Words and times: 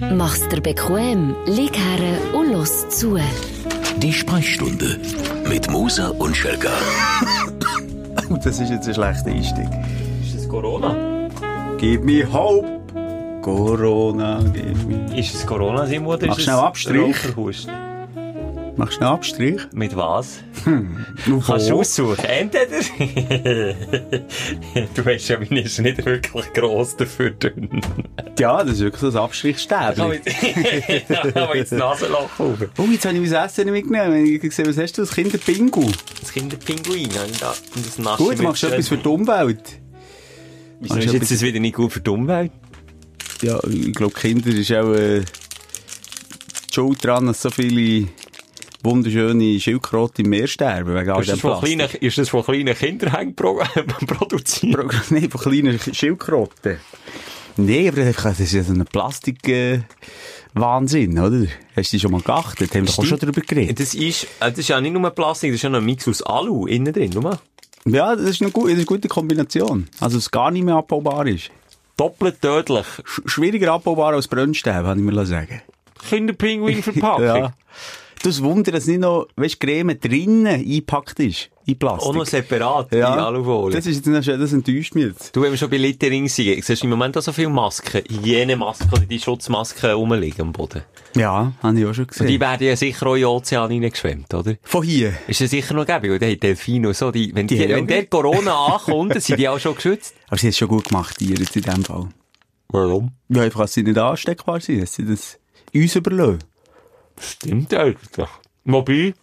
Mach's 0.00 0.46
dir 0.48 0.60
bequem, 0.60 1.34
lieg 1.46 1.74
her 1.76 2.18
und 2.34 2.52
los 2.52 2.88
zu. 2.90 3.18
Die 3.96 4.12
Sprechstunde 4.12 5.00
mit 5.48 5.70
Musa 5.70 6.08
und 6.08 6.36
Schelga. 6.36 6.70
Das 8.42 8.58
ist 8.58 8.70
jetzt 8.70 8.88
ein 8.88 8.94
schlechter 8.94 9.30
Einstieg. 9.30 9.68
Ist 10.20 10.34
das 10.34 10.48
Corona? 10.48 10.96
Gib 11.78 12.04
mir 12.04 12.30
Hope. 12.32 12.80
Corona, 13.40 14.42
gib 14.52 14.84
mir. 14.84 15.16
Ist 15.16 15.34
es 15.34 15.46
Corona, 15.46 15.86
Simon, 15.86 16.16
oder 16.16 16.26
Mach 16.26 16.36
ist 16.36 16.44
schnell 16.44 16.56
Abstrich. 16.56 17.16
Machst 18.76 18.98
du 18.98 19.00
einen 19.00 19.14
Abstrich? 19.14 19.60
Mit 19.72 19.96
was? 19.96 20.40
Nur 21.26 21.42
Kannst 21.46 21.70
du 21.70 21.76
aussuchen? 21.76 22.22
Entweder... 22.24 22.80
du 24.94 25.04
weißt 25.04 25.28
ja, 25.30 25.38
meine 25.38 25.62
ist 25.62 25.78
nicht 25.78 26.04
wirklich 26.04 26.52
gross 26.52 26.94
dafür 26.94 27.30
dünn. 27.30 27.80
Ja, 28.38 28.62
das 28.62 28.74
ist 28.74 28.80
wirklich 28.80 29.00
so 29.00 29.08
ein 29.08 29.16
Abstrichstäbchen. 29.16 30.20
ich 30.24 31.08
habe 31.34 31.56
jetzt 31.56 31.72
Nasenloch 31.76 32.38
auf. 32.38 32.58
Oh, 32.76 32.84
jetzt 32.90 33.06
habe 33.06 33.16
ich 33.16 33.30
mein 33.30 33.44
Essen 33.46 33.72
nicht 33.72 33.88
mitgenommen. 33.88 34.26
Ich 34.26 34.38
habe 34.38 34.48
gesehen, 34.48 34.68
was 34.68 34.76
hast 34.76 34.98
du? 34.98 35.02
Das 35.02 35.14
Kinderpingu. 35.14 35.90
Das 36.20 36.32
Kinderpinguin. 36.32 37.06
Und 37.06 37.86
das 37.86 37.98
nasche 37.98 38.22
Gut, 38.22 38.42
machst 38.42 38.62
du 38.62 38.66
etwas 38.66 38.88
für 38.88 38.98
die 38.98 39.08
Umwelt. 39.08 39.80
Wieso 40.80 40.96
ist 40.96 41.14
jetzt 41.14 41.30
das 41.30 41.40
wieder 41.40 41.60
nicht 41.60 41.76
gut 41.76 41.92
für 41.92 42.00
die 42.00 42.10
Umwelt? 42.10 42.52
Ja, 43.40 43.58
ich 43.66 43.94
glaube, 43.94 44.12
Kinder 44.12 44.50
ist 44.50 44.70
auch 44.72 44.92
äh, 44.92 45.20
die 45.20 46.74
Schuld 46.74 47.02
dran, 47.02 47.26
dass 47.26 47.40
so 47.40 47.48
viele 47.48 48.08
wunderschöne 48.82 49.58
Schildkröten 49.60 50.24
im 50.24 50.30
Meer 50.30 50.46
sterben. 50.46 50.94
Wegen 50.94 51.10
all 51.10 51.20
Ist 51.22 51.32
das, 51.32 51.40
von 51.40 51.60
kleinen, 51.62 51.88
ist 52.00 52.18
das 52.18 52.28
von 52.28 52.44
kleinen 52.44 52.74
Kindern 52.74 53.34
pro 53.34 53.62
produziert? 54.06 54.74
Pro- 54.76 54.88
Nein, 55.10 55.30
von 55.30 55.40
kleinen 55.40 55.78
Schildkröten. 55.80 56.78
Nein, 57.56 57.88
aber 57.88 58.04
das 58.12 58.40
ist 58.40 58.52
ja 58.52 58.62
so 58.62 58.72
ein 58.72 58.84
Plastik... 58.84 59.48
Äh, 59.48 59.80
Wahnsinn, 60.58 61.18
oder? 61.18 61.46
Hast 61.76 61.92
du 61.92 61.98
schon 61.98 62.12
mal 62.12 62.22
geachtet? 62.22 62.74
Haben 62.74 62.88
wir 62.88 62.98
auch 62.98 63.04
schon 63.04 63.18
darüber 63.18 63.42
geredet. 63.42 63.78
Das 63.78 63.92
ist, 63.92 64.24
äh, 64.40 64.48
das 64.50 64.58
ist 64.60 64.68
ja 64.68 64.80
nicht 64.80 64.94
nur 64.94 65.10
Plastik, 65.10 65.50
das 65.50 65.56
ist 65.56 65.62
ja 65.64 65.68
noch 65.68 65.80
ein 65.80 65.84
Mix 65.84 66.08
aus 66.08 66.22
Alu 66.22 66.66
innen 66.66 66.94
drin. 66.94 67.10
Schau 67.12 67.20
mal. 67.20 67.38
Ja, 67.84 68.16
das 68.16 68.24
ist 68.30 68.40
eine, 68.42 68.50
gut, 68.52 68.64
das 68.64 68.72
ist 68.72 68.78
eine 68.78 68.86
gute 68.86 69.08
Kombination. 69.08 69.86
Also, 70.00 70.16
es 70.16 70.30
gar 70.30 70.50
nicht 70.50 70.64
mehr 70.64 70.76
abbaubar 70.76 71.26
ist. 71.26 71.50
Doppelt 71.98 72.40
tödlich. 72.40 72.86
Sch 73.04 73.20
schwieriger 73.26 73.72
abbaubar 73.74 74.14
als 74.14 74.28
Brennstäbe, 74.28 74.82
kann 74.84 74.98
ich 74.98 75.04
mir 75.04 75.26
sagen. 75.26 75.60
Kinderpinguin 76.08 76.82
verpackt. 76.82 77.20
Ja. 77.22 77.52
Das 78.22 78.42
Wunder, 78.42 78.72
dass 78.72 78.86
nicht 78.86 79.00
noch, 79.00 79.28
weißt, 79.36 79.60
Creme 79.60 79.98
drinnen 80.00 80.46
eingepackt 80.46 81.20
ist. 81.20 81.50
In 81.66 81.78
Plastik. 81.78 82.08
Auch 82.08 82.14
noch 82.14 82.26
separat, 82.26 82.92
die 82.92 83.02
Alufolie. 83.02 83.76
Das 83.76 83.86
ist 83.86 83.96
jetzt 83.96 84.06
noch 84.06 84.22
schön, 84.22 84.38
das 84.38 84.52
enttäuscht 84.52 84.94
mich 84.94 85.06
jetzt. 85.06 85.34
Du, 85.34 85.42
wenn 85.42 85.50
wir 85.50 85.58
schon 85.58 85.68
bei 85.68 85.78
Littering 85.78 86.28
sind, 86.28 86.64
siehst 86.64 86.82
du 86.82 86.86
im 86.86 86.90
Moment 86.90 87.18
auch 87.18 87.22
so 87.22 87.32
viele 87.32 87.48
Masken, 87.48 88.02
Hygienemasken 88.08 88.88
oder 88.92 89.00
die 89.02 89.18
Schutzmasken 89.18 89.90
rumliegen 89.90 90.42
am 90.42 90.52
Boden. 90.52 90.82
Ja, 91.16 91.52
habe 91.60 91.80
ich 91.80 91.86
auch 91.86 91.92
schon 91.92 92.06
gesehen. 92.06 92.28
Die 92.28 92.38
werden 92.38 92.66
ja 92.66 92.76
sicher 92.76 93.06
auch 93.06 93.14
in 93.14 93.22
den 93.22 93.28
Ozean 93.28 93.70
reingeschwemmt, 93.70 94.32
oder? 94.32 94.54
Von 94.62 94.84
hier. 94.84 95.12
Ist 95.26 95.40
das 95.40 95.50
sicher 95.50 95.74
noch 95.74 95.86
gäbig, 95.86 96.20
weil 96.20 96.32
hat 96.32 96.42
Delfine 96.42 96.88
und 96.88 96.96
so, 96.96 97.10
die, 97.10 97.34
wenn, 97.34 97.48
die, 97.48 97.56
Die 97.56 97.64
haben 97.64 97.72
wenn 97.72 97.86
der 97.88 98.06
Corona 98.06 98.66
ankommt, 98.66 99.14
dann 99.14 99.20
sind 99.20 99.40
die 99.40 99.48
auch 99.48 99.58
schon 99.58 99.74
geschützt. 99.74 100.14
Aber 100.28 100.38
sie 100.38 100.46
hat 100.46 100.52
es 100.52 100.58
schon 100.58 100.68
gut 100.68 100.88
gemacht, 100.88 101.16
die 101.18 101.34
jetzt 101.34 101.56
in 101.56 101.62
dem 101.62 101.84
Fall. 101.84 102.08
Warum? 102.68 103.10
Ja, 103.28 103.42
einfach, 103.42 103.62
dass 103.62 103.72
sie 103.74 103.82
nicht 103.82 103.98
ansteckbar 103.98 104.60
sind, 104.60 104.82
dass 104.82 104.94
sie 104.94 105.04
das 105.04 105.38
uns 105.74 105.96
überlassen. 105.96 106.38
Stimmt 107.20 107.72
eigentlich. 107.74 108.28
Wobei, 108.64 109.14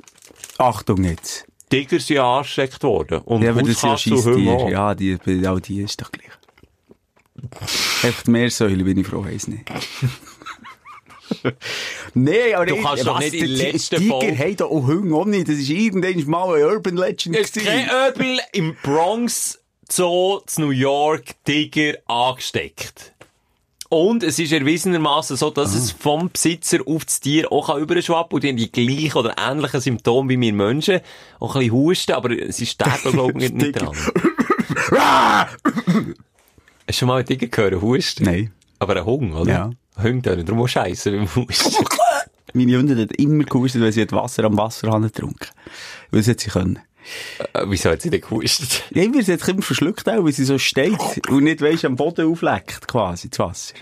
Achtung 0.58 1.04
jetzt. 1.04 1.46
Tiger 1.70 2.00
sind 2.00 2.16
ja 2.18 2.38
angesteckt 2.38 2.84
worden. 2.84 3.20
Und 3.22 3.42
Ja, 3.42 3.52
aber 3.52 3.64
das 3.64 3.80
sind 3.82 4.06
ja 4.44 4.54
auch. 4.54 4.70
Ja, 4.70 4.94
die, 4.96 5.18
all 5.46 5.60
die 5.60 5.82
ist 5.82 6.00
doch 6.02 6.12
gleich. 6.12 6.30
Einfach 8.04 8.24
die 8.24 8.32
Meersäule 8.32 8.84
bin 8.84 8.98
ich 9.00 9.08
froh, 9.08 9.24
weiss 9.26 9.48
nicht. 9.48 9.64
Nein, 12.14 12.54
aber 12.56 12.66
Du 12.68 12.82
kannst 12.82 13.08
doch 13.08 13.16
was, 13.16 13.24
nicht 13.26 13.34
in 13.34 13.48
die 13.48 13.56
der 13.58 13.72
letzten 13.74 13.96
Tiger 13.98 14.20
Folge- 14.20 14.38
haben 14.38 14.56
doch 14.58 14.70
auch 14.72 14.88
Hunde 14.88 15.16
auch 15.16 15.26
nicht. 15.26 15.48
Das 15.48 15.56
ist 15.56 15.70
irgendwann 15.70 16.30
mal 16.30 16.56
eine 16.56 16.68
Urban 16.68 16.96
Legend 16.98 17.36
Es 17.36 17.50
ist 17.56 17.66
kein. 17.66 17.90
Öbel 17.90 18.40
im 18.54 18.76
Bronx 18.84 19.60
Zoo 19.90 20.42
zu 20.46 20.62
New 20.62 20.70
York 20.70 21.36
Tiger 21.44 21.96
angesteckt. 22.06 23.13
Und 23.94 24.24
es 24.24 24.40
ist 24.40 24.52
erwiesenermaßen 24.52 25.38
so, 25.38 25.52
dass 25.52 25.76
es 25.76 25.92
vom 25.92 26.32
Besitzer 26.32 26.80
auf 26.88 27.06
das 27.06 27.20
Tier 27.20 27.52
auch 27.52 27.68
kann 27.68 27.80
überschwappen 27.80 28.34
und 28.34 28.44
die 28.44 28.50
haben 28.50 28.58
die 28.58 28.72
gleichen 28.72 29.16
oder 29.16 29.36
ähnlichen 29.38 29.82
Symptome 29.82 30.30
wie 30.30 30.42
wir 30.42 30.52
Menschen. 30.52 31.00
Auch 31.40 31.54
ein 31.56 31.60
bisschen 31.60 31.74
husten, 31.76 32.12
aber 32.14 32.52
sie 32.52 32.66
sterben, 32.66 33.12
glaube 33.12 33.44
ich, 33.44 33.54
nicht, 33.54 33.80
dran. 33.80 33.96
Hast 34.96 35.48
du 36.88 36.94
schon 36.94 37.08
mal 37.08 37.18
einen 37.18 37.28
Tiger 37.28 37.46
gehört, 37.46 37.80
husten? 37.84 38.24
Nein. 38.24 38.52
Aber 38.80 38.96
ein 38.96 39.06
Hund, 39.06 39.36
oder? 39.36 39.52
Ja. 39.52 39.70
Hunde 40.02 40.28
tönen 40.28 40.44
darum 40.44 40.64
auch 40.64 40.68
scheisse 40.68 41.12
beim 41.12 41.28
Husten. 41.36 41.86
Meine 42.54 42.78
Hunde 42.80 43.00
hat 43.00 43.12
immer 43.18 43.44
gehustet, 43.44 43.80
weil 43.84 43.92
sie 43.92 44.10
Wasser 44.10 44.46
am 44.46 44.58
Wasserhahn 44.58 45.04
getrunken. 45.04 45.50
Weil 46.10 46.22
das 46.22 46.30
hat 46.30 46.40
sie 46.40 46.50
können. 46.50 46.80
Äh, 47.54 47.66
Wieso 47.68 47.90
hat 47.90 48.02
sie 48.02 48.10
denn 48.10 48.22
gehustet? 48.22 48.84
Ja, 48.94 49.04
sie 49.22 49.34
hat 49.34 49.40
sich 49.40 49.48
immer 49.50 49.62
verschluckt 49.62 50.08
auch, 50.10 50.24
weil 50.24 50.32
sie 50.34 50.46
so 50.46 50.58
steht 50.58 50.98
und 51.30 51.44
nicht, 51.44 51.62
weisst, 51.62 51.86
am 51.86 51.96
Boden 51.96 52.32
aufleckt, 52.32 52.88
quasi, 52.88 53.30
das 53.30 53.40
Wasser. 53.40 53.74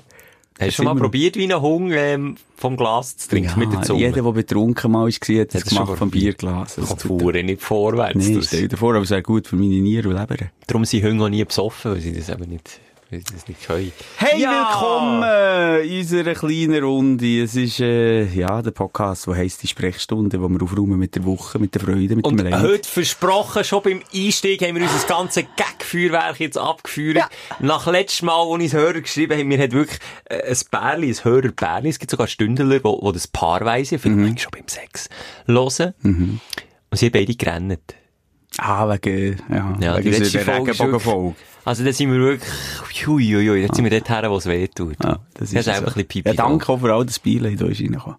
Hast 0.59 0.67
du 0.67 0.71
schon 0.83 0.85
mal 0.85 0.95
probiert, 0.95 1.35
wie 1.37 1.51
ein 1.51 1.59
Hund 1.59 1.91
ähm, 1.95 2.35
vom 2.55 2.77
Glas 2.77 3.17
zu 3.17 3.29
trinken 3.29 3.59
mit 3.59 3.73
der 3.73 3.81
Zunge? 3.81 3.99
jeder, 4.01 4.21
der 4.21 4.31
betrunken 4.31 4.91
mal 4.91 5.05
war, 5.05 5.11
hat 5.11 5.19
es 5.29 5.47
das 5.47 5.65
gemacht 5.65 5.97
vom? 5.97 6.11
Bierglas. 6.11 6.75
Das 6.75 6.87
Kommt 6.87 7.01
tut- 7.01 7.19
Fuhren 7.21 7.45
nicht 7.47 7.63
vorwärts. 7.63 8.31
Das- 8.31 8.45
stell 8.45 8.67
dir 8.67 8.77
vor, 8.77 8.93
aber 8.93 9.03
es 9.03 9.09
wäre 9.09 9.23
gut 9.23 9.47
für 9.47 9.55
meine 9.55 9.81
Nieren 9.81 10.11
und 10.13 10.19
Leber. 10.19 10.35
Darum 10.67 10.85
sind 10.85 11.19
auch 11.19 11.29
nie 11.29 11.43
besoffen, 11.43 11.93
weil 11.93 12.01
sie 12.01 12.13
das 12.13 12.29
eben 12.29 12.47
nicht, 12.49 12.79
weil 13.11 13.19
sie 13.19 13.35
nicht 13.51 13.67
können. 13.67 13.91
Hey, 14.17 14.39
Ja! 14.41 14.69
willkommen 14.71 15.83
in 15.85 15.99
unserer 15.99 16.33
kleinen 16.33 16.81
Runde. 16.83 17.43
Es 17.43 17.55
ist, 17.55 17.81
äh, 17.81 18.23
ja, 18.23 18.61
der 18.61 18.71
Podcast, 18.71 19.27
der 19.27 19.35
heisst 19.35 19.61
die 19.63 19.67
Sprechstunde, 19.67 20.41
wo 20.41 20.47
wir 20.47 20.61
aufräumen 20.61 20.97
mit 20.97 21.15
der 21.15 21.25
Woche, 21.25 21.59
mit 21.59 21.75
der 21.75 21.81
Freude, 21.81 22.15
mit 22.15 22.25
Und 22.25 22.37
dem 22.37 22.47
Leid. 22.47 22.61
heute 22.61 22.89
versprochen, 22.89 23.63
schon 23.65 23.83
beim 23.83 24.01
Einstieg 24.13 24.61
haben 24.61 24.75
wir 24.75 24.83
unser 24.83 25.05
ganze 25.07 25.43
Gag-Feuerwerk 25.43 26.39
jetzt 26.39 26.57
abgeführt. 26.57 27.19
Nach 27.59 27.85
letztem 27.87 28.27
Mal, 28.27 28.49
als 28.49 28.63
ich 28.63 28.73
Hörer 28.73 29.01
geschrieben 29.01 29.33
habe, 29.33 29.43
mir 29.43 29.59
hat 29.61 29.73
wirklich 29.73 29.99
äh, 30.29 30.49
ein 30.49 30.57
Pärli, 30.71 31.09
ein 31.09 31.23
Hörer-Pärli, 31.23 31.89
es 31.89 31.99
gibt 31.99 32.11
sogar 32.11 32.27
Stündler, 32.27 32.79
wo, 32.83 32.97
wo 33.01 33.11
das 33.11 33.27
paarweise, 33.27 33.99
vielleicht 33.99 34.39
schon 34.39 34.51
beim 34.51 34.67
Sex, 34.67 35.09
hören. 35.47 35.93
Und 36.03 36.97
sie 36.97 37.07
haben 37.07 37.11
beide 37.13 37.35
gerannt. 37.35 37.79
Ah, 38.57 38.87
wegen, 38.89 39.37
ja, 39.49 39.77
Ja, 39.79 39.97
die 39.99 40.05
wegen 40.05 40.17
letzte 40.19 40.37
der 40.37 40.45
Folge 40.45 40.71
ist 40.71 40.79
Regenbogenfolge. 40.81 41.35
Also, 41.63 41.83
da 41.85 41.93
sind 41.93 42.11
wir 42.11 42.19
wirklich, 42.19 43.07
hui, 43.07 43.23
hui, 43.23 43.47
hui, 43.47 43.61
jetzt 43.61 43.75
sind 43.75 43.85
wir 43.85 43.91
dort 43.91 44.09
her, 44.09 44.31
wo 44.31 44.37
es 44.37 44.47
weh 44.47 44.67
tut. 44.67 44.95
Ja, 45.03 45.19
das 45.35 45.51
Das 45.51 45.51
ist 45.51 45.55
ist 45.59 45.67
einfach 45.67 45.81
so. 45.81 45.85
ein 45.87 45.93
bisschen 45.93 46.07
Pipi. 46.07 46.29
Ja, 46.29 46.33
danke 46.35 46.69
auch 46.69 46.79
für 46.79 46.91
all 46.91 47.05
das 47.05 47.15
Spielen, 47.17 47.51
das 47.55 47.59
da 47.65 47.71
ist 47.71 47.79
reingekommen. 47.81 48.17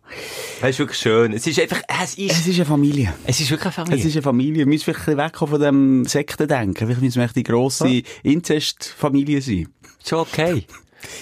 Das 0.60 0.70
ist 0.70 0.78
wirklich 0.78 0.98
schön. 0.98 1.32
Es 1.32 1.46
ist 1.46 1.58
einfach, 1.60 1.82
es 2.02 2.14
ist, 2.14 2.30
Es 2.30 2.46
ist 2.46 2.54
eine 2.56 2.64
Familie. 2.66 3.12
es 3.26 3.40
ist 3.40 3.50
wirklich 3.50 3.64
eine 3.66 3.72
Familie. 3.72 3.98
Es 3.98 4.04
ist 4.06 4.14
eine 4.14 4.22
Familie. 4.22 4.58
Wir 4.58 4.66
müssen 4.66 4.84
vielleicht 4.84 5.00
ein 5.00 5.04
bisschen 5.16 5.18
wegkommen 5.26 5.50
von 5.54 5.60
dem 5.60 6.04
Sektendenken. 6.04 6.86
Vielleicht 6.86 7.02
müssen 7.02 7.18
wir 7.18 7.24
echt 7.24 7.36
die 7.36 7.42
grosse 7.42 8.02
Inzestfamilie 8.22 9.42
sein. 9.42 9.68
schon 10.06 10.20
okay. 10.20 10.64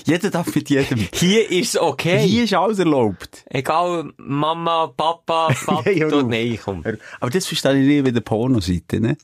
Jeder 0.05 0.31
darf 0.31 0.55
mit 0.55 0.69
jedem. 0.71 0.99
Hier 1.15 1.51
ist 1.51 1.77
okay. 1.79 2.19
Hier 2.27 2.45
ist 2.45 2.55
alles 2.55 2.79
erlaubt. 2.79 3.45
Egal, 3.47 4.11
Mama, 4.19 4.89
Papa, 4.97 5.49
Nein, 5.85 6.01
hör 6.01 6.13
auf. 6.15 6.23
nein, 6.25 6.59
komm. 6.63 6.85
Aber 7.21 7.31
das 7.31 7.47
verstehe 7.47 7.81
ich 7.81 7.87
nicht 7.87 8.05
bei 8.05 8.11
der 8.11 8.21
Pornoseite, 8.21 9.01
ne? 9.01 9.17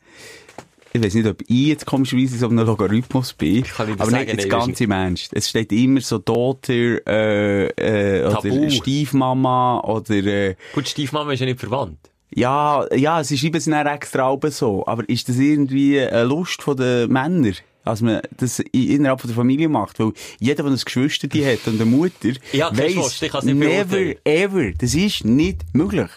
Ich 0.92 1.02
weiß 1.02 1.12
nicht, 1.14 1.26
ob 1.26 1.42
ich 1.42 1.66
jetzt 1.66 1.84
komischerweise 1.84 2.38
so 2.38 2.48
einem 2.48 2.64
Logarithmus 2.64 3.34
bin. 3.34 3.64
kann 3.64 3.86
dir 3.86 3.96
das 3.96 4.00
aber 4.00 4.10
sagen, 4.12 4.24
nicht 4.24 4.32
jetzt 4.34 4.48
nein, 4.50 4.60
ganz 4.60 4.80
im 4.80 4.90
Ernst. 4.92 5.30
Es 5.34 5.48
steht 5.50 5.70
immer 5.72 6.00
so 6.00 6.16
Daughter, 6.16 6.72
äh, 7.06 7.66
äh, 7.66 8.22
Tabu. 8.32 8.48
oder 8.60 8.70
Stiefmama, 8.70 9.80
oder, 9.80 10.14
äh, 10.14 10.54
Gut, 10.74 10.88
Stiefmama 10.88 11.32
ist 11.32 11.40
ja 11.40 11.46
nicht 11.46 11.60
verwandt. 11.60 11.98
ja, 12.30 12.86
ja, 12.94 13.22
sie 13.24 13.36
schreiben 13.36 13.56
es 13.56 13.66
dann 13.66 13.86
extra 13.86 14.30
oben 14.30 14.50
so. 14.50 14.86
Aber 14.86 15.06
ist 15.06 15.28
das 15.28 15.36
irgendwie 15.36 16.00
eine 16.00 16.24
Lust 16.24 16.62
von 16.62 16.76
den 16.78 17.12
Männern? 17.12 17.54
Dass 17.86 18.02
man 18.02 18.20
das 18.36 18.58
innerhalb 18.72 19.20
von 19.20 19.28
der 19.28 19.36
Familie 19.36 19.68
macht. 19.68 19.98
Weil 20.00 20.12
jeder, 20.40 20.64
der 20.64 20.72
ein 20.72 20.78
Geschwister 20.84 21.28
hat 21.28 21.66
und 21.66 21.80
eine 21.80 21.84
Mutter, 21.88 22.32
Ja, 22.52 22.70
nicht 22.72 22.96
never 23.44 24.14
ever. 24.24 24.72
Das 24.76 24.94
ist 24.94 25.24
nicht 25.24 25.64
möglich. 25.72 26.10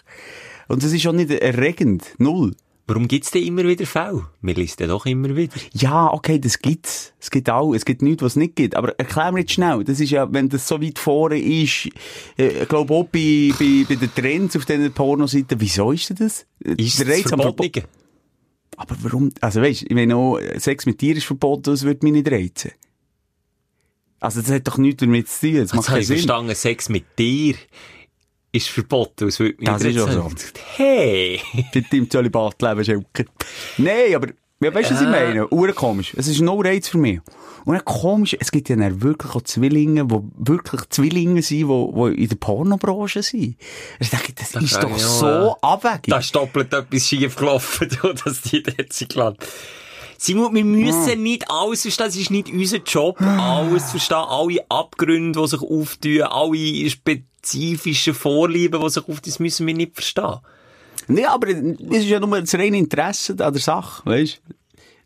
Und 0.67 0.83
das 0.83 0.91
ist 0.93 1.05
auch 1.07 1.13
nicht 1.13 1.29
erregend. 1.31 2.03
Null. 2.17 2.55
Warum 2.87 3.07
gibt's 3.07 3.29
denn 3.29 3.43
immer 3.43 3.63
wieder 3.65 3.85
Fälle? 3.85 4.25
Wir 4.41 4.55
lesen 4.55 4.87
doch 4.87 5.05
immer 5.05 5.35
wieder. 5.35 5.53
Ja, 5.73 6.11
okay, 6.11 6.39
das 6.39 6.57
gibt's. 6.57 7.13
Es 7.19 7.29
gibt 7.29 7.47
auch. 7.51 7.75
Es 7.75 7.85
gibt 7.85 8.01
nichts, 8.01 8.23
was 8.23 8.31
es 8.31 8.35
nicht 8.37 8.55
gibt. 8.55 8.75
Aber 8.75 8.97
erklär 8.97 9.31
mir 9.31 9.41
jetzt 9.41 9.51
schnell. 9.51 9.83
Das 9.83 9.99
ist 9.99 10.09
ja, 10.09 10.27
wenn 10.33 10.49
das 10.49 10.67
so 10.67 10.81
weit 10.81 10.97
vorne 10.97 11.39
ist, 11.39 11.87
äh, 12.35 12.63
ich 12.63 12.67
glaube 12.67 12.91
auch 12.95 13.03
bei, 13.03 13.51
bei, 13.59 13.85
bei 13.87 13.93
den 13.93 14.09
Trends 14.15 14.55
auf 14.57 14.65
diesen 14.65 14.91
Pornoseiten, 14.91 15.61
wieso 15.61 15.91
ist 15.91 16.09
denn 16.09 16.17
das? 16.17 16.47
Ist 16.61 16.99
Der 16.99 17.07
es 17.09 17.13
Reiz 17.25 17.31
am 17.31 17.39
Verbo- 17.41 17.63
verboten? 17.63 17.83
Aber 18.79 18.95
warum? 19.01 19.29
Also 19.41 19.61
weißt, 19.61 19.83
ich 19.83 19.91
meine 19.91 20.15
auch, 20.15 20.39
Sex 20.55 20.85
mit 20.85 20.99
Tieren 20.99 21.17
ist 21.17 21.25
verboten, 21.25 21.63
das 21.63 21.83
würde 21.83 21.99
mich 22.05 22.13
nicht 22.13 22.31
reizen. 22.31 22.71
Also 24.21 24.41
das 24.41 24.49
hat 24.51 24.67
doch 24.69 24.77
nichts 24.77 25.01
damit 25.01 25.27
zu 25.27 25.41
tun. 25.47 25.51
Das 25.55 25.61
Jetzt 25.63 25.75
macht 25.75 25.87
keinen 25.87 26.03
Sinn. 26.03 26.15
verstanden, 26.17 26.55
Sex 26.55 26.87
mit 26.87 27.05
dir 27.19 27.55
ist 28.53 28.69
verboten. 28.69 29.25
Das, 29.27 29.37
würde 29.39 29.55
mich 29.57 29.65
Das 29.65 29.81
ist 29.81 29.87
interessieren. 29.97 30.21
auch 30.21 30.29
so. 30.31 30.47
Hey! 30.77 31.41
Bitte 31.73 31.97
im 31.97 32.09
Zölibat 32.09 32.61
leben, 32.61 32.85
Schelker. 32.85 33.25
Nein, 33.77 34.15
aber 34.15 34.27
Ja, 34.61 34.73
weißt 34.73 34.91
du, 34.91 34.95
was 34.95 35.01
ich 35.01 35.07
meine? 35.07 35.47
Uhr 35.49 35.71
komisch. 35.73 36.13
Es 36.17 36.27
ist 36.27 36.41
no 36.41 36.59
Reiz 36.59 36.89
für 36.89 36.97
mich. 36.97 37.21
Und 37.63 37.75
dann 37.75 37.85
komisch, 37.85 38.35
es 38.39 38.51
gibt 38.51 38.67
ja 38.67 38.75
dann 38.75 39.01
wirklich 39.01 39.33
auch 39.33 39.41
Zwillinge, 39.41 40.05
die 40.05 40.19
wirklich 40.37 40.81
Zwillinge 40.89 41.41
sind, 41.41 41.69
die, 41.69 42.13
die 42.15 42.23
in 42.23 42.29
der 42.29 42.35
Pornobranche 42.35 43.23
sind. 43.23 43.55
Ich 43.99 44.09
denke, 44.09 44.33
das 44.33 44.55
ist 44.55 44.73
frage 44.73 44.87
doch 44.87 44.97
ich 44.97 45.03
so 45.03 45.27
auch, 45.27 45.61
abwegig. 45.61 46.11
Da 46.11 46.17
ist 46.17 46.35
doppelt 46.35 46.73
etwas 46.73 47.07
schief 47.07 47.37
gelaufen, 47.37 47.89
dass 48.25 48.41
die 48.41 48.61
dort 48.61 48.91
sind 48.91 49.13
gelandet. 49.13 49.47
Simon, 50.17 50.53
wir 50.53 50.65
müssen 50.65 51.23
nicht 51.23 51.49
alles 51.49 51.83
verstehen. 51.83 52.07
Es 52.07 52.17
ist 52.17 52.29
nicht 52.29 52.51
unser 52.51 52.79
Job, 52.79 53.21
alles 53.21 53.85
zu 53.85 53.91
verstehen. 53.91 54.17
Alle 54.17 54.65
Abgründe, 54.67 55.39
die 55.39 55.47
sich 55.47 55.61
auftun, 55.61 56.21
alle 56.23 56.89
spezifischen 56.89 58.13
Vorlieben, 58.13 58.81
die 58.81 58.89
sich 58.89 59.03
auftun, 59.07 59.21
das 59.23 59.39
müssen 59.39 59.65
wir 59.67 59.73
nicht 59.73 59.93
verstehen. 59.93 60.39
Nee, 61.07 61.25
aber 61.25 61.47
es 61.49 61.57
ist 61.57 62.05
ja 62.05 62.19
nur 62.19 62.39
das 62.39 62.53
reine 62.55 62.77
Interesse 62.77 63.33
an 63.33 63.53
der 63.53 63.61
Sache, 63.61 64.05
weißt 64.05 64.41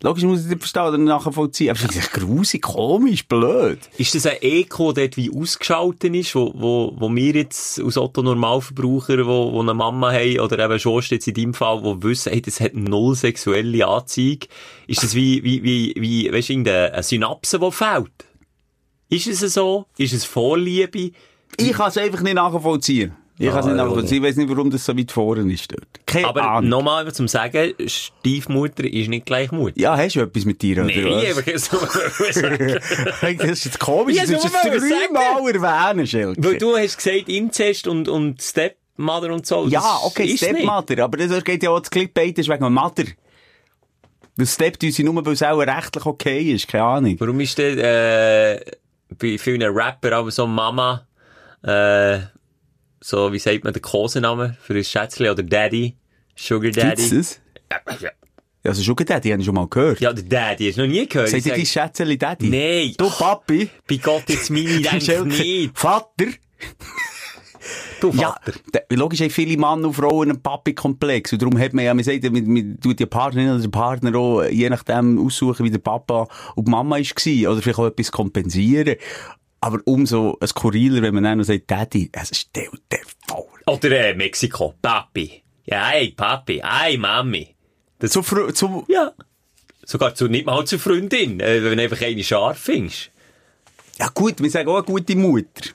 Logisch 0.04 0.24
muss 0.24 0.44
ich 0.44 0.50
das 0.50 0.58
verstehen 0.58 0.82
oder 0.82 0.98
nachvollziehen. 0.98 1.70
Aber 1.70 1.78
es 1.88 1.96
ist 1.96 2.12
grusig, 2.12 2.60
komisch, 2.60 3.26
blöd. 3.26 3.78
Ist 3.96 4.14
das 4.14 4.26
ein 4.26 4.36
Eco, 4.42 4.92
der 4.92 5.08
wie 5.16 5.30
ausgeschaltet 5.34 6.14
ist, 6.14 6.34
wo, 6.34 6.52
wo, 6.54 6.92
wo 6.94 7.08
wir 7.14 7.32
jetzt 7.32 7.80
als 7.80 7.96
Otto-Normalverbraucher, 7.96 9.24
wo, 9.26 9.50
wo 9.52 9.62
eine 9.62 9.72
Mama 9.72 10.12
haben, 10.12 10.40
oder 10.40 10.58
eben 10.58 10.78
schon 10.78 11.00
jetzt 11.00 11.26
in 11.26 11.32
deinem 11.32 11.54
Fall, 11.54 11.82
wo 11.82 12.02
wissen, 12.02 12.32
hey, 12.32 12.42
das 12.42 12.60
hat 12.60 12.74
null 12.74 13.14
sexuelle 13.14 13.86
Anzeige, 13.86 14.46
ist 14.86 15.02
das 15.02 15.14
wie, 15.14 15.42
wie, 15.42 15.62
wie, 15.62 15.94
wie, 15.96 16.30
weißt 16.30 16.50
du, 16.50 16.52
irgendeine 16.52 17.02
Synapse, 17.02 17.58
die 17.58 17.72
fehlt? 17.72 18.26
Ist 19.08 19.26
es 19.26 19.54
so? 19.54 19.86
Ist 19.96 20.12
es 20.12 20.26
Vorliebe? 20.26 21.12
Ich 21.56 21.72
kann 21.72 21.88
es 21.88 21.96
einfach 21.96 22.20
nicht 22.20 22.34
nachvollziehen. 22.34 23.16
Ich 23.36 23.48
kann 23.50 23.58
es 23.60 23.66
nicht 23.66 23.74
nachvollziehen. 23.76 24.22
Ich 24.22 24.28
weiß 24.30 24.36
nicht, 24.36 24.48
warum 24.48 24.70
das 24.70 24.84
so 24.84 24.96
weit 24.96 25.10
vorne 25.10 25.52
ist 25.52 25.72
dort. 25.72 25.86
Keine 26.06 26.28
Aber 26.28 26.42
Ahnung. 26.48 26.70
nochmal 26.70 27.00
einfach 27.00 27.14
zum 27.14 27.26
Sagen, 27.26 27.74
Stiefmutter 27.86 28.84
ist 28.84 29.08
nicht 29.08 29.26
gleich 29.26 29.50
Mutter. 29.50 29.72
Ja, 29.76 29.96
hast 29.96 30.14
du 30.14 30.20
etwas 30.20 30.44
mit 30.44 30.62
dir, 30.62 30.76
oder 30.78 30.84
Nee, 30.84 31.04
was? 31.04 31.38
einfach 31.38 31.58
so 31.58 31.78
das 33.36 33.50
ist 33.50 33.64
jetzt 33.64 33.80
komisch, 33.80 34.16
Ja, 34.16 34.24
du 34.24 34.38
sagen. 34.38 34.52
dreimal 35.12 35.50
erwähnen, 35.54 36.06
Schelke. 36.06 36.44
Weil 36.44 36.58
du 36.58 36.76
hast 36.76 36.96
gesagt, 36.96 37.28
Inzest 37.28 37.88
und, 37.88 38.08
und 38.08 38.40
Stepmother 38.40 39.32
und 39.32 39.44
so. 39.46 39.66
Ja, 39.66 39.80
Das 39.80 40.04
okay, 40.04 40.24
ist 40.26 40.42
nicht. 40.42 40.52
Stepmother, 40.54 41.02
aber 41.04 41.16
das 41.18 41.42
geht 41.42 41.62
ja 41.64 41.70
auch 41.70 41.80
das 41.80 41.90
Clickbait 41.90 42.38
ist 42.38 42.48
wegen 42.48 42.62
dem 42.64 42.74
Mother. 42.74 43.04
Das 44.36 44.54
steppt 44.54 44.82
uns 44.84 44.98
nur, 44.98 45.24
weil 45.26 45.32
es 45.32 45.42
auch 45.42 45.58
rechtlich 45.58 46.06
okay 46.06 46.52
ist, 46.52 46.66
keine 46.68 46.84
Ahnung. 46.84 47.16
Warum 47.18 47.38
ist 47.40 47.56
denn, 47.58 47.78
äh, 47.78 48.60
bei 49.18 49.38
vielen 49.38 49.62
Rapper 49.62 50.12
aber 50.12 50.30
so 50.30 50.46
Mama, 50.46 51.06
äh, 51.62 52.18
so, 53.06 53.32
wie 53.34 53.38
sagt 53.38 53.64
man, 53.64 53.72
der 53.74 53.82
Kosename 53.82 54.56
für 54.62 54.72
ein 54.74 54.82
Schätzchen 54.82 55.28
oder 55.28 55.42
Daddy, 55.42 55.94
Sugar 56.36 56.70
Daddy? 56.70 57.02
Gibt's 57.02 57.10
das? 57.10 57.40
Ja, 57.70 57.94
ja. 58.00 58.10
Ja, 58.64 58.70
also 58.70 58.82
schon 58.82 58.96
Daddy, 58.96 59.28
habe 59.28 59.40
ich 59.42 59.44
schon 59.46 59.54
mal 59.54 59.68
gehört. 59.68 60.00
ja, 60.00 60.10
der 60.10 60.24
Daddy, 60.24 60.68
hast 60.68 60.78
du 60.78 60.82
noch 60.86 60.88
nie 60.88 61.06
gehört? 61.06 61.28
Sagt 61.28 61.44
ihr 61.44 61.52
die 61.54 61.66
Schätzeli 61.66 62.16
Daddy? 62.16 62.48
Nein. 62.48 62.94
Du 62.96 63.10
Papi? 63.10 63.68
Bei 63.86 63.96
Gott 63.98 64.22
jetzt 64.28 64.48
meine, 64.50 64.80
denk 64.80 65.02
Schelke, 65.02 65.26
nicht. 65.28 65.78
Vater? 65.78 66.24
Du 68.00 68.10
Ja, 68.12 68.30
Vater. 68.42 68.52
der- 68.72 68.86
logisch 68.96 69.20
haben 69.20 69.28
viele 69.30 69.52
Männer 69.58 69.86
und 69.88 69.92
Frauen 69.94 70.30
einen 70.30 70.42
Papi-Komplex. 70.42 71.34
Und 71.34 71.42
darum 71.42 71.58
hat 71.58 71.74
man 71.74 71.84
ja, 71.84 71.92
man 71.92 72.04
sagt, 72.04 72.22
man, 72.22 72.46
man 72.46 72.78
tut 72.80 72.98
die 72.98 73.04
Partnerin 73.06 73.50
oder 73.50 73.60
den 73.60 73.70
Partner 73.70 74.16
auch, 74.18 74.44
je 74.44 74.70
nachdem 74.70 75.18
aussuchen, 75.24 75.64
wie 75.66 75.70
der 75.70 75.78
Papa 75.78 76.26
und 76.54 76.66
die 76.66 76.70
Mama 76.70 76.96
war. 76.96 77.52
Oder 77.52 77.60
vielleicht 77.62 77.78
auch 77.78 77.86
etwas 77.86 78.12
kompensieren. 78.12 78.96
Aber 79.64 79.80
umso 79.86 80.38
skurriler, 80.44 81.00
wenn 81.00 81.14
man 81.14 81.24
dann 81.24 81.38
noch 81.38 81.44
sagt, 81.44 81.70
Daddy, 81.70 82.10
es 82.12 82.38
stell 82.38 82.68
dir 82.92 82.98
vor. 83.26 83.48
Oder 83.66 84.08
äh, 84.08 84.14
Mexiko, 84.14 84.74
Papi. 84.82 85.42
Ja, 85.64 85.86
hey, 85.86 86.10
Papi, 86.10 86.60
hey, 86.62 86.98
Mami. 86.98 87.48
Zu, 87.98 88.20
zu, 88.20 88.84
Ja. 88.88 89.12
Sogar 89.86 90.14
zu, 90.14 90.28
nicht 90.28 90.44
mal 90.44 90.66
zur 90.66 90.78
Freundin, 90.78 91.40
äh, 91.40 91.64
wenn 91.64 91.78
du 91.78 91.82
einfach 91.82 92.02
eine 92.02 92.22
scharf 92.22 92.58
findest. 92.58 93.10
ja 93.98 94.10
gut, 94.12 94.42
wir 94.42 94.50
sagen 94.50 94.68
auch 94.68 94.76
eine 94.76 94.84
gute 94.84 95.16
Mutter. 95.16 95.70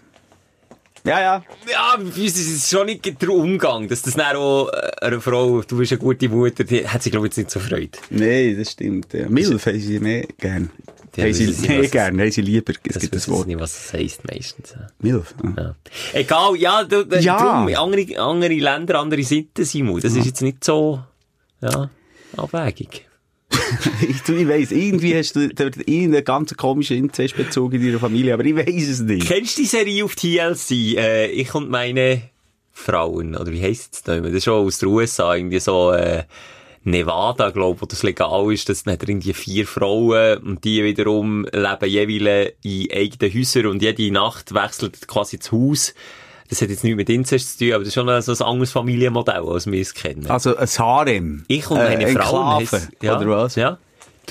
Ja, 1.04 1.20
ja. 1.20 1.44
Ja, 1.68 1.96
uns 1.96 2.16
ist 2.16 2.38
es 2.38 2.70
schon 2.70 2.86
nicht 2.86 3.20
der 3.20 3.30
Umgang, 3.30 3.88
dass 3.88 4.04
das 4.04 4.14
dann 4.14 4.36
auch 4.36 4.70
äh, 4.70 5.06
einer 5.08 5.20
Frau, 5.20 5.64
du 5.64 5.78
bist 5.78 5.94
eine 5.94 6.00
gute 6.00 6.30
Mutter, 6.30 6.64
die 6.64 6.88
hat 6.88 7.02
sie, 7.02 7.10
glaube 7.10 7.26
ich, 7.26 7.32
jetzt 7.32 7.38
nicht 7.38 7.50
so 7.50 7.60
Freude. 7.60 7.98
Nee, 8.12 8.54
das 8.54 8.74
stimmt. 8.74 9.14
Ja. 9.14 9.28
Milf 9.30 9.66
haben 9.66 9.80
sie 9.80 10.00
mehr 10.00 10.28
gern. 10.38 10.70
Ja, 11.16 11.24
haben 11.26 11.34
sie 11.34 11.48
wissen 11.48 11.62
sie, 11.64 11.68
mehr 11.70 11.84
was- 11.84 11.92
gern, 11.92 12.20
haben 12.20 12.32
sie 12.32 12.42
lieber. 12.42 12.74
Es 12.84 12.94
Das 12.94 13.02
gibt 13.02 13.16
das 13.16 13.30
Wort. 13.30 13.48
nicht, 13.48 13.60
was 13.60 13.74
das 13.74 13.94
heisst 13.94 14.26
meistens. 14.26 14.74
ja. 14.76 14.88
Milf. 15.00 15.34
ah. 15.44 15.54
Ja. 15.58 15.76
Egal, 16.14 16.56
ja, 16.58 16.84
du, 16.84 17.06
Ja. 17.20 17.38
Drum, 17.66 17.74
andere, 17.76 18.20
andere 18.20 18.54
Länder, 18.54 19.00
andere 19.00 19.24
Seiten, 19.24 19.66
Simon. 19.66 20.00
Das 20.02 20.16
ist 20.16 20.26
jetzt 20.26 20.42
nicht 20.42 20.64
so, 20.64 21.00
ja, 21.62 21.90
abwägig. 22.38 23.06
ich, 24.02 24.30
ich 24.30 24.48
weiss, 24.48 24.72
irgendwie 24.72 25.16
hast 25.16 25.36
du 25.36 25.50
dort 25.50 25.78
irgendeinen 25.78 26.24
ganz 26.24 26.54
komischen 26.56 26.98
Inzestbezug 26.98 27.74
in 27.74 27.84
deiner 27.84 28.00
Familie, 28.00 28.34
aber 28.36 28.46
ich 28.46 28.56
weiss 28.56 28.88
es 28.88 29.00
nicht. 29.00 29.28
Kennst 29.28 29.58
du 29.58 29.62
die 29.64 29.68
Serie 29.68 30.06
auf 30.06 30.16
TLC? 30.16 30.72
Äh, 30.98 31.28
ich 31.32 31.54
und 31.56 31.70
meine 31.70 32.22
Frauen, 32.72 33.36
oder 33.36 33.52
wie 33.52 33.62
heisst 33.62 33.96
es 33.96 34.04
denn? 34.04 34.24
Das 34.24 34.32
ist 34.34 34.44
schon 34.44 34.66
aus 34.66 34.78
den 34.78 34.90
USA, 34.90 35.36
irgendwie 35.36 35.60
so, 35.60 35.92
äh, 35.92 36.24
Nevada, 36.84 37.50
glaube 37.52 37.82
wo 37.82 37.86
das 37.86 38.04
legal 38.04 38.52
ist, 38.54 38.70
das 38.70 38.86
hat 38.86 39.04
irgendwie 39.04 39.34
vier 39.34 39.68
Frauen 39.68 40.38
und 40.40 40.64
die 40.64 40.84
wiederum 40.84 41.46
leben 41.52 41.86
jeweils 41.90 42.54
in 42.64 42.88
eigenen 42.92 43.34
Häusern 43.34 43.66
und 43.68 43.82
jede 43.82 44.12
Nacht 44.12 44.54
wechselt 44.54 45.08
quasi 45.08 45.38
das 45.38 45.52
Haus. 45.52 45.94
Das 46.50 46.62
hat 46.62 46.70
jetzt 46.70 46.84
nichts 46.84 46.98
mit 46.98 47.10
Inzest 47.10 47.60
zu 47.60 47.66
tun, 47.66 47.74
aber 47.74 47.80
das 47.84 47.90
ist 47.90 47.94
schon 47.94 48.22
so 48.22 48.44
ein 48.44 48.50
anderes 48.50 48.72
Familienmodell, 48.72 49.44
als 49.48 49.68
wir 49.70 49.80
es 49.80 49.94
kennen. 49.94 50.26
Also 50.28 50.56
ein 50.56 50.68
Harem. 50.68 51.44
Ich 51.48 51.70
und 51.70 51.78
Äh, 51.78 51.84
meine. 51.84 52.06
Enklave, 52.06 52.66
heisst- 52.66 52.90
ja, 53.04 53.18
oder 53.20 53.30
was? 53.30 53.56
Ja. 53.56 53.78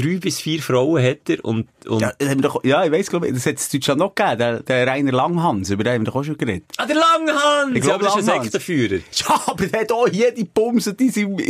Drei 0.01 0.19
bis 0.19 0.41
vier 0.41 0.61
Frauen 0.63 1.03
hat 1.03 1.29
er 1.29 1.45
und, 1.45 1.67
und 1.87 2.01
Ja, 2.01 2.13
doch, 2.37 2.63
ja, 2.63 2.85
ich 2.85 2.93
weiss, 2.93 3.11
glaube 3.11 3.27
ich, 3.27 3.35
das 3.35 3.47
hat 3.47 3.57
es 3.57 3.73
in 3.75 3.81
Deutschland 3.81 3.99
noch 3.99 4.15
gegeben, 4.15 4.39
der, 4.39 4.63
der 4.63 4.87
Rainer 4.87 5.11
Langhans, 5.13 5.71
über 5.71 5.83
den 5.83 5.95
haben 5.95 6.03
wir 6.03 6.13
doch 6.13 6.15
auch 6.21 6.23
schon 6.25 6.39
geredet. 6.39 6.65
Ah, 6.77 6.87
der 6.87 6.95
Langhans! 6.97 7.75
Ich 7.75 7.83
glaub, 7.83 7.89
ja, 7.89 7.95
aber 7.95 8.05
das 8.05 8.17
ist 8.25 8.29
ein. 8.29 8.43
Sektenführer. 8.43 9.01
Ja, 9.13 9.43
aber 9.47 9.67
der 9.67 9.81
hat 9.81 9.91
auch 9.93 10.07
jede 10.09 10.45
Bumse, 10.45 10.95
die 10.95 11.09
sind, 11.11 11.41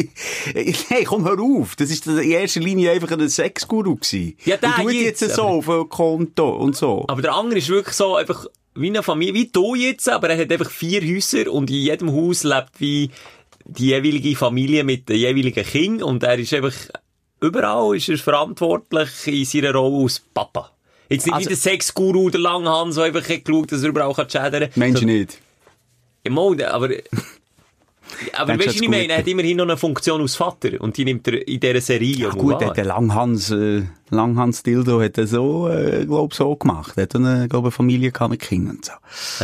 hey, 0.89 1.05
komm, 1.05 1.25
hör 1.27 1.39
auf. 1.41 1.77
Das 1.77 1.91
ist 1.91 2.07
in 2.07 2.19
erster 2.31 2.61
Linie 2.61 2.93
einfach 2.93 3.11
ein 3.11 3.29
Sexguru 3.29 3.97
gewesen. 3.97 4.37
Ja, 4.45 4.57
der 4.57 4.71
und 4.79 4.83
tut 4.85 4.93
jetzt, 4.93 5.21
jetzt 5.21 5.35
so 5.35 5.43
aber- 5.43 5.51
auf 5.59 5.69
ein 5.69 5.89
Konto 5.91 6.49
und 6.57 6.75
so. 6.77 7.05
Aber 7.09 7.21
der 7.21 7.35
andere 7.35 7.59
ist 7.59 7.69
wirklich 7.69 7.95
so 7.95 8.17
einfach 8.17 8.47
wie 8.75 8.89
eine 8.89 9.03
Familie, 9.03 9.35
wie 9.35 9.49
du 9.49 9.75
jetzt, 9.75 10.09
aber 10.09 10.31
er 10.31 10.41
hat 10.41 10.51
einfach 10.53 10.71
vier 10.71 11.03
Häuser 11.03 11.53
und 11.53 11.69
in 11.69 11.77
jedem 11.77 12.13
Haus 12.13 12.45
lebt 12.45 12.71
wie 12.79 13.11
die 13.67 13.89
jeweilige 13.89 14.35
Familie 14.37 14.85
mit 14.85 15.09
den 15.09 15.17
jeweiligen 15.19 15.65
Kind 15.65 16.03
und 16.03 16.23
er 16.23 16.39
ist 16.39 16.55
einfach, 16.55 16.73
überall 17.41 17.97
ist 17.97 18.09
er 18.09 18.19
verantwortlich 18.19 19.09
in 19.27 19.45
seiner 19.45 19.73
Rolle 19.75 20.05
als 20.05 20.21
Papa. 20.21 20.71
Jetzt 21.09 21.27
nicht 21.27 21.35
Also- 21.35 21.47
wie 21.47 21.49
der 21.55 21.57
Sexguru, 21.57 22.31
der 22.31 22.41
Langhans, 22.41 22.97
der 22.97 23.05
einfach 23.05 23.29
hat 23.29 23.45
geschaut, 23.45 23.73
dass 23.73 23.83
er 23.83 23.89
überall 23.89 24.13
kann 24.15 24.29
schädern 24.29 24.61
kann. 24.63 24.71
Mensch 24.75 25.03
nicht. 25.03 25.39
Ja, 26.25 26.31
mal, 26.33 26.63
aber, 26.65 26.91
aber 28.35 28.59
weißt 28.59 28.81
du, 28.81 28.85
ich 28.85 28.89
meine, 28.89 29.13
er 29.13 29.19
hat 29.19 29.27
immerhin 29.27 29.57
noch 29.57 29.65
eine 29.65 29.77
Funktion 29.77 30.21
als 30.21 30.37
Vater 30.37 30.81
und 30.81 30.97
die 30.97 31.05
nimmt 31.05 31.27
er 31.29 31.47
in 31.47 31.61
dieser 31.61 31.81
Serie 31.81 32.17
Ja, 32.17 32.31
gut, 32.31 32.63
hat 32.63 32.77
der 32.77 32.85
Langhans, 32.85 33.51
äh, 33.51 33.83
Langhans 34.11 34.63
Dildo 34.63 35.03
hat 35.03 35.19
er 35.19 35.27
so, 35.27 35.69
äh, 35.69 36.05
glaub, 36.07 36.35
so 36.35 36.57
gemacht. 36.57 36.95
Er 36.97 37.05
hat 37.05 37.15
eine, 37.17 37.49
glaub, 37.49 37.65
eine 37.65 37.71
Familie 37.71 38.11
gehabt 38.11 38.31
mit 38.31 38.41
Kindern 38.41 38.77
und 38.77 38.85
so. 38.85 38.93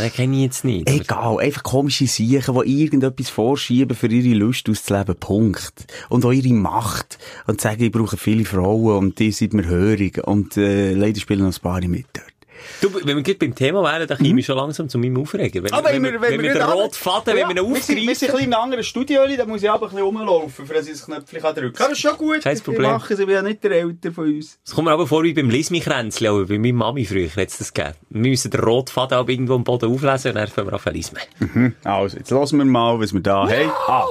Den 0.01 0.13
kenne 0.13 0.37
ich 0.37 0.43
jetzt 0.43 0.65
nicht. 0.65 0.89
Egal, 0.89 1.39
einfach 1.39 1.63
komische 1.63 2.07
Siechen, 2.07 2.55
die 2.63 2.83
irgendetwas 2.83 3.29
vorschieben, 3.29 3.97
für 3.97 4.09
ihre 4.09 4.37
Lust 4.37 4.69
auszuleben, 4.69 5.17
Punkt. 5.17 5.87
Und 6.09 6.25
auch 6.25 6.33
ihre 6.33 6.55
Macht. 6.55 7.19
Und 7.47 7.61
sagen, 7.61 7.83
ich 7.83 7.93
brauche 7.93 8.17
viele 8.17 8.45
Frauen 8.45 8.97
und 8.99 9.19
die 9.19 9.33
sind 9.33 9.55
mir 9.55 9.67
hörig 9.67 10.27
und, 10.27 10.57
äh, 10.57 10.95
leider 10.95 11.21
spielen 11.21 11.45
noch 11.45 11.55
ein 11.55 11.63
paar 11.63 11.81
mit 11.87 12.07
dort. 12.13 12.34
Du, 12.81 12.93
wenn 12.95 13.17
wir 13.17 13.23
gerade 13.23 13.39
beim 13.39 13.55
Thema 13.55 13.83
wären, 13.83 14.07
dann 14.07 14.19
komme 14.19 14.41
ich 14.41 14.47
schon 14.47 14.57
langsam 14.57 14.89
zu 14.89 14.99
meinem 14.99 15.17
Aufregen. 15.21 15.63
Wenn, 15.65 15.73
wenn, 15.73 16.03
wir, 16.03 16.21
wenn, 16.21 16.41
wir 16.43 16.53
den 16.55 16.63
roten 16.63 16.95
Faden, 16.95 17.35
wenn 17.35 17.49
wir 17.49 17.51
ihn 17.51 17.57
Wir 17.57 17.81
sind 17.81 17.97
ein 17.99 18.07
aufgreifen. 18.07 18.07
bisschen 18.07 18.29
in 18.39 18.55
einem 18.55 18.63
anderen 18.63 18.85
Studio, 18.85 19.23
da 19.37 19.47
muss 19.47 19.63
ich 19.63 19.71
aber 19.71 19.87
ein 19.87 19.91
bisschen 19.91 20.05
rumlaufen, 20.05 20.67
für 20.67 20.75
dass 20.75 20.87
ich 20.87 20.93
das 20.93 21.07
Knöpfchen 21.07 21.41
drücken 21.41 21.73
kann. 21.73 21.85
Aber 21.85 21.89
das 21.91 21.93
ist 21.93 22.01
schon 22.01 22.17
gut. 22.17 22.43
Kein 22.43 22.57
Ich 22.57 22.65
Problem. 22.65 22.91
mache 22.91 23.15
es, 23.15 23.21
ich 23.21 23.27
bin 23.27 23.35
ja 23.35 23.43
nicht 23.43 23.63
der 23.65 23.71
Älter 23.73 24.13
von 24.13 24.25
uns. 24.27 24.59
Es 24.65 24.73
kommt 24.75 24.87
mir 24.87 24.93
aber 24.93 25.07
vor 25.07 25.23
wie 25.23 25.33
beim 25.35 25.51
Lismi-Kränzchen, 25.51 26.27
aber 26.29 26.47
bei 26.47 26.59
meiner 26.59 26.75
Mami 26.75 27.05
früher 27.05 27.29
hat 27.29 27.49
es 27.49 27.59
das 27.59 27.73
gegeben. 27.75 27.95
Wir 28.11 28.31
müssen 28.31 28.51
den 28.51 28.61
roten 28.61 28.91
Faden 28.93 29.19
auch 29.19 29.29
irgendwo 29.29 29.55
am 29.55 29.65
Boden 29.65 29.93
auflesen 29.93 30.31
und 30.33 30.37
dann 30.37 30.49
fangen 30.49 30.69
wir 30.69 30.75
an 30.75 30.81
zu 30.81 30.91
lismen. 30.91 31.75
Also, 31.85 32.17
jetzt 32.19 32.31
lassen 32.31 32.59
wir 32.59 32.65
mal, 32.65 32.99
was 33.01 33.13
wir 33.13 33.21
da 33.21 33.49
haben. 33.49 33.71
Ah, 33.87 34.07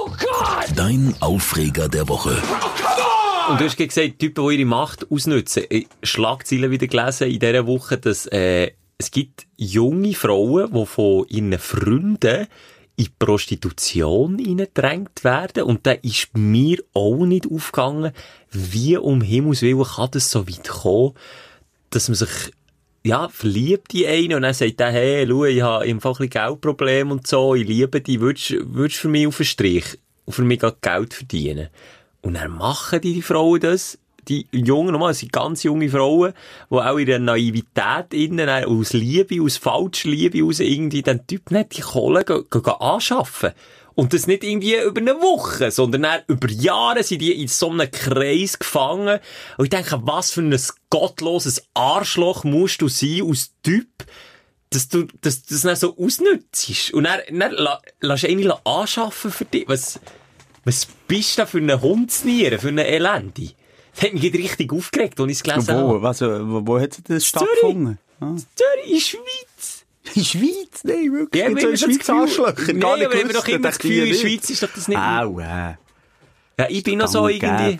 Dein 0.76 1.14
Aufreger 1.20 1.88
der 1.88 2.08
Woche. 2.08 2.36
Und 3.48 3.60
du 3.60 3.64
hast 3.64 3.76
gesagt, 3.76 4.18
Typen, 4.18 4.48
die 4.48 4.56
ihre 4.56 4.64
Macht 4.64 5.10
ausnutzen. 5.10 5.64
Ich 5.68 5.86
Schlagzeilen 6.02 6.70
wieder 6.70 6.86
gelesen 6.86 7.28
in 7.28 7.38
dieser 7.38 7.66
Woche, 7.66 7.98
dass 7.98 8.26
äh, 8.26 8.70
es 8.96 9.10
gibt 9.10 9.46
junge 9.56 10.14
Frauen, 10.14 10.72
die 10.72 10.86
von 10.86 11.26
ihren 11.28 11.58
Freunden 11.58 12.46
in 12.96 13.04
die 13.04 13.10
Prostitution 13.18 14.38
hineingedrängt 14.38 15.24
werden. 15.24 15.64
Und 15.64 15.86
da 15.86 15.92
ist 15.92 16.30
mir 16.34 16.78
auch 16.94 17.26
nicht 17.26 17.50
aufgegangen, 17.50 18.12
wie 18.50 18.96
um 18.96 19.20
Himmels 19.20 19.60
Willen 19.60 19.84
kann 19.84 20.10
das 20.12 20.30
so 20.30 20.48
weit 20.48 20.68
kommen, 20.68 21.12
dass 21.90 22.08
man 22.08 22.14
sich 22.14 22.52
ja, 23.04 23.28
verliebt 23.28 23.92
in 23.92 24.06
einen 24.06 24.34
und 24.36 24.42
dann 24.42 24.54
sagt 24.54 24.80
der, 24.80 24.90
hey, 24.90 25.26
schau, 25.28 25.44
ich 25.44 25.60
habe 25.60 25.84
einfach 25.84 26.18
ein 26.18 26.28
bisschen 26.28 26.44
Geldproblem 26.44 27.10
und 27.10 27.26
so, 27.26 27.54
ich 27.54 27.68
liebe 27.68 28.00
dich, 28.00 28.20
würdest 28.20 28.50
du 28.52 28.88
für 28.88 29.08
mich 29.08 29.26
auf 29.26 29.36
den 29.36 29.44
Strich, 29.44 29.98
für 30.26 30.42
mich 30.42 30.60
Geld 30.80 31.12
verdienen? 31.12 31.68
Und 32.24 32.34
dann 32.34 32.50
machen 32.50 33.02
die, 33.02 33.12
die 33.12 33.22
Frauen 33.22 33.60
das, 33.60 33.98
die 34.28 34.46
Jungen, 34.50 34.92
nochmal, 34.92 35.10
es 35.12 35.18
sind 35.18 35.32
ganz 35.32 35.62
junge 35.62 35.90
Frauen, 35.90 36.32
die 36.70 36.74
auch 36.74 36.96
in 36.96 37.04
der 37.04 37.18
Naivität 37.18 38.14
innen, 38.14 38.48
äh, 38.48 38.64
aus 38.64 38.94
Liebe, 38.94 39.42
aus 39.42 39.58
falscher 39.58 40.08
Liebe 40.08 40.42
aus 40.42 40.60
irgendwie 40.60 41.02
den 41.02 41.26
Typ 41.26 41.50
nicht 41.50 41.76
die 41.76 41.82
Kohle 41.82 42.24
anschaffen. 42.80 43.52
Und 43.94 44.14
das 44.14 44.26
nicht 44.26 44.42
irgendwie 44.42 44.74
über 44.76 45.00
eine 45.02 45.20
Woche, 45.20 45.70
sondern 45.70 46.22
über 46.26 46.50
Jahre 46.50 47.04
sind 47.04 47.20
die 47.20 47.40
in 47.40 47.46
so 47.46 47.70
einem 47.70 47.90
Kreis 47.90 48.58
gefangen. 48.58 49.20
Und 49.58 49.64
ich 49.66 49.70
denke, 49.70 50.00
was 50.02 50.32
für 50.32 50.40
ein 50.40 50.58
gottloses 50.88 51.62
Arschloch 51.74 52.42
musst 52.42 52.80
du 52.80 52.88
sein 52.88 53.22
als 53.28 53.52
Typ, 53.62 53.86
dass 54.70 54.88
du 54.88 55.06
dass, 55.20 55.44
das 55.44 55.80
so 55.80 55.96
ausnützt. 55.96 56.92
Und 56.92 57.04
dann, 57.04 57.20
dann 57.30 57.52
la, 57.52 57.80
lass 58.00 58.22
du 58.22 58.28
einen 58.28 58.50
anschaffen 58.64 59.30
für 59.30 59.44
dich. 59.44 59.68
Was, 59.68 60.00
was 60.64 60.88
bist 61.06 61.38
du 61.38 61.46
für 61.46 61.58
eine 61.58 61.80
Hundsniere, 61.80 62.58
für 62.58 62.68
eine 62.68 62.86
Elende? 62.86 63.50
Das 63.94 64.04
hat 64.04 64.14
mich 64.14 64.32
richtig 64.32 64.72
aufgeregt, 64.72 65.20
als 65.20 65.30
ich 65.30 65.36
es 65.38 65.42
gelesen 65.42 65.68
Wo, 65.68 65.88
habe. 65.88 66.02
was, 66.02 66.20
äh, 66.20 66.48
wo, 66.48 66.66
wo 66.66 66.80
hat 66.80 66.98
das 67.08 67.26
stattgefunden? 67.26 67.98
Ah. 68.20 68.34
Zürich, 68.34 68.86
in 68.86 68.92
der 68.92 69.00
Schweiz. 69.00 69.84
In 70.04 70.12
der 70.14 70.24
Schweiz? 70.24 70.84
Nein, 70.84 71.12
wirklich. 71.12 71.42
Ja, 71.42 71.54
wir 71.54 71.70
in 71.70 71.76
Schweiz 71.76 72.10
Arschlöcher? 72.10 72.72
Nein, 72.72 72.84
aber 72.84 72.98
wir 72.98 73.04
haben 73.04 73.28
gewusst, 73.28 73.36
doch 73.36 73.48
immer 73.48 73.68
das 73.68 73.78
Gefühl, 73.78 74.06
in 74.06 74.12
der. 74.12 74.14
Schweiz 74.14 74.50
ist 74.50 74.62
doch 74.62 74.72
das 74.74 74.88
nicht... 74.88 74.98
Au, 74.98 75.38
äh. 75.38 75.74
Ja, 76.58 76.68
ich 76.68 76.82
bin 76.82 76.98
noch 76.98 77.08
so 77.08 77.28
irgendwie... 77.28 77.78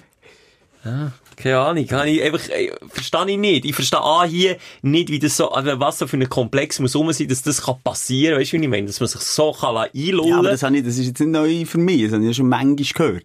gäbe. 0.85 1.13
Keine 1.37 1.59
Ahnung, 1.59 1.87
kann 1.87 2.09
ich 2.09 2.23
einfach, 2.23 2.49
äh, 2.49 2.71
verstehe 2.89 3.31
ich 3.31 3.39
nicht. 3.39 3.65
Ich 3.65 3.75
verstehe 3.75 4.01
A 4.01 4.25
hier 4.25 4.57
nicht, 4.83 5.11
wie 5.11 5.19
das 5.19 5.37
so, 5.37 5.51
also 5.51 5.79
was 5.81 5.99
so 5.99 6.07
für 6.07 6.17
ein 6.17 6.29
Komplex 6.29 6.79
muss 6.81 6.95
rum 6.95 7.13
sein, 7.13 7.29
dass 7.29 7.43
das 7.43 7.63
kann 7.63 7.77
passieren, 7.83 8.39
weißt 8.39 8.53
du, 8.53 8.59
wie 8.59 8.65
ich 8.65 8.71
meine? 8.71 8.87
Dass 8.87 9.01
man 9.01 9.09
sich 9.09 9.21
so 9.21 9.53
kann 9.53 9.77
einlullen 9.77 10.29
Ja, 10.29 10.39
aber 10.39 10.51
das, 10.51 10.63
habe 10.63 10.77
ich, 10.77 10.85
das 10.85 10.99
ist 10.99 11.07
jetzt 11.07 11.21
nicht 11.21 11.31
neu 11.31 11.65
für 11.65 11.79
mich. 11.79 12.05
Das 12.05 12.13
habe 12.13 12.23
ich 12.23 12.29
ja 12.29 12.35
schon 12.35 12.49
manchmal 12.49 12.77
gehört. 12.77 13.25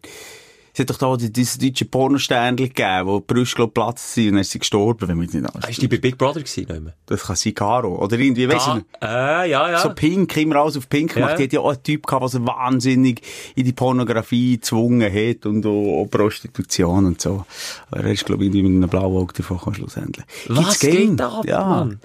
Es 0.79 0.83
hat 0.83 0.89
doch 0.91 0.97
da 0.97 1.17
die- 1.17 1.33
dieses 1.33 1.57
deutsche 1.57 1.83
Pornosternchen 1.85 2.55
gegeben, 2.55 3.05
wo 3.07 3.19
die 3.19 3.25
Brüste 3.27 3.55
glaub, 3.57 3.73
Platz 3.73 4.13
sind 4.13 4.27
und 4.27 4.31
dann 4.35 4.41
ist 4.41 4.51
sie 4.51 4.59
gestorben, 4.59 5.07
wenn 5.09 5.17
man 5.17 5.25
nicht 5.25 5.35
Hast 5.43 5.55
alles. 5.65 5.75
du 5.75 5.81
die 5.81 5.87
bei 5.89 5.97
Big 5.97 6.17
Brother 6.17 6.39
nicht 6.39 6.57
mehr? 6.69 6.93
Das 7.05 7.23
kann 7.23 7.35
sein 7.35 7.53
Caro. 7.53 8.01
Oder 8.01 8.17
irgendwie, 8.17 8.47
weißt 8.47 8.67
du, 8.67 8.71
Ah, 9.01 9.43
äh, 9.43 9.49
ja, 9.51 9.71
ja. 9.71 9.79
so 9.79 9.89
pink, 9.93 10.37
immer 10.37 10.55
alles 10.57 10.77
auf 10.77 10.87
pink 10.87 11.15
gemacht. 11.15 11.31
Ja. 11.31 11.37
Die 11.37 11.43
hat 11.43 11.53
ja 11.53 11.59
auch 11.59 11.71
einen 11.73 11.83
Typ 11.83 12.07
gehabt, 12.07 12.33
der 12.33 12.45
wahnsinnig 12.45 13.21
in 13.55 13.65
die 13.65 13.73
Pornografie 13.73 14.55
gezwungen 14.57 15.11
hat 15.11 15.45
und 15.45 15.65
auch, 15.65 16.03
auch 16.03 16.05
Prostitution 16.09 17.05
und 17.07 17.21
so. 17.21 17.45
Aber 17.91 18.03
er 18.05 18.11
ist, 18.13 18.25
glaube 18.25 18.43
ich, 18.45 18.47
irgendwie 18.53 18.69
mit 18.69 18.77
einem 18.81 18.89
blauen 18.89 19.17
Auge 19.17 19.33
davon 19.33 19.57
gekommen, 19.57 19.75
schlussendlich. 19.75 20.25
Was 20.47 20.79
Gibt's 20.79 20.97
geht 20.97 21.19
da 21.19 21.29
ab, 21.39 21.45
Ja. 21.45 21.65
Mann? 21.67 21.99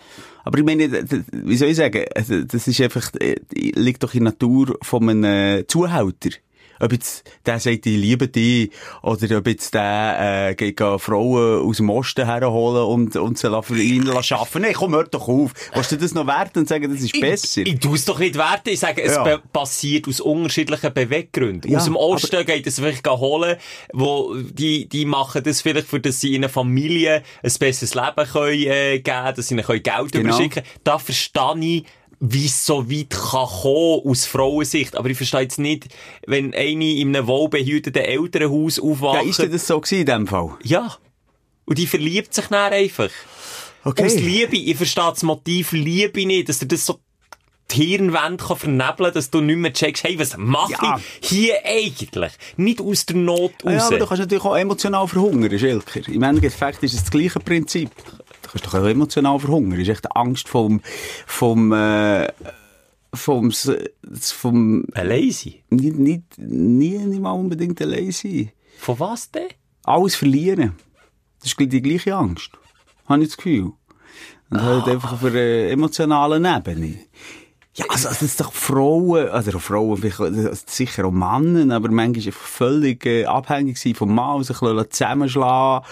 Aber 0.46 0.58
ich 0.58 0.64
meine, 0.64 0.90
wie 1.32 1.56
soll 1.56 1.68
ich 1.68 1.76
sagen, 1.76 2.04
also, 2.14 2.42
das 2.42 2.66
ist 2.68 2.80
einfach, 2.80 3.10
äh, 3.20 3.36
liegt 3.54 4.02
doch 4.02 4.12
in 4.14 4.24
der 4.24 4.32
Natur 4.32 4.76
von 4.82 5.08
einem 5.08 5.24
äh, 5.24 5.66
Zuhälter. 5.66 6.30
Ob 6.80 6.92
jetzt 6.92 7.24
der 7.46 7.58
sagt, 7.60 7.86
ich 7.86 7.96
liebe 7.96 8.28
dich, 8.28 8.70
oder 9.02 9.38
ob 9.38 9.46
jetzt 9.46 9.74
der 9.74 10.48
äh, 10.50 10.54
geht, 10.54 10.78
Frauen 10.80 11.66
aus 11.68 11.76
dem 11.78 11.90
Osten 11.90 12.26
herholen 12.26 12.84
und, 12.84 13.16
und 13.16 13.38
sie 13.38 13.62
für 13.62 13.80
ihn 13.80 14.08
arbeiten. 14.08 14.60
Nein, 14.62 14.72
komm, 14.74 14.94
hör 14.94 15.04
doch 15.04 15.28
auf. 15.28 15.52
Willst 15.74 15.92
du 15.92 15.96
das 15.96 16.14
noch 16.14 16.26
werten 16.26 16.60
und 16.60 16.68
sagen, 16.68 16.92
das 16.92 17.02
ist 17.02 17.18
besser? 17.20 17.62
Ich, 17.62 17.74
ich 17.74 17.80
tue 17.80 17.94
es 17.94 18.04
doch 18.04 18.18
nicht 18.18 18.34
werten. 18.36 18.70
Ich 18.70 18.80
sage, 18.80 19.02
es 19.02 19.14
Ja. 19.14 19.38
passiert 19.52 20.08
aus 20.08 20.20
unterschiedlichen 20.20 20.92
Beweggründen. 20.92 21.70
Ja, 21.70 21.78
aus 21.78 21.84
dem 21.84 21.96
Osten 21.96 22.44
geht 22.44 22.66
es 22.66 22.76
vielleicht 22.76 23.06
holen, 23.08 23.56
wo 23.92 24.34
die, 24.34 24.88
die 24.88 25.04
machen 25.04 25.42
das 25.44 25.60
vielleicht, 25.62 25.88
für 25.88 26.00
dass 26.00 26.20
sie 26.20 26.34
in 26.34 26.42
einer 26.42 26.48
Familie 26.48 27.22
ein 27.42 27.52
besseres 27.58 27.94
Leben 27.94 28.28
können, 28.30 28.62
äh, 28.66 28.98
geben, 29.00 29.34
dass 29.36 29.48
sie 29.48 29.54
ihnen 29.54 29.64
können 29.64 29.82
Geld 29.82 30.12
Genau. 30.12 30.28
überschicken 30.28 30.62
Da 30.82 30.98
verstehe 30.98 31.54
ich, 31.60 31.84
wie 32.20 32.46
es 32.46 32.64
so 32.66 32.90
weit 32.90 33.10
kann 33.10 33.46
kommen 33.46 34.00
aus 34.06 34.26
Frauensicht. 34.26 34.96
Aber 34.96 35.08
ich 35.10 35.16
verstehe 35.16 35.40
jetzt 35.42 35.58
nicht, 35.58 35.88
wenn 36.26 36.54
eine 36.54 36.92
in 36.92 37.14
einem 37.14 37.26
wohlbehüteten 37.26 38.02
Elternhaus 38.02 38.76
Ja, 38.76 38.82
aufwacht. 38.82 39.24
ist 39.26 39.38
denn 39.40 39.52
das 39.52 39.66
so 39.66 39.80
gewesen 39.80 40.00
in 40.00 40.06
dem 40.06 40.26
Fall? 40.26 40.50
Ja. 40.62 40.96
Und 41.66 41.78
die 41.78 41.86
verliebt 41.86 42.34
sich 42.34 42.46
dann 42.46 42.72
einfach. 42.72 43.10
Okay. 43.84 44.04
Aus 44.06 44.14
Liebe. 44.14 44.56
Ich 44.56 44.76
verstehe 44.76 45.10
das 45.10 45.22
Motiv 45.22 45.72
Liebe 45.72 46.24
nicht, 46.26 46.48
dass 46.48 46.58
dir 46.58 46.66
das 46.66 46.86
so 46.86 46.98
die 47.72 47.82
Hirnwände 47.86 48.44
kann 48.44 48.56
vernebeln 48.58 49.12
dass 49.14 49.30
du 49.30 49.40
nicht 49.40 49.56
mehr 49.56 49.72
checkst, 49.72 50.04
hey, 50.04 50.18
was 50.18 50.36
mache 50.36 50.72
Ja. 50.72 51.00
ich 51.22 51.28
hier 51.28 51.54
eigentlich? 51.64 52.32
Nicht 52.58 52.80
aus 52.80 53.06
der 53.06 53.16
Not 53.16 53.52
Ah 53.64 53.70
Ja, 53.72 53.76
raus. 53.78 53.86
aber 53.86 53.98
du 53.98 54.06
kannst 54.06 54.20
natürlich 54.20 54.44
auch 54.44 54.54
emotional 54.56 55.08
verhungern, 55.08 55.58
Schilker. 55.58 56.06
Im 56.08 56.22
Endeffekt 56.22 56.82
ist 56.82 56.92
es 56.94 57.00
das 57.00 57.10
gleiche 57.10 57.40
Prinzip. 57.40 57.90
Du 58.54 58.60
kannst 58.60 58.74
doch 58.74 58.80
auch 58.80 58.86
emotional 58.86 59.38
verhungern. 59.38 59.78
Das 59.78 59.80
ist 59.80 59.88
echt 59.88 60.04
die 60.04 60.16
Angst 60.16 60.48
vom, 60.48 60.80
vom, 61.26 61.72
äh, 61.72 62.28
vom, 63.12 63.52
vom, 63.52 64.84
Allein 64.94 65.30
sein. 65.30 65.54
nicht, 65.70 65.96
nicht, 65.98 66.22
nie, 66.38 66.98
nicht 66.98 67.20
mal 67.20 67.32
unbedingt 67.32 67.80
allein 67.82 68.12
sein. 68.12 68.52
Von 68.78 69.00
was 69.00 69.30
denn? 69.30 69.48
Alles 69.82 70.14
verlieren. 70.14 70.76
Das 71.40 71.52
ist 71.52 71.58
die 71.60 71.82
gleiche 71.82 72.14
Angst. 72.14 72.50
Habe 73.06 73.22
ich 73.22 73.28
das 73.28 73.36
Gefühl. 73.36 73.72
Und 74.50 74.62
halt 74.62 74.88
einfach 74.88 75.12
auf 75.12 75.24
einer 75.24 75.68
emotionalen 75.70 76.44
Ebene. 76.44 76.98
Ja, 77.76 77.86
also, 77.88 78.08
das 78.08 78.22
ist 78.22 78.40
doch 78.40 78.52
Frauen, 78.52 79.28
also 79.30 79.58
Frauen, 79.58 80.00
also 80.02 80.50
sicher 80.66 81.06
auch 81.06 81.10
Männer, 81.10 81.74
aber 81.74 81.90
manchmal 81.90 82.32
völlig 82.32 83.04
äh, 83.04 83.24
abhängig 83.24 83.78
sein 83.78 83.96
vom 83.96 84.14
Mann, 84.14 84.44
sich 84.44 84.56
zusammenschlagen, 84.90 85.84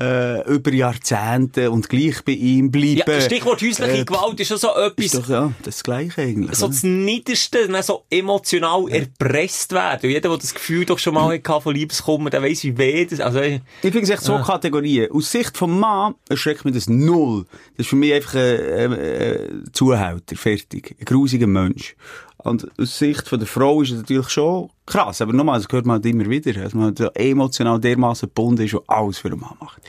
äh, 0.00 0.42
über 0.52 0.72
Jahrzehnte 0.72 1.70
und 1.70 1.88
gleich 1.88 2.24
bei 2.24 2.32
ihm 2.32 2.72
bleiben. 2.72 3.02
Ja, 3.06 3.20
Stichwort 3.20 3.62
häusliche 3.62 3.98
Äh, 3.98 4.04
Gewalt 4.04 4.40
ist 4.40 4.48
schon 4.48 4.58
so 4.58 4.74
etwas, 4.74 5.04
Ist 5.04 5.14
doch, 5.14 5.28
ja, 5.28 5.52
das 5.62 5.84
Gleiche 5.84 6.22
eigentlich. 6.22 6.56
so 6.56 6.66
oder? 6.66 6.74
das 6.74 6.82
Niederste, 6.82 7.68
dann 7.68 7.82
so 7.84 8.04
emotional 8.10 8.88
erpresst 8.88 9.72
werden. 9.72 10.00
Und 10.06 10.10
jeder, 10.10 10.28
der 10.30 10.38
das 10.38 10.54
Gefühl 10.54 10.84
doch 10.86 10.98
schon 10.98 11.14
mal 11.14 11.28
hatte 11.30 11.60
von 11.60 11.74
Liebeskummer, 11.74 12.30
der 12.30 12.42
weiss, 12.42 12.64
wie 12.64 12.76
weh 12.76 13.04
das, 13.04 13.20
also, 13.20 13.40
Ich 13.40 13.60
finde 13.82 14.00
es 14.00 14.10
echt 14.10 14.22
so 14.22 14.38
Kategorien. 14.38 15.10
Aus 15.12 15.30
Sicht 15.30 15.56
vom 15.56 15.78
Mann 15.78 16.14
erschreckt 16.28 16.64
mich 16.64 16.74
das 16.74 16.88
null. 16.88 17.46
Das 17.76 17.86
ist 17.86 17.90
für 17.90 17.96
mich 17.96 18.12
einfach 18.12 18.34
ein, 18.34 18.40
äh, 18.40 19.48
ein 19.50 19.70
Zuhälter, 19.72 20.36
fertig. 20.36 20.96
Ein 20.98 21.04
grusiger 21.28 21.46
Mensch. 21.46 21.94
Und 22.38 22.68
aus 22.78 22.98
Sicht 22.98 23.28
von 23.28 23.38
der 23.38 23.48
Frau 23.48 23.82
ist 23.82 23.90
es 23.90 23.98
natürlich 23.98 24.28
schon 24.30 24.70
krass. 24.86 25.20
Aber 25.20 25.32
nochmal, 25.32 25.60
das 25.60 25.70
hört 25.70 25.86
man 25.86 25.94
halt 25.94 26.06
immer 26.06 26.28
wieder. 26.28 26.52
Dass 26.52 26.72
man 26.72 26.96
so 26.96 27.08
emotional 27.14 27.78
dermaßen 27.80 28.28
gebunden 28.28 28.64
ist 28.64 28.74
und 28.74 28.88
alles 28.88 29.18
für 29.18 29.28
den 29.28 29.40
Mann 29.40 29.56
macht. 29.60 29.82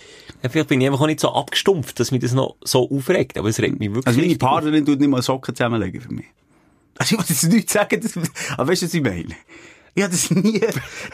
ja, 0.44 0.50
vielleicht 0.50 0.68
bin 0.68 0.82
ich 0.82 0.88
einfach 0.88 1.02
auch 1.02 1.08
nicht 1.08 1.20
so 1.20 1.32
abgestumpft, 1.32 2.00
dass 2.00 2.12
mich 2.12 2.22
das 2.22 2.34
noch 2.34 2.56
so 2.64 2.90
aufregt, 2.90 3.38
aber 3.38 3.50
es 3.50 3.60
regt 3.60 3.80
mich 3.80 3.90
wirklich 3.90 4.08
Also 4.08 4.20
meine. 4.20 4.36
Partnerin 4.38 4.86
tut 4.86 5.00
nicht 5.00 5.10
mal 5.10 5.22
Socken 5.22 5.56
zusammenlegen 5.56 6.02
für 6.02 6.14
mich. 6.14 6.26
Also 6.98 7.16
ich 7.16 7.22
will 7.22 7.26
jetzt 7.30 7.54
nicht 7.54 7.70
sagen, 7.70 8.02
dass, 8.02 8.18
aber 8.58 8.72
weißt 8.72 8.82
du, 8.82 8.86
was 8.88 8.94
ich 8.94 9.02
meine? 9.02 9.36
Ich 10.00 10.04
habe 10.06 10.14
das 10.14 10.32
nie... 10.32 10.60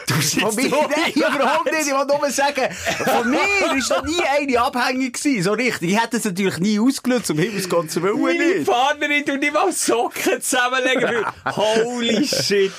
Du 0.06 0.14
von 0.14 0.54
mir, 0.54 0.68
nein, 0.70 1.12
überhaupt 1.16 1.64
nicht. 1.64 1.86
Ich 1.86 1.92
will 1.92 2.06
nur 2.06 2.30
sagen, 2.30 2.72
von 3.04 3.28
mir 3.30 3.76
ist 3.76 3.90
noch 3.90 4.04
nie 4.04 4.22
eine 4.38 4.60
abhängig 4.60 5.14
gewesen, 5.14 5.42
so 5.42 5.52
richtig. 5.54 5.90
Ich 5.90 6.00
hätte 6.00 6.18
es 6.18 6.24
natürlich 6.24 6.58
nie 6.58 6.78
ausgelöst, 6.78 7.28
um 7.32 7.38
Himmels 7.38 7.68
Gott 7.68 7.90
zu 7.90 8.00
wollen 8.02 8.20
Meine 8.22 8.38
nicht. 8.58 8.66
Partnerin 8.70 9.24
tut 9.24 9.40
nicht 9.40 9.52
mal 9.52 9.72
Socken 9.72 10.40
zusammenlegen. 10.40 11.02
weil- 11.02 11.56
Holy 11.56 12.24
shit. 12.28 12.70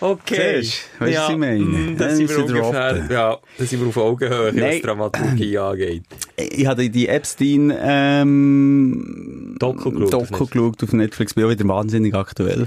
Okay. 0.00 0.60
Siehst 0.62 0.82
weißt 1.00 1.16
du, 1.16 1.20
was 1.22 1.30
ich 1.30 1.36
meine? 1.36 1.58
mm, 1.58 1.88
Ja, 1.98 2.06
Das 2.06 2.16
sind 2.16 2.28
wir 2.30 2.38
ungefähr, 2.38 2.92
droppen. 2.92 3.10
ja, 3.10 3.38
das 3.58 3.70
sind 3.70 3.80
wir 3.80 3.88
auf 3.88 3.96
Augenhöhe, 3.96 4.46
was 4.48 4.54
Nein. 4.54 4.82
Dramaturgie 4.82 5.58
angeht. 5.58 6.02
Ich 6.36 6.66
habe 6.66 6.88
die 6.90 7.08
Epstein, 7.08 7.74
ähm, 7.82 9.56
Doku 9.58 9.90
geschaut 9.90 10.14
auf 10.14 10.28
Doku 10.30 10.46
geschaut 10.46 10.82
auf 10.84 10.92
Netflix. 10.92 11.34
Bin 11.34 11.44
auch 11.44 11.50
wieder 11.50 11.66
wahnsinnig 11.66 12.14
aktuell. 12.14 12.66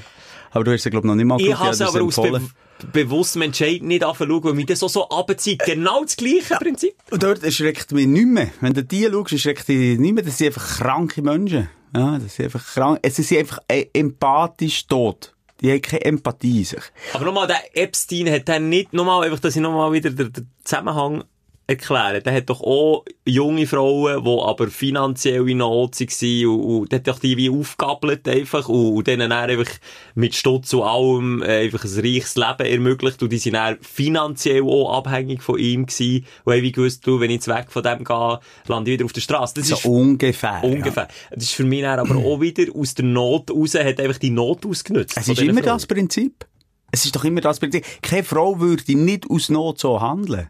Aber 0.52 0.64
du 0.64 0.72
hast 0.74 0.84
sie, 0.84 0.90
glaube 0.90 1.06
ich, 1.06 1.10
noch 1.10 1.16
nicht 1.16 1.26
mal 1.28 1.40
Ich 1.40 1.46
geschaut. 1.48 1.60
habe 1.60 1.72
es 1.72 1.82
aber 1.82 2.02
aus 2.02 2.18
empfohlen. 2.18 2.50
Be 2.92 3.06
bewusstem 3.06 3.44
Entscheid 3.44 3.82
nicht 3.82 4.04
anfangen, 4.04 4.44
weil 4.44 4.54
mich 4.54 4.66
das 4.66 4.80
so, 4.80 4.88
so 4.88 5.10
abzieht. 5.10 5.64
Genau 5.66 6.04
das 6.04 6.16
gleiche 6.16 6.56
Prinzip. 6.56 6.94
Und 7.12 7.24
dort 7.24 7.44
erschreckt 7.44 7.92
mich 7.92 8.08
nicht 8.08 8.28
mehr. 8.28 8.50
Wenn 8.62 8.74
du 8.74 8.84
die 8.84 9.08
schaust, 9.12 9.32
erschreckt 9.32 9.68
dich 9.68 10.00
nicht 10.00 10.14
mehr. 10.14 10.24
Das 10.24 10.38
sind 10.38 10.48
einfach 10.48 10.78
kranke 10.78 11.22
Menschen. 11.22 11.70
Ja, 11.96 12.20
das 12.20 12.36
sind 12.36 12.46
einfach 12.46 12.66
krank. 12.66 13.00
Es 13.02 13.16
sind 13.16 13.40
einfach 13.40 13.60
äh, 13.68 13.86
empathisch 13.94 14.88
tot. 14.88 15.34
Die 15.62 15.72
haben 15.72 15.82
keine 15.82 16.06
Empathie 16.06 16.60
in 16.60 16.66
sich. 16.66 16.84
Aber 17.14 17.26
nochmal, 17.26 17.48
der 17.48 17.60
Epstein 17.74 18.32
hat 18.32 18.48
dann 18.48 18.70
nicht, 18.70 18.94
nochmal, 18.94 19.26
einfach, 19.26 19.40
dass 19.40 19.56
ich 19.56 19.62
nochmal 19.62 19.92
wieder 19.92 20.10
den 20.10 20.48
Zusammenhang 20.64 21.24
erkläre. 21.70 22.22
Der 22.22 22.34
hat 22.34 22.50
doch 22.50 22.62
auch 22.62 23.06
junge 23.26 23.68
Frauen, 23.68 24.24
die 24.24 24.42
aber 24.42 24.68
finanziell 24.70 25.48
in 25.50 25.60
Not 25.60 26.00
waren 26.00 26.48
und, 26.48 26.60
und 26.82 26.92
der 26.92 27.00
hat 27.00 27.08
doch 27.08 27.20
die 27.20 27.38
wie 27.38 27.50
aufgabelt 27.50 28.28
einfach 28.28 28.68
und, 28.68 28.94
und 28.98 29.08
denen 29.08 29.30
dann 29.30 29.50
einfach 29.50 29.72
mit 30.16 30.34
Stutz 30.36 30.74
und 30.74 30.82
allem 30.84 31.42
äh, 31.44 31.66
einfach 31.66 31.84
ein 31.84 32.00
reiches 32.00 32.36
Leben 32.36 32.66
ermöglicht 32.66 33.22
und 33.22 33.32
die 33.32 33.38
sind 33.38 33.54
dann 33.54 33.78
finanziell 33.82 34.64
auch 34.64 34.98
abhängig 34.98 35.44
von 35.44 35.60
ihm 35.60 35.86
gewesen 35.86 36.26
und 36.44 36.54
haben 36.54 36.64
wie 36.64 36.72
gewusst, 36.72 37.06
du, 37.06 37.20
wenn 37.20 37.30
ich 37.30 37.36
jetzt 37.36 37.48
weg 37.48 37.68
von 37.70 37.84
dem 37.84 38.04
gehe, 38.04 38.40
lande 38.68 38.92
ich 38.92 38.98
wieder 38.98 39.06
auf 39.06 39.14
der 39.14 39.22
Straße. 39.22 39.54
Das 39.56 39.68
So 39.68 39.76
ist 39.76 39.86
ungefähr. 39.86 40.60
ungefähr. 40.64 41.08
Das 41.32 41.44
ist 41.44 41.54
für 41.54 41.64
mich 41.66 41.82
dann 41.82 42.00
aber 42.00 42.16
auch 42.16 42.42
wieder 42.42 42.64
aus 42.76 42.96
der 42.96 43.06
Not 43.06 43.52
raus, 43.52 43.76
hat 43.76 44.00
einfach 44.00 44.18
die 44.18 44.32
Not 44.32 44.66
ausgenutzt. 44.66 45.16
Ja. 45.16 45.22
Es 45.22 45.28
ist 45.30 45.42
immer 45.42 45.54
Frauen. 45.62 45.66
das 45.66 45.86
Prinzip. 45.86 46.46
Es 46.92 47.06
ist 47.06 47.16
doch 47.16 47.24
immer 47.24 47.42
das 47.42 47.60
Prinzip. 47.60 47.86
Keine 48.02 48.24
Frau 48.24 48.60
würde 48.60 48.84
nicht 48.98 49.30
aus 49.30 49.50
Not 49.50 49.80
so 49.80 50.02
handeln. 50.02 50.50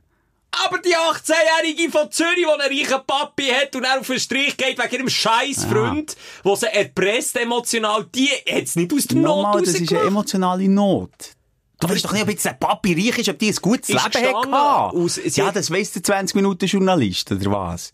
Aber 0.66 0.80
die 0.80 0.96
18-Jährige 0.96 1.92
von 1.92 2.12
Zürich, 2.12 2.36
die 2.38 2.46
einen 2.46 2.62
reichen 2.62 3.06
Papi 3.06 3.46
hat 3.48 3.76
und 3.76 3.84
dann 3.84 4.00
auf 4.00 4.08
den 4.08 4.20
Strich 4.20 4.58
geht 4.58 4.78
wegen 4.80 4.96
ihrem 4.96 5.10
scheiß 5.10 5.66
Freund, 5.66 6.16
der 6.44 6.56
sie 6.56 6.66
erpresst 6.66 7.38
emotional, 7.38 8.06
die 8.14 8.28
hat 8.52 8.64
es 8.64 8.76
nicht 8.76 8.92
aus 8.92 9.06
der 9.06 9.18
Not 9.18 9.26
Nochmal, 9.26 9.62
das 9.62 9.76
ist 9.76 9.92
eine 9.94 10.02
emotionale 10.02 10.68
Not. 10.68 11.12
Du 11.80 11.88
weißt 11.88 12.04
doch 12.04 12.12
nicht, 12.12 12.24
ob 12.24 12.30
jetzt 12.30 12.44
der 12.44 12.54
Papi 12.54 12.94
reich 12.94 13.20
ist, 13.20 13.30
ob 13.30 13.40
die 13.40 13.50
ein 13.50 13.56
gutes 13.62 13.90
Ist 13.90 13.96
Leben 14.16 14.28
hat 14.28 14.94
aus- 14.94 15.20
Ja, 15.36 15.52
das 15.52 15.72
weiss 15.72 15.92
der 15.92 16.04
20 16.04 16.36
Minuten 16.36 16.66
Journalist, 16.66 17.32
oder 17.32 17.52
was? 17.52 17.94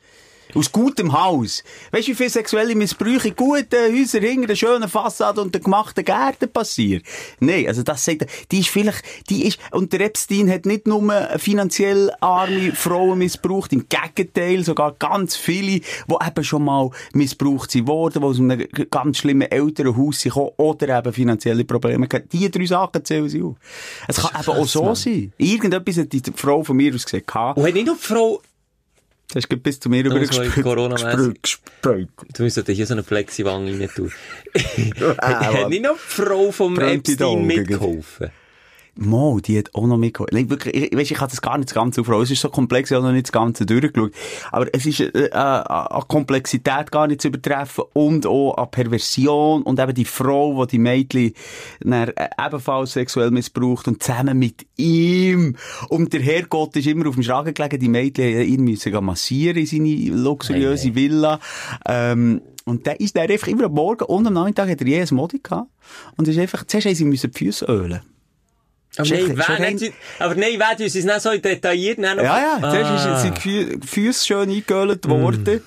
Aus 0.55 0.71
gutem 0.71 1.11
Haus. 1.11 1.63
Weißt 1.91 2.07
du, 2.07 2.11
wie 2.11 2.15
viele 2.15 2.29
sexuelle 2.29 2.75
Missbrüche 2.75 3.27
in 3.27 3.35
guten 3.35 3.93
Häusern 3.93 4.23
hinter 4.23 4.47
der 4.47 4.55
schönen 4.55 4.87
Fassade 4.87 5.41
und 5.41 5.53
den 5.53 5.61
gemachten 5.61 6.05
Gärten 6.05 6.49
passieren? 6.49 7.03
Nein, 7.41 7.67
also 7.67 7.83
das 7.83 8.05
sagt 8.05 8.21
er, 8.21 8.27
die 8.51 8.59
ist 8.59 8.69
vielleicht, 8.69 9.03
die 9.29 9.47
ist, 9.47 9.59
und 9.71 9.91
der 9.91 9.99
Epstein 9.99 10.49
hat 10.49 10.65
nicht 10.65 10.87
nur 10.87 11.03
finanziell 11.39 12.09
arme 12.21 12.71
Frauen 12.71 13.19
missbraucht, 13.19 13.73
im 13.73 13.87
Gegenteil, 13.89 14.63
sogar 14.63 14.93
ganz 14.93 15.35
viele, 15.35 15.81
die 15.81 16.15
eben 16.25 16.43
schon 16.45 16.63
mal 16.63 16.89
missbraucht 17.13 17.71
sind 17.71 17.89
worden, 17.89 18.21
die 18.21 18.25
aus 18.25 18.39
einem 18.39 18.65
ganz 18.89 19.17
schlimmen 19.17 19.51
Elternhaus 19.51 20.21
sind 20.21 20.37
oder 20.37 20.97
eben 20.97 21.11
finanzielle 21.11 21.65
Probleme 21.65 22.05
hatten. 22.05 22.29
Die 22.29 22.49
drei 22.49 22.65
Sachen 22.65 23.03
zählen 23.03 23.27
sie 23.27 23.41
auf. 23.41 23.55
Es 24.07 24.21
kann 24.21 24.41
eben 24.41 24.57
auch 24.57 24.65
so 24.65 24.95
sein. 24.95 25.33
Irgendetwas 25.37 25.97
hat 25.97 26.13
die 26.13 26.21
Frau 26.33 26.63
von 26.63 26.77
mir 26.77 26.95
aus 26.95 27.05
gehabt. 27.05 27.57
Und 27.57 27.65
hat 27.65 27.73
nicht 27.73 27.87
noch 27.87 27.97
die 27.97 28.03
Frau, 28.05 28.41
Das 29.29 29.43
hast 29.43 29.51
du 29.51 29.57
bis 29.57 29.79
zu 29.79 29.89
mir 29.89 30.03
Corona-mässig. 30.61 31.41
gespült. 31.41 32.09
du 32.35 32.43
musst 32.43 32.67
dir 32.67 32.73
hier 32.73 32.85
so 32.85 32.93
eine 32.93 33.03
Plexiwange 33.03 33.79
rein 33.79 33.89
tun. 33.93 34.11
Ah, 35.17 35.45
hat 35.45 35.53
Mann. 35.53 35.69
nicht 35.69 35.83
noch 35.83 35.95
die 35.95 35.99
Frau 36.21 36.51
vom 36.51 36.79
Epstein 36.79 37.45
mitgeholfen? 37.45 38.31
Mo, 38.97 39.41
die 39.41 39.57
hat 39.57 39.75
auch 39.75 39.87
noch 39.87 39.97
mitgeholfen. 39.97 40.37
Nein, 40.37 40.49
wirklich, 40.49 40.73
ich, 40.75 40.97
weißt, 40.97 41.11
ich 41.11 41.19
habe 41.19 41.29
das 41.29 41.41
gar 41.41 41.57
nicht 41.57 41.69
das 41.69 41.75
Ganze 41.75 42.01
aufrollen. 42.01 42.23
Es 42.23 42.31
ist 42.31 42.41
so 42.41 42.49
komplex, 42.49 42.91
ich 42.91 42.95
habe 42.95 43.05
noch 43.05 43.11
nicht 43.11 43.27
das 43.27 43.31
Ganze 43.33 43.65
durchgeschaut. 43.65 44.13
Aber 44.51 44.67
es 44.73 44.85
ist, 44.85 45.01
äh, 45.01 45.25
äh, 45.25 45.31
an 45.33 46.03
Komplexität 46.07 46.91
gar 46.91 47.07
nicht 47.07 47.21
zu 47.21 47.27
übertreffen 47.27 47.83
und 47.93 48.25
auch 48.25 48.53
an 48.55 48.71
Perversion 48.71 49.63
und 49.63 49.79
eben 49.79 49.93
die 49.93 50.05
Frau, 50.05 50.65
die 50.65 50.71
die 50.71 50.79
Mädchen 50.79 51.33
dann, 51.81 52.09
äh, 52.09 52.29
ebenfalls 52.39 52.93
sexuell 52.93 53.31
missbraucht 53.31 53.87
und 53.89 54.01
zusammen 54.01 54.39
mit 54.39 54.65
ihm. 54.77 55.57
Und 55.89 56.13
der 56.13 56.21
Herrgott 56.21 56.77
ist 56.77 56.87
immer 56.87 57.09
auf 57.09 57.15
dem 57.15 57.23
Schragen 57.23 57.53
gelegen, 57.53 57.79
die 57.79 57.89
Mädchen 57.89 58.41
ihn 58.43 58.63
müssen 58.63 58.93
gehen 58.93 59.03
massieren 59.03 59.57
in 59.57 59.65
seine 59.65 60.21
luxuriöse 60.21 60.85
Hey, 60.85 60.95
Villa. 60.95 61.39
Ähm, 61.85 62.41
und 62.63 62.85
der 62.85 62.99
ist 62.99 63.15
dann 63.15 63.29
einfach 63.29 63.47
immer 63.47 63.65
am 63.65 63.73
Morgen 63.73 64.05
und 64.05 64.25
am 64.25 64.33
Nachmittag 64.33 64.69
hat 64.69 64.81
er 64.81 64.87
je 64.87 65.01
ein 65.01 65.07
Modi 65.11 65.39
gehabt. 65.43 65.69
Und 66.15 66.27
ist 66.27 66.39
einfach, 66.39 66.65
zuerst 66.65 66.87
haben 66.87 66.95
sie 66.95 67.27
die 67.27 67.37
Füße 67.37 67.65
ölen. 67.65 68.01
Aber 68.97 69.09
nein, 69.09 69.37
wer 69.59 69.77
sie, 69.77 69.93
aber 70.19 70.35
nein, 70.35 70.53
wer 70.57 70.85
uns 70.85 70.93
nicht 70.95 71.21
so 71.21 71.31
detailliert 71.37 71.97
noch- 71.99 72.15
Ja, 72.17 72.59
ja, 72.59 72.59
zuerst 72.71 72.91
Ah. 72.91 73.15
ist- 73.15 73.21
sind 73.23 73.37
die 73.37 73.49
Fü- 73.49 73.79
die 73.79 73.87
Füße 73.87 74.25
schön 74.25 74.49
eingeölt 74.49 75.07
worden. 75.09 75.61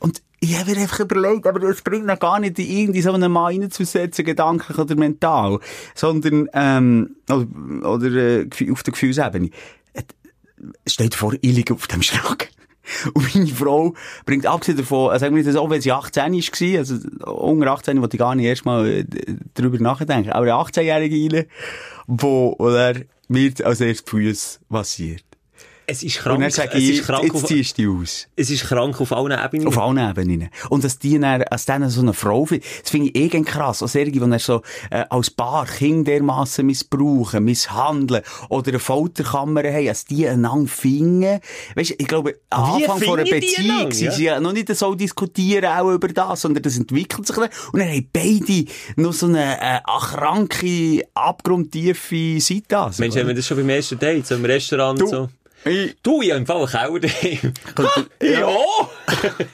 Und 0.00 0.22
ich 0.40 0.56
habe 0.58 0.70
mir 0.70 0.76
einfach 0.82 1.00
überlegt, 1.00 1.46
aber 1.46 1.58
das 1.60 1.82
bringt 1.82 2.06
noch 2.06 2.18
gar 2.18 2.38
nicht 2.40 2.58
in 2.58 2.66
irgendwie 2.70 3.02
so 3.02 3.12
einen 3.12 3.32
Mann 3.32 3.56
reinzusetzen, 3.60 4.24
gedanklich 4.24 4.78
oder 4.78 4.94
mental, 4.94 5.58
sondern, 5.94 6.48
ähm, 6.52 7.16
oder, 7.28 7.88
oder 7.88 8.06
äh, 8.12 8.46
auf 8.70 8.82
der 8.82 8.92
Gefühlsebene. 8.92 9.50
Steht 10.86 11.14
vor, 11.14 11.34
ich 11.40 11.54
liege 11.54 11.74
auf 11.74 11.86
dem 11.86 12.02
Schrank. 12.02 12.48
Und 13.14 13.34
meine 13.34 13.46
Frau 13.48 13.94
bringt, 14.24 14.46
abgesehen 14.46 14.78
davon, 14.78 15.14
äh, 15.14 15.18
sagen 15.18 15.36
wir 15.36 15.42
jetzt, 15.42 15.56
auch 15.56 15.68
wenn 15.70 15.80
sie 15.80 15.92
18 15.92 16.32
war, 16.32 16.78
also 16.78 16.94
unter 17.30 17.70
18 17.72 18.00
wollte 18.00 18.16
ich 18.16 18.18
gar 18.18 18.34
nicht 18.34 18.46
erst 18.46 18.64
mal 18.64 18.86
äh, 18.88 19.04
drüber 19.54 19.78
nachdenken, 19.78 20.30
aber 20.30 20.42
eine 20.44 20.54
18-Jährige 20.54 21.36
rein, 21.36 21.46
wo, 22.08 22.56
wo 22.58 22.68
er 22.70 23.04
mir 23.28 23.52
als 23.62 23.80
erstes 23.80 24.08
Füße 24.08 24.58
massiert. 24.68 25.27
Es 25.90 26.02
ist 26.02 26.18
Und 26.18 26.22
krank, 26.22 26.40
dann 26.42 26.50
sage 26.50 26.70
es 26.74 26.82
ich, 26.82 26.98
ist 26.98 27.06
krank 27.06 27.24
jetzt 27.24 27.34
auf, 27.34 27.46
ziehst 27.46 27.78
du 27.78 28.02
aus. 28.02 28.28
es 28.36 28.50
ist 28.50 28.64
krank 28.66 29.00
auf 29.00 29.10
allen 29.10 29.42
Ebenen. 29.42 29.68
Auf 29.68 29.78
allen 29.78 29.96
Ebenen. 29.96 30.50
Und 30.68 30.84
dass 30.84 30.98
die 30.98 31.18
dann, 31.18 31.42
als 31.44 31.64
dann 31.64 31.88
so 31.88 32.02
eine 32.02 32.12
Frau, 32.12 32.46
das 32.46 32.90
finde 32.90 33.08
ich 33.08 33.16
eh 33.16 33.42
krass. 33.42 33.82
Auch 33.82 33.88
solche, 33.88 34.12
die 34.12 34.38
so, 34.38 34.60
äh, 34.90 35.06
als 35.08 35.30
Paar 35.30 35.64
Kinder 35.64 36.12
dermassen 36.12 36.66
missbrauchen, 36.66 37.42
misshandeln, 37.42 38.22
oder 38.50 38.68
eine 38.68 38.80
Folterkammer 38.80 39.62
haben, 39.62 39.88
als 39.88 40.04
die 40.04 40.28
einander 40.28 40.70
finden. 40.70 41.40
Weisst 41.74 41.92
du, 41.92 41.94
ich 41.96 42.06
glaube, 42.06 42.34
am 42.50 42.74
Anfang 42.74 43.00
von 43.00 43.20
einer 43.20 43.30
Beziehung, 43.30 43.70
einander, 43.70 43.94
sie 43.94 44.04
ja? 44.04 44.12
sind 44.34 44.42
noch 44.42 44.52
nicht 44.52 44.76
so 44.76 44.94
diskutieren 44.94 45.64
auch 45.64 45.90
über 45.90 46.08
das, 46.08 46.42
sondern 46.42 46.64
das 46.64 46.76
entwickelt 46.76 47.26
sich 47.26 47.36
dann. 47.36 47.48
Und 47.72 47.80
dann 47.80 47.88
haben 47.88 48.08
beide 48.12 48.66
noch 48.96 49.14
so 49.14 49.24
eine, 49.24 49.58
äh, 49.58 49.80
kranke, 49.86 51.02
abgrundtiefe 51.14 52.40
Seite 52.40 52.76
an. 52.76 52.92
Mensch, 52.98 53.16
haben 53.16 53.28
wir 53.28 53.34
das 53.34 53.46
schon 53.46 53.56
beim 53.56 53.70
ersten 53.70 53.98
Date, 53.98 54.26
so 54.26 54.34
im 54.34 54.44
Restaurant 54.44 55.00
und 55.00 55.08
so? 55.08 55.28
Ich, 55.64 55.96
Du, 56.02 56.22
ich 56.22 56.30
habe 56.30 56.40
im 56.40 56.46
Fall 56.46 56.66
einen 56.66 57.00
Keller 57.00 58.10
ja. 58.22 58.48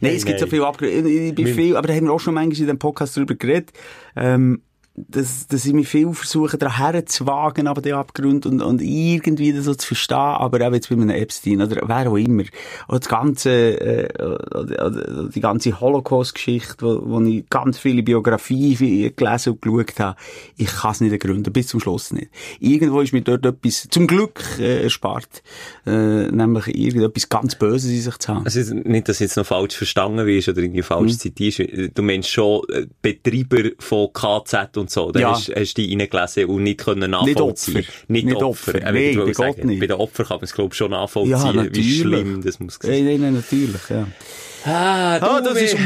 Nein, 0.00 0.14
es 0.14 0.24
gibt 0.24 0.38
so 0.38 0.46
nein. 0.46 0.50
viel 0.50 0.64
Abgründe. 0.64 1.10
Ich, 1.10 1.28
ich 1.28 1.34
bin 1.34 1.46
viel, 1.46 1.76
aber 1.76 1.88
da 1.88 1.94
haben 1.94 2.06
wir 2.06 2.12
auch 2.12 2.20
schon 2.20 2.34
manchmal 2.34 2.60
in 2.60 2.66
dem 2.66 2.78
Podcast 2.78 3.16
darüber 3.16 3.34
geredet, 3.34 3.72
ähm, 4.16 4.62
dass, 4.94 5.46
dass 5.46 5.64
ich 5.64 5.72
mich 5.72 5.88
viel 5.88 6.12
versuche, 6.12 6.58
daran 6.58 6.92
herzuwagen, 6.92 7.66
aber 7.66 7.80
die 7.80 7.94
Abgründe 7.94 8.48
und, 8.48 8.60
und 8.60 8.82
irgendwie 8.82 9.52
das 9.52 9.64
so 9.64 9.74
zu 9.74 9.86
verstehen, 9.88 10.16
aber 10.18 10.66
auch 10.68 10.72
jetzt 10.72 10.90
bei 10.90 10.96
einem 10.96 11.08
Epstein 11.08 11.62
oder 11.62 11.80
wer 11.86 12.10
auch 12.10 12.16
immer. 12.16 12.42
Oder 12.88 12.98
das 13.00 13.08
ganze, 13.08 13.50
äh, 13.50 14.22
oder, 14.22 14.86
oder 14.86 15.28
die 15.30 15.40
ganze 15.40 15.80
Holocaust-Geschichte, 15.80 16.76
wo, 16.80 17.00
wo 17.04 17.20
ich 17.22 17.48
ganz 17.48 17.78
viele 17.78 18.02
Biografien 18.02 19.14
gelesen 19.16 19.54
und 19.54 19.62
geschaut 19.62 19.98
habe. 19.98 20.16
Ich 20.56 20.66
kann 20.70 20.90
es 20.92 21.00
nicht 21.00 21.12
ergründen, 21.12 21.52
bis 21.52 21.68
zum 21.68 21.80
Schluss 21.80 22.12
nicht. 22.12 22.30
Irgendwo 22.60 23.00
ist 23.00 23.12
mir 23.14 23.22
dort 23.22 23.46
etwas, 23.46 23.88
zum 23.90 24.06
Glück, 24.06 24.42
äh, 24.58 24.82
erspart, 24.82 25.42
äh, 25.86 26.30
nämlich 26.30 26.66
irgendetwas 26.68 27.28
ganz 27.30 27.54
Böses 27.54 27.90
in 27.90 28.00
sich 28.02 28.18
zu 28.18 28.34
haben. 28.34 28.44
Also 28.44 28.74
nicht, 28.74 29.08
dass 29.08 29.20
jetzt 29.20 29.36
noch 29.36 29.46
falsch 29.46 29.76
verstanden 29.76 30.26
wirst 30.26 30.48
oder 30.50 30.60
irgendwie 30.60 30.82
falsch 30.82 31.12
Mhm. 31.12 31.18
zitierst. 31.18 31.62
Du 31.94 32.02
meinst 32.02 32.28
schon 32.28 32.62
äh, 32.68 32.86
Betreiber 33.00 33.70
von 33.78 34.12
KZ 34.12 34.81
und 34.82 34.90
so. 34.90 35.10
Da 35.10 35.20
Ja. 35.20 35.30
hast, 35.32 35.48
hast 35.54 35.74
du 35.78 35.82
reingelesen 35.82 36.44
und 36.46 36.62
nicht 36.64 36.78
können 36.80 37.00
Nicht 37.00 37.10
nachvollziehen. 37.10 37.76
Opfer. 37.78 37.90
Nicht, 38.08 38.26
Nicht 38.26 38.36
Opfer. 38.36 38.74
Opfer. 38.74 38.92
Nein, 38.92 39.16
Gott 39.16 39.34
sagen, 39.34 39.66
nicht. 39.68 39.80
Bei 39.80 39.86
den 39.86 39.96
Opfern 39.96 40.26
kann 40.26 40.36
man 40.36 40.44
es, 40.44 40.52
glaube 40.52 40.68
ich, 40.72 40.76
schon 40.76 40.90
nachvollziehen, 40.90 41.54
Ja, 41.56 41.74
wie 41.74 41.98
schlimm 42.00 42.42
das 42.44 42.60
muss 42.60 42.78
Nein, 42.82 43.04
nein, 43.06 43.20
nein, 43.20 43.34
natürlich, 43.34 43.88
ja. 43.88 44.06
Ah, 44.64 45.18
du, 45.18 45.26
Ah, 45.26 45.40
das 45.40 45.60
ist, 45.60 45.76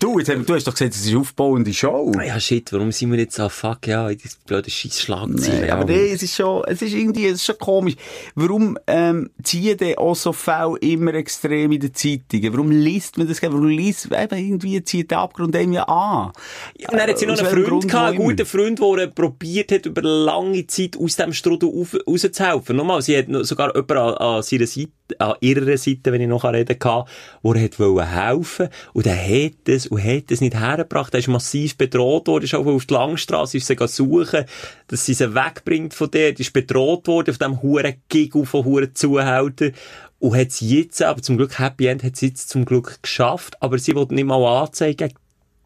du, 0.00 0.18
jetzt, 0.18 0.30
du 0.30 0.54
hast 0.54 0.66
doch 0.66 0.72
gesagt, 0.72 0.94
es 0.94 1.02
ist 1.02 1.08
eine 1.10 1.20
aufbauende 1.20 1.72
Show. 1.72 2.12
Ah, 2.18 2.24
Ja, 2.24 2.40
shit, 2.40 2.72
warum 2.72 2.90
sind 2.90 3.12
wir 3.12 3.18
jetzt 3.18 3.36
so, 3.36 3.48
fuck, 3.48 3.86
ja, 3.86 4.08
in 4.08 4.18
diese 4.18 4.36
blöde 4.44 4.70
Scheissschlagzeile. 4.70 5.60
Nee, 5.60 5.70
aber 5.70 5.84
nee, 5.84 6.10
es 6.12 6.22
ist 6.22 6.34
schon, 6.34 6.64
es 6.66 6.82
ist 6.82 6.92
irgendwie, 6.92 7.26
es 7.26 7.34
ist 7.34 7.44
schon 7.46 7.58
komisch. 7.58 7.94
Warum, 8.34 8.78
ähm, 8.86 9.30
ziehen 9.42 9.76
denn 9.76 9.96
auch 9.98 10.16
so 10.16 10.32
Fälle 10.32 10.76
immer 10.80 11.14
extrem 11.14 11.70
in 11.72 11.80
den 11.80 11.94
Zeitungen? 11.94 12.52
Warum 12.52 12.70
liest 12.70 13.16
man 13.18 13.28
das? 13.28 13.40
Warum 13.42 13.68
liest, 13.68 14.06
eben 14.06 14.36
irgendwie 14.38 14.82
zieht 14.82 15.10
der 15.10 15.18
Abgrund 15.18 15.54
einem 15.54 15.74
ja 15.74 15.84
an? 15.84 16.32
Ja, 16.78 16.88
und 16.90 16.98
dann 16.98 17.08
hat 17.08 17.18
sie 17.18 17.26
noch 17.26 17.38
einen 17.38 17.46
Freund 17.48 17.66
Grund 17.66 17.88
gehabt, 17.88 18.08
einen 18.08 18.18
guten 18.18 18.46
Freund, 18.46 18.80
der 18.80 19.06
probiert 19.08 19.70
hat, 19.72 19.86
über 19.86 20.02
lange 20.02 20.66
Zeit 20.66 20.96
aus 20.96 21.16
dem 21.16 21.32
Strudel 21.32 21.70
rauszuhelfen. 22.06 22.76
Nochmal, 22.76 23.02
sie 23.02 23.16
hat 23.16 23.26
sogar 23.42 23.68
jemanden 23.74 23.98
an, 23.98 24.14
an 24.14 24.42
seiner 24.42 24.66
Seite, 24.66 24.88
an 25.18 25.34
ihrer 25.40 25.76
Seite, 25.76 26.12
wenn 26.12 26.20
ich 26.20 26.28
noch 26.28 26.44
reden 26.44 26.78
kann, 26.78 27.04
wo 27.42 27.52
er 27.52 27.68
wollen 27.78 28.08
helfen 28.08 28.68
und 28.92 29.06
er 29.06 29.16
hat 29.16 29.68
es 29.68 29.86
und 29.86 30.02
hat 30.02 30.30
es 30.30 30.40
nicht 30.40 30.58
hergebracht. 30.58 31.14
Er 31.14 31.20
ist 31.20 31.28
massiv 31.28 31.76
bedroht 31.76 32.26
worden, 32.28 32.44
ist 32.44 32.54
auch 32.54 32.66
auf 32.66 32.86
die 32.86 32.94
Langstrasse, 32.94 33.56
ist 33.58 33.66
sie 33.66 33.76
suchen, 33.86 34.44
dass 34.88 35.06
sie 35.06 35.14
sie 35.14 35.34
wegbringt 35.34 35.94
von 35.94 36.10
die 36.10 36.34
ist 36.38 36.52
bedroht 36.52 37.06
worden 37.06 37.30
auf 37.30 37.38
dem 37.38 37.62
huren 37.62 37.94
Gig 38.08 38.32
von 38.44 38.64
huren 38.64 38.94
Zuhälter. 38.94 39.70
Und 40.18 40.36
hat 40.36 40.50
sie 40.50 40.78
jetzt, 40.78 41.02
aber 41.02 41.20
zum 41.20 41.36
Glück, 41.36 41.58
Happy 41.58 41.86
End 41.86 42.02
hat 42.02 42.16
sie 42.16 42.28
jetzt 42.28 42.48
zum 42.48 42.64
Glück 42.64 43.02
geschafft, 43.02 43.62
aber 43.62 43.78
sie 43.78 43.94
wollte 43.94 44.14
nicht 44.14 44.24
mal 44.24 44.62
Anzeigen 44.62 45.12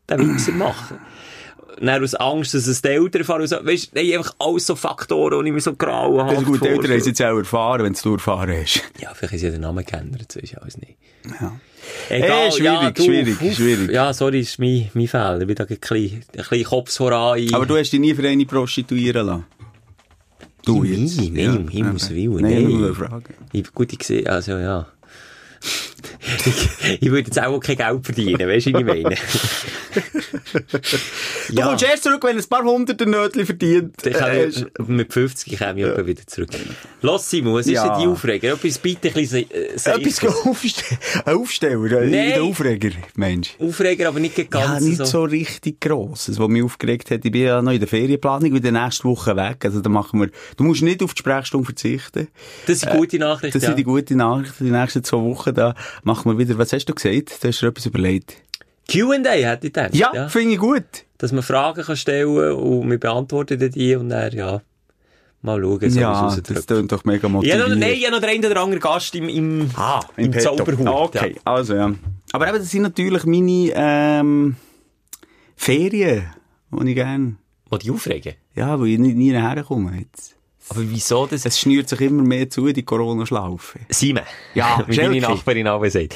den 0.08 0.34
Wichser 0.34 0.52
machen. 0.52 0.98
Dann 1.80 2.02
aus 2.04 2.14
Angst, 2.14 2.52
dass 2.54 2.66
es 2.66 2.82
die 2.82 2.88
Eltern 2.88 3.24
fahren. 3.24 3.46
So, 3.46 3.56
weißt 3.64 3.96
du, 3.96 4.00
einfach 4.00 4.34
alles 4.38 4.66
so 4.66 4.76
Faktoren, 4.76 5.42
die 5.44 5.48
ich 5.48 5.54
mir 5.54 5.60
so 5.60 5.74
grau 5.74 6.18
habe. 6.18 6.30
Also 6.36 6.42
gut, 6.42 6.62
die 6.62 6.68
Eltern 6.68 6.90
haben 6.90 6.98
es 6.98 7.06
jetzt 7.06 7.22
auch 7.22 7.36
erfahren, 7.38 7.82
wenn 7.84 7.94
du 7.94 8.12
erfahren 8.12 8.54
hast. 8.60 8.82
Ja, 9.00 9.12
vielleicht 9.14 9.34
ist 9.34 9.42
ja 9.42 9.50
der 9.50 9.60
Name 9.60 9.82
geändert, 9.82 10.30
so 10.30 10.40
ist 10.40 10.56
alles 10.58 10.76
nicht. 10.78 10.96
Ja. 11.40 11.58
Egal, 12.10 12.48
Eh, 12.48 12.52
schwierig, 12.52 12.64
ja, 12.64 12.90
du, 12.90 13.02
schwierig, 13.02 13.40
uff, 13.42 13.54
schwierig. 13.56 13.90
Ja, 13.90 14.12
sorry, 14.12 14.40
ist 14.40 14.58
mein, 14.58 14.90
mein 14.94 15.08
Fehler. 15.08 15.40
Ich 15.40 15.46
bin 15.46 15.56
da 15.56 15.64
ein 15.64 15.76
bisschen, 15.78 15.96
ein 15.96 16.22
bisschen 16.36 16.64
Kopf 16.64 16.94
voran. 16.94 17.40
Aber 17.52 17.66
du 17.66 17.76
hast 17.76 17.90
dich 17.90 18.00
nie 18.00 18.14
für 18.14 18.26
eine 18.28 18.44
prostituieren 18.46 19.26
lassen? 19.26 19.44
Du 20.64 20.82
Nein, 20.84 21.02
jetzt? 21.06 21.16
nein, 21.18 21.36
Ja. 21.36 21.52
um 21.54 21.68
Himmels 21.68 22.10
Willen, 22.10 22.42
Nein, 22.42 22.94
nein. 23.00 23.22
Ich, 23.52 23.72
gut, 23.72 23.92
ich 23.94 24.02
sehe, 24.02 24.30
also 24.30 24.52
ja. 24.58 24.86
Ich, 25.60 26.98
ich 27.02 27.10
würde 27.10 27.26
jetzt 27.26 27.40
auch 27.42 27.58
kein 27.60 27.76
Geld 27.76 28.04
verdienen, 28.04 28.48
weißt 28.48 28.66
du, 28.66 28.72
was 28.74 28.80
ich 28.80 28.86
meine? 28.86 29.16
Du 31.50 31.62
kommst 31.62 31.84
erst 31.84 32.02
zurück, 32.04 32.22
wenn 32.24 32.36
ein 32.38 32.44
paar 32.44 32.62
hunderte 32.62 33.06
Nötchen 33.06 33.46
verdient. 33.46 33.96
Kann 33.98 34.30
äh, 34.30 34.50
mit 34.86 35.12
50 35.12 35.58
käme 35.58 35.80
ich 35.80 35.86
etwa 35.86 36.06
wieder 36.06 36.26
zurück. 36.26 36.50
Lass 37.02 37.28
Simon, 37.30 37.54
was 37.54 37.66
ist 37.66 37.72
Ja. 37.72 37.88
denn 37.96 38.02
die 38.02 38.06
Aufreger? 38.08 38.52
Etwas 38.54 38.78
bitte 38.78 39.08
ein 39.08 39.14
bisschen 39.14 39.50
äh, 39.50 39.74
Etwas 39.74 40.24
aufstellen. 40.46 41.00
Ein 41.24 41.34
Aufsteller, 41.36 42.00
Nein. 42.02 42.10
der 42.12 42.42
Aufreger, 42.42 42.90
Mensch. 43.16 43.54
Aufreger, 43.58 44.08
aber 44.08 44.20
nicht 44.20 44.36
ganz 44.50 44.54
Ja, 44.66 44.80
nicht 44.80 45.04
so. 45.06 45.24
richtig 45.24 45.80
grosses, 45.80 46.38
was 46.38 46.48
mich 46.48 46.62
aufgeregt 46.62 47.10
hat. 47.10 47.24
Ich 47.24 47.32
bin 47.32 47.42
ja 47.42 47.60
noch 47.62 47.72
in 47.72 47.80
der 47.80 47.88
Ferienplanung, 47.88 48.52
bin 48.52 48.62
der 48.62 48.72
nächste 48.72 49.04
Woche 49.04 49.34
weg. 49.36 49.64
Also, 49.64 49.80
da 49.80 49.88
machen 49.90 50.20
wir, 50.20 50.30
du 50.56 50.64
musst 50.64 50.82
nicht 50.82 51.02
auf 51.02 51.14
die 51.14 51.18
Sprechstunde 51.20 51.64
verzichten. 51.66 52.28
Das 52.66 52.80
sind 52.80 52.92
gute 52.92 53.18
Nachrichten. 53.18 53.52
Das 53.58 53.62
ja. 53.62 53.68
sind 53.70 53.78
die 53.78 53.84
guten 53.84 54.18
Nachrichten. 54.18 54.64
Die 54.64 54.70
nächsten 54.70 55.02
zwei 55.02 55.18
Wochen, 55.18 55.49
da 55.52 55.74
machen 56.02 56.30
wir 56.32 56.38
wieder, 56.38 56.56
was 56.58 56.72
hast 56.72 56.86
du 56.86 56.94
gesagt? 56.94 57.42
Da 57.42 57.48
hast 57.48 57.60
du 57.62 57.66
dir 57.66 57.70
etwas 57.70 57.86
überlegt. 57.86 58.36
Q&A 58.90 59.14
hätte 59.30 59.66
ich 59.68 59.72
gedacht. 59.72 59.94
Ja, 59.94 60.28
finde 60.28 60.54
ich 60.54 60.58
gut. 60.58 60.84
Dass 61.18 61.32
man 61.32 61.42
Fragen 61.42 61.82
kann 61.84 61.96
stellen 61.96 62.52
und 62.54 62.90
wir 62.90 62.98
beantworten 62.98 63.70
die 63.70 63.94
und 63.94 64.08
dann, 64.08 64.32
ja. 64.32 64.62
Mal 65.42 65.60
schauen, 65.62 65.90
so 65.90 66.00
Ja, 66.00 66.36
das 66.48 66.66
tönt 66.66 66.92
doch 66.92 67.04
mega 67.04 67.26
Ja, 67.26 67.28
motivierend. 67.32 67.68
noch, 67.70 67.76
nein, 67.78 67.92
ich 67.94 68.04
habe 68.04 68.14
noch 68.14 68.20
den 68.20 68.28
einen 68.30 68.44
oder 68.44 68.60
anderen 68.60 68.80
Gast 68.80 69.14
im, 69.14 69.28
im, 69.28 69.70
Ah, 69.74 70.00
im 70.16 70.30
Petto. 70.32 70.54
Zauberhut. 70.56 70.86
Okay, 70.86 71.34
Ja. 71.36 71.40
also 71.44 71.74
ja. 71.76 71.92
Aber 72.32 72.48
eben, 72.48 72.58
das 72.58 72.70
sind 72.70 72.82
natürlich 72.82 73.24
meine 73.24 73.70
ähm, 73.74 74.56
Ferien, 75.56 76.26
die 76.70 76.88
ich 76.90 76.94
gerne, 76.94 77.36
Die 77.72 77.78
dich 77.78 77.90
aufregen. 77.90 78.34
ja, 78.54 78.78
wo 78.78 78.84
ich 78.84 78.98
nie, 78.98 79.14
nie 79.14 79.32
herkomme 79.32 79.98
jetzt. 79.98 80.36
Aber 80.70 80.80
wieso 80.88 81.26
das? 81.26 81.44
Es 81.44 81.58
schnürt 81.58 81.88
sich 81.88 82.00
immer 82.00 82.22
mehr 82.22 82.48
zu, 82.48 82.72
die 82.72 82.84
Corona-Schlaufe. 82.84 83.80
Simon. 83.88 84.22
Ja, 84.54 84.84
wie 84.88 84.94
Schelke. 84.94 85.20
Nachbarin 85.20 85.68
auch 85.68 85.84
sagt. 85.86 86.14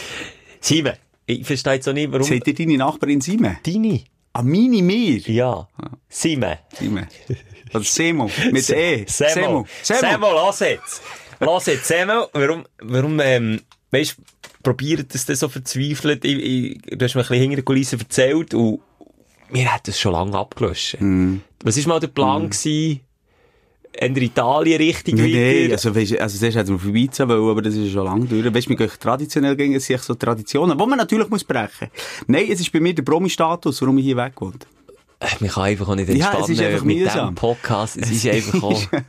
Simon, 0.60 0.94
ich 1.26 1.44
verstehe 1.44 1.74
jetzt 1.74 1.88
auch 1.88 1.92
nicht, 1.92 2.10
warum... 2.12 2.26
Seht 2.26 2.46
ihr 2.46 2.54
deine 2.54 2.78
Nachbarin 2.78 3.20
Simon? 3.20 3.56
Deine? 3.66 4.04
Ah, 4.32 4.42
meine 4.42 4.82
mir? 4.82 5.18
Ja. 5.18 5.68
Simon. 6.08 6.56
Simon. 6.72 7.06
Oder 7.74 7.84
Semo. 7.84 8.30
Mit 8.52 8.70
E. 8.70 9.04
Semo. 9.08 9.66
Semo, 9.82 10.32
lass 10.32 10.60
jetzt. 10.60 11.02
Lass 11.40 11.66
jetzt, 11.66 11.86
Semo, 11.86 12.28
warum, 12.32 12.64
warum, 12.80 13.20
ähm, 13.20 13.60
weisst, 13.90 14.16
probiert 14.62 15.12
das 15.12 15.26
denn 15.26 15.36
so 15.36 15.48
verzweifelt? 15.48 16.24
Ich, 16.24 16.38
ich, 16.38 16.82
du 16.82 17.04
hast 17.04 17.14
mir 17.16 17.22
ein 17.22 17.28
bisschen 17.28 17.40
hinter 17.40 17.56
den 17.56 17.64
Kulissen 17.64 17.98
erzählt 17.98 18.54
und 18.54 18.80
wir 19.50 19.72
hätten 19.72 19.90
es 19.90 19.98
schon 19.98 20.12
lange 20.12 20.38
abgelöscht. 20.38 21.00
Mhm. 21.00 21.42
Was 21.64 21.76
war 21.78 21.94
mal 21.94 22.00
der 22.00 22.08
Plan 22.08 22.50
gewesen? 22.50 23.00
In 24.00 24.12
der 24.12 24.24
Italien-Richtung 24.24 25.14
Nein, 25.14 25.30
nein, 25.30 25.34
wieder? 25.34 25.74
also, 25.74 25.94
weißt, 25.94 26.18
also 26.18 26.38
zuerst 26.38 26.56
hätten 26.56 26.68
wir 26.70 26.74
auf 26.74 26.84
Ibiza 26.84 27.28
wollen, 27.28 27.48
aber 27.48 27.62
das 27.62 27.74
ist 27.74 27.92
schon 27.92 28.04
lange 28.04 28.26
durch. 28.26 28.52
Weißt 28.52 28.66
du, 28.66 28.70
wir 28.70 28.76
gehen 28.76 28.90
traditionell 28.98 29.54
gegen, 29.54 29.74
es 29.74 29.86
sind 29.86 30.00
so 30.00 30.14
Traditionen, 30.14 30.76
die 30.76 30.86
man 30.86 30.98
natürlich 30.98 31.28
muss 31.28 31.44
brechen. 31.44 31.88
Nein, 32.26 32.46
es 32.50 32.60
ist 32.60 32.72
bei 32.72 32.80
mir 32.80 32.92
der 32.92 33.04
Promi-Status, 33.04 33.80
warum 33.82 33.98
ich 33.98 34.04
hier 34.04 34.16
weg 34.16 34.40
will. 34.40 34.52
Man 35.40 35.50
kann 35.50 35.62
einfach 35.64 35.88
auch 35.88 35.94
nicht 35.94 36.08
Ja, 36.08 36.14
entspannen 36.14 36.42
es 36.44 36.50
ist 36.50 36.60
einfach 36.60 36.84
mit 36.84 36.96
mühsam. 36.98 37.12
diesem 37.20 37.34
Podcast. 37.34 37.96
Es 37.96 38.10
ist 38.10 38.26
einfach 38.26 38.62
auch 38.62 38.82
ein. 38.92 39.04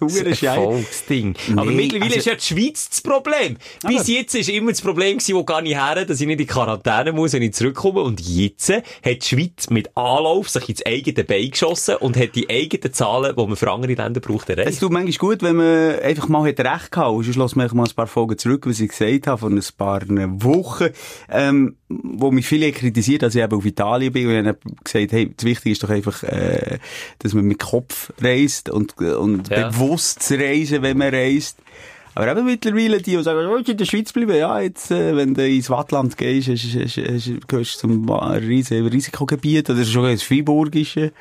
Erfolgsding. 0.66 1.36
Aber 1.56 1.66
Nee, 1.72 1.76
mittlerweile 1.76 2.06
also- 2.16 2.18
ist 2.20 2.26
ja 2.26 2.36
die 2.36 2.42
Schweiz 2.42 2.90
das 2.90 3.02
Problem. 3.02 3.58
Bis 3.88 4.00
Aber- 4.02 4.10
jetzt 4.10 4.36
ist 4.36 4.50
immer 4.50 4.72
das 4.72 4.82
Problem 4.82 5.18
gewesen, 5.18 5.36
wo 5.36 5.44
gar 5.44 5.62
nicht 5.62 5.76
her, 5.76 6.06
dass 6.06 6.20
ich 6.22 6.28
nicht 6.28 6.40
in 6.40 6.48
Quarantäne 6.48 7.12
muss, 7.12 7.34
wenn 7.34 7.42
ich 7.42 7.54
zurückkomme. 7.54 8.02
Und 8.02 8.22
jetzt 8.22 8.70
hat 8.70 8.84
die 9.06 9.22
Schweiz 9.22 9.70
mit 9.70 9.96
Anlauf 9.98 10.50
sich 10.50 10.70
ins 10.70 10.86
eigene 10.86 11.24
Bein 11.24 11.52
geschossen 11.52 11.96
und 11.98 12.18
hat 12.18 12.36
die 12.36 12.50
eigenen 12.50 12.94
Zahlen, 12.94 13.36
die 13.36 13.46
man 13.46 13.56
für 13.56 13.72
andere 13.72 13.94
Länder 13.94 14.20
braucht, 14.20 14.50
Es 14.50 14.58
erreicht. 14.58 14.80
tut 14.80 14.92
manchmal 14.92 15.18
gut, 15.18 15.44
wenn 15.44 15.56
man 15.58 16.00
einfach 16.00 16.28
mal 16.28 16.48
hat 16.48 16.60
recht 16.60 16.92
gehabt. 16.92 17.24
Sonst 17.26 17.36
lassen 17.36 17.60
wir 17.60 17.74
mal 17.74 17.84
ein 17.88 17.96
paar 17.96 18.08
Folgen 18.08 18.38
zurück, 18.38 18.66
was 18.68 18.80
ich 18.80 18.90
gesagt 18.90 19.28
habe, 19.28 19.38
von 19.40 19.56
ein 19.58 19.64
paar 19.78 20.02
Wochen, 20.08 20.88
ähm, 21.30 21.76
wo 21.88 22.32
mich 22.32 22.48
viele 22.48 22.72
kritisiert, 22.72 23.22
dass 23.22 23.36
ich 23.36 23.44
eben 23.44 23.54
auf 23.58 23.66
Italien 23.66 24.12
bin. 24.12 24.28
Und 24.28 24.34
ich 24.42 24.48
habe 24.48 24.60
gesagt, 24.84 25.12
hey, 25.12 25.32
das 25.36 25.46
Wichtige 25.46 25.72
ist 25.74 25.84
doch 25.84 25.90
einfach, 25.90 26.24
äh, 26.24 26.80
dass 27.20 27.34
man 27.34 27.46
mit 27.46 27.60
Kopf 27.60 28.12
reist 28.22 28.70
und, 28.70 29.00
und 29.00 29.50
Ja. 29.50 29.70
bewusst 29.70 30.32
reisen, 30.32 30.82
wenn 30.82 30.98
man 30.98 31.14
reist. 31.14 31.60
Aber 32.18 32.32
eben 32.32 32.46
mittlerweile 32.46 33.02
die, 33.02 33.18
die 33.18 33.22
sagen, 33.24 33.46
oh, 33.46 33.58
ich 33.58 33.68
in 33.68 33.76
der 33.78 33.84
Schweiz 33.84 34.14
bleiben, 34.14 34.38
ja, 34.38 34.62
jetzt, 34.62 34.90
äh, 34.90 35.18
wenn 35.18 35.34
du 35.34 35.46
ins 35.46 35.70
Wattland 35.70 36.16
gehst, 36.18 36.48
hast, 36.48 36.64
hast, 36.64 36.98
hast, 36.98 37.48
gehst 37.50 37.76
du 37.76 37.80
zum 37.80 38.10
riesen 38.10 38.88
Risikogebiet, 38.88 39.70
oder 39.70 39.84
sogar 39.84 40.12
ins 40.12 40.24
Freiburgische, 40.24 41.12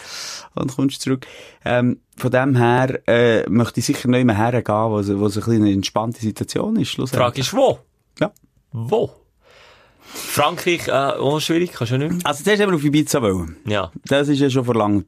und 0.54 0.74
kommst 0.76 1.02
zurück. 1.02 1.26
Ähm, 1.64 1.98
von 2.16 2.30
dem 2.30 2.54
her, 2.56 3.00
äh, 3.08 3.42
möchte 3.50 3.80
ich 3.80 3.86
sicher 3.86 4.08
nicht 4.08 4.24
mehr 4.24 4.36
hergehen, 4.36 4.64
wo, 4.66 4.98
es- 5.00 5.10
ein 5.48 5.54
eine 5.56 5.72
entspannte 5.72 6.20
Situation 6.20 6.76
ist, 6.76 6.96
Frage 7.10 7.40
ist, 7.40 7.52
wo? 7.52 7.80
Ja. 8.20 8.30
Wo? 8.70 9.10
Frankreich, 10.14 10.88
äh, 10.88 10.90
auch 10.92 11.40
schwierig, 11.40 11.72
kannst 11.72 11.92
du 11.92 11.98
nicht 11.98 12.10
mehr? 12.12 12.20
Also, 12.24 12.44
zuerst 12.44 12.62
haben 12.62 12.70
wir 12.70 12.76
auf 12.76 12.84
Ibiza 12.84 13.20
wollen. 13.22 13.56
Ja, 13.66 13.90
Das 14.06 14.28
ist 14.28 14.38
ja 14.40 14.48
schon 14.50 14.64
vor 14.64 14.74
langer 14.74 15.02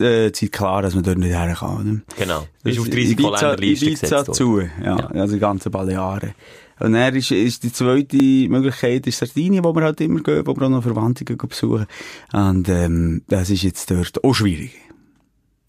äh, 0.00 0.32
Zeit 0.32 0.52
klar, 0.52 0.82
dass 0.82 0.94
man 0.94 1.04
dort 1.04 1.18
nicht 1.18 1.30
her 1.34 1.54
kann, 1.58 2.02
oder? 2.04 2.16
genau. 2.18 2.46
Bist 2.62 2.78
auf 2.80 2.88
die 2.88 2.98
Ibiza, 3.00 3.28
Risikoländerliste 3.28 3.86
Ibiza 3.86 4.00
gesetzt 4.06 4.28
worden. 4.28 4.34
zu, 4.34 4.60
ja, 4.84 4.96
Ja. 4.98 5.06
also 5.20 5.34
die 5.34 5.40
ganzen 5.40 5.70
Balearen. 5.72 6.34
Und 6.80 6.94
dann 6.94 7.14
ist, 7.14 7.30
ist 7.30 7.62
die 7.62 7.72
zweite 7.72 8.16
Möglichkeit 8.16 9.06
ist 9.06 9.18
Sardinien, 9.18 9.62
wo 9.64 9.72
wir 9.74 9.82
halt 9.84 10.00
immer 10.00 10.20
gehen, 10.20 10.44
wo 10.46 10.56
wir 10.56 10.62
auch 10.66 10.68
noch 10.70 10.82
Verwandte 10.82 11.24
besuchen. 11.24 11.86
Und, 12.32 12.68
ähm, 12.68 13.22
das 13.28 13.50
ist 13.50 13.62
jetzt 13.62 13.90
dort 13.90 14.22
auch 14.24 14.34
schwierig. 14.34 14.72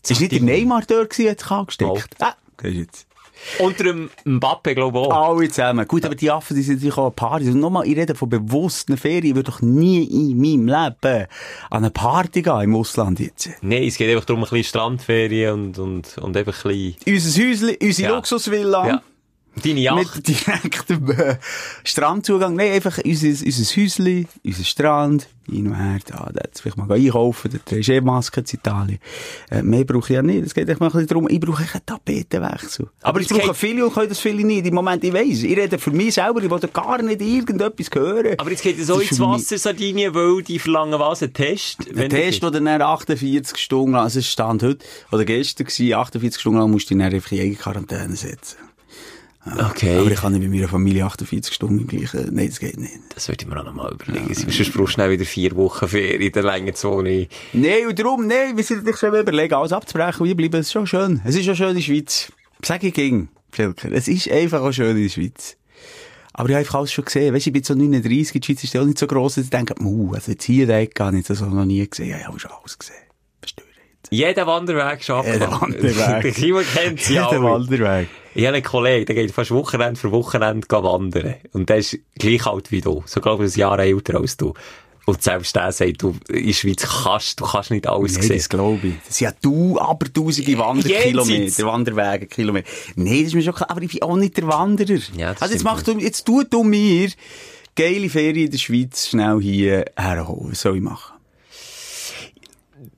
Ist 0.08 0.20
nicht 0.20 0.32
der 0.32 0.42
Neymar 0.42 0.84
dort 0.88 1.12
gewesen, 1.12 1.30
hat 1.32 1.40
sich 1.40 1.52
angesteckt? 1.52 2.16
Ah, 2.20 2.34
das 2.58 2.72
ist 2.72 2.78
jetzt. 2.78 3.08
Unter 3.60 3.84
dem 3.84 4.10
Mbappe, 4.26 4.76
glaube 4.76 5.00
ich 5.00 5.06
auch. 5.06 5.30
Alle 5.38 5.50
zusammen. 5.50 5.88
Gut, 5.88 6.06
aber 6.06 6.16
die 6.16 6.32
Affen, 6.32 6.56
die 6.56 6.62
sind 6.64 6.76
natürlich 6.76 6.98
auch 6.98 7.12
Partys. 7.12 7.50
Und 7.50 7.60
nochmal, 7.60 7.88
ich 7.88 7.96
rede 7.98 8.16
von 8.16 8.30
bewussten 8.30 8.98
Ferien. 8.98 9.26
Ich 9.26 9.36
würde 9.36 9.52
doch 9.52 9.62
nie 9.62 10.04
in 10.04 10.38
meinem 10.38 10.68
Leben 10.68 11.28
an 11.70 11.84
eine 11.84 11.92
Party 11.92 12.42
gehen 12.42 12.62
im 12.62 12.76
Ausland 12.76 13.20
jetzt. 13.20 13.50
Nein, 13.62 13.84
es 13.84 13.98
geht 13.98 14.10
einfach 14.14 14.26
darum, 14.26 14.44
ein 14.44 14.50
bisschen 14.50 14.64
Strandferien 14.64 15.52
und, 15.54 15.80
und, 15.80 16.18
und 16.18 16.38
einfach 16.38 16.66
ein 16.66 16.72
bisschen... 16.72 16.96
Unser 17.14 17.42
Häusli, 17.50 17.78
unsere 17.82 18.10
Ja. 18.10 18.16
Luxusvilla. 18.16 18.88
Ja. 18.88 19.02
Deine 19.62 19.80
Yacht. 19.82 20.16
Mit 20.16 20.28
direktem 20.28 21.12
äh, 21.12 21.36
Strandzugang. 21.84 22.56
Nein, 22.56 22.72
einfach 22.74 22.98
unser, 23.04 23.28
unser 23.28 23.82
Häusli, 23.82 24.28
unser 24.44 24.64
Strand, 24.64 25.28
hin 25.50 25.68
und 25.68 25.76
her, 25.76 26.00
da, 26.08 26.30
da 26.34 26.42
vielleicht 26.54 26.78
mal 26.78 26.90
einkaufen, 26.92 27.52
da 27.52 27.58
trägst 27.64 27.90
du 27.90 27.94
eh 27.94 28.02
Maske 28.02 28.40
in 28.40 28.46
Italien. 28.52 29.00
Äh, 29.52 29.62
mehr 29.62 29.84
brauche 29.84 30.06
ich 30.12 30.16
ja 30.16 30.22
nicht. 30.22 30.46
Es 30.46 30.54
geht 30.54 30.68
echt 30.70 30.80
mal 30.80 30.88
ein 30.88 30.92
bisschen 30.94 31.08
darum, 31.08 31.28
ich 31.30 31.40
brauche 31.40 31.62
einen 31.62 31.86
Tapetenwechsel. 31.86 32.88
Aber, 33.02 33.10
Aber 33.10 33.22
ich 33.22 33.28
brauche 33.28 33.42
geht- 33.48 33.56
viele 33.56 33.86
und 33.86 33.94
können 33.94 34.10
das 34.10 34.20
viele 34.20 34.44
nicht. 34.44 34.66
Im 34.66 34.74
Moment, 34.74 35.04
ich 35.04 35.14
weiss, 35.14 35.44
ich 35.44 35.56
rede 35.58 35.78
für 35.78 35.92
mich 35.92 36.14
selber, 36.16 36.42
ich 36.42 36.50
will 36.50 36.60
gar 36.72 37.02
nicht 37.02 37.22
irgendetwas 37.22 37.90
hören. 37.94 38.36
Aber 38.40 38.50
jetzt 38.50 38.64
geht 38.64 38.80
es 38.80 38.88
so 38.88 39.00
ins 39.00 39.20
Wasser, 39.20 39.58
Sardinien, 39.58 40.16
weil 40.16 40.42
die 40.44 40.58
verlangen 40.60 41.00
was? 41.00 41.22
Ein 41.22 41.34
Test? 41.34 41.78
Ein 41.96 42.10
Test, 42.10 42.42
der 42.42 42.52
dann 42.52 42.68
48 42.68 43.58
Stunden 43.58 43.92
lang, 43.92 44.04
also 44.04 44.20
es 44.20 44.28
stand 44.28 44.64
heute, 44.64 44.86
oder 45.12 45.26
gestern 45.26 45.68
gewesen, 45.68 45.94
48 45.94 46.40
Stunden 46.42 46.60
lang 46.60 46.72
musst 46.72 46.90
du 46.90 46.96
dich 46.96 47.04
dann 47.04 47.14
einfach 47.14 47.32
in 47.32 47.40
eigene 47.42 47.56
Quarantäne 47.56 48.16
setzen. 48.16 48.58
Okay. 49.46 49.98
Aber 49.98 50.10
ich 50.10 50.20
kann 50.20 50.32
nicht 50.32 50.42
mit 50.42 50.52
meiner 50.52 50.70
Familie 50.70 51.06
48 51.06 51.54
Stunden 51.54 51.80
im 51.80 51.88
gleichen, 51.88 52.34
nein, 52.34 52.48
das 52.48 52.60
geht 52.60 52.78
nicht. 52.78 52.94
Das 53.14 53.28
würde 53.28 53.44
ich 53.44 53.50
mir 53.50 53.60
auch 53.60 53.66
noch 53.66 53.74
mal 53.74 53.92
überlegen. 53.92 54.34
Sonst 54.34 54.56
brauchst 54.58 54.76
du 54.76 54.88
schnell 54.88 55.12
wieder 55.12 55.26
vier 55.26 55.54
Wochen 55.56 55.88
Ferien 55.88 56.22
in 56.22 56.32
der 56.32 56.44
Längenzone. 56.44 57.28
Nein, 57.52 57.88
und 57.88 58.00
darum, 58.00 58.26
nein, 58.26 58.56
wir 58.56 58.64
sind 58.64 58.88
dich 58.88 58.96
schon 58.96 59.14
überlegen, 59.14 59.54
alles 59.54 59.74
abzubrechen 59.74 60.22
und 60.22 60.28
hier 60.28 60.38
bleiben. 60.38 60.56
Es 60.56 60.68
ist 60.68 60.72
schon 60.72 60.88
schön. 60.88 61.22
Es 61.26 61.36
ist 61.36 61.46
schon 61.46 61.56
schön 61.56 61.70
in 61.70 61.76
der 61.76 61.82
Schweiz. 61.82 62.32
Sag 62.64 62.84
ich 62.84 62.94
gegen, 62.94 63.30
Filker. 63.52 63.92
Es 63.92 64.08
ist 64.08 64.32
einfach 64.32 64.62
auch 64.62 64.72
schön 64.72 64.96
in 64.96 65.04
der 65.04 65.10
Schweiz. 65.10 65.58
Aber 66.34 66.50
ich 66.50 66.56
habe 66.56 66.78
alles 66.78 66.92
schon 66.92 67.06
gesehen. 67.06 67.34
Weißt 67.34 67.46
du, 67.46 67.50
ich 67.50 67.54
bin 67.54 67.64
so 67.64 67.76
39, 67.76 68.40
die 68.40 68.46
Schweiz 68.46 68.64
ist 68.64 68.74
ja 68.74 68.82
auch 68.82 68.86
nicht 68.86 68.98
so 68.98 69.08
gross, 69.08 69.36
dass 69.36 69.44
ich 69.44 69.50
denke, 69.50 69.76
uh, 69.82 70.14
also 70.14 70.32
jetzt 70.32 70.46
hier, 70.46 70.66
da 70.66 70.76
habe 70.76 71.18
ich 71.18 71.26
das 71.26 71.42
auch 71.42 71.50
noch 71.50 71.66
nie 71.66 71.88
gesehen. 71.88 72.18
Ich 72.18 72.26
habe 72.26 72.40
schon 72.40 72.52
alles 72.52 72.80
gesehen. 72.80 72.96
Jeder 74.14 74.46
Wanderweg 74.46 75.04
schafft 75.04 75.28
Jeder 75.28 75.50
man. 75.50 75.62
Wanderweg. 75.62 76.36
Kennt 76.74 77.00
sie 77.02 77.14
Jeder 77.14 77.30
alle. 77.32 77.42
Wanderweg. 77.42 78.08
Ich 78.36 78.46
habe 78.46 78.56
einen 78.56 78.64
Kollegen, 78.64 79.06
der 79.08 79.16
geht 79.16 79.32
fast 79.32 79.50
Wochenende 79.52 80.00
für 80.00 80.12
Wochenende 80.12 80.68
wandern. 80.70 81.36
Und 81.52 81.70
der 81.70 81.78
ist 81.78 81.98
gleich 82.20 82.46
alt 82.46 82.72
wie 82.72 82.82
du. 82.82 83.04
So, 83.08 83.22
glaube 83.22 83.46
ich, 83.46 83.56
ein 83.56 83.60
Jahr 83.60 83.80
älter 83.80 84.20
als 84.20 84.38
du. 84.38 84.54
Und 85.06 85.22
selbst 85.22 85.56
der 85.56 85.72
sagt, 85.72 86.02
du, 86.02 86.16
in 86.30 86.46
der 86.46 86.54
Schweiz 86.54 86.88
kannst, 86.88 87.40
du 87.40 87.46
kannst 87.46 87.72
nicht 87.72 87.88
alles 87.88 88.14
Nein, 88.14 88.22
sehen. 88.22 88.38
das 88.38 88.50
glaube 88.50 88.88
ich. 88.88 88.94
Das 89.06 89.18
sind 89.18 89.26
ja 89.26 89.34
du, 89.42 89.80
aber 89.80 90.14
tausende 90.14 90.58
Wanderkilometer. 90.58 91.66
Wanderwege, 91.66 92.28
Kilometer. 92.28 92.70
Nein, 92.96 93.18
das 93.18 93.28
ist 93.28 93.34
mir 93.34 93.42
schon 93.42 93.56
klar, 93.56 93.72
aber 93.72 93.82
ich 93.82 93.92
bin 93.92 94.02
auch 94.04 94.16
nicht 94.16 94.38
der 94.38 94.48
Wanderer. 94.48 95.00
Ja, 95.18 95.34
das 95.34 95.42
also 95.42 95.54
jetzt 95.54 95.62
stimmt. 95.62 95.64
mach 95.64 95.82
du, 95.82 95.98
jetzt 95.98 96.26
tu 96.26 96.44
du 96.44 96.64
mir 96.64 97.10
geile 97.76 98.10
Ferien 98.10 98.46
in 98.46 98.52
der 98.52 98.58
Schweiz 98.60 99.08
schnell 99.08 99.40
hier 99.42 99.86
herholen. 99.98 100.52
Was 100.52 100.62
soll 100.62 100.78
ich 100.78 100.84
machen? 100.84 101.13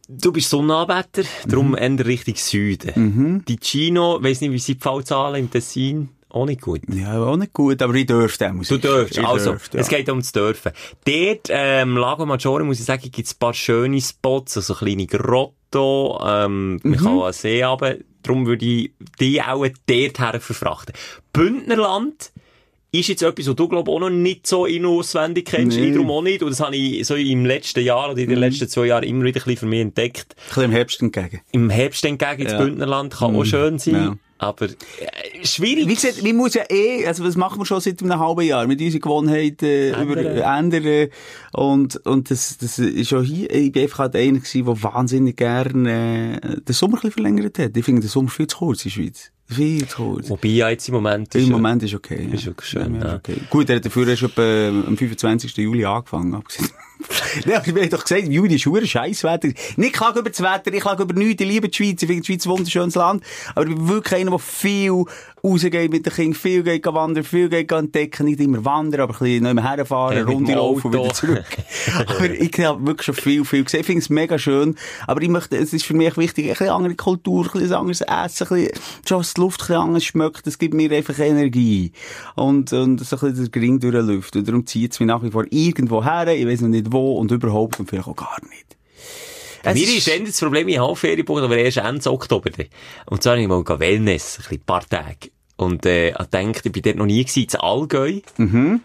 Du 0.07 0.31
bist 0.31 0.49
Sonnenanbeter, 0.49 1.23
darum 1.47 1.75
eher 1.75 2.05
Richtung 2.05 2.35
Süden. 2.35 3.43
Die 3.47 3.57
Chino, 3.57 4.19
weiss 4.21 4.41
nicht, 4.41 4.51
wie 4.51 4.59
sie 4.59 4.75
die 4.75 4.81
Fallzahlen 4.81 5.45
im 5.45 5.51
Tessin, 5.51 6.09
auch 6.29 6.45
nicht 6.45 6.61
gut. 6.61 6.81
Ja, 6.93 7.23
auch 7.23 7.37
nicht 7.37 7.53
gut, 7.53 7.81
aber 7.81 7.93
ich 7.95 8.05
dürfte 8.05 8.51
muss 8.53 8.67
Du 8.67 8.75
Ich 8.75 9.25
also, 9.25 9.51
dürfte, 9.51 9.77
es 9.79 9.89
ja. 9.89 9.97
geht 9.97 10.09
ums 10.09 10.31
Dürfen. 10.31 10.73
Dort, 11.05 11.47
ähm, 11.49 11.97
Lago 11.97 12.25
Maggiore, 12.25 12.63
muss 12.65 12.79
ich 12.79 12.85
sagen, 12.85 13.09
gibt 13.09 13.25
es 13.27 13.33
ein 13.35 13.39
paar 13.39 13.53
schöne 13.53 14.01
Spots, 14.01 14.57
also 14.57 14.75
kleine 14.75 15.07
Grotto, 15.07 16.19
ähm, 16.25 16.79
man 16.83 16.91
Mhm. 16.91 16.95
kann 16.97 17.07
auch 17.07 17.23
einen 17.23 17.33
See 17.33 17.63
haben, 17.63 18.03
darum 18.21 18.45
würde 18.45 18.65
ich 18.65 18.91
die 19.19 19.41
auch 19.41 19.65
dort 19.87 20.19
her 20.19 20.39
verfrachten. 20.41 20.93
Bündnerland, 21.31 22.31
ist 22.99 23.07
jetzt 23.09 23.23
etwas, 23.23 23.47
was 23.47 23.55
du, 23.55 23.67
glaub 23.67 23.87
auch 23.89 23.99
noch 23.99 24.09
nicht 24.09 24.45
so 24.47 24.65
in- 24.65 24.85
und 24.85 24.99
auswendig 24.99 25.45
kennst, 25.45 25.77
Nee. 25.77 25.87
ich 25.87 25.93
darum 25.93 26.11
auch 26.11 26.21
nicht, 26.21 26.41
und 26.43 26.49
das 26.51 26.59
habe 26.59 26.75
ich 26.75 27.05
so 27.05 27.15
im 27.15 27.45
letzten 27.45 27.83
Jahr 27.83 28.09
oder 28.11 28.17
in 28.19 28.25
Mhm. 28.25 28.29
den 28.31 28.39
letzten 28.39 28.67
zwei 28.67 28.85
Jahren 28.87 29.03
immer 29.03 29.23
wieder 29.25 29.39
ein 29.39 29.43
bisschen 29.43 29.57
für 29.57 29.65
mich 29.65 29.79
entdeckt. 29.81 30.35
Ein 30.37 30.47
bisschen 30.47 30.63
im 30.63 30.71
Herbst 30.71 31.01
entgegen. 31.01 31.41
Im 31.51 31.69
Herbst 31.69 32.05
entgegen 32.05 32.41
ins 32.41 32.51
Ja. 32.51 32.59
Mhm. 32.59 32.65
Bündnerland 32.65 33.13
kann 33.13 33.35
auch 33.35 33.43
schön 33.45 33.79
sein, 33.79 33.93
Ja. 33.95 34.15
aber 34.37 34.65
äh, 34.65 35.45
schwierig. 35.45 35.87
Wie 35.87 35.95
gesagt, 35.95 36.23
wir 36.23 36.33
muss 36.33 36.53
ja 36.53 36.63
eh, 36.69 37.05
also 37.07 37.23
was 37.23 37.35
machen 37.35 37.59
wir 37.59 37.65
schon 37.65 37.79
seit 37.81 38.01
einem 38.01 38.19
halben 38.19 38.41
Jahr, 38.41 38.67
mit 38.67 38.81
unseren 38.81 39.01
Gewohnheiten 39.01 39.65
Ändern. 39.93 40.07
über, 40.09 40.21
ändern. 40.57 41.09
Und, 41.53 42.05
und 42.05 42.29
das, 42.31 42.57
das 42.57 42.79
ist 42.79 43.09
schon 43.09 43.23
hier, 43.23 43.49
ich 43.53 43.71
bin 43.71 43.83
einfach 43.83 43.99
halt 43.99 44.15
einer 44.15 44.39
gewesen, 44.39 44.65
der 44.65 44.83
wahnsinnig 44.83 45.37
gerne, 45.37 46.39
äh, 46.41 46.61
den 46.61 46.73
Sommer 46.73 46.93
ein 46.95 47.01
bisschen 47.01 47.11
verlängert 47.11 47.59
hat. 47.59 47.75
Ich 47.77 47.85
finde 47.85 48.01
den 48.01 48.09
Sommer 48.09 48.29
viel 48.29 48.47
zu 48.47 48.57
kurz 48.57 48.83
in 48.85 48.89
der 48.91 48.93
Schweiz. 48.95 49.31
Zu 49.47 49.95
kurz. 49.95 50.29
Wobei 50.29 50.47
ja 50.49 50.69
jetzt 50.69 50.87
im 50.87 50.95
Moment 50.95 51.33
Im 51.35 51.41
ist, 51.41 51.47
äh, 51.47 51.51
Moment 51.51 51.83
ist 51.83 51.93
okay. 51.93 52.29
ist 52.31 52.41
ja. 52.41 52.47
wirklich 52.47 52.69
schön, 52.69 52.95
Ja, 52.95 53.01
ja. 53.01 53.07
ist 53.09 53.15
okay. 53.15 53.37
Gut, 53.49 53.69
er 53.69 53.75
hat 53.77 53.85
dafür 53.85 54.07
erst 54.07 54.23
am 54.23 54.97
25. 54.97 55.55
Juli 55.57 55.85
angefangen, 55.85 56.33
abgesehen 56.33 56.69
Ja, 57.45 57.61
ich 57.65 57.73
hab 57.73 57.89
doch 57.89 58.03
gesagt, 58.03 58.27
Juli 58.27 58.55
ist 58.55 58.65
hure 58.65 58.85
Scheisswetter. 58.85 59.49
Nicht 59.75 59.93
klage 59.93 60.19
über 60.19 60.29
das 60.29 60.41
Wetter, 60.41 60.73
ich 60.73 60.81
klage 60.81 61.03
über 61.03 61.13
nichts, 61.13 61.41
ich 61.41 61.49
liebe 61.49 61.69
die 61.69 61.75
Schweiz, 61.75 62.01
ich 62.01 62.07
finde 62.07 62.21
die 62.21 62.25
Schweiz 62.25 62.45
ein 62.45 62.51
wunderschönes 62.51 62.95
Land. 62.95 63.23
Aber 63.53 63.67
ich 63.67 63.75
bin 63.75 63.87
wirklich 63.87 64.21
einer, 64.21 64.31
der 64.31 64.39
viel 64.39 65.05
rausgeht 65.45 65.91
mit 65.91 66.05
den 66.05 66.13
Kindern, 66.13 66.33
viel 66.33 66.63
geht 66.63 66.85
wandern, 66.85 67.23
viel 67.23 67.49
geht 67.49 67.71
entdecken, 67.71 68.25
nicht 68.25 68.39
immer 68.39 68.63
wandern, 68.65 69.01
aber 69.01 69.13
ein 69.13 69.19
bisschen 69.19 69.43
nicht 69.43 69.53
mehr 69.53 69.63
herfahren, 69.63 70.17
mit 70.17 70.27
Runde 70.27 70.53
laufen 70.53 70.87
und 70.87 70.93
wieder 70.93 71.13
zurück. 71.13 71.45
aber 72.07 72.29
ich 72.29 72.59
habe 72.59 72.85
wirklich 72.85 73.05
schon 73.05 73.15
viel, 73.15 73.45
viel 73.45 73.63
gesehen. 73.63 73.81
Ich 73.81 73.85
finde 73.85 74.01
es 74.01 74.09
mega 74.09 74.39
schön. 74.39 74.75
Aber 75.07 75.21
ich 75.21 75.29
möchte, 75.29 75.57
es 75.57 75.73
ist 75.73 75.85
für 75.85 75.93
mich 75.93 76.17
wichtig, 76.17 76.45
ein 76.45 76.51
bisschen 76.51 76.69
andere 76.69 76.95
Kultur, 76.95 77.45
ein 77.45 77.51
bisschen 77.51 77.73
anderes 77.73 78.01
Essen, 78.01 78.47
ein 78.47 78.65
bisschen, 78.65 78.81
schon 79.07 79.25
die 79.35 79.41
Luft 79.41 79.61
ein 79.61 79.67
bisschen 79.67 79.81
anders 79.81 80.03
schmeckt. 80.03 80.47
Das 80.47 80.57
gibt 80.57 80.73
mir 80.73 80.91
einfach 80.91 81.19
Energie. 81.19 81.91
Und, 82.35 82.73
und 82.73 83.05
so 83.05 83.15
ein 83.15 83.19
bisschen 83.21 83.35
der 83.35 83.49
Gring 83.49 83.79
durchlüftet. 83.79 84.39
Und 84.39 84.47
darum 84.47 84.65
zieht 84.65 84.93
es 84.93 84.99
mich 84.99 85.07
nach 85.07 85.21
wie 85.23 85.31
vor 85.31 85.45
irgendwo 85.49 86.03
her. 86.03 86.27
Ich 86.27 86.47
weiß 86.47 86.61
noch 86.61 86.69
nicht 86.69 86.91
wo 86.95 87.17
und 87.17 87.31
überhaupt 87.31 87.79
und 87.79 87.89
vielleicht 87.89 88.07
auch 88.07 88.15
gar 88.15 88.39
nicht. 88.49 88.75
Es 89.63 89.73
mir 89.73 89.97
ist 89.97 90.07
endlich 90.07 90.31
das 90.31 90.39
Problem, 90.39 90.67
ich 90.67 90.77
habe 90.77 90.95
Ferien 90.95 91.17
gebucht, 91.17 91.43
aber 91.43 91.57
erst 91.57 91.77
Ende 91.77 92.11
Oktober. 92.11 92.51
Und 93.07 93.23
zwar 93.23 93.33
habe 93.33 93.41
ich 93.41 93.47
mal 93.47 93.63
Wellness, 93.79 94.39
ein 94.49 94.59
paar 94.59 94.87
Tage. 94.87 95.31
Und, 95.57 95.85
äh, 95.85 96.09
ich 96.09 96.27
denke, 96.27 96.61
ich 96.63 96.71
bin 96.71 96.83
dort 96.83 96.97
noch 96.97 97.05
nie 97.05 97.23
gewesen, 97.23 97.47
in 97.51 97.59
Allgäu. 97.59 98.19
Mhm. 98.37 98.81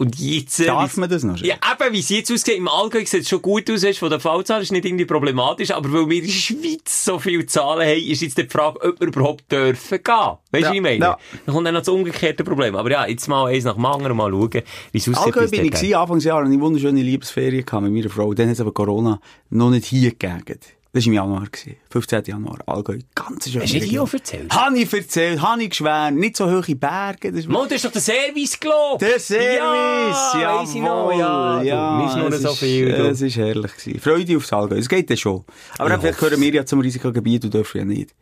Und 0.00 0.18
jetzt, 0.18 0.58
äh, 0.60 0.64
Darf 0.64 0.96
man 0.96 1.10
das 1.10 1.24
noch? 1.24 1.36
Ja, 1.36 1.56
eben, 1.56 1.92
wie 1.92 1.98
es 1.98 2.08
jetzt 2.08 2.32
aussieht, 2.32 2.56
im 2.56 2.68
Allgäu 2.68 3.04
sieht 3.04 3.20
es 3.20 3.28
schon 3.28 3.42
gut 3.42 3.70
aus, 3.70 3.82
weißt, 3.84 3.98
von 3.98 4.08
der 4.08 4.18
Fallzahl 4.18 4.62
ist 4.62 4.72
nicht 4.72 4.86
irgendwie 4.86 5.04
problematisch, 5.04 5.72
aber 5.72 5.92
weil 5.92 6.08
wir 6.08 6.20
in 6.20 6.24
der 6.24 6.32
Schweiz 6.32 7.04
so 7.04 7.18
viele 7.18 7.44
Zahlen 7.44 7.86
haben, 7.86 8.00
ist 8.02 8.22
jetzt 8.22 8.38
die 8.38 8.46
Frage, 8.48 8.80
ob 8.80 8.98
wir 8.98 9.08
überhaupt 9.08 9.52
dürfen 9.52 9.98
gehen. 10.02 10.14
Weißt 10.14 10.38
du, 10.52 10.58
Ja, 10.58 10.72
wie 10.72 10.76
ich 10.76 10.82
meine? 10.82 10.96
ja. 11.04 11.18
Dann 11.44 11.54
kommt 11.54 11.66
dann 11.66 11.74
noch 11.74 11.82
das 11.82 11.88
umgekehrte 11.90 12.44
Problem. 12.44 12.76
Aber 12.76 12.90
ja, 12.90 13.06
jetzt 13.06 13.28
mal 13.28 13.44
eins 13.48 13.64
nach 13.64 13.74
dem 13.74 13.84
anderen 13.84 14.16
mal 14.16 14.30
schauen, 14.30 14.62
wie 14.92 14.98
es 14.98 15.06
aussieht. 15.06 15.18
Allgäu 15.18 15.48
bin 15.48 15.66
ich 15.66 15.72
gewesen, 15.72 15.94
Anfangsjahr, 15.94 16.38
und 16.38 16.46
eine 16.46 16.58
wunderschöne 16.58 17.02
Liebesferien 17.02 17.66
gehabt 17.66 17.82
mit 17.84 17.92
meiner 17.92 18.08
Frau. 18.08 18.32
Dann 18.32 18.46
hat 18.46 18.54
es 18.54 18.60
aber 18.62 18.72
Corona 18.72 19.20
noch 19.50 19.68
nicht 19.68 19.84
hier 19.84 20.12
gegeben. 20.12 20.60
Das 20.92 21.04
war 21.04 21.08
im 21.08 21.12
Januar, 21.14 21.44
gewesen. 21.46 21.76
15. 21.90 22.22
Januar, 22.26 22.58
Allgäu. 22.66 22.98
Ganz 23.14 23.48
schön. 23.48 23.62
Hast 23.62 23.72
du 23.72 23.78
hier 23.78 24.02
auch 24.02 24.12
erzählt? 24.12 24.52
Habe 24.52 24.76
ich 24.76 24.92
erzählt, 24.92 25.40
habe 25.40 25.62
ich 25.62 25.70
geschwärmt, 25.70 26.18
nicht 26.18 26.36
so 26.36 26.50
hohe 26.50 26.74
Berge. 26.74 27.30
Das 27.30 27.40
ist 27.40 27.48
Mo, 27.48 27.64
du 27.64 27.74
hast 27.76 27.84
doch 27.84 27.92
den 27.92 28.02
Service 28.02 28.58
gelobt! 28.58 29.00
der 29.00 29.20
Service, 29.20 29.56
ja! 29.58 30.40
ja, 30.40 30.56
weiss 30.60 30.74
ich 30.74 30.80
noch, 30.80 31.12
ja. 31.12 31.62
ja, 31.62 31.98
du, 32.00 32.04
ist 32.06 32.10
es 32.10 32.16
nur 32.16 32.32
so 32.40 32.48
ist- 32.50 32.58
viel. 32.58 32.88
du. 32.92 33.08
Es 33.08 33.20
ist 33.22 33.36
herrlich 33.36 33.76
gewesen. 33.76 34.00
Freude 34.00 34.36
aufs 34.36 34.52
Allgäu, 34.52 34.78
es 34.78 34.88
geht 34.88 35.08
ja 35.10 35.16
schon. 35.16 35.44
Aber 35.78 35.90
Ja, 35.90 35.98
vielleicht 36.00 36.18
gehören 36.18 36.40
wir 36.40 36.52
ja 36.54 36.66
zum 36.66 36.80
Risikogebiet, 36.80 37.44
du 37.44 37.48
darfst 37.50 37.74
ja 37.74 37.84
nicht. 37.84 38.12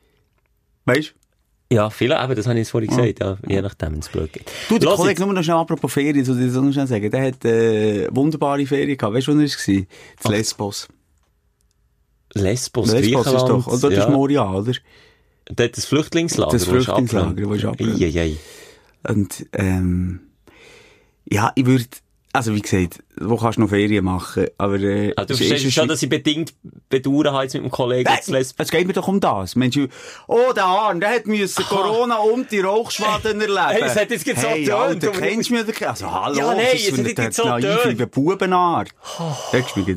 Weißt 0.85 1.14
Ja, 1.72 1.88
viele, 1.88 2.22
eben, 2.22 2.35
das 2.35 2.46
habe 2.46 2.57
ich 2.59 2.64
jetzt 2.64 2.70
vorhin 2.70 2.90
gesagt, 2.90 3.20
ja, 3.20 3.38
je 3.46 3.62
nachdem, 3.62 3.92
wenn 3.92 3.98
es 4.00 4.09
blöd 4.11 4.31
geht. 4.31 4.50
du? 4.68 4.78
der 4.78 4.88
Lass 4.90 4.98
Kollege, 4.98 5.22
nur 5.24 5.33
noch 5.33 5.42
schnell 5.42 5.57
apropos 5.57 5.90
Ferien, 5.90 6.22
soll 6.24 6.38
ich 6.40 6.52
das 6.52 6.62
noch 6.62 6.70
schnell 6.72 6.87
sagen, 6.87 7.11
der 7.11 7.26
hat 7.28 7.42
äh, 7.46 8.09
wunderbare 8.14 8.66
Ferien 8.66 8.98
gehabt. 8.98 9.14
Weißt 9.14 9.26
du, 9.28 9.33
wo 9.35 9.40
er 9.40 9.44
war? 9.48 9.85
Das 10.22 10.31
Lesbos. 10.31 10.88
Lesbos, 12.35 12.93
Lesbos 12.93 13.27
ist 13.27 13.35
doch, 13.35 13.67
oder? 13.67 13.88
Das 13.88 13.99
ja. 13.99 14.05
ist 14.05 14.11
Moria, 14.11 14.51
oder? 14.53 14.73
Dort 15.47 15.77
das 15.77 15.87
Flüchtlingslager. 15.87 16.53
Das 16.53 16.64
Flüchtlingslager, 16.64 17.45
wo 17.49 17.55
ist 17.55 17.64
abgebrannt. 17.64 18.01
Eieiei. 18.03 18.37
Und, 19.09 19.47
ähm, 19.55 20.21
ja, 21.25 21.53
ich 21.55 21.64
würde, 21.64 21.85
also 22.33 22.55
wie 22.55 22.61
gesagt, 22.61 23.03
wo 23.19 23.37
kannst 23.37 23.57
du 23.57 23.62
noch 23.62 23.71
Ferien 23.71 24.05
machen? 24.05 24.47
Aber, 24.59 24.79
äh, 24.79 25.14
Also, 25.17 25.35
du 25.35 25.37
verstehst 25.37 25.73
schon, 25.73 25.88
dass 25.88 26.03
ich 26.03 26.09
bedingt 26.09 26.53
bedauern 26.91 27.33
habe 27.33 27.45
jetzt 27.45 27.55
mit 27.55 27.62
dem 27.62 27.71
Kollegen 27.71 28.05
Nein, 28.11 28.19
Lesbos. 28.27 28.67
es 28.67 28.71
geht 28.71 28.87
mir 28.87 28.93
doch 28.93 29.09
um 29.09 29.21
das. 29.21 29.57
Mensch, 29.57 29.79
oh, 30.27 30.53
der 30.55 30.64
Arn, 30.64 31.01
der 31.01 31.11
hat 31.11 31.27
müssen 31.27 31.64
Corona 31.64 32.17
und 32.17 32.51
die 32.51 32.61
Rauchschwaden 32.61 33.41
erleben. 33.41 33.59
Hey, 33.69 33.83
es 33.83 33.97
hat 33.97 34.11
jetzt 34.11 34.25
gerade 34.27 34.41
so 34.41 34.49
hey, 34.49 34.64
getönt, 34.64 35.05
Alter, 35.05 35.11
kennst 35.12 35.51
du 35.51 35.55
mich? 35.55 35.88
Also, 35.88 36.12
hallo, 36.12 36.37
Ja, 36.37 36.55
nein, 36.55 36.67
das 36.73 36.75
es 36.75 36.88
ist 36.88 36.99
hat 36.99 37.19
jetzt 37.19 37.37
so 37.37 37.45
getönt. 37.45 38.11
Bubenart. 38.11 38.91
Hörst 39.51 39.77
du 39.77 39.81
mich? 39.81 39.97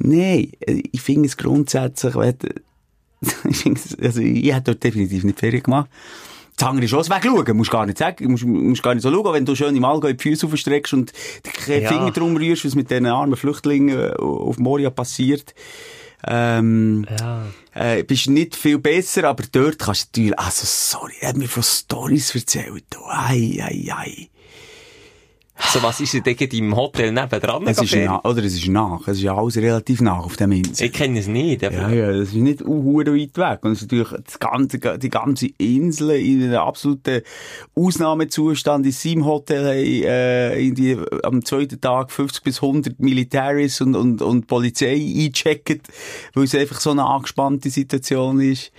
Nein, 0.00 0.52
äh, 0.60 0.82
ich 0.92 1.00
finde 1.00 1.28
es 1.28 1.36
grundsätzlich, 1.36 2.14
ich 3.48 3.66
also, 4.02 4.20
ich 4.20 4.52
hätte 4.52 4.72
dort 4.72 4.82
definitiv 4.84 5.24
nicht 5.24 5.38
Ferien 5.38 5.62
gemacht. 5.62 5.88
Das 6.56 6.68
andere 6.68 6.84
ist 6.84 6.92
auch 6.94 7.08
Wegschauen. 7.08 7.56
Musst 7.56 7.70
gar 7.70 7.86
nicht 7.86 7.96
sagen, 7.98 8.30
musst, 8.30 8.44
musst 8.44 8.82
gar 8.82 8.94
nicht 8.94 9.02
so 9.02 9.10
schauen. 9.10 9.32
Wenn 9.32 9.46
du 9.46 9.54
schön 9.54 9.74
im 9.74 9.84
Allgäu 9.84 10.12
die 10.12 10.22
Füße 10.22 10.46
aufstreckst 10.46 10.92
und 10.92 11.12
die 11.66 11.72
Ja. 11.72 11.88
Finger 11.88 12.10
drum 12.10 12.36
rührst, 12.36 12.64
was 12.66 12.74
mit 12.74 12.90
diesen 12.90 13.06
armen 13.06 13.36
Flüchtlingen 13.36 13.98
äh, 13.98 14.12
auf 14.16 14.58
Moria 14.58 14.90
passiert, 14.90 15.54
ähm, 16.26 17.06
Ja. 17.18 17.46
äh, 17.72 18.02
bist 18.02 18.28
nicht 18.28 18.56
viel 18.56 18.78
besser, 18.78 19.24
aber 19.24 19.44
dort 19.50 19.78
kannst 19.78 20.14
du 20.16 20.20
natürlich, 20.20 20.38
also 20.38 20.66
sorry, 20.66 21.14
er 21.20 21.30
hat 21.30 21.36
mir 21.38 21.48
von 21.48 21.62
Stories 21.62 22.34
erzählt. 22.34 22.84
Ei, 23.08 23.58
ei, 23.62 23.88
ei. 23.94 24.28
So, 25.68 25.82
was 25.82 26.00
ist 26.00 26.14
denn 26.14 26.34
im 26.52 26.74
Hotel 26.74 27.12
nebendran? 27.12 27.66
Es 27.66 27.80
ist 27.80 27.94
nach, 27.94 28.24
oder 28.24 28.42
es 28.44 28.54
ist 28.54 28.66
nach. 28.68 29.06
Es 29.06 29.18
ist 29.18 29.22
ja 29.22 29.36
alles 29.36 29.56
relativ 29.56 30.00
nach 30.00 30.24
auf 30.24 30.36
dem 30.36 30.52
Insel. 30.52 30.86
Ich 30.86 30.92
kenne 30.92 31.18
es 31.20 31.26
nicht. 31.28 31.62
aber- 31.62 31.74
Ja, 31.74 31.90
ja, 31.90 32.06
das 32.12 32.28
ist 32.28 32.34
nicht 32.34 32.62
uh, 32.62 32.96
weit 32.98 33.36
weg. 33.36 33.58
Und 33.64 33.72
es 33.72 33.82
ist 33.82 33.92
natürlich 33.92 34.22
das 34.24 34.38
ganze, 34.38 34.78
die 34.98 35.08
ganze 35.10 35.46
Insel 35.58 36.10
in 36.12 36.42
einem 36.42 36.56
absoluten 36.56 37.22
Ausnahmezustand. 37.76 38.86
In 38.86 38.92
seinem 38.92 39.24
Hotel 39.26 39.64
haben, 39.66 40.02
äh, 40.04 40.60
in 40.60 40.74
die, 40.74 40.96
am 41.22 41.44
zweiten 41.44 41.80
Tag 41.80 42.10
50 42.10 42.42
bis 42.42 42.62
100 42.62 42.98
Militäris 42.98 43.80
und, 43.80 43.94
und, 43.94 44.22
und 44.22 44.46
Polizei 44.46 44.94
eingecheckt, 44.94 45.88
weil 46.34 46.44
es 46.44 46.54
einfach 46.54 46.80
so 46.80 46.90
eine 46.90 47.04
angespannte 47.04 47.70
Situation 47.70 48.40
ist. 48.40 48.72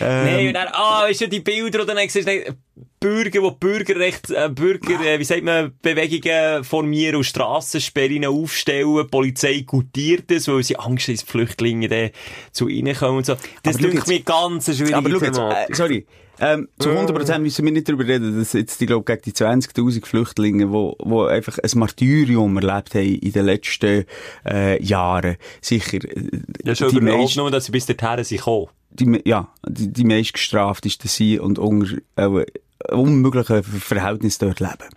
Ähm, 0.00 0.24
Nein, 0.26 0.46
und 0.48 0.54
dann, 0.54 0.68
ah, 0.72 1.06
ist 1.08 1.20
ja 1.20 1.26
die 1.26 1.40
Bilder, 1.40 1.80
und 1.80 1.88
dann 1.88 1.96
siehst 2.08 2.28
du 2.28 2.56
Bürger, 3.00 3.40
die 3.40 3.56
Bürgerrecht, 3.58 4.30
äh, 4.30 4.48
Bürger, 4.48 5.00
äh, 5.00 5.18
wie 5.18 5.24
sagt 5.24 5.42
man, 5.42 5.72
Bewegungen 5.80 6.64
formieren 6.64 7.16
und 7.16 7.24
Strassensperren 7.24 8.24
aufstellen. 8.24 8.96
Die 8.96 9.04
Polizei 9.04 9.60
gutiert 9.60 10.30
das, 10.30 10.48
weil 10.48 10.62
sie 10.62 10.76
Angst 10.76 11.08
haben, 11.08 11.14
dass 11.14 11.22
Flüchtlinge 11.22 11.88
dann 11.88 12.10
zu 12.52 12.68
ihnen 12.68 12.94
kommen 12.94 13.18
und 13.18 13.26
so. 13.26 13.36
Das 13.62 13.78
klingt 13.78 14.06
mir 14.06 14.20
ganz 14.20 14.68
eine 14.68 14.76
schwierige 14.76 14.96
Aber 14.96 15.08
jetzt, 15.08 15.38
äh, 15.38 15.74
sorry. 15.74 16.06
Ähm, 16.38 16.68
zu 16.78 16.90
100% 16.90 17.38
müssen 17.38 17.64
wir 17.64 17.72
nicht 17.72 17.88
darüber 17.88 18.06
reden, 18.06 18.38
dass 18.38 18.52
jetzt, 18.52 18.80
ich 18.80 18.86
glaube, 18.86 19.04
gegen 19.04 19.22
die 19.22 19.32
20.000 19.32 20.04
Flüchtlinge, 20.04 20.70
wo, 20.70 20.94
wo 20.98 21.24
einfach 21.24 21.58
ein 21.58 21.78
Martyrium 21.78 22.56
erlebt 22.58 22.94
haben 22.94 23.14
in 23.14 23.32
den 23.32 23.46
letzten, 23.46 24.04
äh, 24.44 24.82
Jahren. 24.82 25.36
Sicher, 25.62 25.96
äh, 26.04 26.28
Ja, 26.64 26.74
schon 26.74 26.90
die 26.90 26.98
überhaupt 26.98 27.36
nur, 27.36 27.50
dass 27.50 27.66
sie 27.66 27.72
bis 27.72 27.86
dorthin 27.86 28.24
sind 28.24 28.38
gekommen. 28.38 28.66
die, 28.90 29.22
ja, 29.24 29.48
die, 29.66 29.90
die 29.90 30.04
meist 30.04 30.34
gestraft 30.34 30.84
ist 30.84 31.04
dass 31.04 31.14
sie 31.14 31.38
und 31.38 31.58
unter 31.58 31.96
äh, 32.16 32.44
unmöglichen 32.90 33.62
Ver- 33.62 33.80
Verhältnissen 33.80 34.46
dort 34.46 34.60
leben. 34.60 34.90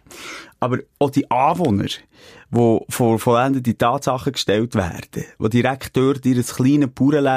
Aber 0.59 0.79
auch 0.99 1.09
die 1.09 1.29
Anwohner, 1.31 1.87
die 2.51 2.79
vor 2.89 3.19
vollendete 3.19 3.77
Tatsachen 3.77 4.33
gestellt 4.33 4.75
werden, 4.75 5.25
die 5.39 5.49
direkt 5.49 5.95
dort 5.95 6.25
ihr 6.25 6.41
kleines 6.41 6.91
Bauernleben 6.91 7.27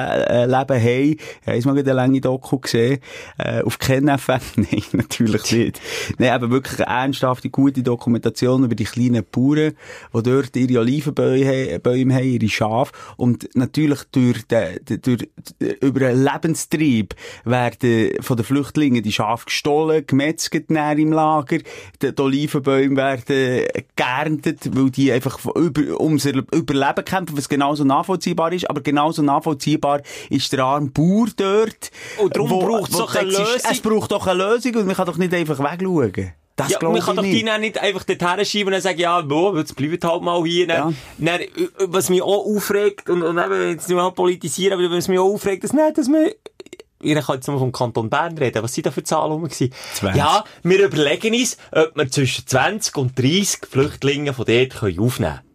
haben, 0.83 1.17
haben 1.47 1.61
Sie 1.61 1.69
mal 1.69 1.79
eine 1.79 1.93
lange 1.93 2.21
Doku 2.21 2.59
gesehen, 2.59 3.01
äh, 3.39 3.63
auf 3.63 3.79
KenFM? 3.79 4.41
Nein, 4.57 4.83
natürlich 4.93 5.53
nicht. 5.53 5.81
Nein, 6.19 6.31
aber 6.31 6.51
wirklich 6.51 6.87
eine 6.87 7.05
ernsthafte, 7.05 7.51
gute 7.51 7.83
Dokumentation 7.83 8.65
über 8.65 8.75
die 8.75 8.85
kleinen 8.85 9.25
Bauern, 9.31 9.75
die 10.15 10.23
dort 10.23 10.57
ihre 10.57 10.81
Olivenbäume 10.81 11.79
Bäume 11.81 12.15
haben, 12.15 12.25
ihre 12.25 12.49
Schafe. 12.49 12.93
Und 13.17 13.49
natürlich 13.55 14.01
durch, 14.13 14.47
den, 14.47 14.79
durch, 15.03 15.29
über 15.81 16.07
einen 16.07 16.25
Lebenstrieb 16.25 17.15
werden 17.45 18.13
von 18.21 18.37
den 18.37 18.45
Flüchtlingen 18.45 19.03
die 19.03 19.13
Schafe 19.13 19.47
gestohlen, 19.47 20.07
gemetzelt 20.07 20.71
im 20.71 21.13
Lager. 21.13 21.59
Die, 22.01 22.19
Olivenbäume 22.19 22.97
werden 22.97 23.67
geerntet, 23.97 24.71
weil 24.77 24.91
die 24.91 25.02
einfach 25.11 25.39
über, 25.57 26.01
ums 26.01 26.25
Überleben 26.27 27.05
kämpfen, 27.05 27.37
was 27.37 27.49
genauso 27.49 27.83
nachvollziehbar 27.85 28.53
ist. 28.53 28.69
Aber 28.71 28.83
genauso 28.83 29.23
nachvollziehbar 29.23 30.03
ist 30.31 30.53
der 30.53 30.65
arme 30.65 30.91
Bauer 30.91 31.27
dort. 31.37 31.91
Und 32.19 32.37
darum 32.37 32.51
wo- 32.51 32.61
braucht's 32.67 32.95
wo 32.95 32.99
doch 32.99 33.15
eine 33.17 33.29
Lösung. 33.31 33.47
Es 33.71 33.81
braucht 33.81 34.13
doch 34.13 34.27
eine 34.27 34.45
Lösung 34.45 34.75
und 34.77 34.87
man 34.87 34.95
kann 34.95 35.07
doch 35.07 35.17
nicht 35.17 35.35
einfach 35.35 35.59
wegschauen. 35.59 36.33
Das 36.55 36.69
Ja, 36.69 36.79
man 36.83 37.01
kann 37.01 37.17
doch 37.17 37.23
die 37.23 37.43
dann 37.43 37.63
nicht 37.63 37.79
einfach 37.79 38.05
dorthin 38.05 38.45
schieben 38.45 38.67
und 38.67 38.73
dann 38.73 38.83
sagen, 38.83 38.99
ja, 39.01 39.23
boah, 39.23 39.57
jetzt 39.57 39.75
bleibt 39.75 40.05
halt 40.05 40.21
mal 40.23 40.45
hier. 40.45 40.67
Dann, 40.67 40.95
dann, 41.17 41.41
äh, 41.41 41.49
was 41.87 42.11
mich 42.11 42.21
auch 42.21 42.45
aufregt, 42.45 43.09
und, 43.09 43.23
und 43.23 43.39
eben, 43.39 43.71
jetzt 43.71 43.89
nicht 43.89 43.97
mal 43.97 44.11
politisieren, 44.13 44.79
aber 44.79 44.95
was 44.95 45.09
mich 45.09 45.19
auch 45.19 45.33
aufregt, 45.33 45.65
dass 45.65 45.73
nicht, 45.73 45.97
dass 45.97 46.09
man, 46.09 46.27
ich 47.03 47.15
kann 47.15 47.35
jetzt 47.37 47.49
nur 47.49 47.59
vom 47.59 47.73
Kanton 47.73 48.09
Bern 48.09 48.39
reden. 48.39 48.63
Was 48.63 48.75
sind 48.75 48.87
da 48.87 48.91
für 48.91 49.03
Zahlen 49.03 49.33
rum 49.33 49.45
gewesen? 49.45 49.73
20. 49.95 50.19
Ja, 50.19 50.45
wir 50.63 50.85
überlegen 50.85 51.35
uns, 51.35 51.57
ob 51.73 51.97
wir 51.97 52.11
zwischen 52.11 52.47
20 52.47 52.97
und 52.97 53.19
30 53.19 53.67
Flüchtlinge 53.69 54.33
von 54.33 54.47
dort 54.47 54.71
können 54.71 54.99
aufnehmen 54.99 55.35
können. 55.35 55.52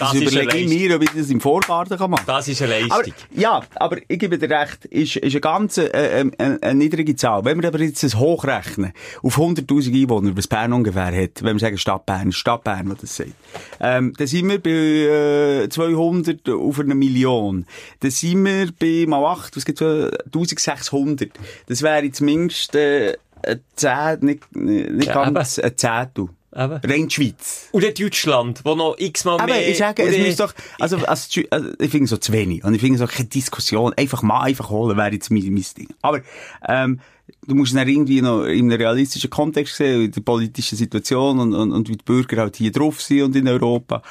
Das, 0.00 0.12
Das 0.12 0.20
ist 0.22 0.32
eine 0.32 0.42
überlege 0.42 0.58
ich 0.64 0.68
mir, 0.88 0.96
ob 0.96 1.02
ich 1.02 1.10
das 1.10 1.30
im 1.30 1.40
Vorgarten 1.40 1.96
kann 1.98 2.10
machen 2.10 2.24
Das 2.26 2.48
ist 2.48 2.62
eine 2.62 2.74
aber, 2.74 2.96
Leistung. 2.96 3.14
ja, 3.34 3.62
aber 3.76 3.98
ich 4.08 4.18
gebe 4.18 4.38
dir 4.38 4.50
recht, 4.50 4.84
ist, 4.86 5.16
ist 5.16 5.32
eine 5.32 5.40
ganz 5.40 5.78
äh, 5.78 5.84
äh, 5.86 6.30
eine, 6.38 6.58
eine 6.62 6.74
niedrige 6.74 7.14
Zahl. 7.16 7.44
Wenn 7.44 7.60
wir 7.60 7.68
aber 7.68 7.80
jetzt 7.80 8.02
das 8.02 8.16
hochrechnen, 8.16 8.92
auf 9.22 9.38
100.000 9.38 10.02
Einwohner, 10.02 10.36
was 10.36 10.48
Bern 10.48 10.72
ungefähr 10.72 11.06
hat, 11.14 11.42
wenn 11.42 11.54
wir 11.56 11.60
sagen 11.60 11.78
Stadt 11.78 12.06
Bern, 12.06 12.32
Stadt 12.32 12.64
Bern, 12.64 12.90
was 12.90 12.98
das 12.98 13.16
sagt, 13.16 13.30
ähm, 13.80 14.14
dann 14.16 14.26
sind 14.26 14.48
wir 14.48 14.58
bei 14.58 15.64
äh, 15.64 15.68
200 15.68 16.48
auf 16.48 16.80
eine 16.80 16.94
Million. 16.94 17.66
Dann 18.00 18.10
sind 18.10 18.44
wir 18.44 18.68
bei 18.78 19.06
mal 19.06 19.24
8, 19.24 19.56
was 19.56 19.64
gibt's, 19.64 19.82
äh, 19.82 20.10
1600. 20.26 21.30
Das 21.66 21.82
wäre 21.82 22.10
zumindest 22.10 22.74
äh, 22.74 23.16
ein 23.42 23.60
Zehn, 23.76 24.18
nicht, 24.20 24.54
nicht 24.56 25.08
Ja, 25.08 25.30
ganz 25.30 25.58
ein 25.58 25.76
Zehntel. 25.76 26.28
Eben. 26.52 26.80
Rein 26.82 27.08
die 27.08 27.14
Schweiz. 27.14 27.68
Dann 27.72 27.94
Deutschland, 27.94 28.60
wo 28.64 28.74
noch 28.74 28.96
x-mal 28.98 29.34
Aber 29.34 29.46
mehr... 29.46 29.68
ich 29.68 29.78
sage, 29.78 30.02
es 30.02 30.18
muss 30.18 30.36
doch, 30.36 30.52
also, 30.80 30.96
also 31.06 31.70
ich 31.78 31.90
finde 31.90 32.08
so 32.08 32.16
zu 32.16 32.32
wenig. 32.32 32.64
Und 32.64 32.74
ich 32.74 32.80
finde 32.80 32.98
so 32.98 33.06
keine 33.06 33.28
Diskussion. 33.28 33.92
Einfach 33.94 34.22
mal 34.22 34.42
einfach 34.42 34.70
holen 34.70 34.96
wäre 34.96 35.12
jetzt 35.12 35.30
mein, 35.30 35.44
mein 35.52 35.64
Ding. 35.76 35.88
Aber, 36.02 36.22
ähm, 36.68 37.00
du 37.46 37.54
musst 37.54 37.72
es 37.72 37.78
dann 37.78 37.88
irgendwie 37.88 38.20
noch 38.20 38.44
in 38.44 38.70
einem 38.70 38.80
realistischen 38.80 39.30
Kontext 39.30 39.76
sehen, 39.76 40.06
in 40.06 40.10
der 40.10 40.20
politischen 40.22 40.76
Situation 40.76 41.38
und, 41.38 41.54
und, 41.54 41.72
und 41.72 41.88
wie 41.88 41.96
die 41.96 42.04
Bürger 42.04 42.38
halt 42.38 42.56
hier 42.56 42.72
drauf 42.72 43.00
sind 43.00 43.22
und 43.22 43.36
in 43.36 43.46
Europa. 43.46 44.02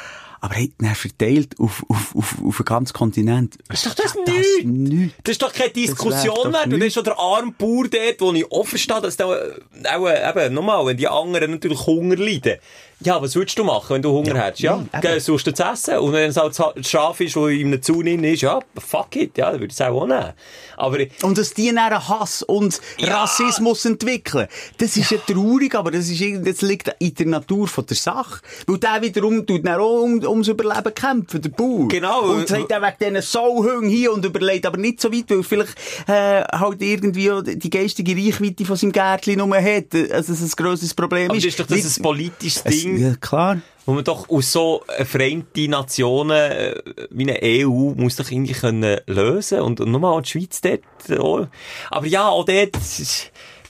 Aber 0.41 0.55
hey, 0.55 0.71
dann 0.77 0.95
verteilt 0.95 1.59
auf, 1.59 1.85
auf, 1.89 2.15
auf, 2.15 2.35
auf 2.43 2.57
den 2.57 2.65
ganzen 2.65 2.93
Kontinent. 2.93 3.57
Ist 3.71 3.85
doch 3.85 3.93
das 3.93 4.13
das 4.13 4.33
nichts. 4.33 4.63
nichts. 4.63 5.15
Das 5.23 5.31
ist 5.33 5.41
doch 5.41 5.53
keine 5.53 5.71
Diskussion 5.71 6.35
doch 6.35 6.45
wert. 6.45 6.45
Und 6.45 6.53
dann 6.53 6.69
nichts. 6.69 6.87
ist 6.87 6.93
schon 6.93 7.03
der 7.03 7.19
arme 7.19 7.51
Bauer 7.51 7.87
dort, 7.89 8.21
wo 8.21 8.33
ich 8.33 8.51
offen 8.51 8.77
stehe, 8.77 9.01
dass 9.01 9.17
der, 9.17 9.27
äh, 9.27 9.87
auch, 9.87 10.07
äh, 10.07 10.45
eben, 10.45 10.53
nochmal, 10.53 10.85
wenn 10.85 10.97
die 10.97 11.07
anderen 11.07 11.51
natürlich 11.51 11.85
Hunger 11.85 12.15
leiden. 12.15 12.59
Ja, 13.01 13.21
was 13.21 13.33
würdest 13.35 13.57
du 13.57 13.63
machen, 13.63 13.93
wenn 13.95 14.01
du 14.01 14.11
Hunger 14.11 14.37
hättest? 14.43 14.59
Ja, 14.61 14.75
eben. 14.75 14.89
geh, 15.01 15.19
suchst 15.19 15.47
du 15.47 15.53
zu 15.53 15.63
essen. 15.63 15.99
Und 15.99 16.11
wenn 16.11 16.29
es 16.31 16.35
halt 16.37 16.57
das 16.59 16.89
Schaf 16.89 17.19
ist, 17.21 17.33
das 17.35 17.49
in 17.49 17.67
einem 17.67 17.81
Zaun 17.81 18.05
ist, 18.07 18.41
ja, 18.41 18.59
fuck 18.77 19.15
it, 19.15 19.37
ja, 19.37 19.51
dann 19.51 19.61
würde 19.61 19.67
ich 19.67 19.79
es 19.79 19.81
auch 19.81 20.05
nehmen. 20.05 20.33
Aber, 20.75 20.97
Und 21.23 21.37
dass 21.37 21.53
die 21.53 21.67
dann 21.67 21.77
einen 21.77 22.07
Hass 22.09 22.43
und 22.43 22.81
Ja. 22.97 23.21
Rassismus 23.21 23.85
entwickeln, 23.85 24.47
das 24.79 24.97
ist 24.97 25.11
ja 25.11 25.17
traurig, 25.25 25.75
aber 25.75 25.91
das, 25.91 26.09
ist, 26.09 26.21
das 26.45 26.61
liegt 26.61 26.93
in 26.99 27.13
der 27.15 27.25
Natur 27.27 27.67
von 27.69 27.85
der 27.85 27.95
Sache. 27.95 28.41
Weil 28.67 28.77
der 28.79 29.01
wiederum 29.01 29.45
tut 29.45 29.65
dann 29.65 29.79
auch 29.79 30.01
um, 30.01 30.21
ums 30.21 30.49
Überleben 30.49 30.93
kämpfen, 30.93 31.41
der 31.41 31.49
Bauer. 31.49 31.87
Genau. 31.87 32.21
Und 32.31 32.49
sagt 32.49 32.69
dann 32.69 32.81
wegen 32.83 33.15
diesen 33.15 33.21
Sauhüngen 33.21 33.89
hier 33.89 34.11
und 34.11 34.25
überlegt 34.25 34.65
aber 34.65 34.77
nicht 34.77 34.99
so 34.99 35.11
weit, 35.13 35.29
weil 35.29 35.43
vielleicht 35.43 35.75
äh, 36.07 36.41
halt 36.43 36.81
irgendwie 36.81 37.31
die 37.55 37.69
geistige 37.69 38.13
Reichweite 38.15 38.65
von 38.65 38.75
seinem 38.75 38.91
Gärtchen 38.91 39.37
nur 39.37 39.55
hat. 39.55 39.93
Also 40.11 40.33
dass 40.33 40.41
es 40.41 40.53
ein 40.53 40.63
grosses 40.63 40.93
Problem 40.93 41.29
aber 41.29 41.37
ist. 41.37 41.45
das 41.45 41.51
ist 41.53 41.59
doch 41.61 41.67
das 41.67 41.97
ein 41.97 42.03
politisches 42.03 42.61
Es- 42.65 42.88
Ja, 42.97 43.15
klar. 43.15 43.61
Wo 43.85 43.93
man 43.93 44.03
doch 44.03 44.29
aus 44.29 44.51
so 44.51 44.83
äh, 44.97 45.05
vereinte 45.05 45.67
Nationen 45.67 46.51
äh, 46.51 46.75
wie 47.09 47.23
eine 47.23 47.39
EU 47.41 47.93
muss 47.95 48.15
doch 48.15 48.29
irgendwie 48.29 48.53
können 48.53 48.99
lösen 49.07 49.61
und, 49.61 49.81
und 49.81 49.91
nochmal 49.91 50.13
auch 50.13 50.21
die 50.21 50.29
Schweiz 50.29 50.61
dort 50.61 51.19
auch. 51.19 51.47
Aber 51.89 52.05
ja, 52.05 52.27
auch 52.27 52.45
dort 52.45 52.77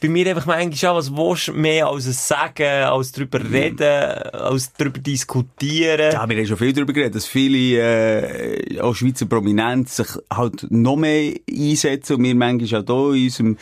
bei 0.02 0.08
mir 0.10 0.28
einfach 0.30 0.46
manchmal 0.46 0.74
ja, 0.74 0.96
was 0.96 1.12
willst 1.12 1.48
du 1.50 1.54
mehr 1.54 1.88
als 1.88 2.06
es 2.06 2.28
sagen, 2.28 2.64
als 2.86 3.12
drüber 3.12 3.40
reden, 3.44 3.84
als 4.34 4.72
drüber 4.74 5.00
diskutieren. 5.00 6.12
Ja, 6.14 6.28
wir 6.30 6.38
haben 6.38 6.46
schon 6.46 6.58
viel 6.58 6.74
darüber 6.74 6.94
geredet, 6.94 7.16
dass 7.16 7.26
viele, 7.26 7.80
äh, 7.82 8.80
auch 8.82 8.96
Schweizer 8.96 9.26
Prominente 9.26 9.92
sich 9.92 10.08
halt 10.34 10.66
noch 10.72 10.96
mehr 10.96 11.34
einsetzen 11.50 12.16
und 12.18 12.24
wir 12.24 12.36
manchmal 12.36 12.86
auch 12.88 13.14
hier 13.14 13.16
in 13.16 13.24
unserem 13.26 13.58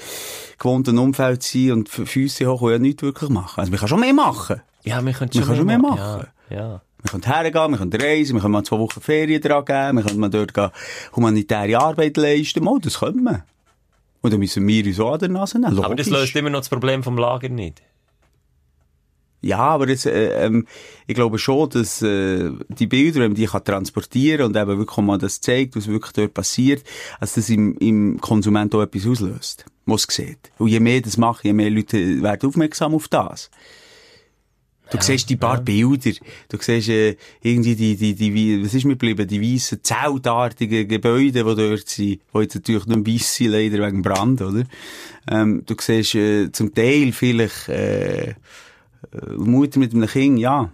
gewohnten 0.60 0.97
Umfeld 0.97 1.43
sind 1.43 1.71
und 1.71 1.89
F- 1.89 2.10
Füsse 2.10 2.45
hoch 2.47 2.62
und 2.62 2.71
ja 2.71 2.80
nichts 2.80 3.02
wirklich 3.04 3.30
machen. 3.30 3.60
Also, 3.60 3.71
wir 3.71 3.80
können 3.80 3.89
schon 3.89 4.00
mehr 4.00 4.13
machen. 4.13 4.62
Ja, 4.84 5.04
wir 5.06 5.13
können 5.13 5.34
Wir 5.34 5.41
können 5.41 5.58
schon 5.58 5.65
mehr 5.65 5.80
machen. 5.80 6.28
Ja, 6.50 6.58
ja. 6.58 6.82
Wir 7.04 7.12
können 7.12 7.23
hergehen, 7.23 7.71
wir 7.71 7.78
können 7.78 7.93
reisen, 7.93 8.34
wir 8.36 8.41
können 8.41 8.54
mal 8.54 8.63
zwei 8.63 8.80
Wochen 8.80 9.00
Ferien 9.02 9.41
dran 9.41 9.63
geben, 9.65 9.97
wir 9.97 10.04
können 10.04 10.19
mal 10.19 10.30
dort 10.30 10.54
gehen, 10.54 10.69
humanitäre 11.15 11.78
Arbeit 11.80 12.17
leisten. 12.17 12.63
Mal, 12.63 12.80
das 12.82 13.00
können 13.00 13.23
wir. 13.23 13.43
Und 14.28 14.34
dann 14.34 14.40
müssen 14.42 14.68
wir 14.68 14.86
uns 14.86 15.00
auch 15.00 15.13
an 15.13 15.20
der 15.20 15.30
Nase 15.30 15.58
nehmen. 15.58 15.80
Aber 15.80 15.96
das 15.96 16.08
Logisch. 16.08 16.22
löst 16.22 16.36
immer 16.36 16.50
noch 16.50 16.60
das 16.60 16.68
Problem 16.68 17.02
vom 17.02 17.18
Lager 17.18 17.48
nicht. 17.48 17.82
Ja, 19.42 19.60
aber 19.60 19.86
das, 19.86 20.06
äh, 20.06 20.46
ähm, 20.46 20.68
ich 21.06 21.16
glaube 21.16 21.40
schon, 21.40 21.70
dass 21.70 22.02
äh, 22.02 22.52
die 22.68 22.88
Bilder, 22.88 23.22
wenn 23.22 23.32
man 23.32 23.36
die 23.36 23.46
kann 23.46 23.63
transportieren 23.63 24.48
und 24.48 24.58
eben 24.58 24.78
wirklich 24.78 24.98
mal 24.98 25.18
das 25.18 25.40
zeigt, 25.40 25.78
was 25.78 25.88
wirklich 25.88 26.12
dort 26.12 26.34
passiert, 26.34 26.84
dass 27.22 27.36
das 27.36 27.50
im, 27.50 27.78
im 27.78 28.20
Konsument 28.20 28.76
auch 28.76 28.82
etwas 28.82 29.08
auslöst, 29.08 29.66
was 29.86 30.04
sieht. 30.10 30.52
Und 30.58 30.68
je 30.68 30.82
mehr 30.82 31.00
das 31.00 31.16
macht, 31.16 31.46
je 31.46 31.54
mehr 31.54 31.70
Leute 31.70 32.22
werden 32.22 32.50
aufmerksam 32.50 32.94
auf 32.94 33.08
das. 33.08 33.50
Du 34.89 34.97
siehst 35.02 35.30
die 35.30 35.36
paar 35.36 35.62
Bilder, 35.62 36.12
du 36.50 36.58
siehst 36.60 36.89
äh, 36.89 37.17
irgendwie 37.41 37.76
die, 37.76 37.95
die, 37.95 38.15
die, 38.15 38.63
was 38.63 38.73
ist 38.73 38.86
mir 38.86 38.93
geblieben, 38.93 39.28
die 39.28 39.41
weißen, 39.41 39.84
zeltartigen 39.84 40.88
Gebäude, 40.88 41.43
die 41.43 41.56
dort 41.56 41.89
sind, 41.89 42.21
die 42.34 42.39
jetzt 42.39 42.56
natürlich 42.56 42.86
nur 42.86 43.06
weiss 43.06 43.36
sind, 43.36 43.52
leider 43.52 43.86
wegen 43.86 44.02
Brand, 44.02 44.41
oder? 44.41 44.63
Ähm, 45.30 45.63
du 45.65 45.76
siehst 45.80 46.15
äh, 46.15 46.52
zum 46.52 46.73
Teil 46.73 47.12
vielleicht 47.12 47.67
äh, 47.67 48.30
äh, 48.30 48.36
Mutter 49.36 49.80
mit 49.80 49.93
einem 49.93 50.08
Kind, 50.08 50.39
ja. 50.39 50.71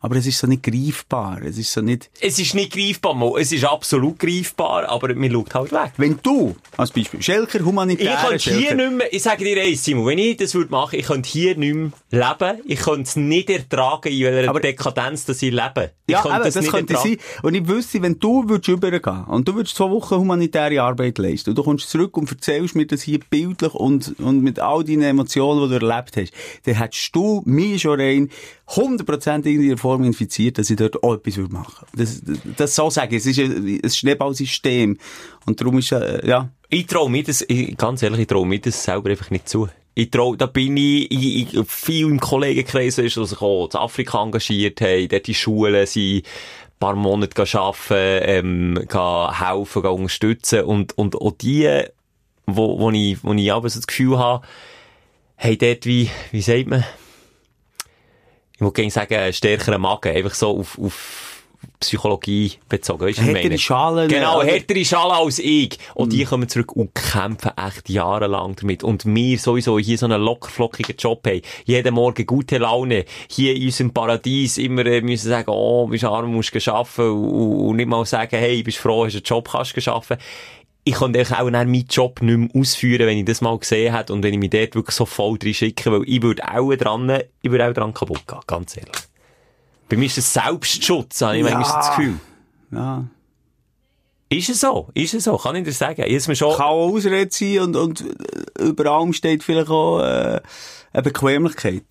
Aber 0.00 0.16
es 0.16 0.26
ist 0.26 0.38
so 0.38 0.46
nicht 0.46 0.62
greifbar, 0.62 1.40
es 1.42 1.56
ist 1.58 1.72
so 1.72 1.80
nicht... 1.80 2.10
Es 2.20 2.38
ist 2.38 2.54
nicht 2.54 2.72
greifbar, 2.72 3.14
Mo. 3.14 3.36
es 3.38 3.50
ist 3.50 3.64
absolut 3.64 4.18
greifbar, 4.18 4.88
aber 4.88 5.14
man 5.14 5.30
schaut 5.32 5.54
halt 5.54 5.72
weg. 5.72 5.92
Wenn 5.96 6.18
du, 6.22 6.54
als 6.76 6.90
Beispiel, 6.92 7.22
Schelker, 7.22 7.58
Ich 7.60 7.64
humanitäre 7.64 8.16
könnte 8.28 8.50
hier 8.50 8.68
Schelker, 8.68 8.74
nicht 8.76 8.92
mehr, 8.98 9.12
ich 9.12 9.22
sage 9.22 9.44
dir 9.44 9.60
eins, 9.62 9.82
Simon, 9.84 10.06
wenn 10.06 10.18
ich 10.18 10.36
das 10.36 10.54
würde 10.54 10.70
machen, 10.70 10.98
ich 10.98 11.06
könnte 11.06 11.28
hier 11.28 11.56
nicht 11.56 11.74
mehr 11.74 11.90
leben. 12.10 12.60
Ich 12.66 12.78
könnte 12.80 13.02
es 13.02 13.16
nicht 13.16 13.48
ertragen, 13.50 14.12
in 14.12 14.20
welcher 14.24 14.50
Aber- 14.50 14.60
Dekadenz 14.60 15.24
dass 15.24 15.40
ich 15.42 15.50
lebe. 15.50 15.92
Ich 16.06 16.12
Ja, 16.12 16.22
könnte 16.22 16.36
eben, 16.36 16.44
das 16.44 16.54
nicht 16.56 16.70
könnte 16.70 16.92
ertragen. 16.94 17.16
sein. 17.18 17.42
Und 17.42 17.54
ich 17.54 17.66
wüsste, 17.66 18.02
wenn 18.02 18.18
du 18.18 18.48
würdest 18.48 18.68
übergehen 18.68 19.24
und 19.28 19.48
du 19.48 19.54
würdest 19.54 19.76
zwei 19.76 19.90
Wochen 19.90 20.16
humanitäre 20.16 20.82
Arbeit 20.82 21.18
leisten 21.18 21.50
und 21.50 21.56
du 21.58 21.64
kommst 21.64 21.88
zurück 21.90 22.16
und 22.16 22.30
erzählst 22.30 22.76
mir 22.76 22.86
das 22.86 23.02
hier 23.02 23.18
bildlich 23.30 23.74
und, 23.74 24.14
und 24.20 24.42
mit 24.42 24.60
all 24.60 24.84
deinen 24.84 25.02
Emotionen, 25.02 25.68
die 25.70 25.78
du 25.78 25.86
erlebt 25.86 26.16
hast, 26.16 26.32
dann 26.64 26.74
hättest 26.74 27.16
du 27.16 27.42
mich 27.46 27.82
schon 27.82 27.98
rein 27.98 28.30
100% 28.68 29.36
in 29.36 29.44
irgendeiner 29.44 29.78
Form 29.78 30.04
infiziert, 30.04 30.58
dass 30.58 30.70
ich 30.70 30.76
dort 30.76 31.02
auch 31.02 31.14
etwas 31.14 31.36
würde 31.36 31.52
machen 31.52 31.86
Das, 31.94 32.20
das, 32.22 32.38
das 32.56 32.74
so 32.74 32.90
sagen. 32.90 33.14
Es 33.14 33.26
ist 33.26 33.38
ein, 33.38 33.80
ein 33.82 33.90
Schneeballsystem. 33.90 34.98
Und 35.46 35.60
darum 35.60 35.78
ist, 35.78 35.92
äh, 35.92 36.26
ja, 36.26 36.50
Ich 36.68 36.86
traue 36.86 37.08
mir 37.08 37.22
das, 37.22 37.44
ich, 37.46 37.76
ganz 37.76 38.02
ehrlich, 38.02 38.20
ich 38.20 38.26
traue 38.26 38.46
mir 38.46 38.58
das 38.58 38.82
selber 38.82 39.10
einfach 39.10 39.30
nicht 39.30 39.48
zu. 39.48 39.68
Ich 39.94 40.10
traue, 40.10 40.36
da 40.36 40.46
bin 40.46 40.76
ich, 40.76 41.10
ich, 41.10 41.54
ich 41.54 41.68
viel 41.68 42.06
im 42.06 42.20
Kollegenkreis, 42.20 42.98
weißt 42.98 43.16
du, 43.16 43.20
die 43.22 43.28
sich 43.28 43.40
auch 43.40 43.70
in 43.72 43.78
Afrika 43.78 44.22
engagiert 44.22 44.80
haben, 44.80 45.08
dort 45.08 45.28
in 45.28 45.34
Schulen 45.34 45.86
sind, 45.86 46.24
paar 46.78 46.96
Monate 46.96 47.58
arbeiten, 47.58 48.76
ähm, 48.78 48.88
helfen, 49.32 49.82
unterstützen 49.86 50.64
und, 50.64 50.98
und 50.98 51.16
auch 51.16 51.32
die, 51.32 51.84
wo, 52.46 52.78
wo 52.78 52.90
ich, 52.90 53.22
wo 53.24 53.32
ich 53.32 53.52
aber 53.52 53.68
so 53.70 53.78
das 53.78 53.86
Gefühl 53.86 54.18
habe, 54.18 54.46
haben 55.38 55.58
dort 55.58 55.86
wie, 55.86 56.10
wie 56.32 56.42
sagt 56.42 56.66
man, 56.66 56.84
ich 58.56 58.60
wollte 58.62 58.80
gerne 58.80 58.90
sagen, 58.90 59.32
stärkeren 59.32 59.80
Magen, 59.80 60.16
einfach 60.16 60.34
so 60.34 60.58
auf, 60.58 60.78
auf 60.78 61.26
Psychologie 61.80 62.52
bezogen, 62.68 63.06
weißt 63.06 63.18
du, 63.18 63.22
Härtere 63.22 63.42
meine? 63.44 63.58
Schalen, 63.58 64.08
Genau, 64.08 64.42
härtere 64.42 64.84
Schale 64.84 65.14
als 65.14 65.38
ich. 65.38 65.78
Und 65.94 66.12
die 66.12 66.24
kommen 66.24 66.48
zurück 66.48 66.74
und 66.74 66.94
kämpfen 66.94 67.50
echt 67.56 67.90
jahrelang 67.90 68.56
damit. 68.56 68.82
Und 68.82 69.04
wir 69.04 69.38
sowieso 69.38 69.78
hier 69.78 69.98
so 69.98 70.06
einen 70.06 70.22
lockerflockigen 70.22 70.96
Job 70.96 71.26
haben. 71.26 71.42
Jeden 71.64 71.94
Morgen 71.94 72.24
gute 72.24 72.58
Laune. 72.58 73.04
Hier 73.28 73.54
in 73.54 73.64
unserem 73.64 73.92
Paradies 73.92 74.56
immer 74.58 74.86
äh, 74.86 75.02
müssen 75.02 75.28
sagen, 75.28 75.50
oh, 75.50 75.86
bist 75.86 76.04
arm, 76.04 76.32
musst 76.32 76.68
arbeiten. 76.68 77.10
Und, 77.10 77.68
und 77.68 77.76
nicht 77.76 77.88
mal 77.88 78.04
sagen, 78.06 78.38
hey, 78.38 78.62
bist 78.62 78.78
froh, 78.78 79.04
hast 79.04 79.14
einen 79.14 79.24
Job, 79.24 79.50
kannst 79.50 79.88
arbeiten. 79.88 80.22
Ich 80.88 80.94
könnte 80.94 81.18
eigentlich 81.18 81.36
auch 81.36 81.50
meinen 81.50 81.74
Job 81.88 82.22
nicht 82.22 82.36
mehr 82.38 82.48
ausführen, 82.62 83.08
wenn 83.08 83.18
ich 83.18 83.24
das 83.24 83.40
mal 83.40 83.58
gesehen 83.58 83.92
hätte 83.92 84.12
und 84.12 84.22
wenn 84.22 84.32
ich 84.32 84.38
mich 84.38 84.50
dort 84.50 84.76
wirklich 84.76 84.94
so 84.94 85.04
voll 85.04 85.36
drin 85.36 85.52
schicke, 85.52 85.90
weil 85.90 86.02
ich 86.06 86.22
würde 86.22 86.44
auch 86.48 86.72
dran, 86.76 87.10
ich 87.42 87.50
würde 87.50 87.68
auch 87.68 87.72
dran 87.72 87.92
kaputt 87.92 88.24
gehen, 88.26 88.38
ganz 88.46 88.76
ehrlich. 88.76 88.92
Bei 89.88 89.96
mir 89.96 90.06
ist 90.06 90.18
es 90.18 90.32
Selbstschutz, 90.32 91.22
habe 91.22 91.38
ich 91.38 91.44
Ja. 91.44 91.50
manchmal 91.54 91.76
das 91.80 91.88
Gefühl. 91.96 92.14
ja. 92.70 93.04
Ist 94.28 94.48
es 94.48 94.60
so? 94.60 94.88
Ist 94.94 95.14
es 95.14 95.24
so? 95.24 95.36
Kann 95.36 95.54
ich 95.56 95.64
dir 95.64 95.72
sagen? 95.72 96.02
Hab's 96.02 96.26
mir 96.28 96.34
schon... 96.36 96.52
Kann 96.56 96.66
auch 96.66 96.92
Ausrede 96.92 97.30
sein 97.32 97.60
und, 97.60 97.76
und 97.76 98.00
äh, 98.58 98.62
über 98.64 98.86
allem 98.90 99.12
steht 99.12 99.44
vielleicht 99.44 99.68
auch 99.70 100.00
äh, 100.00 100.40
eine 100.92 101.02
Bequemlichkeit. 101.02 101.84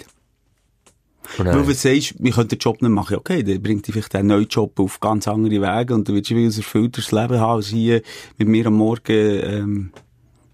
Weil 1.37 1.47
Nein. 1.47 1.65
du 1.65 1.73
sagst, 1.73 2.15
wir 2.17 2.31
können 2.31 2.47
den 2.47 2.59
Job 2.59 2.81
nicht 2.81 2.91
machen. 2.91 3.17
Okay, 3.17 3.43
dann 3.43 3.61
bringt 3.61 3.87
dich 3.87 3.93
vielleicht 3.93 4.15
einen 4.15 4.29
neuen 4.29 4.47
Job 4.47 4.79
auf 4.79 4.99
ganz 4.99 5.27
andere 5.27 5.61
Wege 5.61 5.93
und 5.93 6.07
dann 6.07 6.15
willst 6.15 6.29
du 6.29 6.35
ein 6.35 6.45
erfüllteres 6.45 7.11
Leben 7.11 7.39
haben, 7.39 7.57
als 7.57 7.67
hier 7.67 8.01
mit 8.37 8.47
mir 8.47 8.67
am 8.67 8.75
Morgen 8.75 9.01
ähm, 9.09 9.91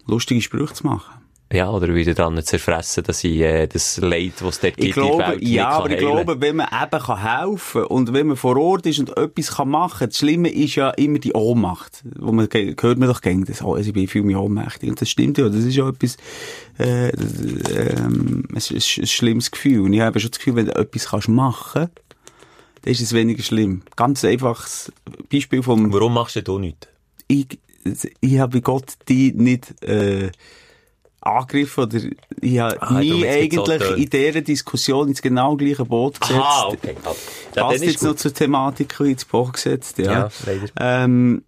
lustige 0.06 0.40
Sprüche 0.40 0.74
zu 0.74 0.86
machen. 0.86 1.21
Ja, 1.52 1.70
oder 1.70 1.94
wieder 1.94 2.14
dran 2.14 2.42
zerfressen, 2.42 3.04
dass 3.04 3.22
ich 3.24 3.40
äh, 3.40 3.66
das 3.66 3.98
Leid, 3.98 4.32
was 4.40 4.54
es 4.54 4.60
dort 4.60 4.74
Ich 4.78 4.84
gibt, 4.84 4.94
glaube, 4.94 5.18
Welt 5.18 5.42
ja, 5.42 5.64
kann 5.64 5.72
aber 5.74 5.90
ich 5.90 5.96
heilen. 5.96 6.24
glaube, 6.24 6.40
wenn 6.40 6.56
man 6.56 6.68
eben 6.68 7.02
kann 7.02 7.40
helfen 7.40 7.84
und 7.84 8.14
wenn 8.14 8.28
man 8.28 8.36
vor 8.36 8.56
Ort 8.56 8.86
ist 8.86 8.98
und 9.00 9.14
etwas 9.16 9.56
kann 9.56 9.68
machen, 9.68 10.08
das 10.08 10.16
Schlimme 10.16 10.48
ist 10.48 10.76
ja 10.76 10.90
immer 10.90 11.18
die 11.18 11.34
Ohnmacht. 11.34 12.02
Wo 12.18 12.32
man, 12.32 12.48
hört 12.50 12.98
man 12.98 13.08
doch 13.08 13.20
gegen 13.20 13.44
das, 13.44 13.62
oh, 13.62 13.76
ich 13.76 13.92
bin 13.92 14.08
viel 14.08 14.22
mehr 14.22 14.40
ohnmächtig. 14.40 14.88
Und 14.88 15.00
das 15.00 15.10
stimmt 15.10 15.36
ja, 15.36 15.48
das 15.48 15.64
ist 15.64 15.76
ja 15.76 15.86
etwas, 15.88 16.16
äh, 16.78 17.08
ähm, 17.08 18.44
ist 18.54 18.70
ein 18.70 19.06
schlimmes 19.06 19.50
Gefühl. 19.50 19.80
Und 19.80 19.92
ich 19.92 20.00
habe 20.00 20.18
schon 20.20 20.30
das 20.30 20.38
Gefühl, 20.38 20.56
wenn 20.56 20.66
du 20.66 20.74
etwas 20.74 21.08
kannst 21.10 21.28
machen, 21.28 21.88
dann 22.80 22.92
ist 22.92 23.02
es 23.02 23.12
weniger 23.12 23.42
schlimm. 23.42 23.82
Ganz 23.96 24.24
einfaches 24.24 24.90
Beispiel 25.30 25.62
vom, 25.62 25.92
Warum 25.92 26.14
machst 26.14 26.36
du 26.36 26.42
da 26.42 26.58
nichts? 26.58 26.88
ich, 27.28 27.58
ich 28.20 28.38
habe 28.38 28.60
Gott 28.60 28.94
die 29.08 29.32
nicht, 29.32 29.82
äh, 29.82 30.30
angegriffen 31.22 31.84
oder 31.84 31.98
ich 32.40 32.58
habe 32.58 32.82
Ah, 32.82 32.98
nie 33.00 33.20
jetzt 33.22 33.54
so 33.54 33.66
äh, 33.66 33.74
eigentlich 33.74 33.98
in 34.04 34.10
dieser 34.10 34.40
Diskussion 34.42 35.08
ins 35.08 35.22
genau 35.22 35.56
gleiche 35.56 35.84
Boot 35.84 36.20
gesetzt. 36.20 36.38
Aha, 36.40 36.68
okay. 36.68 36.94
Ja, 37.54 37.68
Passt 37.68 37.84
jetzt 37.84 38.02
noch 38.02 38.10
gut. 38.10 38.18
zur 38.20 38.34
Thematik 38.34 38.98
ins 39.00 39.24
Boot 39.24 39.52
gesetzt, 39.54 39.98
ja. 39.98 40.12
Ja. 40.12 40.30
Ähm, 40.80 41.44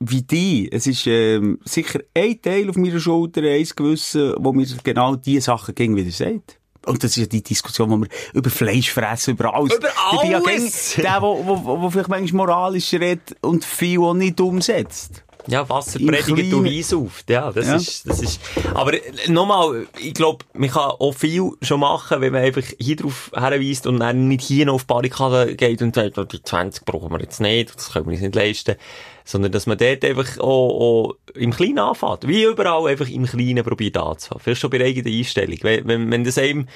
wie 0.00 0.22
die. 0.22 0.68
Es 0.72 0.86
ist 0.88 1.06
ähm, 1.06 1.60
sicher 1.64 2.00
ein 2.14 2.42
Teil 2.42 2.68
auf 2.68 2.76
meiner 2.76 2.98
Schulter, 2.98 3.42
eins 3.42 3.74
gewissen, 3.76 4.34
wo 4.38 4.52
mir 4.52 4.66
genau 4.82 5.14
diese 5.14 5.42
Sachen 5.42 5.74
gegen 5.76 5.94
wieder 5.94 6.10
sagt. 6.10 6.58
und 6.86 7.04
das 7.04 7.12
ist 7.12 7.16
ja 7.18 7.26
die 7.26 7.42
Diskussion, 7.44 7.88
wo 7.90 7.96
wir 7.98 8.08
über 8.34 8.50
Fleisch 8.50 8.90
fressen, 8.90 9.34
über 9.34 9.54
alles. 9.54 9.76
Über 9.76 9.88
Ich 10.14 10.20
bin 10.22 10.30
ja 10.32 10.40
alles! 10.44 10.94
der, 10.96 11.22
wo, 11.22 11.46
wo, 11.46 11.80
wo 11.82 11.90
vielleicht 11.90 12.08
manchmal 12.08 12.46
moralisch 12.48 12.92
redet 12.94 13.36
und 13.42 13.64
viel 13.64 14.00
auch 14.00 14.14
nicht 14.14 14.40
umsetzt. 14.40 15.22
Ja, 15.48 15.68
Wasser 15.68 15.98
Kleinen- 15.98 16.54
und 16.54 16.66
Eis 16.66 16.92
auf. 16.94 17.24
Ja, 17.28 17.50
das 17.52 17.66
Ja. 17.66 17.76
ist, 17.76 18.08
das 18.08 18.20
ist, 18.22 18.40
aber 18.74 18.94
äh, 18.94 19.00
nochmal, 19.28 19.86
ich 20.00 20.14
glaube, 20.14 20.44
man 20.54 20.70
kann 20.70 20.90
auch 20.90 21.12
viel 21.14 21.50
schon 21.62 21.80
machen, 21.80 22.20
wenn 22.20 22.32
man 22.32 22.42
einfach 22.42 22.62
hier 22.78 22.96
drauf 22.96 23.30
herweist 23.34 23.86
und 23.86 24.00
dann 24.00 24.28
nicht 24.28 24.42
hier 24.42 24.66
noch 24.66 24.74
auf 24.74 24.82
die 24.84 24.86
Barrikade 24.88 25.56
geht 25.56 25.82
und 25.82 25.94
sagt, 25.94 26.18
oh, 26.18 26.24
die 26.24 26.42
20 26.42 26.84
brauchen 26.84 27.10
wir 27.10 27.20
jetzt 27.20 27.40
nicht, 27.40 27.74
das 27.74 27.92
können 27.92 28.06
wir 28.06 28.12
uns 28.12 28.20
nicht 28.22 28.34
leisten. 28.34 28.76
Sondern, 29.24 29.52
dass 29.52 29.66
man 29.66 29.78
dort 29.78 30.04
einfach 30.04 30.38
auch, 30.38 31.10
auch 31.10 31.14
im 31.34 31.52
Kleinen 31.52 31.78
anfängt. 31.78 32.26
Wie 32.26 32.42
überall 32.42 32.88
einfach 32.90 33.08
im 33.08 33.24
Kleinen 33.24 33.62
probiert 33.64 33.96
anzufangen. 33.96 34.42
Vielleicht 34.42 34.60
schon 34.60 34.70
bei 34.70 34.78
der 34.78 34.88
eigenen 34.88 35.14
Einstellung. 35.16 35.58
Wenn, 35.62 35.86
wenn, 35.86 36.10
wenn 36.10 36.24
das 36.24 36.38
einem 36.38 36.66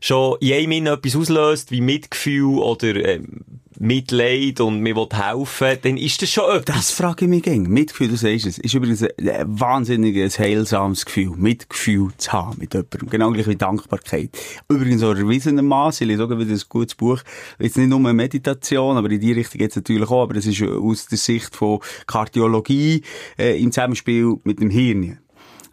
schon 0.00 0.36
in 0.38 0.52
einem 0.72 0.86
etwas 0.94 1.16
auslöst, 1.16 1.72
wie 1.72 1.80
Mitgefühl 1.80 2.58
oder, 2.60 2.94
ähm, 2.94 3.40
Mitleid 3.78 4.60
und 4.60 4.80
mir 4.80 4.96
will 4.96 5.08
helfen, 5.12 5.78
dann 5.82 5.96
ist 5.96 6.22
das 6.22 6.30
schon 6.30 6.50
etwas. 6.56 6.76
Das 6.76 6.90
frage 6.90 7.24
ich 7.24 7.30
mich 7.30 7.42
gäng. 7.42 7.68
Mitgefühl, 7.68 8.08
du 8.08 8.16
sagst 8.16 8.46
es, 8.46 8.58
ist 8.58 8.74
übrigens 8.74 9.02
ein, 9.02 9.28
ein 9.28 9.60
wahnsinniges, 9.60 10.38
heilsames 10.38 11.04
Gefühl, 11.04 11.32
Mitgefühl 11.36 12.10
zu 12.16 12.32
haben 12.32 12.58
mit 12.58 12.74
jemandem. 12.74 13.08
Genau 13.08 13.30
gleich 13.30 13.46
wie 13.46 13.56
Dankbarkeit. 13.56 14.30
Übrigens 14.68 15.02
auch 15.02 15.14
erwiesenermaßen, 15.14 16.04
ich 16.04 16.08
lese 16.08 16.22
sogar 16.22 16.38
wieder 16.38 16.52
ein 16.52 16.62
gutes 16.68 16.94
Buch, 16.94 17.20
jetzt 17.58 17.76
nicht 17.76 17.88
nur 17.88 18.00
Meditation, 18.00 18.96
aber 18.96 19.10
in 19.10 19.20
die 19.20 19.32
Richtung 19.32 19.60
jetzt 19.60 19.76
natürlich 19.76 20.08
auch, 20.08 20.22
aber 20.22 20.34
das 20.34 20.46
ist 20.46 20.62
aus 20.62 21.06
der 21.06 21.18
Sicht 21.18 21.54
von 21.54 21.80
Kardiologie 22.06 23.02
äh, 23.38 23.60
im 23.60 23.72
Zusammenspiel 23.72 24.36
mit 24.44 24.60
dem 24.60 24.70
Hirn. 24.70 25.18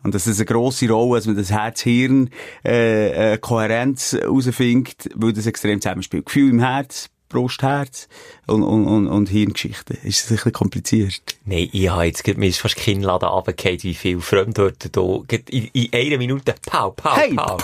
Und 0.03 0.13
das 0.13 0.27
ist 0.27 0.37
eine 0.37 0.45
grosse 0.45 0.89
Rolle, 0.89 1.17
dass 1.17 1.27
man 1.27 1.37
das 1.37 1.49
Herz-Hirn 1.49 2.29
äh, 2.65 3.35
äh, 3.35 3.39
herausfindet, 3.41 5.09
weil 5.15 5.33
das 5.33 5.45
extrem 5.45 5.79
zusammenspielt. 5.81 6.25
Gefühl 6.25 6.49
im 6.49 6.59
Herz, 6.59 7.09
Brust, 7.33 7.63
Herz 7.63 8.07
und, 8.47 8.63
und, 8.63 8.85
und, 8.87 9.07
und 9.07 9.29
Hirngeschichte. 9.29 9.93
Ist 10.03 10.23
das 10.25 10.31
ein 10.31 10.35
bisschen 10.35 10.51
kompliziert? 10.53 11.21
Nein, 11.45 11.69
ich 11.71 11.89
habe 11.89 12.03
jetzt, 12.05 12.23
gerade- 12.23 12.39
mir 12.39 12.47
ist 12.49 12.59
fast 12.59 12.75
kein 12.75 13.01
Laden 13.01 13.27
runtergefallen, 13.29 13.83
wie 13.83 13.93
viel 13.93 14.19
Fremdwörter 14.21 14.89
da, 14.89 15.19
in, 15.49 15.67
in 15.73 15.89
einer 15.93 16.17
Minute, 16.17 16.55
pau, 16.69 16.91
pau, 16.91 17.15
Hey! 17.15 17.33
pau. 17.33 17.57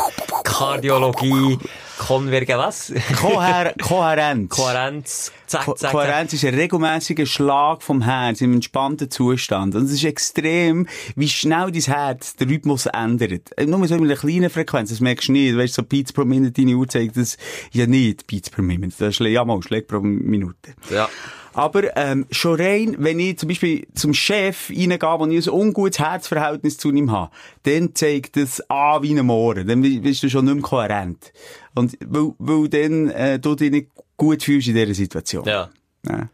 Kardiologie, 0.43 1.57
Konvergen, 1.97 2.57
was? 2.57 2.93
Kohär 3.19 3.73
Kohärenz. 3.81 4.49
Kohärenz, 4.55 5.31
zack, 5.47 5.65
Ko 5.65 5.71
zack, 5.73 5.79
zack. 5.79 5.91
Kohärenz 5.91 6.33
ist 6.33 6.45
ein 6.45 6.53
regelmäßiger 6.53 7.25
Schlag 7.25 7.81
vom 7.81 8.01
Herz 8.01 8.41
im 8.41 8.53
entspannten 8.53 9.09
Zustand. 9.09 9.75
Und 9.75 9.85
es 9.85 9.91
ist 9.93 10.03
extrem, 10.05 10.87
wie 11.15 11.27
schnell 11.29 11.71
dein 11.71 11.81
Herz 11.81 12.35
den 12.35 12.49
Rhythmus 12.49 12.85
ändert. 12.87 13.57
Äh, 13.57 13.65
Nur 13.65 13.87
so 13.87 13.95
in 13.95 14.03
einer 14.03 14.15
kleinen 14.15 14.49
Frequenz, 14.49 14.89
das 14.89 14.99
merkst 14.99 15.27
du 15.29 15.31
nicht. 15.33 15.57
Weißt 15.57 15.77
du, 15.77 15.81
so 15.81 15.87
Beats 15.87 16.13
pro 16.13 16.25
Minute, 16.25 16.51
deine 16.51 16.75
Uhr 16.75 16.87
zeigt 16.87 17.17
das 17.17 17.37
ja 17.71 17.85
nicht, 17.87 18.27
Beats 18.27 18.49
pro 18.49 18.61
Minute. 18.61 18.93
Das 18.99 19.09
ist, 19.09 19.19
ja 19.19 19.43
mal, 19.45 19.61
Schläge 19.61 19.87
pro 19.87 19.99
Minute. 19.99 20.55
Ja. 20.89 21.09
Aber 21.53 21.97
ähm, 21.97 22.25
schon 22.31 22.59
rein, 22.59 22.95
wenn 22.99 23.19
ich 23.19 23.37
zum 23.37 23.49
Beispiel 23.49 23.87
zum 23.93 24.13
Chef 24.13 24.69
reingehe, 24.69 24.99
wo 25.01 25.25
ich 25.25 25.47
ein 25.47 25.53
ungutes 25.53 25.99
Herzverhältnis 25.99 26.77
zu 26.77 26.91
ihm 26.91 27.11
habe, 27.11 27.31
dann 27.63 27.95
zeigt 27.95 28.37
das 28.37 28.61
an 28.69 29.03
wie 29.03 29.17
ein 29.17 29.25
Mohren. 29.25 29.67
Dann 29.67 29.81
bist 29.81 30.23
du 30.23 30.29
schon 30.29 30.45
nicht 30.45 30.53
mehr 30.55 30.63
kohärent. 30.63 31.33
Und 31.75 31.97
weil, 32.05 32.33
weil 32.37 32.69
dann 32.69 33.09
äh, 33.09 33.39
du 33.39 33.55
dich 33.55 33.71
nicht 33.71 33.89
gut 34.15 34.43
fühlst 34.43 34.67
in 34.67 34.75
dieser 34.75 34.93
Situation. 34.93 35.45
Ja. 35.45 35.69
Ja. 36.07 36.29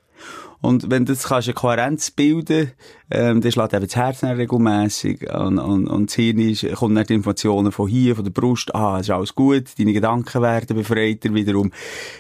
Und 0.66 0.90
wenn 0.90 1.06
du 1.06 1.14
das 1.14 1.26
kannst, 1.26 1.48
eine 1.48 1.54
Kohärenz 1.54 2.10
bilden, 2.10 2.72
ähm, 3.12 3.40
dann 3.42 3.52
schlägt 3.52 3.74
eben 3.74 3.86
das 3.86 3.96
Herz 3.96 4.24
regelmässig 4.24 5.32
und, 5.32 5.60
und, 5.60 5.88
und 5.88 6.10
das 6.10 6.16
Hirn 6.16 6.40
ist, 6.40 6.66
kommt 6.74 6.98
dann 6.98 7.06
die 7.06 7.14
Informationen 7.14 7.72
von 7.72 7.88
hier, 7.88 8.16
von 8.16 8.24
der 8.24 8.32
Brust, 8.32 8.74
ah, 8.74 9.00
es 9.00 9.08
ist 9.08 9.12
alles 9.12 9.36
gut, 9.36 9.66
deine 9.78 9.94
Gedanken 9.94 10.42
werden 10.42 10.76
befreiter, 10.76 11.32
wiederum, 11.36 11.72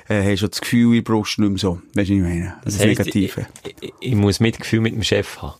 äh, 0.07 0.31
hast 0.31 0.43
du 0.43 0.47
das 0.47 0.61
Gefühl 0.61 0.89
in 0.89 1.03
der 1.03 1.11
Brust 1.11 1.39
nicht 1.39 1.49
mehr 1.49 1.57
so. 1.57 1.81
Weißt 1.95 1.95
du, 1.95 1.99
was 1.99 2.09
ich 2.09 2.21
meine? 2.21 2.53
Das, 2.63 2.73
ist 2.75 2.81
das 2.81 2.87
heisst, 2.87 2.99
Negative. 2.99 3.47
Ich, 3.63 3.75
ich, 3.81 3.93
ich 3.99 4.15
muss 4.15 4.39
Mitgefühl 4.39 4.81
mit 4.81 4.93
dem 4.93 5.01
Chef 5.01 5.41
haben. 5.41 5.55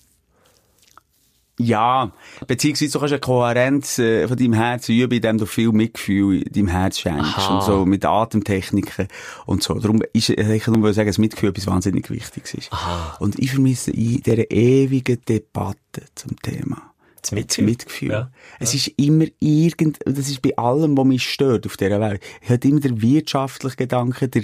Ja, 1.57 2.11
beziehungsweise 2.47 2.91
du 2.91 2.99
kannst 2.99 3.13
eine 3.13 3.21
Kohärenz 3.21 3.97
äh, 3.97 4.27
von 4.27 4.35
deinem 4.35 4.53
Herz 4.53 4.89
üben, 4.89 5.13
indem 5.13 5.37
du 5.37 5.45
viel 5.45 5.71
Mitgefühl 5.71 6.41
in 6.41 6.51
deinem 6.51 6.67
Herz 6.67 6.99
schenkst. 6.99 7.37
Aha. 7.37 7.55
Und 7.55 7.63
so 7.63 7.85
mit 7.85 8.03
Atemtechniken 8.03 9.07
und 9.45 9.63
so. 9.63 9.75
Darum 9.75 10.01
ist, 10.11 10.29
äh, 10.29 10.55
ich 10.55 10.67
nur 10.67 10.93
sagen, 10.93 11.07
das 11.07 11.17
Mitgefühl 11.17 11.49
etwas 11.49 11.67
wahnsinnig 11.67 12.09
Wichtiges 12.09 12.53
ist. 12.55 12.73
Aha. 12.73 13.15
Und 13.19 13.39
ich 13.39 13.51
vermisse 13.51 13.91
in 13.91 14.21
dieser 14.21 14.51
ewigen 14.51 15.21
Debatte 15.23 16.03
zum 16.15 16.35
Thema. 16.41 16.94
Das 17.25 17.31
Das 17.31 17.37
Mitgefühl. 17.57 17.65
Mitgefühl. 17.65 18.11
Ja. 18.11 18.31
Es 18.59 18.73
ist 18.75 18.87
immer 18.97 19.25
irgend, 19.39 19.97
das 20.05 20.29
ist 20.29 20.41
bei 20.41 20.55
allem, 20.57 20.95
was 20.95 21.05
mich 21.05 21.23
stört 21.23 21.65
auf 21.65 21.75
dieser 21.75 21.99
Welt. 21.99 22.21
Ich 22.41 22.49
habe 22.49 22.67
immer 22.67 22.79
der 22.79 23.01
wirtschaftliche 23.01 23.75
Gedanke, 23.77 24.27
der 24.27 24.43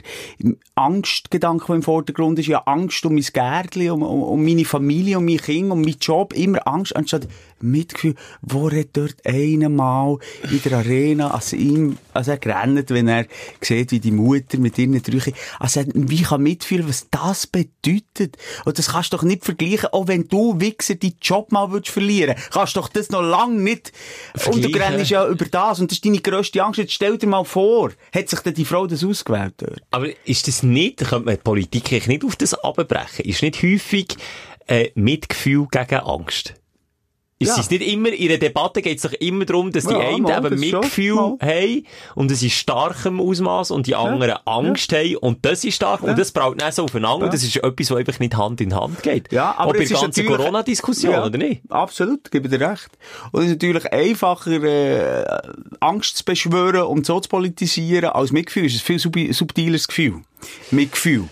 Angstgedanke, 0.73 1.65
der 1.67 1.75
im 1.75 1.83
Vordergrund 1.83 2.39
ist. 2.39 2.47
Ja, 2.47 2.59
Angst 2.65 3.05
um 3.05 3.13
mein 3.13 3.23
Gärtchen, 3.23 3.91
um, 3.91 4.01
um, 4.01 4.23
um 4.23 4.43
meine 4.43 4.65
Familie, 4.65 5.19
um 5.19 5.25
mein 5.25 5.37
Kind, 5.37 5.71
um 5.71 5.81
meinen 5.81 5.97
Job. 6.01 6.33
Immer 6.33 6.67
Angst, 6.67 6.95
anstatt 6.95 7.27
Mitgefühl. 7.59 8.15
Wo 8.41 8.65
redet 8.65 8.97
dort 8.97 9.25
einer 9.25 9.69
mal 9.69 10.17
in 10.49 10.61
der 10.63 10.79
Arena, 10.79 11.31
als 11.31 11.53
ihm, 11.53 11.97
als 12.13 12.27
er 12.27 12.37
gerannt, 12.37 12.89
wenn 12.89 13.07
er 13.07 13.27
sieht, 13.61 13.91
wie 13.91 13.99
die 13.99 14.11
Mutter 14.11 14.57
mit 14.57 14.77
ihren 14.77 15.01
Kindern, 15.01 15.33
also 15.59 15.83
wie 15.93 16.23
kann 16.23 16.41
mitfühlen, 16.41 16.87
was 16.87 17.07
das 17.11 17.45
bedeutet? 17.45 18.37
Und 18.65 18.79
das 18.79 18.89
kannst 18.89 19.13
du 19.13 19.17
doch 19.17 19.23
nicht 19.23 19.45
vergleichen, 19.45 19.89
auch 19.91 20.07
wenn 20.07 20.27
du, 20.27 20.59
Wichser, 20.59 20.95
deinen 20.95 21.15
Job 21.21 21.51
mal 21.51 21.71
würdest 21.71 21.93
verlieren, 21.93 22.35
kannst 22.51 22.70
du 22.75 22.81
doch 22.81 22.89
das 22.89 23.09
noch 23.09 23.21
lange 23.21 23.61
nicht, 23.61 23.91
und 24.33 24.57
du 24.57 24.61
Vergleichen. 24.61 24.95
rennst 24.95 25.11
ja 25.11 25.27
über 25.27 25.45
das, 25.45 25.79
und 25.79 25.91
das 25.91 25.97
ist 25.97 26.05
deine 26.05 26.19
grösste 26.19 26.63
Angst. 26.63 26.79
Jetzt 26.79 26.93
stell 26.93 27.17
dir 27.17 27.27
mal 27.27 27.43
vor, 27.43 27.91
hat 28.13 28.29
sich 28.29 28.39
denn 28.39 28.53
die 28.53 28.65
Frau 28.65 28.87
das 28.87 29.03
ausgewählt 29.03 29.53
dort? 29.57 29.81
Aber 29.91 30.07
ist 30.25 30.47
das 30.47 30.63
nicht, 30.63 30.97
könnte 30.99 31.25
man 31.25 31.35
die 31.35 31.41
Politik 31.41 32.07
nicht 32.07 32.23
auf 32.23 32.35
das 32.35 32.53
abbrechen? 32.53 33.25
Ist 33.25 33.41
nicht 33.41 33.61
häufig 33.61 34.15
äh, 34.67 34.89
Mitgefühl 34.95 35.67
gegen 35.71 35.99
Angst? 35.99 36.53
Ist 37.41 37.57
Ja. 37.57 37.59
es 37.59 37.69
nicht 37.71 37.81
immer, 37.81 38.09
in 38.09 38.29
einer 38.29 38.37
Debatte 38.37 38.81
geht 38.83 38.97
es 38.97 39.03
doch 39.03 39.13
immer 39.13 39.45
darum, 39.45 39.71
dass 39.71 39.85
die 39.85 39.93
Ja, 39.93 39.99
einen 39.99 40.21
mal, 40.21 40.37
eben 40.45 40.49
schon, 40.63 40.79
Mitgefühl 40.81 41.17
haben 41.41 41.85
und 42.13 42.29
es 42.29 42.43
in 42.43 42.51
starkem 42.51 43.19
Ausmaß 43.19 43.71
und 43.71 43.87
die 43.87 43.95
anderen 43.95 44.37
Angst 44.45 44.93
haben 44.93 45.15
und 45.17 45.43
das 45.43 45.63
ist 45.63 45.75
stark 45.75 46.03
und 46.03 46.19
das 46.19 46.31
braucht 46.31 46.61
dann 46.61 46.71
so 46.71 46.83
aufeinander 46.83 47.25
und 47.25 47.33
das 47.33 47.41
ist 47.43 47.55
etwas, 47.55 47.89
was 47.89 47.97
einfach 47.97 48.19
nicht 48.19 48.35
Hand 48.37 48.61
in 48.61 48.75
Hand 48.75 49.01
geht. 49.01 49.31
Ja, 49.31 49.55
aber 49.57 49.73
bei 49.73 49.79
es 49.79 49.89
der 49.89 49.97
ist 49.97 50.03
ganzen 50.03 50.25
Corona-Diskussion, 50.27 51.13
Ja, 51.13 51.25
oder 51.25 51.37
nicht? 51.39 51.61
Absolut, 51.69 52.29
gebe 52.29 52.47
dir 52.47 52.61
recht. 52.61 52.89
Und 53.31 53.41
es 53.41 53.47
ist 53.47 53.53
natürlich 53.53 53.91
einfacher, 53.91 54.63
äh, 54.63 55.25
Angst 55.79 56.17
zu 56.17 56.23
beschwören 56.23 56.83
und 56.83 57.05
so 57.07 57.19
zu 57.19 57.27
politisieren, 57.29 58.11
als 58.11 58.31
Mitgefühl. 58.31 58.65
Es 58.67 58.75
ist 58.75 58.81
ein 58.81 58.85
viel 58.85 58.99
sub 58.99 59.15
subtileres 59.31 59.87
Gefühl. 59.87 60.21
Mitgefühl. 60.69 61.23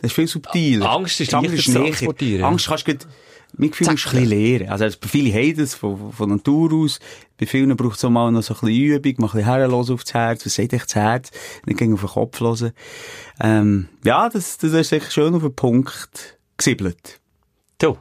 Das 0.00 0.12
ist 0.12 0.14
viel 0.14 0.26
subtiler. 0.26 0.90
Angst 0.90 1.20
ist 1.20 1.30
zu 1.30 1.40
näher. 1.40 1.50
transportieren. 1.50 2.44
Angst 2.44 2.66
kannst 2.68 2.86
du 2.88 2.94
grad- 3.60 3.70
Mitgefühl 3.78 3.86
Zack. 3.86 4.12
du 4.12 4.18
ein 4.18 4.24
lernen. 4.26 4.68
Also, 4.68 4.84
bei 5.00 5.08
vielen 5.08 5.32
haben 5.32 5.56
das 5.56 5.74
von, 5.74 6.12
von 6.12 6.28
Natur 6.30 6.72
aus. 6.72 6.98
Bei 7.38 7.46
vielen 7.46 7.76
braucht 7.76 7.96
es 7.96 8.04
auch 8.04 8.10
mal 8.10 8.30
noch 8.30 8.42
so 8.42 8.54
ein 8.54 8.60
bisschen 8.60 8.76
Übung, 8.82 9.14
mal 9.18 9.26
ein 9.28 9.32
bisschen 9.32 9.44
herhören 9.44 9.72
auf 9.72 10.02
das 10.04 10.14
Herz. 10.14 10.44
Was 10.46 10.54
sagt 10.54 10.72
echt 10.72 10.84
das 10.86 10.94
Herz? 10.94 11.30
Nicht 11.66 11.78
gegen 11.78 11.94
auf 11.94 12.00
den 12.00 12.08
Kopf 12.10 12.40
hören. 12.40 12.72
Ähm, 13.40 13.88
ja, 14.04 14.28
das, 14.28 14.58
das 14.58 14.72
ist 14.72 14.92
echt 14.92 15.12
schön 15.12 15.34
auf 15.34 15.42
den 15.42 15.54
Punkt 15.54 16.38
gesiebelt. 16.56 17.20
Du, 17.78 17.96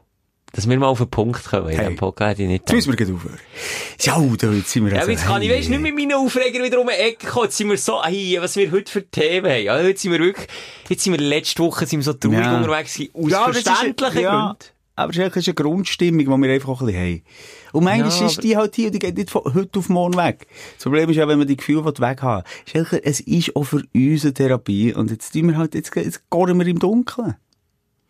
dass 0.52 0.68
wir 0.68 0.78
mal 0.80 0.88
auf 0.88 0.98
den 0.98 1.10
Punkt 1.10 1.44
kommen 1.46 1.70
in 1.70 1.76
Hey. 1.78 1.86
diesem 1.86 1.96
Podcast, 1.96 2.40
ich 2.40 2.48
nicht 2.48 2.64
Jetzt 2.70 2.74
müssen 2.74 2.90
wir 2.92 2.98
gleich 2.98 3.14
aufhören. 3.16 3.40
Ja, 4.02 4.20
da, 4.38 4.52
jetzt 4.52 4.72
sind 4.72 4.86
wir 4.86 4.92
Ja, 4.94 5.00
also, 5.00 5.12
jetzt 5.12 5.24
kann 5.26 5.42
ich, 5.42 5.50
hey. 5.50 5.58
weisst, 5.60 5.70
nicht 5.70 5.80
mit 5.82 5.96
meinen 5.96 6.14
Aufreger 6.14 6.64
wieder 6.64 6.82
um 6.82 6.88
die 6.88 6.94
Ecke 6.94 7.28
kommen. 7.28 7.46
Jetzt 7.46 7.58
sind 7.58 7.70
wir 7.70 7.78
so, 7.78 8.04
hey, 8.04 8.38
was 8.42 8.56
wir 8.58 8.70
heute 8.72 8.92
für 8.92 9.08
Themen 9.10 9.50
haben. 9.52 9.64
Ja, 9.64 9.78
heute 9.78 9.98
sind 10.00 10.12
wir 10.12 10.20
wirklich, 10.20 10.48
jetzt 10.90 11.04
sind 11.04 11.14
wir 11.14 11.20
letzte 11.22 11.64
Woche 11.64 11.86
sind 11.86 12.00
wir 12.00 12.04
so 12.04 12.14
traurig 12.14 12.40
Ja. 12.40 12.58
unterwegs 12.58 12.96
gewesen, 12.96 13.12
aus 13.14 13.32
Ja, 13.32 13.46
ist- 13.50 13.68
verständlichen 13.68 14.22
ja, 14.22 14.46
Gründen. 14.48 14.58
Aber 15.00 15.12
es 15.12 15.36
ist 15.36 15.48
eine 15.48 15.56
Grundstimmung, 15.56 16.20
die 16.20 16.28
wir 16.28 16.54
einfach 16.54 16.70
auch 16.70 16.82
ein 16.82 16.88
bisschen 16.88 17.02
haben. 17.02 17.22
Und 17.72 17.84
manchmal 17.86 18.10
Ja, 18.10 18.26
ist 18.26 18.44
die 18.44 18.58
halt 18.58 18.76
hier, 18.76 18.88
und 18.88 18.94
die 18.94 19.00
geht 19.00 19.18
nicht 19.18 19.30
von 19.30 19.44
heute 19.54 19.80
auf 19.80 19.88
morgen 19.88 20.18
weg. 20.18 20.46
Das 20.76 20.84
Problem 20.84 21.10
ist 21.10 21.16
ja, 21.16 21.28
wenn 21.28 21.40
man 21.40 21.48
die 21.48 21.56
Gefühle 21.56 21.86
weg 21.86 22.22
haben 22.22 22.44
ist 22.66 22.76
eigentlich, 22.76 23.02
es 23.06 23.20
ist 23.22 23.56
auch 23.56 23.64
für 23.64 23.84
uns 23.94 24.24
eine 24.26 24.34
Therapie. 24.34 24.94
Und 24.94 25.10
jetzt 25.10 25.32
tun 25.32 25.48
wir 25.48 25.58
halt, 25.58 25.74
jetzt, 25.74 25.96
jetzt 25.96 26.30
gehen 26.30 26.60
wir 26.60 26.68
im 26.68 26.80
Dunkeln. 26.80 27.36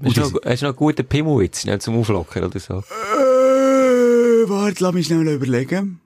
Hast 0.03 0.17
du 0.17 0.21
noch, 0.21 0.33
hast 0.45 0.61
du 0.61 0.65
noch 0.65 0.71
einen 0.71 0.75
guten 0.77 1.05
Pimmelwitz, 1.05 1.67
zum 1.79 1.99
Auflockern 1.99 2.45
oder 2.45 2.59
so? 2.59 2.75
Äh, 2.79 4.49
warte, 4.49 4.83
lass 4.83 4.93
mich 4.93 5.07
schnell 5.07 5.27
überlegen. 5.27 6.01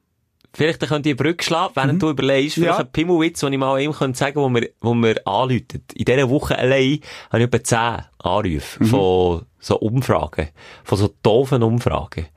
Vielleicht 0.56 0.80
könnt 0.88 1.06
ihr 1.08 1.16
Brücke 1.18 1.44
schlagen, 1.44 1.72
während 1.76 2.02
du 2.04 2.10
überlegst, 2.12 2.56
vielleicht 2.56 2.74
Mhm. 2.74 2.78
Ja. 2.80 2.86
ein 2.86 2.92
Pimmelwitz, 2.92 3.40
den 3.40 3.54
ich 3.54 3.60
mal 3.60 3.80
ihm 3.82 3.92
könnte 3.92 4.18
sagen 4.20 4.36
wo 4.36 4.50
wir, 4.50 4.70
wo 4.82 4.94
wir 4.94 5.28
anrufen. 5.28 5.84
In 5.96 6.06
dieser 6.06 6.30
Woche 6.30 6.58
allein 6.58 7.00
habe 7.32 7.40
ich 7.44 7.48
etwa 7.54 7.64
10 7.64 8.06
Anrufe 8.20 8.84
Mhm. 8.84 8.88
von 8.88 9.46
so 9.60 9.80
Umfragen, 9.80 10.50
von 10.84 10.98
so 10.98 11.10
doofen 11.24 11.64
Umfragen. 11.64 12.28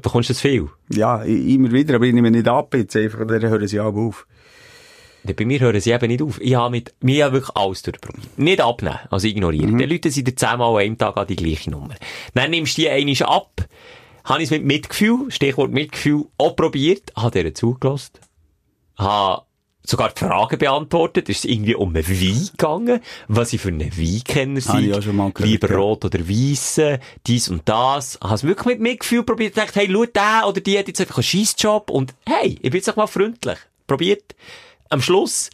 Bekommst 0.00 0.28
du 0.28 0.32
das 0.34 0.40
viel? 0.40 0.68
Ja, 0.90 1.22
immer 1.22 1.72
wieder, 1.72 1.94
aber 1.96 2.04
ich 2.06 2.12
nehme 2.14 2.30
nicht 2.30 2.48
ab 2.48 2.74
jetzt 2.74 2.96
einfach, 2.96 3.26
dann 3.26 3.40
hören 3.42 3.66
sie 3.68 3.80
auch 3.80 3.94
auf. 3.94 4.26
Bei 5.24 5.44
mir 5.44 5.58
hören 5.58 5.80
sie 5.80 5.90
eben 5.90 6.06
nicht 6.08 6.22
auf. 6.22 6.40
Ich 6.40 6.54
habe 6.54 6.70
mit, 6.70 6.94
mir 7.00 7.32
wirklich 7.32 7.54
alles 7.56 7.82
durchprobiert. 7.82 8.38
Nicht 8.38 8.60
abnehmen, 8.60 8.98
also 9.10 9.26
ignorieren. 9.26 9.72
Mhm. 9.72 9.78
Die 9.78 9.84
Leute 9.86 10.10
sind 10.10 10.28
dir 10.28 10.36
zehnmal 10.36 10.76
einem 10.76 10.96
Tag 10.96 11.16
an 11.16 11.26
die 11.26 11.34
gleiche 11.36 11.70
Nummer. 11.70 11.94
Dann 12.34 12.50
nimmst 12.50 12.78
du 12.78 12.82
die 12.82 12.90
einmal 12.90 13.14
ab, 13.36 13.66
habe 14.26 14.42
ich 14.42 14.48
es 14.48 14.50
mit 14.50 14.64
Mitgefühl, 14.64 15.30
Stichwort 15.30 15.70
Mitgefühl, 15.70 16.26
auch 16.36 16.56
probiert, 16.56 17.12
habe 17.16 17.42
dir 17.42 17.54
zugelassen, 17.54 18.12
habe 18.98 19.46
sogar 19.84 20.10
die 20.10 20.18
Fragen 20.18 20.58
beantwortet. 20.58 21.28
Es 21.28 21.38
ist 21.38 21.44
irgendwie 21.44 21.76
um 21.76 21.94
einen 21.94 22.06
Wein 22.06 22.48
gegangen, 22.50 23.00
was 23.28 23.52
ich 23.52 23.60
für 23.60 23.68
einen 23.68 23.96
Weinkenner 23.96 24.60
sei. 24.60 24.92
Lieber 25.38 25.70
ja. 25.70 25.76
rot 25.76 26.04
oder 26.04 26.28
weiss, 26.28 26.80
dies 27.26 27.48
und 27.48 27.62
das. 27.66 28.18
Habe 28.20 28.34
es 28.34 28.42
wirklich 28.42 28.66
mit 28.66 28.80
Mitgefühl 28.80 29.22
probiert. 29.22 29.54
gedacht, 29.54 29.76
hey, 29.76 29.88
schau, 29.90 30.04
der 30.06 30.48
oder 30.48 30.60
die 30.60 30.76
hat 30.76 30.88
jetzt 30.88 31.00
einfach 31.00 31.18
einen 31.18 31.22
Scheissjob 31.22 31.90
und 31.90 32.14
hey, 32.26 32.58
ich 32.60 32.62
bin 32.62 32.74
jetzt 32.74 32.90
auch 32.90 32.96
mal 32.96 33.06
freundlich. 33.06 33.58
Probiert. 33.86 34.34
Am 34.88 35.00
Schluss 35.00 35.50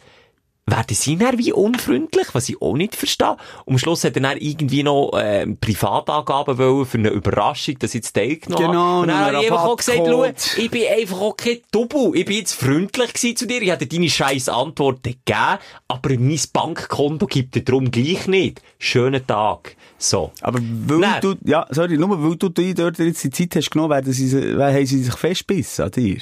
werden 0.65 0.95
sie 0.95 1.17
dann 1.17 1.37
wie 1.37 1.51
unfreundlich, 1.51 2.27
was 2.33 2.47
ich 2.47 2.61
auch 2.61 2.75
nicht 2.75 2.95
verstehe. 2.95 3.35
Und 3.65 3.73
am 3.73 3.77
Schluss 3.77 4.03
hat 4.03 4.15
er 4.15 4.21
dann 4.21 4.37
irgendwie 4.37 4.83
noch 4.83 5.11
äh, 5.13 5.45
Privatangaben 5.45 6.57
wollen 6.57 6.85
für 6.85 6.97
eine 6.97 7.09
Überraschung, 7.09 7.77
dass 7.79 7.91
ich 7.91 7.95
jetzt 7.95 8.13
teilgenommen 8.13 8.67
Genau, 8.67 8.83
habe. 8.83 9.01
Und 9.01 9.07
dann 9.09 9.17
habe 9.17 9.43
ich 9.43 9.51
einfach 9.51 9.65
auch 9.65 9.75
gesagt, 9.75 9.99
schau, 10.05 10.25
ich 10.25 10.71
bin 10.71 10.83
einfach 10.87 11.19
auch 11.19 11.35
kein 11.35 11.57
Double. 11.71 12.11
Ich 12.15 12.25
bin 12.25 12.37
jetzt 12.37 12.53
freundlich 12.53 13.13
gewesen 13.13 13.35
zu 13.35 13.45
dir. 13.45 13.61
Ich 13.61 13.69
hätte 13.69 13.87
deine 13.87 14.09
scheiß 14.09 14.49
Antworten 14.49 15.15
gegeben, 15.25 15.59
aber 15.87 16.09
mein 16.17 16.39
Bankkonto 16.53 17.27
gibt 17.27 17.55
dir 17.55 17.63
darum 17.63 17.91
gleich 17.91 18.27
nicht. 18.27 18.61
Schönen 18.79 19.25
Tag. 19.27 19.75
So. 19.97 20.31
Aber 20.41 20.59
weil 20.59 20.97
Nein. 20.97 21.21
du, 21.21 21.35
ja, 21.45 21.65
sorry, 21.71 21.97
nur 21.97 22.21
weil 22.21 22.35
du 22.37 22.49
dir 22.49 22.73
dort 22.73 22.99
jetzt 22.99 23.23
die 23.23 23.29
Zeit 23.29 23.55
hast 23.55 23.69
genommen, 23.69 23.91
werden 23.91 24.13
sie, 24.13 24.55
haben 24.57 24.85
sie 24.85 25.03
sich 25.03 25.15
festbissen 25.15 25.85
an 25.85 25.91
dir. 25.91 26.17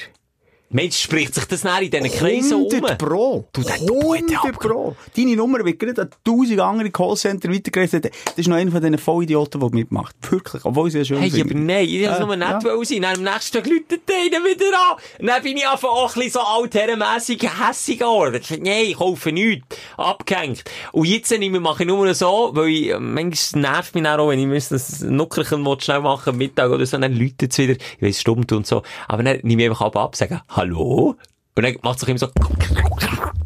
Mensch, 0.74 0.98
spricht 1.02 1.36
sich 1.36 1.46
das 1.46 1.64
näher 1.64 1.82
in 1.82 1.92
diesen 1.92 2.12
Kreisen 2.12 2.54
um? 2.54 2.72
100 2.72 2.98
Pro. 2.98 3.48
Du, 3.54 3.62
der 3.62 3.78
Double 3.80 4.18
hat 4.20 4.30
ja 4.32 4.38
100 4.38 4.60
Pro. 4.60 4.96
Deine 5.16 5.36
Nummer 5.36 5.64
wird 5.66 5.80
gerade 5.80 6.02
an 6.04 6.10
tausend 6.24 6.60
andere 6.60 6.90
Callcenter 6.92 7.50
weitergereicht. 7.52 7.94
Das 7.94 8.12
ist 8.38 8.48
noch 8.48 8.56
einer 8.56 8.72
von 8.72 8.82
diesen 8.82 8.98
Vollidioten, 8.98 9.60
der 9.60 9.70
mitmacht. 9.72 10.16
Wirklich. 10.30 10.64
Obwohl 10.64 10.90
sie 10.90 11.00
ja 11.00 11.06
schön 11.06 11.20
Hey, 11.20 11.42
aber 11.42 11.54
nein, 11.54 11.86
ich 11.88 12.02
wollte 12.08 12.22
Äh, 12.22 12.26
nur 12.26 12.36
nett 12.36 12.64
ja. 12.64 12.84
sein. 12.86 13.02
Dann 13.02 13.16
am 13.18 13.24
nächsten 13.24 13.58
Tag 13.58 13.68
läutet 13.68 14.10
der 14.10 14.16
einen 14.18 14.46
wieder 14.46 14.66
an. 14.92 15.26
Dann 15.26 15.44
bin 15.44 15.58
ich 15.58 15.68
einfach 15.68 15.90
auch 15.90 16.16
ein 16.16 16.22
bisschen 16.22 16.32
so 16.32 16.40
altherrenmässig 16.40 17.50
hässig 17.68 18.00
geworden. 18.00 18.40
Ich 18.42 18.50
Nein, 18.62 18.86
ich 18.86 18.96
kaufe 18.98 19.32
nichts. 19.32 19.66
Abgehängt. 19.98 20.64
Und 20.92 21.06
jetzt 21.06 21.32
nicht 21.32 21.52
mehr 21.52 21.60
mache 21.62 21.84
ich 21.84 21.88
nur 21.88 22.14
so, 22.14 22.52
weil 22.54 22.70
ich, 22.70 22.90
äh, 22.90 23.00
manchmal 23.00 23.62
nervt 23.62 23.96
mich 23.96 24.08
auch, 24.08 24.30
wenn 24.30 24.40
ich 24.40 24.46
müsste 24.48 24.76
das 24.76 25.02
Nuckerchen 25.02 25.66
schnell 25.80 26.02
machen, 26.02 26.30
am 26.30 26.38
Mittag 26.38 26.72
oder 26.72 26.86
so, 26.86 26.98
dann 26.98 27.14
läutet 27.14 27.52
es 27.52 27.58
wieder. 27.58 27.74
Ich 27.74 28.02
weiss, 28.02 28.22
stumm 28.22 28.46
und 28.52 28.68
so. 28.68 28.84
Aber 29.08 29.24
dann 29.24 29.40
nehme 29.44 29.64
ich 29.64 29.70
einfach 29.70 29.86
ab, 29.86 29.96
ab, 29.96 30.16
sage, 30.16 30.42
hallo? 30.62 31.16
Und 31.56 31.64
dann 31.64 31.76
macht 31.82 31.96
es 31.96 32.02
sich 32.02 32.10
immer 32.10 32.20
so, 32.20 32.28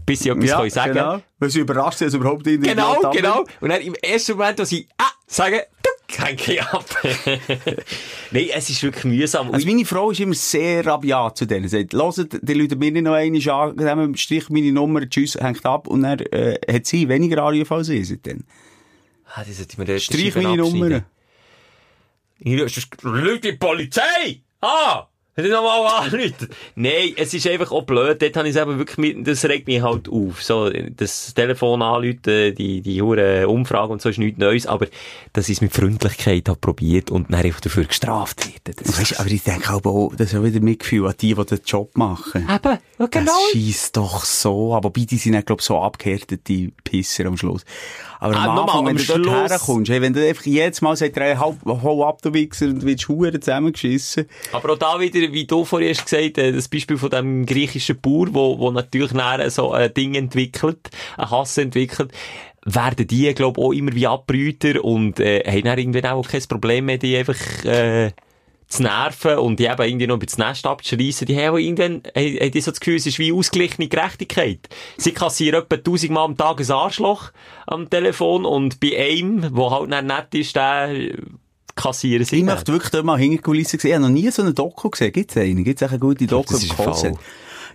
bis 0.06 0.22
ich 0.22 0.32
etwas 0.32 0.50
Ja, 0.50 0.60
kann 0.60 0.70
sagen 0.70 0.94
genau. 0.94 1.22
Weil 1.40 1.50
sie 1.50 1.60
überrascht 1.60 1.98
sind, 1.98 2.08
dass 2.08 2.14
überhaupt 2.14 2.46
in 2.46 2.62
Genau, 2.62 3.12
genau. 3.12 3.44
Und 3.62 3.70
dann 3.70 3.82
im 3.82 3.96
ersten 3.96 4.34
Moment, 4.34 4.60
wo 4.60 4.64
sie, 4.64 4.88
ah, 4.98 5.10
sagen, 5.26 5.62
hänge 6.08 6.40
ich 6.46 6.62
ab. 6.62 6.86
Nein, 8.32 8.50
es 8.54 8.70
ist 8.70 8.84
wirklich 8.84 9.06
mühsam. 9.06 9.52
Also 9.52 9.66
meine 9.66 9.86
Frau 9.86 10.12
ist 10.12 10.20
immer 10.20 10.36
sehr 10.36 10.86
rabiat 10.86 11.38
zu 11.38 11.46
denen. 11.46 11.68
Sie 11.68 11.80
sagt, 11.80 11.94
hört, 11.94 12.40
die 12.42 12.54
Leute 12.54 12.76
mir 12.76 12.92
nicht 12.92 13.04
noch 13.04 13.14
einmal 13.14 13.50
an, 13.50 13.76
nehmen 13.76 14.16
Strich 14.16 14.50
meine 14.50 14.72
Nummer, 14.72 15.10
tschüss, 15.10 15.36
hängt 15.36 15.66
ab. 15.66 15.88
Und 15.88 16.04
dann 16.04 16.20
äh, 16.20 16.60
hat 16.72 16.86
sie 16.86 17.10
weniger 17.10 17.44
Anrufe 17.44 17.74
als 17.74 17.90
ich 17.90 18.08
seitdem. 18.08 18.44
ah, 19.34 19.44
das 19.46 19.58
sollte 19.58 19.74
ich 19.74 19.78
mir 19.80 19.86
dort 19.86 20.02
Streich 20.02 20.34
Scheiben 20.34 20.44
meine. 20.44 20.58
Nummer. 20.62 21.02
Leute 23.02 23.52
die 23.52 23.58
Polizei! 23.58 24.42
Ah! 24.62 25.08
Hätte 25.38 25.50
ich 25.50 25.54
nochmal 25.54 26.06
anrufen. 26.06 26.48
Nein, 26.76 27.14
es 27.18 27.34
ist 27.34 27.46
einfach 27.46 27.70
auch 27.70 27.84
blöd. 27.84 28.22
Dort 28.22 28.38
habe 28.38 28.48
ich 28.48 28.56
eben 28.56 28.78
wirklich 28.78 28.98
mit, 28.98 29.28
das 29.28 29.44
regt 29.44 29.68
mich 29.68 29.82
halt 29.82 30.08
auf. 30.08 30.42
So, 30.42 30.70
das 30.70 31.34
Telefon 31.34 31.82
anrufen, 31.82 32.56
die, 32.56 32.80
die 32.82 33.02
hure 33.02 33.46
Umfrage 33.50 33.92
und 33.92 34.02
so 34.02 34.08
ist 34.08 34.18
nichts 34.18 34.40
Neues, 34.40 34.66
aber 34.66 34.88
dass 35.34 35.50
ich 35.50 35.58
es 35.58 35.62
mit 35.62 35.74
Freundlichkeit 35.74 36.48
habe 36.48 36.58
probiert 36.58 37.12
und 37.12 37.34
dann 37.34 37.42
einfach 37.44 37.60
dafür 37.60 37.84
gestraft 37.84 38.48
werde. 38.48 38.82
Das 38.82 38.98
Weißt, 38.98 39.20
aber 39.20 39.30
ich 39.30 39.44
denke 39.44 39.74
auch, 39.74 40.16
das 40.16 40.32
ist 40.32 40.40
auch 40.40 40.44
wieder 40.46 40.62
Mitgefühl 40.62 41.06
an 41.06 41.16
die, 41.20 41.34
die 41.34 41.46
den 41.46 41.60
Job 41.66 41.98
machen. 41.98 42.48
Eben, 42.50 42.80
genau. 43.12 43.26
Das 43.26 43.52
schießt 43.52 43.98
doch 43.98 44.24
so. 44.24 44.74
Aber 44.74 44.90
bei 44.90 45.02
die 45.02 45.18
sind 45.18 45.34
dann, 45.34 45.44
glaub 45.44 45.60
ich, 45.60 45.66
so 45.66 45.82
abgehärtete 45.82 46.72
Pisser 46.86 47.26
am 47.26 47.36
Schluss. 47.36 47.66
Aber 48.20 48.36
Ah, 48.36 48.46
am 48.46 48.60
Anfang, 48.60 48.86
wenn 48.86 48.98
am 48.98 49.06
du 49.06 49.30
dort 49.30 49.50
herkommst, 49.52 49.92
hey, 49.92 50.02
wenn 50.02 50.14
du 50.14 50.28
einfach 50.28 50.46
jedes 50.46 50.82
Mal 50.82 50.96
sagst, 50.96 51.18
hey, 51.18 51.36
hau, 51.36 51.56
hau 51.66 52.06
ab, 52.06 52.22
du 52.22 52.34
Wichser, 52.34 52.68
und 52.68 52.84
willst 52.84 53.08
Huren 53.08 53.42
zusammengeschissen. 53.42 54.28
Aber 54.52 54.74
auch 54.74 54.78
da 54.78 55.00
wieder, 55.00 55.32
wie 55.32 55.46
du 55.46 55.66
vorhin 55.66 55.90
hast 55.90 56.06
gesagt, 56.06 56.38
äh, 56.38 56.52
das 56.52 56.68
Beispiel 56.68 56.98
von 56.98 57.10
dem 57.10 57.46
griechischen 57.46 58.00
Bauer, 58.00 58.28
wo, 58.32 58.60
wo 58.60 58.72
natürlich 58.72 59.14
nachher 59.14 59.50
so 59.50 59.72
ein 59.72 59.94
Ding 59.94 60.16
entwickelt, 60.16 60.90
ein 61.18 61.30
Hass 61.30 61.58
entwickelt, 61.58 62.12
werden 62.66 63.08
die, 63.08 63.34
glaube 63.34 63.62
ich, 63.62 63.66
auch 63.66 63.72
immer 63.72 63.94
wie 63.94 64.08
Abbrüter 64.08 64.84
und 64.84 65.20
äh, 65.20 65.44
haben 65.46 65.64
dann 65.64 65.78
irgendwann 65.78 66.06
auch 66.08 66.28
kein 66.28 66.42
Problem 66.44 66.86
mehr, 66.86 66.98
die 66.98 67.16
einfach 67.16 67.38
äh, 67.64 68.12
zu 68.76 68.84
nerven 68.84 69.38
und 69.38 69.60
die 69.60 69.66
eben 69.66 69.82
irgendwie 69.82 70.08
noch 70.08 70.16
über 70.16 70.26
das 70.26 70.38
Nest 70.38 70.66
abzuschreissen. 70.66 71.28
Die 71.28 71.38
haben 71.38 71.58
irgendwann 71.58 72.04
haben, 72.16 72.52
die 72.52 72.62
so 72.62 72.72
das 72.72 72.80
Gefühl, 72.80 72.96
es 72.96 73.06
ist 73.06 73.20
wie 73.20 73.32
ausgeglichene 73.32 73.88
Gerechtigkeit. 73.88 74.68
Sie 74.98 75.12
kassieren 75.12 75.64
etwa 75.64 75.78
tausendmal 75.78 76.26
am 76.26 76.38
Tag 76.38 76.60
ein 76.60 76.72
Arschloch 76.72 77.32
am 77.68 77.90
Telefon 77.90 78.46
und 78.46 78.80
bei 78.80 78.98
einem, 78.98 79.42
der 79.42 79.70
halt 79.72 79.90
nicht 79.90 80.04
nett 80.04 80.36
ist, 80.36 80.56
der 80.56 81.12
kassieren 81.76 82.26
sie 82.26 82.38
Ich 82.38 82.44
möchte 82.44 82.72
wirklich 82.72 82.92
dort 82.92 83.06
mal 83.06 83.18
hinter 83.18 83.38
die 83.38 83.42
Kulissen 83.44 83.80
sehen. 83.80 83.90
Ich 83.90 83.96
habe 83.96 84.06
noch 84.06 84.10
nie 84.10 84.30
so 84.32 84.42
eine 84.42 84.54
Doku 84.54 84.90
gesehen. 84.90 85.12
Gibt's 85.12 85.38
eine? 85.38 85.64
Gibt's 85.64 85.84
auch 85.84 85.90
eine 85.90 86.00
gute 86.00 86.26
Doku 86.26 86.54
das 86.54 86.64
ist 86.64 86.78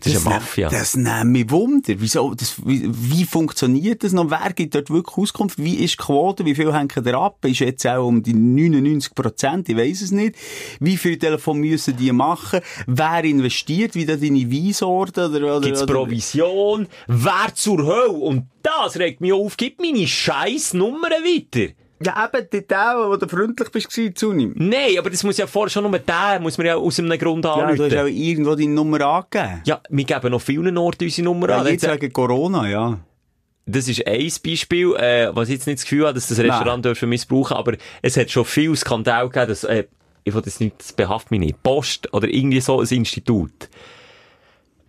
Fall. 0.03 0.12
Das 0.12 0.22
ist 0.22 0.26
eine 0.26 0.34
Mafia. 0.34 0.68
Das 0.68 0.96
nimmt 0.96 1.32
mich 1.32 1.51
Wunder. 1.51 1.94
Wieso, 1.98 2.34
das, 2.34 2.57
wie, 2.64 2.88
wie 2.90 3.24
funktioniert 3.24 4.03
das 4.05 4.12
noch? 4.12 4.30
Wer 4.30 4.53
gibt 4.53 4.74
dort 4.74 4.90
wirklich 4.90 5.16
Auskunft? 5.16 5.59
Wie 5.59 5.74
ist 5.76 5.94
die 5.94 5.96
Quote? 5.98 6.44
Wie 6.44 6.55
viel 6.55 6.72
hängen 6.72 6.88
da 7.05 7.20
ab? 7.20 7.44
Ist 7.44 7.61
jetzt 7.61 7.86
auch 7.86 8.07
um 8.07 8.22
die 8.22 8.34
99 8.34 9.14
Prozent? 9.14 9.68
Ich 9.68 9.76
weiss 9.76 10.01
es 10.03 10.11
nicht. 10.11 10.36
Wie 10.80 10.96
viel 10.96 11.18
Telefon 11.18 11.59
müssen 11.59 11.96
die 11.96 12.12
machen? 12.12 12.61
Wer 12.86 13.24
investiert? 13.24 13.94
Wie 13.94 14.07
da 14.07 14.16
deine 14.16 14.51
Weisorte? 14.51 15.28
Oder, 15.28 15.57
oder, 15.57 15.61
Gibt's 15.61 15.82
oder- 15.82 15.94
Provision? 15.94 16.86
Wer 17.07 17.55
zur 17.55 17.84
Hölle? 17.86 18.11
Und 18.11 18.46
das 18.62 18.98
regt 18.98 19.20
mich 19.20 19.32
auf. 19.32 19.57
Gib 19.57 19.80
meine 19.80 20.07
scheiß 20.07 20.74
Nummern 20.74 21.11
weiter. 21.12 21.72
Ja, 22.03 22.30
eben, 22.32 22.46
die 22.51 22.62
Teil, 22.62 22.96
wo 22.96 23.16
du 23.16 23.28
freundlich 23.28 23.68
bist, 23.70 23.90
gewesen, 23.90 24.16
zunimmt. 24.16 24.59
Nein, 24.59 24.98
aber 24.98 25.11
das 25.11 25.22
muss 25.22 25.36
ja 25.36 25.46
vorher 25.46 25.68
schon 25.70 25.82
nur 25.88 25.98
der, 25.98 26.40
muss 26.40 26.57
man 26.57 26.66
ja 26.66 26.76
aus 26.76 26.98
einem 26.98 27.18
Grund 27.18 27.44
Ja, 27.44 27.55
du 27.57 27.61
hast 27.61 27.80
anrufen. 27.80 27.98
auch 27.98 28.07
irgendwo 28.07 28.55
deine 28.55 28.70
Nummer 28.72 29.01
angegeben. 29.03 29.61
Ja, 29.66 29.80
wir 29.90 30.05
geben 30.05 30.30
noch 30.30 30.40
vielen 30.40 30.78
Orten 30.78 31.05
unsere 31.05 31.24
Nummer 31.26 31.51
Ja, 31.51 31.59
an. 31.59 31.66
jetzt 31.66 31.82
Jetzt- 31.82 32.01
wegen 32.01 32.12
Corona, 32.12 32.68
ja. 32.68 32.98
Das 33.66 33.86
ist 33.86 34.05
ein 34.07 34.30
Beispiel, 34.44 34.94
äh, 34.96 35.30
was 35.36 35.48
ich 35.48 35.57
jetzt 35.57 35.66
nicht 35.66 35.78
das 35.78 35.84
Gefühl 35.84 36.05
habe, 36.07 36.14
dass 36.14 36.26
das 36.28 36.38
Restaurant 36.38 36.84
dürfen 36.84 37.09
missbrauchen, 37.09 37.57
aber 37.57 37.74
es 38.03 38.16
hat 38.16 38.30
schon 38.30 38.44
viel 38.46 38.74
Skandal 38.74 39.28
gegeben, 39.28 39.48
dass, 39.48 39.64
äh, 39.64 39.84
ich 40.24 40.34
will 40.34 40.42
das 40.42 40.59
nicht, 40.59 40.78
das 40.80 40.92
behaftet 40.94 41.30
mich 41.32 41.40
nicht, 41.40 41.62
Post 41.62 42.12
oder 42.14 42.26
irgendwie 42.28 42.61
so 42.62 42.80
ein 42.80 42.86
Institut, 42.88 43.68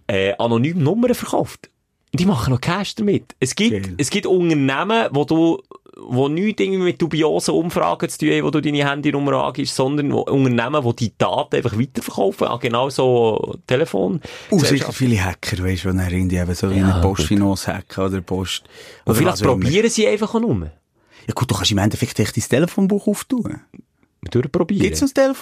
äh, 0.08 0.34
anonym 0.40 0.82
Nummern 0.82 1.14
verkauft. 1.14 1.70
Die 2.14 2.26
machen 2.26 2.52
noch 2.54 2.60
Cash 2.60 2.96
damit. 2.96 3.36
Es 3.40 3.56
gibt, 3.56 3.72
Geil. 3.84 3.96
es 3.98 4.10
gibt 4.10 4.26
Unternehmen, 4.26 5.08
wo 5.12 5.24
du, 5.24 5.62
wo 6.08 6.28
nichts 6.28 6.62
irgendwie 6.62 6.84
mit 6.84 7.02
dubiosen 7.02 7.54
Umfragen 7.54 8.10
zu 8.10 8.20
tun 8.20 8.30
haben, 8.32 8.44
wo 8.44 8.50
du 8.50 8.62
deine 8.62 8.90
Handynummer 8.90 9.46
angibst, 9.46 9.76
sondern 9.76 10.12
wo, 10.12 10.22
Unternehmen, 10.22 10.84
die 10.84 10.96
die 10.96 11.14
Daten 11.18 11.56
einfach 11.56 11.78
weiterverkaufen, 11.78 12.48
an 12.48 12.60
genau 12.60 12.90
so 12.90 13.56
Telefon. 13.68 14.22
Uh, 14.52 14.60
sicher 14.60 14.92
viele 14.92 15.24
Hacker, 15.24 15.64
weißt 15.64 15.86
du, 15.86 15.92
die 15.92 15.98
dann 15.98 16.12
irgendwie 16.12 16.54
so 16.54 16.70
Ja, 16.70 16.94
eine 16.94 17.02
Postfinance 17.02 17.68
hacken 17.68 18.06
oder 18.06 18.22
Post. 18.22 18.64
Und 19.06 19.16
vielleicht 19.16 19.44
probieren 19.44 19.90
sie 19.90 20.08
einfach 20.08 20.34
auch 20.36 20.40
nur. 20.40 20.72
Ja 21.28 21.34
gut, 21.34 21.50
du 21.50 21.56
kannst 21.56 21.72
im 21.72 21.78
Endeffekt 21.78 22.20
echt 22.20 22.36
dein 22.36 22.44
Telefonbuch 22.44 23.08
auftun. 23.08 23.62
Durchprobieren. 24.30 24.84
Gibt's 24.84 25.02
noch 25.02 25.10
das 25.10 25.38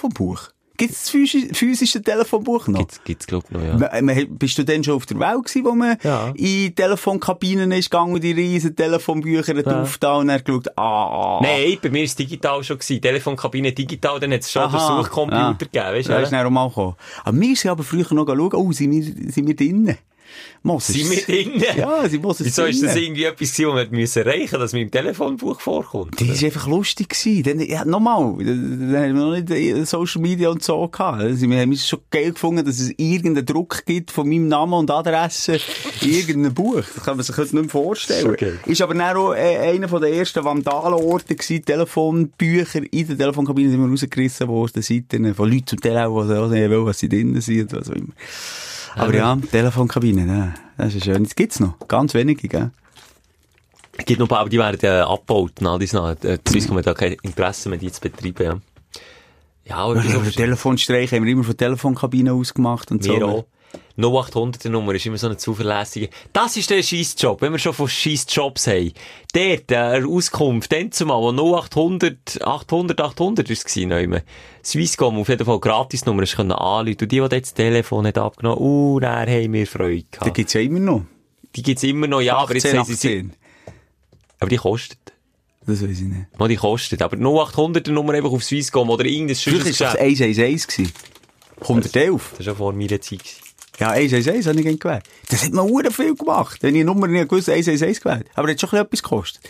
Telefonbuch? 0.80 0.88
Gibt's 0.88 1.02
das 1.04 1.12
physi- 1.12 1.54
physische 1.54 2.02
Telefonbuch 2.02 2.68
noch? 2.68 2.78
Gibt's, 2.80 3.00
gibt's, 3.04 3.26
glaub 3.26 3.44
ich, 3.44 3.50
noch, 3.50 3.62
ja. 3.62 3.76
Ma- 3.76 4.00
ma- 4.14 4.20
Bist 4.28 4.56
du 4.58 4.64
denn 4.64 4.82
schon 4.82 4.94
auf 4.94 5.06
der 5.06 5.18
Welt 5.20 5.44
gewesen, 5.44 5.64
wo 5.64 5.72
man 5.72 5.96
Ja. 6.02 6.32
in 6.34 6.74
Telefonkabinen 6.74 7.70
ist 7.72 7.90
gegangen 7.90 8.14
und 8.14 8.24
die 8.24 8.32
riesen 8.32 8.74
Telefonbücher 8.74 9.54
Ja. 9.64 9.82
aufgetan 9.82 10.20
und 10.20 10.28
er 10.30 10.40
geschaut, 10.42 10.68
ah, 10.76 10.82
ah. 10.82 11.40
Nein, 11.42 11.78
bei 11.82 11.90
mir 11.90 11.98
war 11.98 12.04
es 12.04 12.16
digital 12.16 12.64
schon. 12.64 12.78
Gewesen. 12.78 13.00
Telefonkabine 13.00 13.72
digital, 13.72 14.18
dann 14.20 14.32
hat 14.32 14.40
es 14.40 14.50
schon 14.52 14.62
Aha, 14.62 14.96
den 14.96 15.04
Suchcomputer 15.04 15.38
ja. 15.40 15.52
gegeben. 15.52 15.84
Weißt 15.98 16.08
Da 16.08 16.18
ist 16.20 16.32
du? 16.32 16.36
dann 16.36 16.46
auch 16.46 16.50
mal 16.50 16.68
gekommen. 16.68 16.94
Aber 17.24 17.40
wir 17.40 17.56
sind 17.56 17.70
aber 17.70 17.82
früher 17.82 18.06
noch 18.14 18.26
schauen, 18.26 18.54
oh, 18.54 18.72
sind 18.72 18.90
wir, 18.92 19.02
sind 19.32 19.46
wir 19.46 19.56
drinnen? 19.56 19.96
Moses. 20.62 20.94
Sind 20.94 21.10
wir 21.10 21.22
drinnen? 21.22 21.64
Ja, 21.76 22.08
sie 22.08 22.18
muss 22.18 22.40
es 22.40 22.46
Wieso 22.46 22.64
ist 22.64 22.82
das 22.82 22.96
irgendwie 22.96 23.24
etwas, 23.24 23.50
was 23.50 23.58
wir 23.58 23.88
müssen 23.90 24.26
erreichen 24.26 24.58
dass 24.58 24.72
mir 24.72 24.82
im 24.82 24.90
Telefonbuch 24.90 25.60
vorkommt? 25.60 26.20
Das 26.20 26.42
war 26.42 26.46
einfach 26.46 26.66
lustig. 26.66 27.08
Gewesen. 27.08 27.42
Dann, 27.42 27.60
ja, 27.60 27.84
nochmal, 27.84 28.34
dann 28.38 28.96
haben 28.96 29.14
wir 29.14 29.24
noch 29.24 29.32
nicht 29.32 29.50
äh, 29.50 29.84
Social 29.84 30.20
Media 30.20 30.50
und 30.50 30.62
so 30.62 30.86
gehabt. 30.86 31.20
Also, 31.20 31.48
wir 31.48 31.60
haben 31.60 31.72
es 31.72 31.88
schon 31.88 32.00
geil 32.10 32.32
gefunden, 32.32 32.64
dass 32.64 32.78
es 32.78 32.92
irgendeinen 32.96 33.46
Druck 33.46 33.84
gibt 33.86 34.10
von 34.10 34.28
meinem 34.28 34.48
Namen 34.48 34.74
und 34.74 34.90
Adresse 34.90 35.58
in 36.02 36.10
irgendeinem 36.10 36.54
Buch. 36.54 36.82
Das 36.94 37.04
kann 37.04 37.16
man 37.16 37.24
sich 37.24 37.36
heute 37.36 37.56
nicht 37.56 37.64
mehr 37.64 37.70
vorstellen. 37.70 38.36
Geil. 38.36 38.60
Ist 38.66 38.82
aber 38.82 38.94
dann 38.94 39.16
auch 39.16 39.34
äh, 39.34 39.56
einer 39.56 39.86
den 39.86 40.12
ersten 40.12 40.44
Vandalenorten 40.44 41.36
gewesen, 41.36 41.64
Telefonbücher 41.64 42.80
in 42.90 43.06
der 43.08 43.18
Telefonkabine 43.18 43.70
sind 43.70 43.80
wir 43.80 43.88
rausgerissen 43.88 44.48
worden, 44.48 44.82
Seiten 44.82 45.34
von 45.34 45.50
Leuten 45.50 45.66
zum 45.66 45.80
Teil 45.80 45.96
auch, 45.98 46.22
die 46.22 46.30
wollen, 46.30 46.86
was 46.86 46.98
sie 46.98 47.08
drinnen 47.08 47.40
sind 47.40 47.72
was 47.72 47.90
auch 47.90 47.94
immer. 47.94 48.12
Aber 48.96 49.14
ja, 49.14 49.36
Telefonkabine, 49.36 50.26
ne, 50.26 50.54
das 50.76 50.94
ist 50.94 51.04
schön. 51.04 51.24
Das 51.24 51.34
gibt's 51.34 51.60
noch. 51.60 51.74
Ganz 51.88 52.14
wenige, 52.14 52.48
gell? 52.48 52.70
Es 53.96 54.04
gibt 54.04 54.18
noch 54.18 54.26
ein 54.26 54.28
paar, 54.28 54.40
aber 54.40 54.48
die 54.50 54.58
werden 54.58 54.78
äh, 54.82 55.00
abgebaut. 55.00 55.52
Na, 55.60 55.78
die 55.78 55.86
sind 55.86 56.24
äh, 56.24 56.38
Swisscom 56.48 56.78
hat 56.78 56.86
da 56.86 56.94
kein 56.94 57.12
Interesse 57.22 57.68
mehr, 57.68 57.78
die 57.78 57.92
zu 57.92 58.00
betreiben, 58.00 58.42
ja. 58.42 58.60
Ja, 59.64 59.76
aber 59.76 60.02
Ja, 60.02 60.18
Telefonstreich 60.20 61.12
haben 61.12 61.24
wir 61.24 61.32
immer 61.32 61.44
von 61.44 61.56
Telefonkabinen 61.56 62.32
ausgemacht 62.32 62.90
und 62.90 63.04
so. 63.04 63.12
wir 63.12 63.26
auch. 63.26 63.44
0800 64.00 64.64
Nummer 64.66 64.94
ist 64.94 65.06
immer 65.06 65.18
so 65.18 65.26
eine 65.26 65.36
zuverlässige. 65.36 66.08
Das 66.32 66.56
ist 66.56 66.70
der 66.70 66.82
Scheissjob, 66.82 67.42
wenn 67.42 67.52
wir 67.52 67.58
schon 67.58 67.74
von 67.74 67.88
Scheissjobs 67.88 68.66
haben. 68.66 68.92
Der, 69.34 69.58
der 69.58 70.06
Auskunft, 70.06 70.72
dann 70.72 70.90
zumal, 70.92 71.20
wo 71.20 71.30
0800, 71.30 72.42
800, 72.42 73.00
800 73.00 73.50
ist 73.50 73.66
es 73.66 73.74
gewesen. 73.74 74.22
Swisscom, 74.64 75.18
auf 75.18 75.28
jeden 75.28 75.44
Fall 75.44 75.60
Gratisnummer, 75.60 76.22
ist 76.22 76.36
können 76.36 76.52
anrufen. 76.52 76.96
Und 77.02 77.12
die, 77.12 77.20
die 77.20 77.28
das 77.28 77.54
Telefon 77.54 78.04
nicht 78.04 78.18
abgenommen 78.18 78.58
uh, 78.60 79.00
dann 79.00 79.28
haben 79.28 79.52
wir 79.52 79.66
Freude 79.66 80.04
Da 80.10 80.18
gehabt. 80.18 80.34
gibt's 80.34 80.52
ja 80.54 80.60
immer 80.60 80.80
noch. 80.80 81.02
Die 81.56 81.62
gibt's 81.62 81.82
immer 81.82 82.06
noch, 82.06 82.20
ja, 82.20 82.36
aber 82.36 82.54
jetzt 82.54 82.66
18, 82.66 82.78
haben 82.78 82.86
sie 82.86 82.94
sie, 82.94 83.08
18. 83.08 83.32
aber 84.38 84.50
die 84.50 84.56
kostet. 84.56 84.98
Das 85.66 85.82
weiß 85.82 85.90
ich 85.90 86.00
nicht. 86.00 86.38
Mal 86.38 86.48
die 86.48 86.56
kostet. 86.56 87.02
Aber 87.02 87.16
0800 87.16 87.88
Nummer 87.88 88.14
einfach 88.14 88.30
auf 88.30 88.42
Swisscom 88.42 88.88
oder 88.88 89.04
irgendein 89.04 89.36
Früher 89.36 89.54
war 89.54 89.60
schönes 89.60 89.72
es 89.72 89.78
Geschäft. 89.78 90.00
111 90.00 90.66
gewesen. 90.66 90.92
111. 91.60 92.30
Das 92.30 92.38
war 92.38 92.44
schon 92.44 92.56
vor 92.56 92.72
meiner 92.72 93.00
Zeit. 93.00 93.18
gewesen. 93.18 93.49
Ja, 93.80 93.92
111 93.92 94.46
habe 94.46 94.58
ich 94.58 94.62
gerne 94.62 94.76
gewählt. 94.76 95.04
Das 95.30 95.42
hat 95.42 95.52
man 95.52 95.66
sehr 95.68 95.90
viel 95.90 96.14
gemacht. 96.14 96.62
Wenn 96.62 96.74
ich 96.74 96.82
eine 96.82 96.92
Nummer 96.92 97.06
nicht 97.06 97.30
gewusst 97.30 97.48
111 97.48 98.00
gewählt. 98.00 98.26
Aber 98.34 98.46
das 98.46 98.62
hat 98.62 98.70
schon 98.70 98.78
etwas 98.78 99.02
gekostet. 99.02 99.42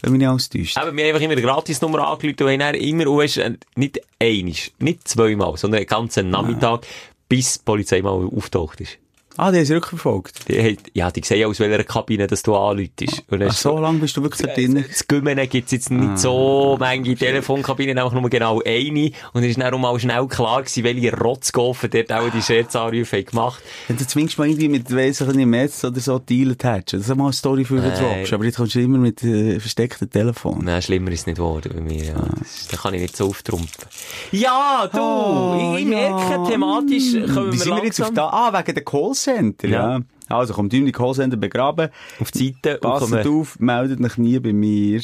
Wenn 0.00 0.12
mich 0.12 0.20
nicht 0.20 0.28
alles 0.28 0.48
täuscht. 0.48 0.78
Eben, 0.78 0.96
wir 0.96 1.04
haben 1.04 1.08
einfach 1.10 1.20
immer 1.20 1.32
eine 1.32 1.42
Gratisnummer 1.42 2.06
angerufen 2.06 2.54
und 2.54 2.62
haben 2.62 2.74
immer, 2.76 3.08
und 3.08 3.18
weisst, 3.18 3.38
äh, 3.38 3.54
nicht 3.74 4.00
einisch, 4.20 4.70
nicht 4.78 5.08
zweimal, 5.08 5.56
sondern 5.56 5.78
einen 5.78 5.88
ganzen 5.88 6.30
Nachmittag, 6.30 6.86
bis 7.28 7.54
die 7.54 7.64
Polizei 7.64 8.02
mal 8.02 8.24
auftaucht 8.24 8.80
ist. 8.80 8.98
Ah, 9.36 9.50
die 9.50 9.58
haben 9.58 9.64
sie 9.64 9.74
rückverfolgt. 9.74 10.48
Die, 10.48 10.62
hat- 10.62 10.90
ja, 10.94 11.10
die 11.10 11.22
sehen 11.24 11.48
aus 11.48 11.58
welcher 11.58 11.84
Kabine, 11.84 12.26
dass 12.26 12.42
du 12.42 12.54
anläutest. 12.54 13.22
Und 13.30 13.42
Ach, 13.42 13.52
so 13.52 13.78
lange 13.78 13.98
bist 13.98 14.16
du 14.16 14.22
wirklich 14.22 14.46
da 14.46 14.52
drin. 14.54 14.84
Das 14.86 15.08
Gümmene 15.08 15.46
gibt's 15.46 15.72
jetzt 15.72 15.90
nicht 15.90 16.18
so 16.18 16.76
manche 16.78 17.14
Telefonkabinen, 17.14 17.98
einfach 17.98 18.12
nur 18.12 18.28
genau 18.28 18.60
eine. 18.64 19.10
Und 19.32 19.42
es 19.42 19.50
ist 19.50 19.60
dann 19.60 19.72
auch 19.72 19.78
mal 19.78 19.98
schnell 19.98 20.26
klar 20.28 20.62
gewesen, 20.62 20.84
welche 20.84 21.16
Rotzgaufen 21.16 21.90
dort 21.90 22.12
auch 22.12 22.28
die 22.30 22.42
Scherzanrufe 22.42 23.16
haben 23.16 23.24
gemacht. 23.24 23.62
Wenn 23.88 23.96
du 23.96 24.06
zumindest 24.06 24.38
mal 24.38 24.48
irgendwie 24.48 24.68
mit, 24.68 24.90
nicht, 24.90 25.46
Metz 25.46 25.82
oder 25.84 26.00
so 26.00 26.18
dealt 26.18 26.62
hättest. 26.64 26.94
Das 27.04 27.08
ist 27.10 27.16
mal 27.16 27.24
eine 27.24 27.32
Story 27.32 27.64
für 27.64 27.80
den. 27.80 27.92
Drops. 27.92 28.32
Aber 28.32 28.44
jetzt 28.44 28.56
kommst 28.56 28.74
du 28.74 28.80
immer 28.80 28.98
mit 28.98 29.22
äh, 29.24 29.58
versteckten 29.60 30.10
Telefon. 30.10 30.64
Nein, 30.64 30.82
schlimmer 30.82 31.10
ist 31.10 31.20
es 31.20 31.26
nicht 31.26 31.36
geworden 31.36 31.72
bei 31.74 31.80
mir, 31.80 32.04
ja. 32.04 32.14
Das, 32.38 32.68
da 32.70 32.76
kann 32.76 32.94
ich 32.94 33.00
nicht 33.02 33.16
so 33.16 33.28
auftrumpfen. 33.28 33.84
Ja, 34.30 34.88
du! 34.92 34.98
Oh, 35.00 35.76
ich, 35.78 35.84
merke, 35.84 36.48
thematisch 36.50 37.12
kommen 37.34 37.48
Wie 37.52 37.52
wir 37.52 37.58
sind 37.58 37.76
wir 37.76 37.84
jetzt 37.84 38.00
auf 38.00 38.08
langsam 38.08 38.14
da? 38.14 38.28
Ah, 38.28 38.52
wegen 38.58 38.74
der 38.74 38.84
Callcenter, 39.24 39.68
ja. 39.68 39.98
Ja. 39.98 40.02
Also, 40.28 40.54
kommt 40.54 40.72
in 40.74 40.86
die 40.86 40.92
Callcenter 40.92 41.36
begraben. 41.36 41.90
auf 42.20 42.30
die 42.30 42.54
Seite 42.62 42.78
Passt 42.78 43.12
auf, 43.26 43.58
meldet 43.58 44.00
euch 44.00 44.16
nie 44.18 44.38
bei 44.38 44.52
mir. 44.52 45.02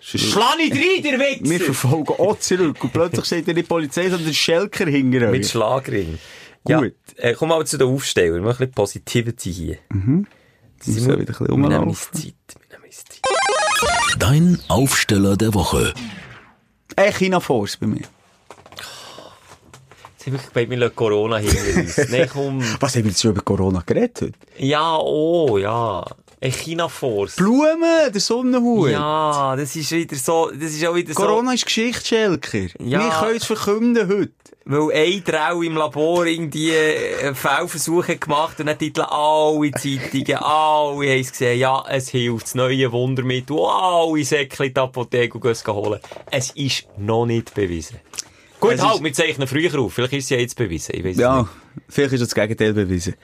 Schlag 0.00 0.56
nicht 0.58 0.72
rein, 0.74 1.02
der 1.02 1.18
Wir 1.18 1.40
Wichser! 1.50 1.64
verfolgen 1.64 2.12
auch 2.18 2.38
zurück. 2.38 2.82
Und 2.84 2.92
plötzlich 2.92 3.24
steht 3.24 3.46
ja 3.46 3.54
nicht 3.54 3.64
die 3.64 3.68
Polizei, 3.68 4.02
sondern 4.10 4.26
der 4.26 4.32
Schelker 4.34 4.86
hinter 4.86 5.30
Mit 5.30 5.44
euch. 5.44 5.50
Schlagring. 5.50 6.18
Gut. 6.64 6.94
Ja, 7.18 7.24
äh, 7.30 7.34
komm 7.34 7.48
mal 7.50 7.64
zu 7.66 7.78
den 7.78 7.88
Aufstellern. 7.88 8.36
Wir 8.36 8.42
machen 8.42 8.54
ein 8.64 8.68
bisschen 8.68 8.74
Positivity 8.74 9.52
hier. 9.52 9.78
Mhm. 9.90 10.26
Wir 10.82 10.94
müssen 10.94 11.06
wieder 11.06 11.18
ein 11.18 11.24
bisschen 11.24 11.46
Wir 11.48 11.54
nehmen 11.54 11.64
rumlaufen. 11.64 11.88
uns 11.88 12.10
Zeit. 12.12 12.34
Wir 12.68 12.76
nehmen 12.78 12.84
uns 12.86 13.04
Zeit. 13.04 14.22
Dein 14.22 14.58
Aufsteller 14.68 15.36
der 15.36 15.54
Woche. 15.54 15.94
Äh, 16.96 17.12
China 17.12 17.40
Force 17.40 17.76
bei 17.78 17.86
mir. 17.86 18.02
Jetzt 20.24 20.26
haben 20.26 20.54
wir 20.54 20.54
bei 20.54 20.66
mir 20.66 20.78
lassen 20.78 20.96
Corona 20.96 21.36
hinter 21.36 21.80
uns. 21.80 21.98
Nein, 22.10 22.28
komm. 22.32 22.62
Was 22.80 22.94
haben 22.94 23.04
wir 23.04 23.10
jetzt 23.10 23.20
schon 23.20 23.32
über 23.32 23.42
Corona 23.42 23.82
geredet 23.84 24.22
heute? 24.22 24.32
Ja, 24.56 24.96
oh, 24.96 25.58
ja. 25.58 26.04
Ein 26.40 26.52
China-Force. 26.52 27.36
Blumen, 27.36 28.12
der 28.12 28.20
Sonnenhut. 28.20 28.90
Ja, 28.90 29.54
das 29.56 29.76
ist 29.76 29.90
wieder 29.90 30.16
so, 30.16 30.50
das 30.50 30.72
ist 30.72 30.86
auch 30.86 30.94
wieder 30.94 31.12
Corona 31.14 31.52
ist 31.52 31.66
Geschichte, 31.66 32.06
Schelker. 32.06 32.68
Ja. 32.80 33.00
Wir 33.00 33.10
können 33.10 33.36
es 33.36 33.44
verkünden 33.44 34.08
heute. 34.08 34.32
so, 34.66 34.88
weil 34.88 34.96
ein 34.96 35.24
Trau 35.24 35.62
im 35.62 35.76
Labor 35.76 36.26
irgendwie 36.26 36.70
äh, 36.70 37.34
Fehlversuche 37.34 38.16
gemacht 38.16 38.60
und 38.60 38.66
dann 38.66 38.78
titeln 38.78 39.06
alle 39.08 39.70
Zeitungen, 39.72 40.36
alle 40.36 41.10
haben 41.10 41.20
es 41.20 41.32
gesehen, 41.32 41.58
ja, 41.58 41.84
es 41.88 42.08
hilft, 42.08 42.44
das 42.46 42.54
neue 42.54 42.90
Wundermittel, 42.92 43.56
und 43.56 43.68
alle 43.68 44.24
Säckchen 44.24 44.66
in 44.66 44.74
die 44.74 44.80
Apotheke 44.80 45.34
und 45.34 45.42
gehen 45.42 45.52
es 45.52 45.66
holen. 45.66 46.00
Es 46.30 46.50
ist 46.50 46.86
noch 46.96 47.26
nicht 47.26 47.54
bewiesen. 47.54 48.00
Gut, 48.70 48.80
halt, 48.82 49.02
wir 49.04 49.12
zeichnen 49.12 49.46
früher 49.48 49.78
auf, 49.78 49.92
vielleicht 49.94 50.12
ist 50.14 50.24
es 50.24 50.30
ja 50.30 50.38
jetzt 50.38 50.56
bewiesen, 50.56 50.94
ich 50.96 51.04
weiß 51.04 51.16
Ja, 51.16 51.40
nicht. 51.42 51.50
vielleicht 51.88 52.12
ist 52.14 52.20
das 52.22 52.34
Gegenteil 52.34 52.72
bewiesen. 52.74 53.14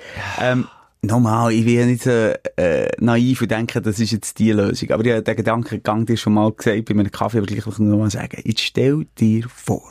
Ähm, 0.40 0.66
nochmal, 1.02 1.52
ich 1.52 1.64
bin 1.64 1.78
ja 1.78 1.86
nicht 1.86 2.02
so 2.02 2.10
äh, 2.10 2.88
naiv 2.98 3.42
und 3.42 3.50
denke, 3.50 3.80
das 3.80 3.98
ist 4.00 4.12
jetzt 4.12 4.38
die 4.38 4.52
Lösung. 4.52 4.90
Aber 4.90 5.04
ich 5.04 5.12
habe 5.12 5.22
den 5.22 5.36
Gedankengang 5.36 6.06
dir 6.06 6.16
schon 6.16 6.34
mal 6.34 6.52
gesagt 6.52 6.84
bei 6.84 6.94
meinem 6.94 7.10
Kaffee, 7.10 7.38
aber 7.38 7.46
gleich 7.46 7.66
noch 7.66 7.78
mal 7.78 8.10
sagen. 8.10 8.40
Jetzt 8.44 8.60
stell 8.60 9.06
dir 9.18 9.46
vor, 9.48 9.90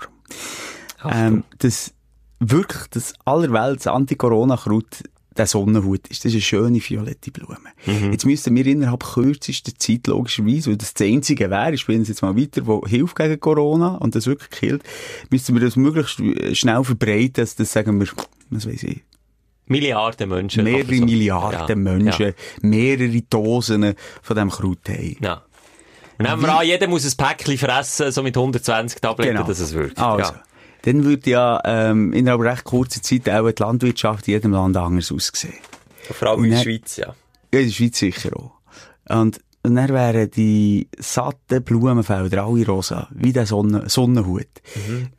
ähm, 1.04 1.43
dass 1.60 1.93
wirklich 2.39 2.84
das 2.91 3.14
allerwelts 3.26 3.88
Anti-Corona-Kraut 3.88 5.04
der 5.38 5.48
Sonnenhut 5.48 6.08
ist. 6.08 6.26
Das 6.26 6.32
ist 6.32 6.36
eine 6.36 6.42
schöne 6.42 6.80
violette 6.82 7.32
Blume. 7.32 7.58
Jetzt 8.12 8.26
müssten 8.26 8.56
wir 8.56 8.66
innerhalb 8.66 9.04
kürzester 9.04 9.72
Zeit, 9.78 10.08
logischerweise, 10.08 10.72
weil 10.72 10.78
das 10.78 10.94
das 10.94 11.08
einzige 11.08 11.50
wäre, 11.50 11.74
ich 11.74 11.82
spiele 11.82 12.02
es 12.02 12.08
jetzt 12.10 12.22
mal 12.22 12.36
weiter, 12.36 12.66
wo 12.68 12.86
hilft 12.86 13.16
gegen 13.16 13.40
Corona 13.40 13.96
und 13.98 14.16
das 14.16 14.28
wirklich 14.28 14.50
killt, 14.50 14.84
müssten 15.30 15.54
wir 15.56 15.62
das 15.62 15.76
möglichst 15.76 16.20
äh, 16.20 16.54
schnell 16.56 16.84
verbreiten, 16.84 17.34
dass 17.36 17.56
das, 17.56 17.72
sagen 17.72 18.00
wir, 18.00 18.08
was 18.50 18.68
weiß 18.68 18.84
ich, 18.84 19.02
Milliarden 19.68 20.30
Menschen. 20.30 20.64
mehrere 20.64 20.96
so. 20.96 21.06
Milliarden 21.06 21.68
Ja, 21.70 21.76
Menschen, 21.94 22.26
Ja. 22.28 22.34
mehrere 22.62 23.22
Dosen 23.30 23.94
von 24.24 24.36
dem 24.36 24.50
Kraut 24.50 24.80
haben. 24.90 25.18
ja. 25.22 25.44
Und 26.18 26.26
nehmen 26.28 26.42
wir 26.42 26.54
an, 26.60 26.66
jeder 26.68 26.88
muss 26.90 27.06
ein 27.06 27.16
Päckchen 27.16 27.58
fressen, 27.58 28.12
so 28.12 28.22
mit 28.24 28.36
120 28.36 29.00
Tabletten, 29.00 29.38
dass 29.48 29.60
es 29.60 29.74
wirkt. 29.74 29.98
Also, 30.00 30.34
Ja. 30.34 30.42
Dann 30.84 31.04
würde 31.04 31.30
ja 31.30 31.62
ähm, 31.66 32.14
innerhalb 32.14 32.42
recht 32.42 32.64
kurzer 32.64 33.02
Zeit 33.02 33.30
auch 33.30 33.52
die 33.52 33.62
Landwirtschaft 33.62 34.28
in 34.28 34.34
jedem 34.34 34.52
Land 34.54 34.78
anders 34.78 35.12
aussehen. 35.12 35.54
Vor 36.12 36.30
allem 36.30 36.46
in 36.46 36.52
der 36.52 36.58
Schweiz, 36.58 36.98
ja. 36.98 37.16
Ja, 37.54 37.60
in 37.60 37.68
der 37.68 37.74
Schweiz 37.74 38.00
sicher 38.00 38.30
auch. 38.36 38.52
Und, 39.10 39.40
und 39.62 39.76
dann 39.76 39.89
wären 39.89 40.32
die 40.32 40.88
satten 40.97 41.62
Blumenfelder 41.64 42.45
alle 42.45 42.66
rosa, 42.66 43.10
wie 43.12 43.34
der 43.34 43.45
Sonne, 43.45 43.89
Sonnenhut. 43.89 44.47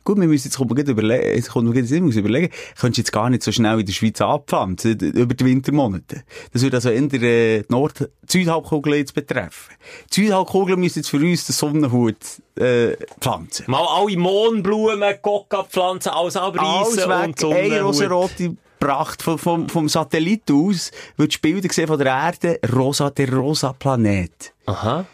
Gut, 0.03 0.19
wir 0.19 0.27
müssen 0.27 0.47
jetzt 0.47 0.57
kommt 0.57 0.71
überlegen, 0.77 1.35
jetzt 1.35 1.49
kommt 1.51 1.73
man 1.73 1.85
Sinn, 1.85 2.05
muss 2.05 2.15
überlegen, 2.15 2.51
könntest 2.79 2.97
du 2.97 3.01
jetzt 3.01 3.11
gar 3.11 3.29
nicht 3.29 3.43
so 3.43 3.51
schnell 3.51 3.79
in 3.79 3.85
der 3.85 3.93
Schweiz 3.93 4.19
anpflanzen, 4.19 4.97
d- 4.97 5.09
über 5.09 5.35
die 5.35 5.45
Wintermonate. 5.45 6.23
Das 6.53 6.63
würde 6.63 6.77
also 6.77 6.89
äh, 6.89 7.59
die 7.61 7.65
Nord-, 7.69 8.09
Südhalbkugel 8.27 8.95
jetzt 8.95 9.13
betreffen. 9.13 9.75
Die 10.11 10.21
Südhalbkugel 10.25 10.75
müsste 10.75 11.01
jetzt 11.01 11.09
für 11.09 11.17
uns 11.17 11.45
den 11.45 11.53
Sonnenhut, 11.53 12.15
äh, 12.55 12.95
pflanzen. 13.19 13.65
Mal 13.67 13.85
alle 13.85 14.17
Mohnblumen, 14.17 15.03
Coca-Pflanzen, 15.21 16.09
alles 16.09 16.35
Alles 16.35 16.57
abreißen 16.57 16.97
weg, 16.97 17.43
und 17.43 17.53
eine 17.53 17.69
Sonnenhut. 17.69 17.83
rosarote 17.85 18.55
Pracht 18.81 19.21
vom, 19.21 19.37
vom, 19.37 19.69
vom 19.69 19.87
Satellit 19.87 20.49
aus, 20.49 20.91
würdest 21.15 21.37
du 21.37 21.41
Bilder 21.41 21.71
sehen 21.71 21.87
von 21.87 21.99
der 21.99 22.07
Erde, 22.07 22.59
rosa, 22.73 23.11
der 23.11 23.31
rosa 23.31 23.73
Planet. 23.73 24.53
Aha. 24.65 25.05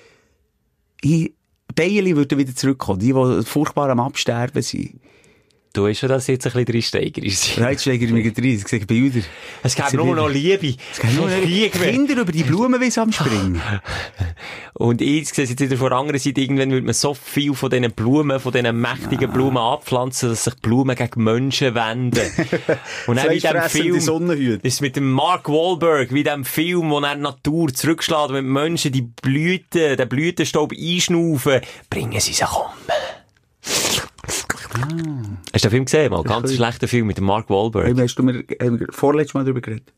Ich, 1.02 1.34
Bienen 1.76 2.16
würden 2.16 2.38
wieder 2.38 2.56
zurückkommen, 2.56 3.00
die, 3.00 3.12
die 3.12 3.44
furchtbar 3.44 3.90
am 3.90 4.00
Absterben 4.00 4.62
sind. 4.62 5.02
Du 5.78 5.84
weißt 5.84 6.00
schon, 6.00 6.10
dass 6.10 6.26
jetzt 6.26 6.48
ein 6.48 6.54
bisschen 6.54 6.66
drin 6.66 6.82
steigerst. 6.82 7.58
Und 7.60 7.70
jetzt 7.70 7.82
steige 7.82 8.06
ich 8.06 8.12
mich 8.12 8.26
ich 8.26 8.68
sehe 8.68 8.80
Bilder. 8.80 9.20
Es 9.62 9.76
gibt 9.76 9.94
nur 9.94 10.16
noch 10.16 10.28
Liebe. 10.28 10.74
Es 10.92 11.00
gibt 11.00 11.14
nur 11.14 11.30
Krieg 11.30 11.80
mehr. 11.80 11.92
Kinder 11.92 12.20
über 12.20 12.32
die 12.32 12.42
Blumenwiese 12.42 13.04
am 13.04 13.12
Springen. 13.12 13.62
Und 14.74 15.04
ich 15.04 15.30
sehe 15.30 15.46
jetzt 15.46 15.60
wieder 15.60 15.78
von 15.78 15.90
der 15.90 16.00
anderen 16.00 16.20
Seite, 16.20 16.42
irgendwann 16.42 16.72
würde 16.72 16.88
man 16.88 16.96
so 16.96 17.14
viel 17.14 17.54
von 17.54 17.70
diesen 17.70 17.92
Blumen, 17.92 18.40
von 18.40 18.52
diesen 18.54 18.82
mächtigen 18.82 19.32
Blumen 19.32 19.58
abpflanzen, 19.58 20.30
dass 20.30 20.46
sich 20.46 20.56
Blumen 20.56 20.96
gegen 20.96 21.24
Menschen 21.24 21.76
wenden. 21.76 22.26
Und 23.06 23.18
dann 23.18 23.30
wie 23.30 23.40
dem 23.40 23.62
Film, 23.70 24.60
ist 24.64 24.82
mit 24.82 24.96
dem 24.96 25.12
Mark 25.12 25.48
Wahlberg, 25.48 26.12
wie 26.12 26.24
dem 26.24 26.44
Film, 26.44 26.90
wo 26.90 27.00
er 27.02 27.16
Natur 27.16 27.72
zurückschlägt, 27.72 28.30
wenn 28.32 28.46
die 28.46 28.52
Menschen 28.52 28.92
die 28.92 29.04
Blüten, 29.04 29.96
den 29.96 30.10
Blütenstaub 30.10 30.74
einschnaufen, 30.74 31.62
bringen 31.88 32.20
sie 32.20 32.34
sich 32.34 32.48
um. 32.48 32.66
Hast 35.54 35.66
du 35.66 35.70
den 35.70 35.72
Film 35.72 35.86
gesehen? 35.86 36.12
Mal? 36.12 36.24
Ganz 36.24 36.54
schlechter 36.54 36.88
Film 36.88 37.08
mit 37.08 37.18
dem 37.18 37.26
Mark 37.26 37.50
Wahlberg. 37.50 37.86
Hey, 37.86 37.96
hast 37.96 38.16
du 38.16 38.24
mir, 38.24 38.44
vorletztes 38.90 39.34
Mal 39.34 39.44
darüber 39.44 39.62
geredet? 39.62 39.94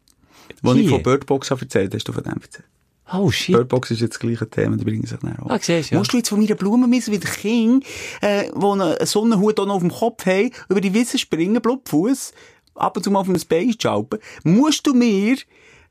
Als 0.64 0.78
ich 0.78 0.90
von 0.90 1.04
Birdbox 1.04 1.52
habe 1.52 1.62
erzählt, 1.62 1.94
hast 1.94 2.08
du 2.08 2.12
von 2.12 2.24
dem 2.24 2.34
erzählt. 2.42 2.66
Oh 3.12 3.32
shit. 3.32 3.56
Birdbox 3.56 3.92
ist 3.92 4.02
jetzt 4.02 4.16
das 4.16 4.20
gleiche 4.20 4.48
Thema, 4.50 4.78
die 4.78 4.84
bringen 4.84 5.06
sich 5.06 5.22
näher 5.24 5.38
Ah, 5.48 5.58
siehst 5.60 5.90
du, 5.90 5.96
ja. 5.96 6.00
Musst 6.00 6.14
du 6.14 6.18
jetzt 6.18 6.30
von 6.30 6.40
meiner 6.40 6.56
Blumenwiese 6.56 7.12
wieder 7.12 7.30
Kinder, 7.30 7.86
äh, 8.22 8.52
die 8.52 8.66
einen 8.66 9.06
Sonnenhut 9.06 9.60
auch 9.60 9.66
noch 9.66 9.76
auf 9.76 9.82
dem 9.82 9.92
Kopf 9.92 10.26
haben, 10.26 10.52
über 10.70 10.80
die 10.80 10.94
Wiese 10.94 11.18
springen, 11.18 11.60
Blutfuß, 11.62 12.34
ab 12.76 12.98
und 12.98 13.04
zu 13.04 13.10
mal 13.10 13.20
auf 13.20 13.28
ein 13.28 13.42
Bein 13.50 13.74
schalpen, 13.82 14.20
musst 14.44 14.86
du 14.86 14.94
mir 14.94 15.38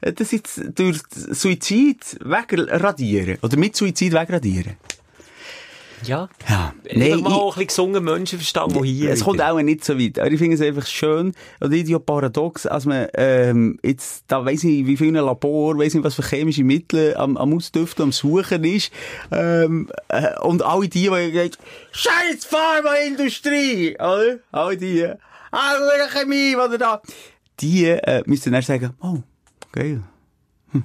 äh, 0.00 0.12
das 0.12 0.30
jetzt 0.30 0.60
durch 0.76 1.00
Suizid 1.10 2.18
wegradieren? 2.20 3.38
Oder 3.42 3.56
mit 3.56 3.74
Suizid 3.74 4.12
wegradieren? 4.12 4.76
Ja. 6.04 6.28
Ja. 6.48 6.72
Nee, 6.94 7.10
Nein, 7.10 7.20
mal 7.22 7.30
ich- 7.30 7.34
auch 7.36 7.56
ein 7.56 7.66
bisschen 7.66 8.04
Menschenverstand, 8.04 8.74
der 8.74 8.82
hier 8.84 9.10
es 9.10 9.24
kommt 9.24 9.40
auch 9.42 9.60
nicht 9.60 9.84
so 9.84 9.98
weit. 9.98 10.18
Aber 10.18 10.30
ich 10.30 10.38
finde 10.38 10.54
es 10.56 10.60
einfach 10.62 10.86
schön 10.86 11.32
oder 11.60 11.72
idiot 11.72 12.06
paradox, 12.06 12.66
als 12.66 12.84
man 12.86 13.08
ähm, 13.14 13.78
jetzt 13.82 14.24
da 14.28 14.44
weiss 14.44 14.62
nicht, 14.62 14.86
wie 14.86 14.96
viele 14.96 15.20
Labor, 15.20 15.76
weiss 15.78 15.94
nicht, 15.94 16.04
was 16.04 16.14
für 16.14 16.22
chemische 16.22 16.64
Mittel 16.64 17.16
am, 17.16 17.36
am 17.36 17.54
Ausdüften, 17.54 18.02
am 18.04 18.12
Suchen 18.12 18.64
ist. 18.64 18.92
Ähm, 19.32 19.90
äh, 20.08 20.38
und 20.40 20.62
alle 20.62 20.88
die, 20.88 21.02
die 21.02 21.08
sagen, 21.08 21.56
Scheiß 21.92 22.44
Pharmaindustrie, 22.44 23.94
oder? 23.96 24.38
Alle 24.52 24.76
die, 24.76 25.06
gute 25.78 26.18
Chemie, 26.18 26.54
was 26.56 26.78
da. 26.78 27.00
die 27.60 27.86
äh, 27.86 28.22
müssen 28.26 28.52
dann 28.52 28.62
sagen, 28.62 28.90
oh, 29.02 29.18
geil. 29.72 30.02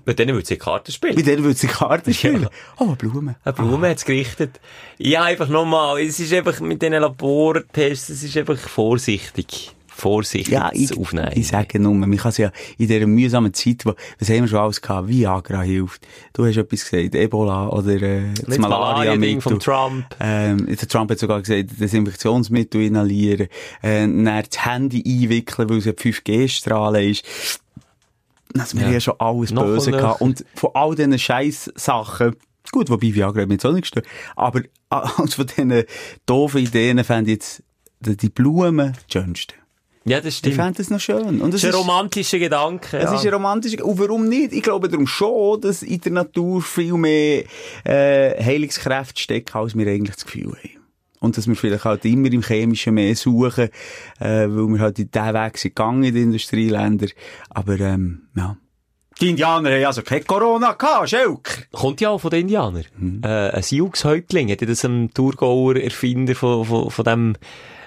Bei 0.05 0.13
denen 0.13 0.34
würde 0.34 0.47
sie 0.47 0.57
Karten 0.57 0.91
spielen. 0.91 1.15
Bei 1.15 1.21
denen 1.21 1.43
würde 1.43 1.57
sie 1.57 1.67
Karten 1.67 2.13
spielen. 2.13 2.43
Ja. 2.43 2.49
Oh, 2.79 2.95
Blumen. 2.95 3.36
Eine 3.43 3.53
Blume 3.53 3.89
hat's 3.89 4.05
gerichtet. 4.05 4.59
Ja, 4.97 5.23
einfach 5.23 5.49
nochmal, 5.49 6.01
es 6.01 6.19
ist 6.19 6.34
einfach 6.34 6.59
mit 6.61 6.81
diesen 6.81 6.93
Labortests, 6.93 8.09
es 8.09 8.23
ist 8.23 8.38
einfach 8.38 8.57
vorsichtig. 8.57 9.71
Vorsichtig 9.95 10.51
Ja, 10.51 10.71
ich, 10.73 10.97
aufnehmen. 10.97 11.29
ich 11.36 11.47
sage 11.49 11.79
nur, 11.79 11.93
man 11.93 12.17
kann 12.17 12.29
es 12.29 12.38
ja 12.38 12.51
in 12.79 12.88
dieser 12.88 13.05
mühsamen 13.05 13.53
Zeit, 13.53 13.86
wo, 13.86 13.93
was 14.17 14.27
haben 14.27 14.41
wir 14.41 14.47
schon 14.47 14.57
alles 14.57 14.81
gehabt? 14.81 15.07
Viagra 15.07 15.61
hilft. 15.61 16.07
Du 16.34 16.45
hast 16.47 16.57
etwas 16.57 16.89
gesagt, 16.89 17.13
Ebola 17.13 17.69
oder, 17.69 18.01
äh, 18.01 18.23
das 18.43 18.57
Malaria-Ding 18.57 19.39
vom 19.39 19.59
Trump. 19.59 20.05
Ähm, 20.19 20.65
der 20.65 20.88
Trump 20.88 21.11
hat 21.11 21.19
sogar 21.19 21.41
gesagt, 21.41 21.79
Desinfektionsmittel 21.79 22.81
inhalieren, 22.81 23.47
äh, 23.84 24.01
dann 24.01 24.25
das 24.25 24.65
Handy 24.65 25.03
einwickeln, 25.05 25.69
weil 25.69 25.77
es 25.77 25.86
ja 25.86 25.91
5G-Strahlen 25.91 27.11
ist. 27.11 27.59
Also, 28.57 28.77
wir 28.77 28.85
Ja. 28.87 28.91
haben 28.93 29.01
schon 29.01 29.15
alles 29.19 29.51
Noch 29.51 29.63
böse 29.63 29.91
gehabt. 29.91 30.21
Und 30.21 30.45
von 30.55 30.69
all 30.73 30.95
diesen 30.95 31.17
scheiß 31.17 31.71
Sachen, 31.75 32.35
gut, 32.71 32.89
wobei 32.89 33.13
Viagra 33.13 33.41
hat 33.41 33.47
mich 33.47 33.55
jetzt 33.55 33.65
auch 33.65 33.71
nicht 33.71 33.83
gestört, 33.83 34.05
aber 34.35 34.61
als 34.89 35.35
von 35.35 35.45
diesen 35.47 35.83
doofen 36.25 36.61
Ideen 36.61 37.03
fände 37.03 37.31
ich 37.31 37.37
jetzt 37.37 37.63
die 37.99 38.29
Blumen 38.29 38.93
die 39.09 39.13
schönsten. 39.13 39.53
Ja, 40.05 40.17
das 40.17 40.33
Ich 40.33 40.37
stimmt. 40.39 40.55
fände 40.55 40.73
das 40.79 40.89
noch 40.89 40.99
schön. 40.99 41.39
Und 41.41 41.53
Das 41.53 41.63
ist 41.63 41.69
ein 41.73 41.79
romantischer 41.79 42.37
Gedanke. 42.37 42.97
es 42.97 43.03
ja. 43.05 43.15
ist 43.15 43.25
ein 43.25 43.33
romantischer, 43.33 43.85
und 43.85 43.97
warum 43.97 44.27
nicht? 44.27 44.51
Ich 44.51 44.61
glaube 44.61 44.89
darum 44.89 45.07
schon, 45.07 45.61
dass 45.61 45.81
in 45.81 46.01
der 46.01 46.11
Natur 46.11 46.61
viel 46.61 46.91
mehr, 46.93 47.45
äh, 47.85 48.43
Heilungskräfte 48.43 49.21
stecken, 49.21 49.57
als 49.57 49.77
wir 49.77 49.87
eigentlich 49.87 50.15
das 50.15 50.25
Gefühl 50.25 50.51
haben. 50.51 50.82
Und 51.24 51.38
dass 51.38 51.47
wir 51.47 51.55
vielleicht 51.55 51.86
halt 51.86 52.03
immer 52.03 52.30
im 52.34 52.41
Chemischen 52.41 52.95
mehr 52.95 53.15
suchen, 53.15 53.69
äh, 54.19 54.45
weil 54.49 54.67
wir 54.67 54.80
halt 54.80 54.99
in 54.99 55.09
diesen 55.09 55.34
Weg 55.34 55.57
sind 55.57 55.74
gegangen 55.74 56.03
in 56.03 56.13
den 56.13 56.24
Industrieländern. 56.24 57.11
Aber, 57.49 57.80
ähm, 57.80 58.24
ja. 58.36 58.57
Die 59.21 59.30
Indianer 59.30 59.71
haben 59.71 59.86
also 59.86 60.01
kein 60.01 60.26
Corona 60.26 60.74
gehabt, 60.74 61.09
Schelker. 61.09 61.63
Kommt 61.71 62.01
ja 62.01 62.09
auch 62.09 62.17
von 62.17 62.30
den 62.30 62.41
Indianern. 62.41 62.84
Mhm. 62.97 63.21
Äh, 63.24 63.51
ein 63.51 63.63
Siux-Häuptling, 63.63 64.51
hat 64.51 64.59
ja 64.59 64.67
das 64.67 64.84
ein 64.84 65.13
Thurgauer 65.13 65.78
Erfinder 65.78 66.36
von, 66.36 66.65
von, 66.65 66.91
von 66.91 67.05
dem, 67.05 67.36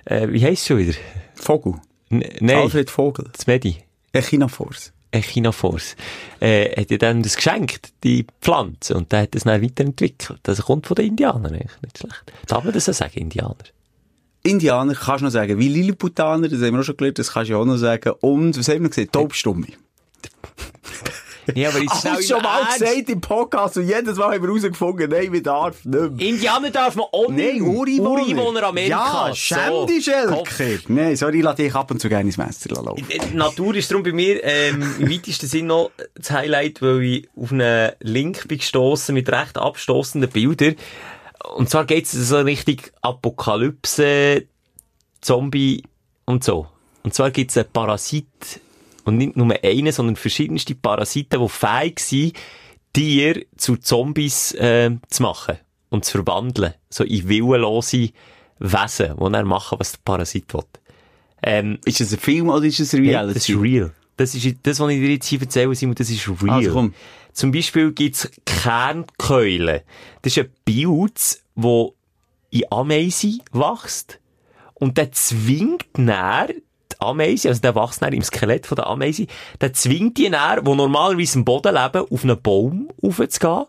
äh, 0.07 0.29
wie 0.31 0.43
heisst 0.43 0.63
es 0.63 0.69
schon 0.69 0.79
wieder? 0.79 0.95
Vogel. 1.35 1.75
N 2.09 2.25
nein, 2.41 2.57
Alfred 2.57 2.89
Vogel. 2.89 3.27
das 3.35 3.47
Medi. 3.47 3.77
Echinophoros. 4.13 4.95
Echinophoros, 5.17 5.97
äh, 6.41 6.81
hat 6.81 6.91
ja 6.91 6.99
dann 6.99 7.23
das 7.23 7.37
geschenkt, 7.37 7.93
die 8.05 8.27
Pflanze, 8.41 8.95
und 8.95 9.13
der 9.13 9.23
hat 9.23 9.35
das 9.35 9.45
dann 9.45 9.63
weiterentwickelt. 9.63 10.41
Das 10.43 10.63
kommt 10.63 10.87
von 10.87 10.95
den 10.95 11.09
Indianern, 11.09 11.55
eigentlich 11.55 11.83
nicht 11.83 11.99
schlecht. 11.99 12.33
Darf 12.47 12.65
man 12.65 12.73
das 12.73 12.85
so 12.85 12.93
sagen, 12.93 13.19
Indianer? 13.19 13.57
Indianer 14.43 14.95
kannst 14.95 15.23
du 15.23 15.25
noch 15.25 15.33
sagen, 15.33 15.59
wie 15.59 15.69
Lilliputaner, 15.69 16.49
das 16.49 16.61
haben 16.63 16.73
wir 16.75 16.81
auch 16.81 16.85
schon 16.85 16.97
gelernt, 16.97 17.19
das 17.19 17.33
kannst 17.33 17.51
du 17.51 17.57
auch 17.57 17.65
noch 17.65 17.77
sagen. 17.77 18.13
Und, 18.21 18.57
was 18.57 18.69
haben 18.69 18.83
wir 18.83 18.91
gesehen? 18.91 19.11
Taubstumme. 19.11 19.67
Ja, 21.55 21.69
aber 21.69 21.79
jetzt 21.79 22.07
Alles 22.07 22.29
schon 22.29 22.43
mal 22.43 22.65
gesagt 22.73 23.09
im 23.09 23.21
Podcast 23.21 23.77
und 23.77 23.87
jedes 23.87 24.17
Mal 24.17 24.35
haben 24.35 24.43
wir 24.43 24.49
herausgefunden, 24.49 25.11
nein, 25.11 25.33
wir 25.33 25.43
darf 25.43 25.85
nicht 25.85 26.11
mehr. 26.17 26.29
Indianer 26.29 26.71
darf 26.71 26.97
man 26.97 27.07
nicht. 27.35 27.55
Nein, 27.55 27.63
Ureinwohner. 27.63 28.11
Ureinwohner 28.11 28.63
Amerikas. 28.65 28.99
Ja, 28.99 29.35
schäm 29.35 29.87
dich, 29.87 30.05
Schelker. 30.05 30.43
Nein, 30.89 31.17
sorry, 31.17 31.39
ich 31.39 31.45
lasse 31.45 31.63
dich 31.63 31.75
ab 31.75 31.91
und 31.91 32.01
zu 32.01 32.09
gerne 32.09 32.25
ins 32.25 32.37
Messer 32.37 32.83
laufen. 32.83 33.07
Die 33.09 33.37
Natur 33.37 33.75
ist 33.75 33.91
darum 33.91 34.03
bei 34.03 34.13
mir 34.13 34.43
ähm, 34.43 34.83
im 34.99 35.11
weitesten 35.11 35.47
Sinn 35.47 35.67
noch 35.67 35.91
das 36.15 36.31
Highlight, 36.31 36.83
weil 36.83 37.03
ich 37.03 37.29
auf 37.37 37.53
einen 37.53 37.93
Link 38.01 38.49
bin 38.49 38.59
gestossen 38.59 39.15
mit 39.15 39.31
recht 39.31 39.57
abstoßenden 39.57 40.31
Bildern. 40.31 40.77
Und 41.55 41.71
zwar 41.71 41.85
geht 41.85 42.07
es 42.07 42.13
so 42.13 42.39
richtig 42.41 42.93
Apokalypse, 43.03 44.45
Zombie 45.21 45.85
und 46.25 46.43
so. 46.43 46.67
Und 47.03 47.15
zwar 47.15 47.31
gibt 47.31 47.53
es 47.53 47.57
einen 47.57 47.71
Parasit, 47.73 48.61
und 49.07 49.17
nicht 49.17 49.37
nur 49.37 49.55
einen, 49.63 49.93
sondern 49.93 50.17
verschiedenste 50.17 50.75
Parasiten, 50.75 51.41
die 51.41 51.49
fähig 51.49 52.01
sind, 52.01 52.33
Tiere 52.93 53.47
zu 53.57 53.77
Zombies 53.77 54.53
äh, 54.53 54.91
zu 55.09 55.23
machen 55.23 55.59
und 55.91 56.05
zu 56.05 56.23
verwandeln. 56.23 56.75
So 56.91 57.05
in 57.05 57.29
willenlose 57.29 58.11
Wesen, 58.59 59.17
die 59.17 59.33
dann 59.33 59.47
machen, 59.47 59.79
was 59.79 59.93
der 59.93 59.99
Parasit 60.05 60.53
will. 60.53 60.63
Ähm, 61.43 61.79
Ist 61.85 62.01
das 62.01 62.13
ein 62.13 62.19
Film 62.19 62.49
oder 62.49 62.65
ist 62.65 62.81
das 62.81 62.93
Nein, 62.95 63.03
Reality? 63.05 63.35
das 63.35 63.49
ist 63.49 63.61
real. 63.61 63.93
Das 64.17 64.35
ist, 64.35 64.57
das, 64.63 64.81
was 64.81 64.91
ich 64.91 64.99
dir 64.99 65.11
jetzt 65.11 65.27
hier 65.27 65.41
erzähle, 65.41 65.75
Simon, 65.75 65.95
das 65.95 66.11
ist 66.11 66.27
real. 66.43 66.51
Also 66.57 66.73
komm. 66.73 66.95
Zum 67.33 67.53
Beispiel 67.53 67.93
gibt's 67.93 68.31
Kernkeulen. 68.47 69.83
Das 70.23 70.37
ist 70.37 70.43
ein 70.43 70.51
Pilz, 70.65 71.45
wo 71.55 71.95
in 72.51 72.65
Ameisen 72.71 73.43
wächst. 73.53 74.19
Und 74.75 74.97
der 74.97 75.13
zwingt 75.13 75.99
näher 75.99 76.49
die 76.97 77.07
Ameise, 77.07 77.49
also 77.49 77.61
der 77.61 77.75
wächst 77.75 78.03
im 78.03 78.23
Skelett 78.23 78.67
von 78.67 78.77
der 78.77 78.87
Ameise, 78.87 79.27
der 79.61 79.73
zwingt 79.73 80.19
die 80.19 80.31
näher, 80.31 80.63
die 80.63 80.75
normalerweise 80.75 81.39
im 81.39 81.45
Boden 81.45 81.75
leben, 81.75 82.07
auf 82.11 82.25
einen 82.25 82.41
Baum 82.41 82.89
raufzugehen, 83.03 83.67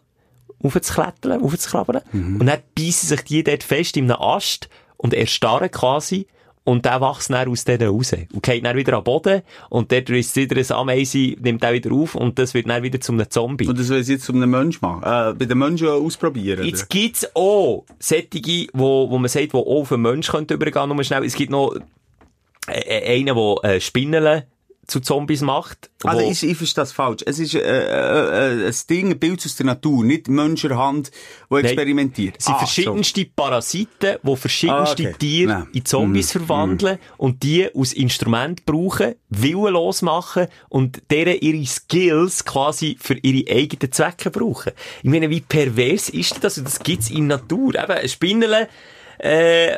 raufzuklettern, 0.63 1.41
raufzuklappern. 1.41 2.01
Und 2.39 2.45
dann 2.45 2.59
beißen 2.75 3.09
sich 3.09 3.21
die 3.23 3.43
dort 3.43 3.63
fest 3.63 3.97
in 3.97 4.11
einem 4.11 4.21
Ast 4.21 4.69
und 4.97 5.13
erstarren 5.13 5.71
quasi. 5.71 6.27
Und 6.63 6.83
der 6.83 6.99
wächst 6.99 7.29
dann 7.29 7.47
aus 7.47 7.63
denen 7.63 7.87
raus. 7.87 8.11
Und 8.11 8.43
geht 8.43 8.65
dann 8.65 8.75
wieder 8.75 8.97
am 8.97 9.03
Boden. 9.05 9.41
Und 9.69 9.89
dort 9.89 10.09
ist 10.09 10.35
wieder 10.35 10.57
ein 10.57 10.77
Ameise, 10.77 11.35
nimmt 11.39 11.63
auch 11.63 11.71
wieder 11.71 11.93
auf. 11.93 12.13
Und 12.13 12.37
das 12.37 12.53
wird 12.53 12.67
dann 12.67 12.83
wieder 12.83 12.99
zu 12.99 13.13
einem 13.13 13.29
Zombie. 13.29 13.67
Und 13.67 13.79
das 13.79 13.87
will 13.87 14.01
ich 14.01 14.07
jetzt 14.09 14.25
zu 14.25 14.33
einem 14.33 14.49
Menschen 14.49 14.79
machen? 14.81 15.01
Äh, 15.01 15.33
bei 15.33 15.45
den 15.45 15.57
Menschen 15.57 15.87
ausprobieren? 15.87 16.65
Jetzt 16.65 16.89
gibt's 16.89 17.25
auch 17.33 17.85
solche, 17.99 18.67
wo, 18.73 19.09
wo 19.09 19.17
man 19.17 19.29
sagt, 19.29 19.53
die 19.53 19.57
auch 19.57 19.65
auf 19.65 19.93
einen 19.93 20.01
Mensch 20.01 20.27
könnte 20.27 20.55
übergehen, 20.55 20.89
nur 20.89 21.01
schnell. 21.05 21.23
Es 21.23 21.35
gibt 21.35 21.51
noch 21.51 21.73
äh, 22.67 22.79
äh, 22.79 23.19
einen, 23.19 23.35
der 23.35 23.69
äh, 23.75 23.81
Spinnen 23.81 24.43
zu 24.85 25.01
Zombies 25.01 25.41
macht. 25.41 25.89
Also 26.05 26.23
wo- 26.25 26.31
ich, 26.31 26.43
ich 26.43 26.55
verstehe 26.55 26.81
das 26.83 26.93
falsch. 26.93 27.21
Es 27.25 27.39
ist 27.39 27.55
äh, 27.55 27.59
äh, 27.59 28.63
äh, 28.63 28.67
ein 28.67 28.75
Ding, 28.89 29.11
ein 29.11 29.19
Bild 29.19 29.43
aus 29.45 29.57
der 29.57 29.65
Natur, 29.65 30.05
nicht 30.05 30.29
Menschenhand, 30.29 31.11
die 31.51 31.55
experimentiert. 31.55 32.35
Es 32.39 32.45
sind 32.45 32.55
Ah, 32.55 32.59
verschiedenste 32.59 33.25
Parasiten, 33.25 34.15
die 34.23 34.35
verschiedenste 34.37 35.03
Ah, 35.03 35.09
okay. 35.09 35.15
Tiere 35.19 35.49
Ja. 35.51 35.67
in 35.73 35.83
Zombies 35.83 36.31
verwandeln 36.31 36.99
und 37.17 37.43
die 37.43 37.67
als 37.75 37.91
Instrument 37.91 38.65
brauchen, 38.65 39.15
willenlos 39.27 40.03
machen 40.03 40.47
und 40.69 41.01
deren 41.11 41.37
ihre 41.41 41.65
Skills 41.65 42.45
quasi 42.45 42.95
für 42.97 43.15
ihre 43.21 43.51
eigenen 43.53 43.91
Zwecke 43.91 44.29
brauchen. 44.31 44.71
Ich 45.03 45.09
meine, 45.09 45.29
wie 45.29 45.41
pervers 45.41 46.07
ist 46.07 46.41
das? 46.45 46.57
Und 46.59 46.63
das 46.65 46.79
gibt's 46.79 47.09
in 47.09 47.27
der 47.27 47.39
Natur. 47.39 47.75
Eben, 47.75 47.91
ein 47.91 48.07
Spinnerle, 48.07 48.69
äh, 49.19 49.75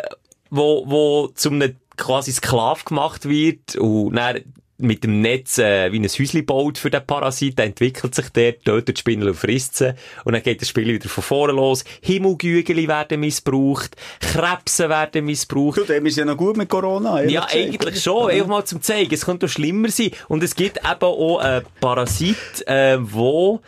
wo, 0.52 0.84
wo 0.88 1.28
zum 1.34 1.56
einem 1.56 1.76
quasi 2.00 2.32
Sklav 2.32 2.86
gemacht 2.86 3.28
wird 3.28 3.76
und 3.76 4.16
dann 4.16 4.41
mit 4.80 5.04
dem 5.04 5.22
Netz 5.22 5.58
äh, 5.58 5.91
wie 5.91 6.00
ein 6.00 6.06
Häuschen 6.08 6.45
baut 6.45 6.78
für 6.78 6.89
den 6.89 7.06
Parasit, 7.06 7.58
der 7.58 7.66
entwickelt 7.66 8.16
sich 8.16 8.30
der, 8.30 8.58
tötet 8.60 8.97
die 8.97 9.00
Spinne 9.00 9.28
und 9.28 9.36
frisst 9.36 9.78
sie. 9.78 9.93
Und 10.24 10.34
dann 10.34 10.41
geht 10.41 10.62
das 10.62 10.70
Spiel 10.70 10.88
wieder 10.88 11.10
von 11.10 11.24
vorne 11.24 11.54
los. 11.54 11.84
Himmelgügeli 12.02 12.88
werden 12.88 13.20
missbraucht, 13.20 13.97
Krebse 14.22 14.89
werden 14.89 15.26
missbraucht. 15.26 15.80
Du, 15.80 15.84
dem 15.84 16.06
ist 16.06 16.18
ja 16.18 16.26
noch 16.26 16.38
gut 16.38 16.56
mit 16.56 16.70
Corona. 16.70 17.22
Ja, 17.24 17.41
gesagt. 17.41 17.56
eigentlich 17.56 18.02
schon. 18.02 18.32
Einfach 18.32 18.47
mal 18.47 18.66
zum 18.66 18.82
zeigen. 18.82 19.14
Es 19.14 19.26
könnte 19.26 19.47
doch 19.47 19.52
schlimmer 19.52 19.89
sein. 19.89 20.12
Und 20.30 20.43
es 20.43 20.56
gibt 20.56 20.78
eben 20.78 21.02
auch 21.02 21.39
einen 21.39 21.66
Parasit, 21.82 22.66
äh, 22.66 22.97
wo 23.00 23.62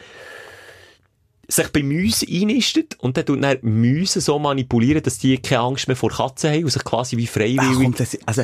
sich 1.52 1.68
bei 1.70 1.84
Mäusen 1.84 2.28
einnistet 2.32 2.96
und 3.00 3.18
dann 3.18 3.26
tut 3.26 3.44
dann 3.44 3.58
Mäuse 3.62 4.22
so 4.22 4.40
manipulieren, 4.40 5.04
dass 5.04 5.18
die 5.18 5.38
keine 5.38 5.62
Angst 5.62 5.88
mehr 5.88 5.98
vor 5.98 6.10
Katzen 6.10 6.52
haben 6.52 6.64
und 6.64 6.72
sich 6.72 6.84
quasi 6.84 7.18
wie 7.18 7.28
freiwillig... 7.28 7.96
das, 7.98 8.18
also, 8.26 8.44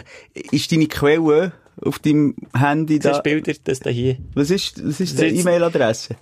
ist 0.51 0.71
deine 0.71 0.87
Quelle 0.87 1.53
auf 1.81 1.99
deinem 1.99 2.35
Handy 2.57 2.99
da? 2.99 3.11
Das 3.11 3.23
Bilder, 3.23 3.53
das 3.63 3.79
da 3.79 3.89
hier. 3.89 4.17
Was 4.33 4.49
ist, 4.49 4.85
was 4.85 4.99
ist 4.99 5.19
ist- 5.19 5.21
E-Mail-Adresse? 5.21 6.15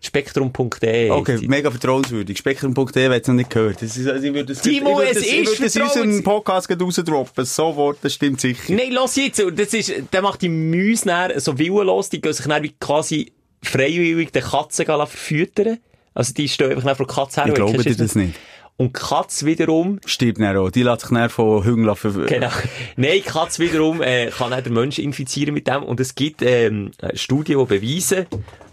Spektrum.de. 0.00 1.10
Okay, 1.10 1.38
mega 1.48 1.70
vertrauenswürdig. 1.70 2.38
Spektrum.de 2.38 3.10
wird 3.10 3.22
es 3.22 3.28
noch 3.28 3.34
nicht 3.34 3.50
gehört. 3.50 3.82
Das 3.82 3.96
ist, 3.96 4.06
also 4.06 4.24
ich 4.26 4.32
würde 4.32 4.52
es, 4.52 4.60
Timo, 4.60 4.90
ich 4.92 5.08
würde 5.08 5.10
es 5.10 5.26
ich 5.26 5.38
ist 5.42 5.50
würde 5.58 5.66
es 5.66 5.74
in 5.76 5.82
unserem 5.82 6.10
vertrauens- 6.10 6.22
Podcast 6.22 6.68
gerade 6.68 6.84
rausdroppen. 6.84 7.44
Sofort, 7.44 7.98
das 8.02 8.14
stimmt 8.14 8.40
sicher. 8.40 8.74
Nein, 8.74 8.92
los 8.92 9.16
jetzt. 9.16 9.42
Das 9.56 9.74
ist, 9.74 9.92
der 10.12 10.22
macht 10.22 10.42
die 10.42 10.48
Mäuse 10.48 11.40
so 11.40 11.58
willenlos, 11.58 12.10
die 12.10 12.20
gehen 12.20 12.32
sich 12.32 12.46
dann 12.46 12.62
wie 12.62 12.72
quasi 12.78 13.32
freiwillig 13.62 14.32
den 14.32 14.42
Katzen 14.42 14.86
verfüttern. 14.86 15.78
Also 16.14 16.34
die 16.34 16.48
stehen 16.48 16.72
einfach 16.72 16.96
vor 16.96 17.06
der 17.06 17.14
Katze 17.14 17.40
her. 17.42 17.48
Ich 17.48 17.54
glaube 17.54 17.82
dir 17.82 17.96
das 17.96 18.14
nicht. 18.14 18.34
Und 18.76 18.96
die 18.96 19.00
Katze 19.00 19.44
wiederum 19.46 20.00
Stirbt 20.06 20.40
dann 20.40 20.56
auch. 20.56 20.70
Die 20.70 20.84
lässt 20.84 21.00
sich 21.00 21.10
dann 21.10 21.28
von 21.30 21.64
Hüngler 21.64 21.96
ver... 21.96 22.12
Genau. 22.12 22.50
Nein, 22.96 23.10
die 23.16 23.20
Katze 23.22 23.62
wiederum 23.62 24.02
äh, 24.02 24.30
kann 24.30 24.52
auch 24.52 24.60
den 24.60 24.72
Menschen 24.72 25.02
infizieren 25.02 25.52
mit 25.52 25.66
dem. 25.66 25.82
Und 25.82 25.98
es 25.98 26.14
gibt 26.14 26.42
ähm, 26.42 26.92
eine 27.00 27.18
Studie, 27.18 27.56
die 27.56 27.64
beweisen, 27.64 28.26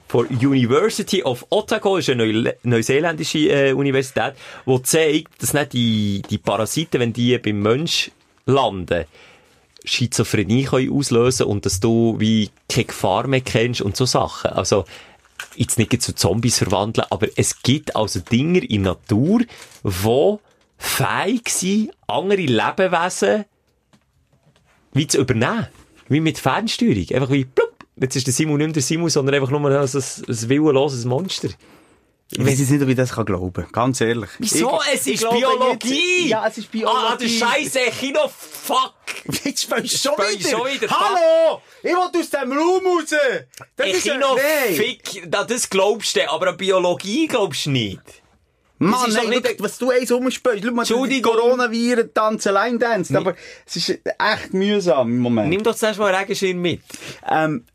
von 0.07 0.27
University 0.27 1.23
of 1.23 1.45
Otago, 1.49 1.97
ist 1.97 2.09
eine 2.09 2.31
Neu 2.31 2.53
neuseeländische 2.63 3.49
äh, 3.49 3.73
Universität, 3.73 4.33
die 4.65 4.81
zeigt, 4.83 5.41
dass 5.41 5.53
nicht 5.53 5.73
die, 5.73 6.21
die 6.29 6.37
Parasiten, 6.37 7.01
wenn 7.01 7.11
die 7.11 7.37
beim 7.39 7.61
Mensch 7.61 8.11
landen, 8.45 9.05
Schizophrenie 9.85 10.65
können 10.65 10.91
auslösen 10.91 11.45
und 11.47 11.65
dass 11.65 11.79
du 11.79 12.15
wie 12.19 12.49
keine 12.69 12.85
Gefahr 12.85 13.27
mehr 13.27 13.41
kennst 13.41 13.81
und 13.81 13.95
so 13.95 14.05
Sachen. 14.05 14.51
Also, 14.51 14.85
jetzt 15.55 15.77
nicht 15.77 16.01
zu 16.01 16.13
Zombies 16.13 16.57
verwandeln, 16.57 17.07
aber 17.09 17.27
es 17.35 17.61
gibt 17.61 17.95
also 17.95 18.19
Dinge 18.19 18.59
in 18.59 18.83
der 18.83 18.93
Natur, 18.93 19.41
die 19.83 20.37
fähig 20.77 21.49
sind, 21.49 21.91
andere 22.07 22.41
Lebewesen 22.41 23.45
wie 24.93 25.07
zu 25.07 25.19
übernehmen. 25.19 25.67
wie 26.07 26.21
mit 26.21 26.39
Fernsteuerung. 26.39 27.05
Einfach 27.11 27.31
wie, 27.31 27.45
plupp. 27.45 27.73
Jetzt 27.97 28.15
ist 28.15 28.27
der 28.27 28.33
Simon 28.33 28.57
nicht 28.57 28.67
mehr 28.67 28.73
der 28.73 28.81
Simon, 28.81 29.09
sondern 29.09 29.35
einfach 29.35 29.49
nur 29.49 29.59
ein, 29.61 29.75
ein, 29.75 29.83
ein 29.83 30.49
willenloses 30.49 31.05
Monster. 31.05 31.49
Ich 32.31 32.39
weiß 32.43 32.59
jetzt 32.59 32.71
nicht, 32.71 32.81
ob 32.81 32.89
ich 32.89 32.95
das 32.95 33.11
kann 33.13 33.25
glauben 33.25 33.67
Ganz 33.71 34.01
ehrlich. 34.01 34.29
Wieso? 34.39 34.79
Ich- 34.87 34.93
es 34.95 35.07
ich 35.07 35.13
ist 35.21 35.29
Biologie! 35.29 35.89
Nicht. 36.21 36.29
Ja, 36.29 36.47
es 36.47 36.57
ist 36.57 36.71
Biologie. 36.71 36.97
Ah, 37.07 37.15
der 37.15 37.27
Scheiße, 37.27 37.79
Kino, 37.99 38.27
fuck! 38.27 38.93
Jetzt 39.43 39.61
spielst 39.63 39.93
du 40.05 40.09
schon 40.09 40.15
ich 40.33 40.39
wieder. 40.39 40.49
schon 40.49 40.67
wieder. 40.67 40.87
Hallo! 40.89 41.61
Ich 41.83 41.91
will 41.91 41.97
aus 42.19 42.29
dem 42.31 42.51
Raum 42.51 42.83
raus! 42.85 43.05
Das 43.75 43.85
Ein 43.87 43.91
ist 43.93 44.03
Kino, 44.03 44.35
Nein. 44.35 44.75
fick, 44.75 45.23
da- 45.31 45.43
das 45.43 45.69
glaubst 45.69 46.15
du, 46.15 46.27
aber 46.29 46.49
an 46.49 46.57
Biologie 46.57 47.27
glaubst 47.27 47.67
du 47.67 47.69
nicht. 47.71 48.01
Mann, 48.79 49.09
nein, 49.13 49.29
nicht- 49.29 49.43
wirklich, 49.43 49.61
was 49.63 49.77
du 49.77 49.91
eins 49.91 50.11
umspielst. 50.11 50.63
Schau 50.65 50.71
mal, 50.99 51.09
die. 51.09 51.21
Coronaviren 51.21 52.11
tanzen 52.13 52.53
Line 52.55 52.77
Dance. 52.79 53.15
Aber 53.15 53.35
es 53.65 53.75
ist 53.77 53.89
echt 53.89 54.53
mühsam 54.53 55.07
im 55.09 55.19
Moment. 55.19 55.49
Nimm 55.49 55.63
doch 55.63 55.75
zuerst 55.75 55.99
mal 55.99 56.07
einen 56.07 56.17
Regenschirm 56.17 56.57
mit. 56.59 56.81
Ähm, 57.29 57.65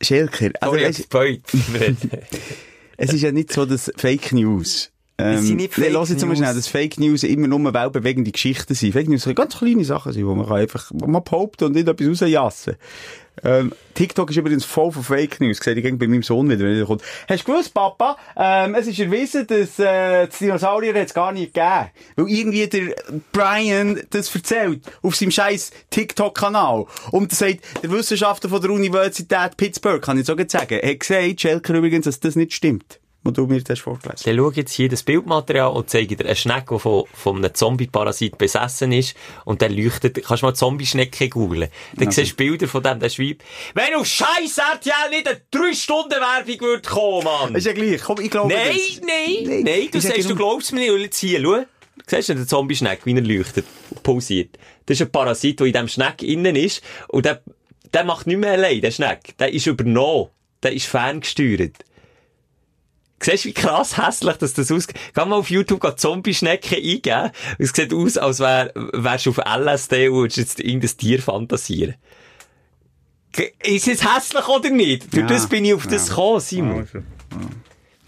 Schelker, 0.00 0.50
also, 0.60 0.74
Sorry, 0.76 0.82
jetzt 0.82 1.08
Beut. 1.10 1.40
es 2.96 3.12
ist 3.12 3.22
ja 3.22 3.32
nicht 3.32 3.52
so, 3.52 3.66
dass 3.66 3.90
Fake 3.96 4.32
News. 4.32 4.90
Ähm, 5.18 5.38
sind 5.38 5.56
nicht 5.56 5.78
nee, 5.78 5.84
Fake 5.84 5.94
lass 5.94 6.10
jetzt 6.10 6.24
News. 6.24 6.38
schnell, 6.38 6.54
dass 6.54 6.68
Fake 6.68 6.98
News 7.00 7.22
immer 7.22 7.48
nur 7.48 7.72
weltbewegende 7.72 8.30
Geschichten 8.30 8.74
sind. 8.74 8.92
Fake 8.92 9.08
News 9.08 9.24
können 9.24 9.34
ganz 9.34 9.56
kleine 9.56 9.84
Sachen 9.84 10.12
sein, 10.12 10.26
wo 10.26 10.34
man 10.34 10.46
kann 10.46 10.56
einfach 10.56 10.90
mal 10.92 11.20
behaupten 11.20 11.64
und 11.64 11.74
nicht 11.74 11.88
etwas 11.88 12.06
rausjassen. 12.06 12.76
Ähm, 13.44 13.72
TikTok 13.94 14.30
ist 14.30 14.36
übrigens 14.36 14.64
voll 14.64 14.92
von 14.92 15.02
Fake 15.02 15.40
News. 15.40 15.58
Sehe 15.58 15.74
ich 15.74 15.82
gegen 15.82 15.98
bei 15.98 16.06
meinem 16.06 16.22
Sohn 16.22 16.48
wieder, 16.48 16.64
wenn 16.64 16.76
er 16.76 16.86
kommt. 16.86 17.02
Hast 17.28 17.46
du 17.46 17.52
gewusst, 17.52 17.72
Papa? 17.72 18.16
Ähm, 18.36 18.74
es 18.74 18.86
ist 18.86 18.98
erwiesen, 18.98 19.46
dass, 19.46 19.78
äh, 19.78 20.26
das 20.26 20.38
Dinosaurier 20.38 20.94
hat's 20.94 21.14
gar 21.14 21.32
nicht 21.32 21.54
gegeben. 21.54 21.90
Weil 22.16 22.28
irgendwie 22.28 22.66
der 22.66 22.94
Brian 23.32 24.00
das 24.10 24.34
erzählt. 24.34 24.82
Auf 25.02 25.16
seinem 25.16 25.30
scheiß 25.30 25.70
TikTok-Kanal. 25.90 26.86
Und 27.10 27.32
er 27.32 27.36
sagt, 27.36 27.60
der 27.82 27.90
Wissenschaftler 27.90 28.50
von 28.50 28.60
der 28.60 28.70
Universität 28.70 29.56
Pittsburgh, 29.56 30.02
kann 30.02 30.18
ich 30.18 30.26
so 30.26 30.34
sagen, 30.46 30.80
hat 30.82 31.00
gesagt, 31.00 31.40
Schelker 31.40 31.74
übrigens, 31.74 32.04
dass 32.04 32.20
das 32.20 32.36
nicht 32.36 32.54
stimmt. 32.54 33.00
Was 33.26 33.34
du 33.34 33.46
mir 33.46 33.62
das 33.62 33.78
vorgelesen 33.80 34.24
Dann 34.24 34.36
schau 34.36 34.50
jetzt 34.50 34.72
hier 34.72 34.88
das 34.88 35.02
Bildmaterial 35.02 35.72
und 35.72 35.90
zeige 35.90 36.16
dir 36.16 36.24
eine 36.24 36.36
Schnecke, 36.36 36.74
die 36.74 36.80
von, 36.80 37.04
von 37.12 37.36
einem 37.36 37.54
Zombie-Parasit 37.54 38.38
besessen 38.38 38.92
ist. 38.92 39.16
Und 39.44 39.62
dann 39.62 39.72
leuchtet, 39.76 40.24
kannst 40.24 40.42
du 40.42 40.46
mal 40.46 40.54
Zombie-Schnecke 40.54 41.28
googlen. 41.28 41.68
Dann 41.96 42.10
siehst 42.10 42.32
du 42.32 42.36
Bilder 42.36 42.68
von 42.68 42.82
dem, 42.82 43.00
der 43.00 43.08
schreibt, 43.08 43.42
wenn 43.74 43.94
auf 43.94 44.06
scheiß 44.06 44.58
RTL 44.58 45.10
nicht 45.10 45.28
eine 45.28 45.40
3-Stunden-Werbung 45.52 46.60
würde 46.60 46.88
kommen, 46.88 47.24
Mann! 47.24 47.54
Ist 47.54 47.66
ja 47.66 47.72
gleich. 47.72 48.02
Komm, 48.02 48.20
ich 48.20 48.30
glaube 48.30 48.52
Nein, 48.52 48.68
das. 48.68 49.00
nein, 49.00 49.36
Nein, 49.44 49.62
nein, 49.64 49.88
du 49.90 50.00
sagst, 50.00 50.28
du 50.28 50.34
glaubst 50.34 50.72
mir 50.72 50.80
nicht, 50.80 50.90
und 50.90 51.00
jetzt 51.00 51.18
hier, 51.18 51.40
schau. 51.42 51.64
Siehst 52.06 52.28
du 52.28 52.34
den 52.34 52.46
Zombie-Schneck, 52.46 53.00
wie 53.04 53.14
er 53.14 53.20
leuchtet, 53.22 53.66
und 53.90 54.02
pausiert. 54.02 54.58
Das 54.86 55.00
ist 55.00 55.06
ein 55.06 55.10
Parasit, 55.10 55.58
der 55.60 55.66
in 55.66 55.72
diesem 55.72 55.88
Schneck 55.88 56.22
innen 56.22 56.54
ist, 56.54 56.82
und 57.08 57.26
der, 57.26 57.42
der 57.92 58.04
macht 58.04 58.26
nicht 58.26 58.38
mehr 58.38 58.52
allein, 58.52 58.80
der 58.80 58.90
Schneck. 58.90 59.36
Der 59.38 59.52
ist 59.52 59.66
übernommen. 59.66 60.28
Der 60.62 60.72
ist 60.72 60.86
ferngesteuert. 60.86 61.84
Siehst 63.20 63.44
du, 63.44 63.48
wie 63.48 63.54
krass 63.54 63.96
hässlich 63.96 64.36
dass 64.36 64.52
das 64.54 64.70
aussieht? 64.70 64.94
Geh 65.14 65.24
mal 65.24 65.36
auf 65.36 65.48
YouTube 65.50 65.80
geh 65.80 65.96
Zombie-Schnecken 65.96 66.76
eingeben. 66.76 67.30
Es 67.58 67.70
sieht 67.70 67.94
aus, 67.94 68.18
als 68.18 68.40
wär, 68.40 68.70
wärst 68.74 69.26
du 69.26 69.30
auf 69.30 69.38
LSD 69.38 70.08
und 70.08 70.16
würdest 70.16 70.36
jetzt 70.38 70.60
irgendein 70.60 70.96
Tier 70.96 71.22
fantasieren. 71.22 71.94
Ist 73.62 73.88
es 73.88 74.02
hässlich 74.02 74.48
oder 74.48 74.70
nicht? 74.70 75.12
Durch 75.12 75.22
Ja, 75.22 75.26
das 75.26 75.48
bin 75.48 75.64
ich 75.64 75.74
auf 75.74 75.86
das 75.86 76.08
ja. 76.08 76.14
gekommen, 76.14 76.40
Simon. 76.40 76.78
Also, 76.80 76.98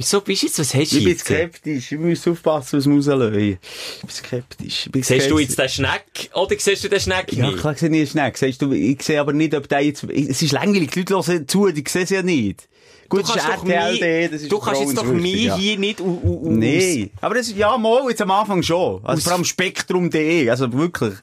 Wieso 0.00 0.20
bist 0.20 0.42
du 0.42 0.46
jetzt, 0.46 0.58
was 0.60 0.74
hast 0.74 0.92
du 0.92 0.98
Ich 0.98 1.04
bin 1.04 1.18
skeptisch. 1.18 1.90
Ich 1.92 1.98
muss 1.98 2.26
aufpassen, 2.28 2.78
was 2.78 2.86
man 2.86 2.98
rauslösen. 2.98 3.40
Ich 3.40 4.00
bin 4.00 4.10
skeptisch. 4.10 4.86
Ich 4.86 4.92
bin 4.92 5.02
Siehst 5.02 5.28
du 5.28 5.36
skeptisch. 5.38 5.48
jetzt 5.48 5.58
den 5.58 5.68
Schneck 5.68 6.30
oder 6.34 6.54
siehst 6.56 6.84
du 6.84 6.88
den 6.88 7.00
Schneck 7.00 7.32
Ja, 7.32 7.46
nicht? 7.50 7.58
klar 7.58 7.74
sehe 7.74 7.88
ich 7.88 7.94
einen 7.96 8.06
Schneck. 8.06 8.38
Siehst 8.38 8.62
du, 8.62 8.72
ich 8.72 9.02
sehe 9.02 9.20
aber 9.20 9.32
nicht, 9.32 9.54
ob 9.56 9.68
der 9.68 9.80
jetzt, 9.80 10.04
es 10.04 10.40
ist 10.40 10.52
langweilig, 10.52 10.92
die 10.92 11.00
Leute 11.00 11.14
hören 11.14 11.48
zu, 11.48 11.68
die 11.72 11.82
sehen 11.88 12.02
es 12.04 12.10
ja 12.10 12.22
nicht. 12.22 12.68
Gut, 13.08 13.20
Du 13.20 13.22
das 13.22 13.32
kannst 13.36 13.48
ist 13.48 13.56
doch 13.58 13.64
mich, 13.64 13.74
RTL, 13.74 14.28
das 14.28 14.42
ist 14.42 14.52
du 14.52 14.58
kannst 14.58 14.80
jetzt 14.82 14.98
doch 14.98 15.04
mich 15.04 15.44
ja. 15.44 15.56
hier 15.56 15.78
nicht 15.78 16.00
u, 16.00 16.04
u, 16.22 16.46
u, 16.46 16.50
Nee. 16.52 17.10
Aber 17.20 17.34
das 17.36 17.48
ist, 17.48 17.56
ja, 17.56 17.76
mal, 17.78 18.08
jetzt 18.08 18.20
am 18.20 18.30
Anfang 18.30 18.62
schon. 18.62 19.00
Also 19.04 19.22
vor 19.22 19.32
allem 19.32 19.44
spektrum.de, 19.44 20.50
also 20.50 20.70
wirklich. 20.72 21.14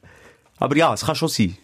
Aber 0.57 0.75
ja, 0.75 0.93
es 0.93 1.05
kann 1.05 1.15
schon 1.15 1.27
sein. 1.29 1.57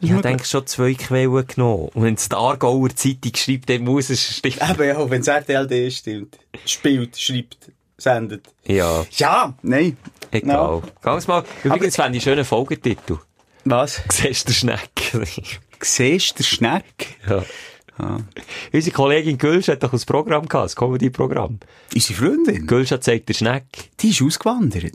Ich 0.00 0.12
habe 0.12 0.28
eigentlich 0.28 0.48
schon 0.48 0.66
zwei 0.66 0.94
Quellen 0.94 1.46
genommen. 1.46 1.88
Und 1.94 2.02
wenn 2.04 2.14
es 2.14 2.28
die 2.28 2.36
Aargauer 2.36 2.88
Zeitung 2.94 3.32
schreibt, 3.34 3.68
dann 3.68 3.82
muss 3.82 4.10
es 4.10 4.36
stimmen. 4.38 4.56
Eben 4.70 4.84
ja, 4.88 5.10
wenn 5.10 5.20
es 5.20 5.26
RTL 5.28 5.90
stimmt. 5.90 6.38
Spielt, 6.64 7.18
schreibt, 7.18 7.70
sendet. 7.96 8.46
Ja, 8.64 9.04
Ja, 9.16 9.54
nein. 9.62 9.96
egal. 10.30 10.82
Ganz 11.02 11.26
mal. 11.26 11.44
Übrigens 11.64 11.96
fände 11.96 12.16
ich 12.18 12.26
einen 12.26 12.36
schönen 12.36 12.44
Folgetitel. 12.44 13.18
Was? 13.64 14.00
Siehst 14.08 14.48
du 14.48 14.52
den 14.52 14.54
Schneck? 14.54 15.12
Siehst 15.82 16.30
du 16.32 16.42
den 16.42 16.44
Schneck? 16.46 17.18
ja. 17.28 17.44
Unsere 18.72 18.94
Kollegin 18.94 19.38
Gülsch 19.38 19.68
hat 19.68 19.82
doch 19.82 19.92
ein 19.92 20.00
Programm 20.06 20.48
gehabt, 20.48 20.70
ein 20.70 20.74
Comedy-Programm. 20.74 21.58
Unsere 21.94 22.14
Freundin? 22.18 22.66
Gülsch 22.66 22.90
hat 22.90 23.04
zeigt 23.04 23.28
den 23.28 23.34
Schneck. 23.34 23.64
Die 24.00 24.10
ist 24.10 24.22
ausgewandert. 24.22 24.92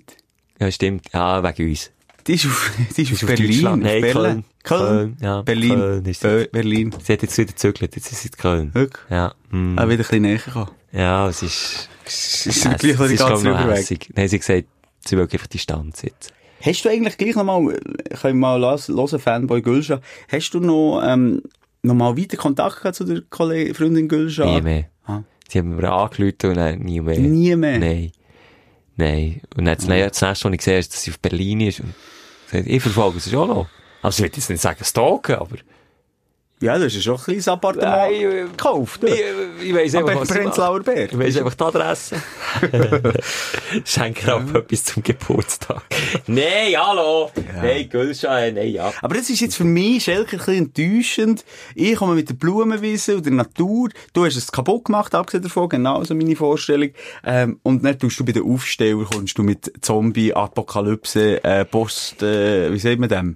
Ja, 0.59 0.71
stimmt. 0.71 1.05
Ja, 1.13 1.43
wegen 1.43 1.69
uns. 1.69 1.91
Die 2.27 2.33
ist 2.35 2.45
auf, 2.45 2.71
die 2.95 3.01
ist 3.01 3.11
auf 3.13 3.23
auf 3.23 3.27
Berlin. 3.35 3.67
Auf 3.67 3.75
Nein, 3.77 4.01
Berlin. 4.01 4.13
Köln. 4.13 4.43
Köln. 4.63 4.87
Köln, 4.87 5.17
ja. 5.21 5.41
Berlin. 5.41 5.69
Köln 5.75 6.05
ist 6.05 6.23
Bö- 6.23 6.41
sie. 6.43 6.47
Berlin. 6.47 6.95
Sie 7.03 7.13
hat 7.13 7.21
jetzt 7.21 7.37
wieder 7.37 7.51
gezögert, 7.51 7.95
jetzt 7.95 8.11
ist 8.11 8.21
sie 8.21 8.29
in 8.29 8.37
Köln. 8.37 8.73
Wirklich? 8.73 9.03
Ja. 9.09 9.33
Mm. 9.51 9.77
Ah, 9.77 9.83
wieder 9.83 9.91
ein 9.91 9.97
bisschen 9.97 10.21
näher 10.21 10.37
gekommen. 10.37 10.71
Ja, 10.93 11.27
es 11.27 11.41
ist... 11.43 11.89
Es 12.05 12.45
ist 12.45 12.63
Ja, 12.63 12.73
gleich 12.75 12.99
es 12.99 13.07
die 13.07 13.13
ist, 13.15 13.19
ganze 13.27 13.49
Überweg. 13.49 14.09
Nein, 14.15 14.27
sie 14.29 14.35
hat 14.37 14.41
gesagt, 14.41 14.63
sie 15.05 15.17
will 15.17 15.23
einfach 15.23 15.47
Distanz 15.47 16.01
jetzt. 16.03 16.31
Hast 16.61 16.85
du 16.85 16.89
eigentlich 16.89 17.17
gleich 17.17 17.35
nochmal, 17.35 17.77
können 18.21 18.39
wir 18.39 18.57
mal 18.57 18.61
hören, 18.87 19.19
Fanboy 19.19 19.61
Gülscha, 19.61 19.99
hast 20.31 20.51
du 20.51 20.61
noch, 20.61 21.01
ähm, 21.05 21.41
noch 21.83 21.93
mal 21.93 22.17
weiter 22.17 22.37
Kontakt 22.37 22.77
gehabt 22.77 22.95
zu 22.95 23.03
der 23.03 23.21
Kollegin, 23.29 23.75
Freundin 23.75 24.07
Gülscha? 24.07 24.45
Nie 24.45 24.61
mehr. 24.61 24.85
Ah. 25.05 25.21
Sie 25.47 25.59
haben 25.59 25.75
mir 25.75 25.91
angerufen 25.91 26.49
und 26.49 26.55
dann 26.55 26.79
nie 26.79 27.01
mehr. 27.01 27.19
Nie 27.19 27.55
mehr? 27.55 27.79
Nein. 27.79 28.11
Nein. 28.95 29.41
Und 29.55 29.65
dann 29.65 29.73
mhm. 29.75 29.77
das 29.77 29.87
nächste, 29.87 30.27
was 30.27 30.43
ich 30.45 30.57
gesehen 30.57 30.73
habe, 30.73 30.79
ist, 30.79 30.93
dass 30.93 31.03
sie 31.03 31.11
auf 31.11 31.19
Berlin 31.19 31.61
ist. 31.61 31.81
Und 31.81 31.93
gesagt, 32.49 32.67
ich 32.67 32.81
verfolge 32.81 33.19
sie 33.19 33.29
schon 33.29 33.49
noch. 33.49 33.67
Also 34.01 34.23
ich 34.23 34.31
will 34.31 34.37
jetzt 34.37 34.49
nicht 34.49 34.61
sagen 34.61 34.83
stalken, 34.83 35.35
aber... 35.35 35.57
Ja, 36.63 36.79
hast 36.79 36.95
ja 36.95 37.01
schon 37.01 37.17
ein 37.17 37.21
kleines 37.21 37.47
Appartement 37.49 37.91
Nein, 37.93 38.13
äh, 38.13 38.43
gekauft. 38.43 39.03
Ich, 39.03 39.11
oder? 39.11 39.61
ich 39.61 39.75
weiss 39.75 39.95
einfach, 39.95 40.21
was. 40.21 40.29
Prenzlauer 40.29 40.79
Berg. 40.79 41.11
Ich 41.11 41.19
weiss 41.19 41.35
einfach 41.35 41.55
die 41.55 41.63
Adresse. 41.65 42.15
Schenke 43.83 44.33
auch 44.33 44.53
etwas 44.53 44.85
zum 44.85 45.03
Geburtstag. 45.03 45.83
Nein, 46.27 46.73
hallo. 46.77 47.29
Nein, 47.53 47.89
Gülschein, 47.89 48.53
nein, 48.53 48.69
ja. 48.69 48.93
Aber 49.01 49.15
das 49.15 49.29
ist 49.29 49.41
jetzt 49.41 49.57
für 49.57 49.65
mich, 49.65 50.05
Schelker, 50.05 50.37
ein 50.37 50.37
bisschen 50.37 50.71
enttäuschend. 50.73 51.43
Ich 51.75 51.97
komme 51.97 52.15
mit 52.15 52.29
der 52.29 52.35
Blumenwiese 52.35 53.17
und 53.17 53.25
der 53.25 53.33
Natur. 53.33 53.89
Du 54.13 54.23
hast 54.23 54.37
es 54.37 54.49
kaputt 54.49 54.85
gemacht, 54.85 55.13
abgesehen 55.13 55.43
davon, 55.43 55.67
genau 55.67 56.01
so 56.05 56.15
meine 56.15 56.37
Vorstellung. 56.37 56.91
Ähm, 57.25 57.59
und 57.63 57.83
dann 57.83 57.99
tust 57.99 58.17
du 58.21 58.23
bei 58.23 58.31
den 58.31 58.49
Aufsteller, 58.49 59.03
kommst 59.03 59.37
du 59.37 59.43
mit 59.43 59.69
Zombie, 59.81 60.33
Apokalypse, 60.33 61.43
äh, 61.43 61.65
Post, 61.65 62.23
äh, 62.23 62.71
wie 62.71 62.79
sagt 62.79 62.99
man 62.99 63.09
dem? 63.09 63.35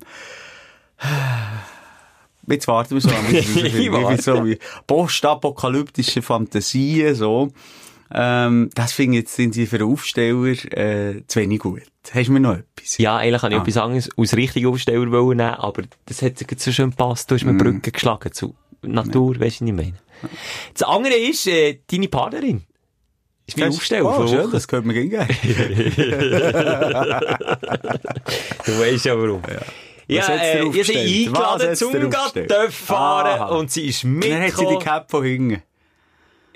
Jetzt 2.48 2.68
warten 2.68 2.94
wir 2.96 3.02
so 3.02 3.10
an. 3.10 3.16
Ich 3.34 3.48
so 4.24 4.46
wie 4.46 4.58
postapokalyptische 4.88 6.22
Fantasien, 6.22 7.14
so. 7.16 7.50
Ähm, 8.10 8.70
das 8.74 8.94
finde 8.94 9.18
ich 9.18 9.24
jetzt, 9.24 9.36
sind 9.36 9.54
sie 9.54 9.66
für 9.66 9.80
den 9.80 9.88
Aufsteller, 9.92 10.48
äh, 10.72 11.24
zu 11.28 11.40
wenig 11.42 11.60
gut. 11.60 11.82
Hast 12.10 12.28
du 12.30 12.32
mir 12.32 12.40
noch 12.40 12.54
etwas? 12.58 12.98
Ja, 13.00 13.18
eigentlich 13.18 13.42
habe 13.42 13.54
ich 13.54 13.60
Ah. 13.60 13.64
etwas 13.64 13.78
anderes 13.78 14.10
aus 14.16 14.34
richtigen 14.34 14.68
Aufsteller 14.68 15.12
wollen 15.12 15.38
nehmen, 15.38 15.56
aber 15.56 15.84
das 16.06 16.22
hat 16.22 16.38
sich 16.38 16.48
so 16.58 16.72
schön 16.72 16.92
gepasst. 16.92 17.30
Du 17.30 17.36
hast 17.36 17.44
mir 17.44 17.52
Mm. 17.52 17.58
Brücke 17.58 17.92
geschlagen 17.92 18.32
zu 18.32 18.56
Natur, 18.82 19.38
weisst 19.42 19.60
du, 19.60 19.66
was 19.66 19.70
ich 19.70 19.76
meine. 19.76 19.94
Das 20.74 20.84
andere 20.84 21.16
ist, 21.16 21.48
äh, 21.48 21.80
deine 21.92 22.08
Partnerin. 22.08 22.64
Ist 23.46 23.58
mein 23.58 23.70
Aufsteller. 23.70 24.20
Oh, 24.20 24.28
schön, 24.28 24.52
das 24.52 24.68
könnte 24.68 24.88
man 24.88 24.96
gehen. 24.96 25.10
Du 28.66 28.80
weißt 28.80 29.06
ja 29.06 29.18
warum. 29.18 29.42
Ja, 29.50 29.62
Hat's 30.10 30.30
äh, 30.30 30.70
gestellt? 30.70 31.36
Was 31.36 31.50
eingeladen 31.50 31.76
zum 31.76 32.72
fahren 32.72 33.42
Aha. 33.42 33.46
und 33.48 33.72
sie 33.72 33.88
ist 33.88 34.04
Dann 34.04 34.16
hat 34.16 34.22
sie 34.22 34.24
die 34.24 34.40
mitgekommen. 34.40 34.80
Cap 34.80 35.12
von 35.12 35.24
hinten. 35.24 35.64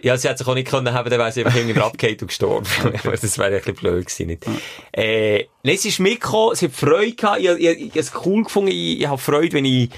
Ja, 0.04 0.18
sie 0.18 0.30
hat 0.30 0.38
sich 0.38 0.48
auch 0.48 0.56
nicht 0.56 0.68
können 0.68 0.94
haben, 0.94 1.10
dann 1.10 1.20
wäre 1.20 1.32
sie 1.32 1.46
einfach 1.46 1.58
hinten 1.58 1.80
abgefallen 1.80 2.18
und 2.22 2.28
gestorben. 2.28 2.68
das 3.04 3.38
wäre 3.38 3.50
ein 3.50 3.58
bisschen 3.58 3.76
blöd 3.76 4.06
gewesen, 4.06 4.28
nicht? 4.28 4.46
Äh, 4.94 5.46
nein, 5.64 5.78
sie 5.78 5.90
ist 5.90 6.00
mitgekommen, 6.00 6.56
sie 6.56 6.66
hat 6.66 6.74
Freude 6.74 7.14
gehabt, 7.14 7.40
ich, 7.40 7.48
ich, 7.48 7.60
ich, 7.60 7.82
ich 7.82 7.90
habe 7.90 8.00
es 8.00 8.12
cool 8.26 8.44
gefunden, 8.44 8.72
ich, 8.72 9.02
ich 9.02 9.08
habe 9.08 9.18
Freude, 9.20 9.54
wenn 9.54 9.66
ich 9.66 9.90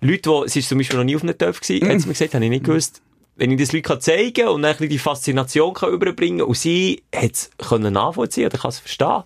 Leute, 0.00 0.22
die, 0.22 0.48
sie 0.48 0.58
ist 0.60 0.68
zum 0.68 0.78
Beispiel 0.78 0.98
noch 0.98 1.04
nie 1.04 1.16
auf 1.16 1.22
einem 1.22 1.36
Töpf 1.36 1.60
gewesen, 1.60 1.88
hat 1.88 2.00
sie 2.00 2.06
mir 2.06 2.12
gesagt, 2.12 2.34
habe 2.34 2.44
ich 2.44 2.50
nicht 2.50 2.64
gewusst. 2.64 3.02
Wenn 3.36 3.50
ich 3.50 3.58
das 3.58 3.72
Leuten 3.72 3.84
kann 3.84 4.00
zeigen 4.00 4.48
und 4.48 4.62
dann 4.62 4.72
ein 4.72 4.76
bisschen 4.76 4.90
die 4.90 4.98
Faszination 4.98 5.74
kann 5.74 5.90
überbringen 5.92 6.42
und 6.42 6.56
sie 6.56 7.02
hat 7.14 7.32
es 7.32 7.50
können 7.56 7.92
nachvollziehen 7.92 8.46
oder 8.46 8.58
kann 8.58 8.70
es 8.70 8.78
verstehen. 8.78 9.22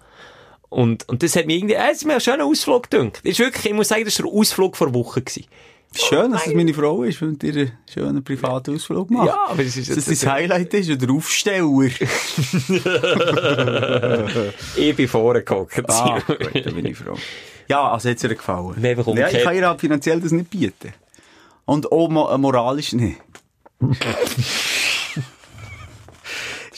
Und, 0.77 1.09
und 1.09 1.23
das 1.23 1.35
hat 1.37 1.47
mir 1.47 1.57
irgendwie, 1.57 1.73
äh, 1.73 1.91
es 1.91 1.99
ist 1.99 2.05
mir 2.05 2.13
ein 2.13 2.21
schöner 2.21 2.45
Ausflug 2.45 2.91
gedacht. 2.91 3.21
Ist 3.23 3.39
wirklich, 3.39 3.65
ich 3.65 3.73
muss 3.73 3.89
sagen, 3.89 4.05
das 4.05 4.23
war 4.23 4.31
der 4.31 4.39
Ausflug 4.39 4.77
vor 4.77 4.93
Woche 4.93 5.23
gewesen. 5.23 5.47
Schön, 5.95 6.33
dass 6.33 6.45
das 6.45 6.53
meine 6.53 6.75
Frau 6.75 7.03
ist 7.03 7.23
und 7.23 7.43
ihr 7.45 7.55
einen 7.55 7.73
schönen 7.91 8.23
privaten 8.23 8.75
Ausflug 8.75 9.11
macht. 9.11 9.29
Ja, 9.29 9.39
aber 9.49 9.63
es 9.63 9.79
ist 9.79 9.97
Dass 9.97 10.05
das 10.05 10.21
dein 10.21 10.33
Highlight 10.33 10.75
ist 10.75 10.91
und 10.91 11.01
der 11.01 11.11
Aufsteller. 11.11 11.67
Ich 14.77 14.95
bin 14.95 15.09
vorne 15.09 15.43
gehockt. 15.43 15.83
ah, 15.89 16.19
gut, 16.27 16.67
dann 16.67 16.75
bin 16.75 16.85
ich 16.85 16.99
froh. 16.99 17.17
Ja, 17.69 17.93
also 17.93 18.11
hat's 18.11 18.23
ihr 18.23 18.35
gefallen. 18.35 18.75
Ja, 19.17 19.29
ich 19.29 19.45
kann 19.45 19.57
ihr 19.57 19.67
halt 19.67 19.81
finanziell 19.81 20.21
das 20.21 20.33
nicht 20.33 20.51
bieten. 20.51 20.93
Und 21.65 21.91
auch 21.91 22.11
mo 22.11 22.29
äh, 22.29 22.37
moralisch 22.37 22.93
nicht. 22.93 23.17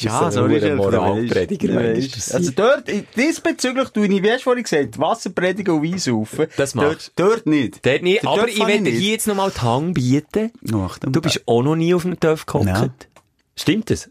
ja, 0.02 0.20
Das 0.20 0.28
ist 0.28 0.34
so 0.34 0.44
ein 0.44 0.50
ist 0.52 0.62
er. 0.62 0.76
Moralprediger, 0.76 1.94
das 1.94 2.32
Also 2.32 2.52
dort, 2.54 2.84
diesbezüglich 3.16 3.88
tue 3.90 4.06
ich, 4.06 4.22
wie 4.22 4.30
hast 4.30 4.40
du 4.40 4.44
vorhin 4.44 4.62
gesagt, 4.64 4.98
Wasser 4.98 5.30
predigen 5.30 5.74
und 5.74 5.82
Wein 5.84 5.98
saufen. 5.98 6.46
Das 6.56 6.72
dort, 6.72 6.86
machst 6.92 7.12
dort 7.16 7.46
nicht. 7.46 7.84
Dort 7.84 8.02
nicht, 8.02 8.24
Dort 8.24 8.38
aber 8.38 8.48
ich 8.48 8.58
kann 8.58 8.68
werde 8.68 8.82
nicht. 8.82 8.98
hier 8.98 9.12
jetzt 9.12 9.26
nochmal 9.26 9.50
die 9.50 9.60
Hang 9.60 9.94
bieten. 9.94 10.52
Achtung. 10.72 11.12
Du 11.12 11.20
bist 11.20 11.42
auch 11.46 11.62
noch 11.62 11.76
nie 11.76 11.94
auf 11.94 12.04
einem 12.04 12.18
Töff 12.18 12.46
gehockt. 12.46 12.66
Ja. 12.66 12.88
Stimmt 13.56 13.90
das? 13.90 14.10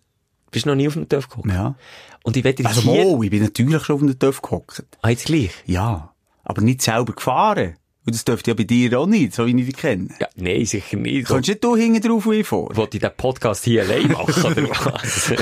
Bist 0.51 0.65
noch 0.65 0.75
nie 0.75 0.87
auf 0.87 0.95
einem 0.95 1.09
Töff 1.09 1.29
gehockt? 1.29 1.47
Ja. 1.49 1.75
Und 2.23 2.35
ich 2.35 2.43
werde 2.43 2.65
Also, 2.65 2.81
hier... 2.81 3.03
mo, 3.05 3.23
ich 3.23 3.29
bin 3.29 3.41
natürlich 3.41 3.83
schon 3.83 3.95
auf 3.95 4.01
den 4.01 4.19
Töpf 4.19 4.41
gehockt. 4.41 4.83
Ah, 5.01 5.09
jetzt 5.09 5.25
gleich? 5.25 5.51
Ja. 5.65 6.13
Aber 6.43 6.61
nicht 6.61 6.81
selber 6.81 7.13
gefahren. 7.13 7.75
Und 8.07 8.15
das 8.15 8.23
dürfte 8.23 8.51
ja 8.51 8.55
bei 8.55 8.63
dir 8.63 8.97
auch 8.97 9.05
nicht, 9.05 9.33
so 9.33 9.45
wie 9.45 9.59
ich 9.59 9.65
dich 9.65 9.75
kenne. 9.75 10.07
Ja, 10.19 10.27
nein, 10.37 10.65
sicher 10.65 10.95
nicht. 10.95 11.27
Kannst 11.27 11.49
nicht 11.49 11.61
du 11.61 11.75
hinten 11.75 12.01
drauf 12.01 12.25
wie 12.25 12.35
ich 12.39 12.47
vor? 12.47 12.73
Wollte 12.75 12.95
ich 12.97 13.01
den 13.01 13.11
Podcast 13.17 13.65
hier 13.65 13.81
allein 13.83 14.07
machen, 14.13 14.43
oder 14.45 14.69
was? 14.69 15.33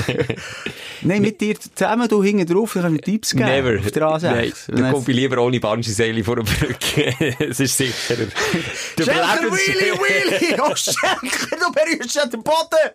Nein, 1.02 1.22
mit 1.22 1.40
dir 1.40 1.54
zusammen, 1.60 2.08
du 2.08 2.22
hinten 2.24 2.44
drauf, 2.52 2.72
dann 2.74 2.82
kannst 2.82 3.06
du 3.06 3.10
Tipps 3.12 3.30
geben. 3.30 3.44
Never. 3.44 3.78
Auf 3.78 3.90
der 3.92 4.02
A6. 4.02 4.22
Nein, 4.22 4.52
dann 4.66 4.76
dann- 4.82 4.92
komme 4.92 5.04
ich 5.08 5.14
lieber 5.14 5.38
ohne 5.42 5.60
Bungee-Seile 5.60 6.24
vor 6.24 6.36
der 6.36 6.42
Brücke. 6.42 7.14
Es 7.48 7.60
ist 7.60 7.76
sicherer. 7.76 8.26
Überlebens- 8.96 9.52
Willy, 9.52 9.92
Willy! 9.92 10.56
Oh, 10.60 10.74
Schenker, 10.74 11.56
du 11.56 11.72
berührst 11.72 12.18
schon 12.20 12.28
den 12.30 12.42
Boden! 12.42 12.90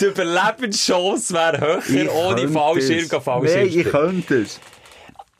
Die 0.00 0.04
Überlebenschance 0.06 1.32
wäre 1.32 1.80
höher, 1.86 2.12
ohne 2.14 2.40
könnte 2.42 2.48
Fallschirm, 2.48 3.08
Nein, 3.60 3.66
ich 3.68 3.84
könnte 3.84 4.34
es. 4.42 4.58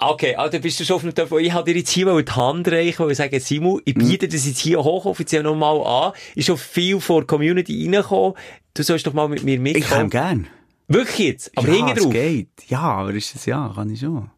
Okay, 0.03 0.35
also 0.35 0.59
bist 0.61 0.81
du 0.81 0.85
schon 0.85 0.97
auf 0.97 1.15
Töpf. 1.15 1.31
Ich 1.39 1.53
habe 1.53 1.71
dir 1.71 1.79
jetzt 1.79 1.91
hier 1.91 2.07
mal 2.07 2.23
die 2.25 2.33
Hand 2.33 2.67
reichen 2.69 3.03
und 3.05 3.15
sagen, 3.15 3.39
Simon, 3.39 3.83
ich 3.85 3.95
biete 3.95 4.29
das 4.29 4.47
jetzt 4.47 4.59
hier 4.59 4.83
hochoffiziell 4.83 5.43
nochmal 5.43 5.79
an. 5.87 6.13
Ist 6.35 6.47
schon 6.47 6.57
viel 6.57 7.01
vor 7.01 7.21
der 7.21 7.27
Community 7.27 7.83
reingekommen. 7.85 8.35
Du 8.73 8.83
sollst 8.83 9.07
doch 9.07 9.13
mal 9.13 9.29
mit 9.29 9.43
mir 9.43 9.57
Ich 9.57 9.63
kann 9.89 10.07
mitkommen. 10.07 10.11
gern. 10.11 10.47
Wirklich 10.89 11.19
jetzt? 11.29 11.53
Aber 11.55 11.69
ja, 11.69 11.75
hinten 11.75 11.99
es 11.99 12.03
drauf? 12.05 12.13
geht. 12.13 12.49
Ja, 12.69 12.81
aber 12.81 13.13
ist 13.13 13.35
es 13.35 13.45
ja, 13.45 13.71
kann 13.75 13.91
ich 13.91 14.01
schon. 14.01 14.31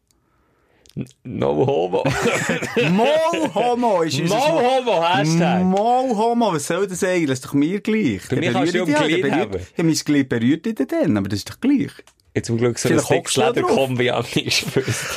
No 1.23 1.65
homo. 1.65 2.03
Mo 2.91 3.07
Homo 3.55 4.01
ist 4.03 4.19
no 4.19 4.23
unser 4.25 4.37
homo, 4.39 5.01
Hashtag. 5.03 5.63
Mo 5.63 6.13
Homo, 6.15 6.53
was 6.53 6.67
soll 6.67 6.85
das 6.87 7.03
eigentlich? 7.03 7.29
Das 7.29 7.39
ist 7.39 7.45
doch 7.45 7.53
mir 7.53 7.79
gleich. 7.79 8.21
Kannst 8.29 8.75
du 8.75 8.85
ja 8.85 9.01
Glied 9.01 9.31
haben. 9.31 9.59
Ja, 9.77 9.83
mein 9.83 9.93
Glied 9.95 10.29
berührt 10.29 10.65
dich 10.67 10.75
dann, 10.75 11.17
aber 11.17 11.29
das 11.29 11.39
ist 11.39 11.49
doch 11.49 11.59
gleich. 11.59 11.89
Jetzt 12.35 12.47
zum 12.47 12.57
Glück 12.57 12.79
so 12.79 12.89
ein 12.89 12.95
Vielleicht 12.95 13.09
hockst 13.11 13.37
du 13.37 13.41
da 13.41 13.51
drauf. 13.51 13.69
Sexleder-Kombi 13.69 14.09
an 14.09 14.25
mich 14.33 14.65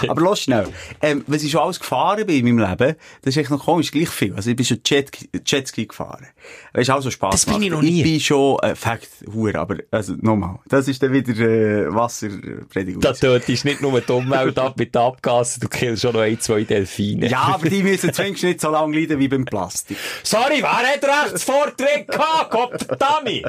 Aber 0.08 0.20
los 0.20 0.40
schnell. 0.42 0.68
Ähm, 1.00 1.24
was 1.26 1.42
ich 1.42 1.50
schon 1.50 1.62
alles 1.62 1.80
gefahren 1.80 2.26
bin 2.26 2.46
in 2.46 2.56
meinem 2.56 2.68
Leben, 2.70 2.96
das 3.22 3.34
ist 3.34 3.38
echt 3.38 3.50
noch 3.50 3.64
komisch, 3.64 3.90
gleich 3.90 4.10
viel. 4.10 4.34
Also 4.34 4.50
ich 4.50 4.56
bin 4.56 4.66
schon 4.66 4.80
Jet, 4.84 5.10
Jetski 5.46 5.86
gefahren. 5.86 6.26
Das 6.74 6.82
ist 6.82 6.90
auch 6.90 7.00
so 7.00 7.10
Spaß 7.10 7.32
Das 7.32 7.46
bin 7.46 7.62
ich 7.62 7.70
noch 7.70 7.80
nie. 7.80 7.98
Ich 7.98 8.04
bin 8.04 8.20
schon, 8.20 8.58
äh, 8.58 8.74
Fakt, 8.74 9.08
Hure, 9.32 9.58
aber, 9.58 9.76
also, 9.90 10.14
nochmal. 10.20 10.58
Das 10.68 10.88
ist 10.88 11.02
dann 11.02 11.12
wieder, 11.12 11.32
äh, 11.38 11.94
Wasserpredigung. 11.94 13.00
Da 13.00 13.14
tötest 13.14 13.64
nicht 13.64 13.80
nur 13.80 13.98
die 13.98 14.12
Umwelt 14.12 14.58
ab 14.58 14.76
mit 14.76 14.94
Abgasen, 14.94 15.60
du 15.60 15.68
killst 15.68 16.02
schon 16.02 16.12
noch 16.12 16.20
ein, 16.20 16.38
zwei 16.40 16.64
Delfine. 16.64 17.28
ja, 17.28 17.40
aber 17.54 17.68
die 17.70 17.82
müssen 17.82 18.12
zwingend 18.12 18.42
nicht 18.42 18.60
so 18.60 18.70
lange 18.70 18.98
leiden 18.98 19.18
wie 19.18 19.28
beim 19.28 19.46
Plastik. 19.46 19.96
Sorry, 20.22 20.60
wer 20.60 20.70
hat 20.70 21.02
Rechtsvortritt 21.02 22.08
gehabt? 22.08 22.50
Gott, 22.50 22.86
Dummy! 23.00 23.42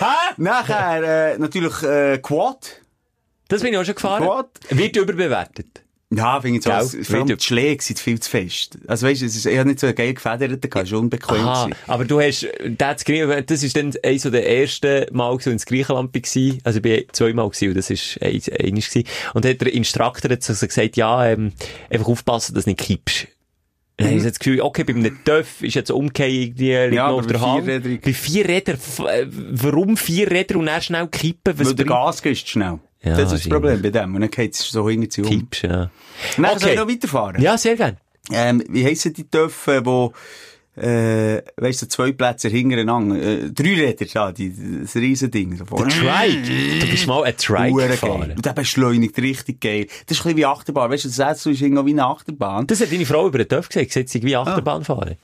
Hä? 0.00 0.34
Nachher, 0.38 1.34
äh, 1.34 1.38
natürlich, 1.38 1.82
äh, 1.84 2.18
Quad. 2.18 2.81
Das 3.52 3.62
bin 3.62 3.72
ich 3.72 3.78
auch 3.78 3.84
schon 3.84 3.94
gefahren. 3.94 4.24
Quad. 4.24 4.48
Wird 4.70 4.96
überbewertet. 4.96 5.82
Ja, 6.14 6.40
finde 6.42 6.58
ich 6.58 6.64
so. 6.64 6.70
Vor 7.04 7.16
allem 7.20 7.26
die 7.26 7.42
Schläge 7.42 7.82
sind 7.82 7.98
viel 7.98 8.20
zu 8.20 8.28
fest. 8.28 8.76
Also 8.86 9.06
weißt 9.06 9.22
du, 9.22 9.26
es 9.26 9.34
ist 9.34 9.46
eher 9.46 9.64
nicht 9.64 9.80
so 9.80 9.86
ein 9.86 9.94
geil 9.94 10.12
gefedert, 10.12 10.70
kann 10.70 10.86
schon 10.86 10.98
unbequem 10.98 11.36
Aha, 11.38 11.62
sein. 11.62 11.74
aber 11.86 12.04
du 12.04 12.20
hast, 12.20 12.46
das, 12.76 13.04
das 13.46 13.62
ist 13.62 13.74
dann 13.76 13.94
eines 14.02 14.22
der 14.22 14.46
ersten 14.46 15.06
Mal, 15.16 15.34
ich 15.40 15.46
ins 15.46 15.64
Griechenland 15.64 16.14
war. 16.14 16.58
Also 16.64 16.76
ich 16.76 16.82
bin 16.82 17.04
zweimal 17.12 17.48
gewesen, 17.48 17.68
und 17.68 17.76
das 17.78 17.88
ist 17.88 18.20
eins, 18.22 18.50
eines 18.50 18.90
gewesen. 18.90 19.08
Und 19.32 19.46
hat 19.46 19.60
der 19.62 19.72
Instruktor 19.72 20.30
hat 20.30 20.42
so 20.42 20.52
gesagt, 20.66 20.98
ja, 20.98 21.26
ähm, 21.28 21.52
einfach 21.88 22.08
aufpassen, 22.08 22.54
dass 22.54 22.64
du 22.64 22.70
nicht 22.70 22.80
kippst. 22.80 23.28
Dann 23.96 24.08
habe 24.08 24.16
ich 24.18 24.22
das 24.24 24.38
Gefühl, 24.38 24.60
okay, 24.60 24.84
bei 24.84 24.94
einem 24.94 25.24
Töff 25.24 25.62
ist 25.62 25.74
jetzt 25.74 25.90
Umkehr 25.90 26.28
irgendwie 26.28 26.74
Ja, 26.94 27.08
auf 27.08 27.26
der 27.26 27.40
Hand. 27.40 27.64
Vierrädern- 27.64 28.00
Bei 28.04 28.12
vier 28.12 28.46
Rädern, 28.48 28.76
äh, 29.06 29.26
warum 29.30 29.96
vier 29.96 30.30
Räder 30.30 30.56
und 30.58 30.66
dann 30.66 30.82
schnell 30.82 31.06
kippen? 31.08 31.58
Was 31.58 31.68
Weil 31.68 31.74
der 31.74 31.84
bringt- 31.84 31.88
Gas 31.88 32.22
gehst 32.22 32.48
schnell. 32.50 32.80
Ja, 33.04 33.16
das 33.16 33.32
ist 33.32 33.44
das. 33.44 33.48
Problem 33.50 33.82
bei 33.82 33.90
dem. 33.90 34.14
Und 34.14 34.20
dann 34.20 34.30
geht 34.30 34.54
es 34.54 34.60
so 34.60 34.88
zu 34.88 35.22
um. 35.22 35.28
Kippst, 35.28 35.62
ja. 35.62 35.90
Und 36.36 36.42
dann 36.44 36.58
soll 36.58 36.70
Okay. 36.70 36.72
ich 36.72 36.78
noch 36.78 36.88
weiterfahren. 36.88 37.42
Ja, 37.42 37.58
sehr 37.58 37.76
gern. 37.76 37.96
Ähm, 38.30 38.62
wie 38.68 38.84
heissen 38.84 39.12
die 39.12 39.24
Töpfe, 39.24 39.80
wo, 39.84 40.12
äh, 40.76 41.42
weißt 41.56 41.82
du, 41.82 41.88
zwei 41.88 42.12
Plätze 42.12 42.48
hintereinander, 42.48 43.16
äh, 43.20 43.50
drei 43.50 43.74
Räder, 43.74 44.06
ja, 44.06 44.30
die, 44.32 44.54
das 44.82 44.94
Riesending. 44.94 45.56
So 45.56 45.64
Der 45.64 45.88
Trike. 45.88 46.78
Du 46.80 46.86
bist 46.86 47.06
mal 47.08 47.24
ein 47.24 47.36
Trike 47.36 47.72
Hure 47.72 47.88
gefahren. 47.88 48.20
geil. 48.20 48.32
Und 48.36 48.46
der 48.46 48.52
beschleunigt 48.52 49.18
richtig 49.18 49.60
geil. 49.60 49.86
Das 50.06 50.18
ist 50.18 50.20
ein 50.20 50.34
bisschen 50.34 50.36
wie 50.36 50.46
Achterbahn. 50.46 50.90
Weißt 50.90 51.04
du, 51.04 51.08
das 51.08 51.16
Sätze 51.16 51.50
ist 51.50 51.60
irgendwie 51.60 51.86
wie 51.86 51.90
eine 51.90 52.06
Achterbahn. 52.06 52.66
Das 52.68 52.80
hat 52.80 52.92
deine 52.92 53.04
Frau 53.04 53.26
über 53.26 53.38
den 53.38 53.48
Töpf 53.48 53.68
gesagt, 53.68 54.08
sie 54.08 54.22
wie 54.22 54.36
Achterbahn 54.36 54.84
fahren. 54.84 55.16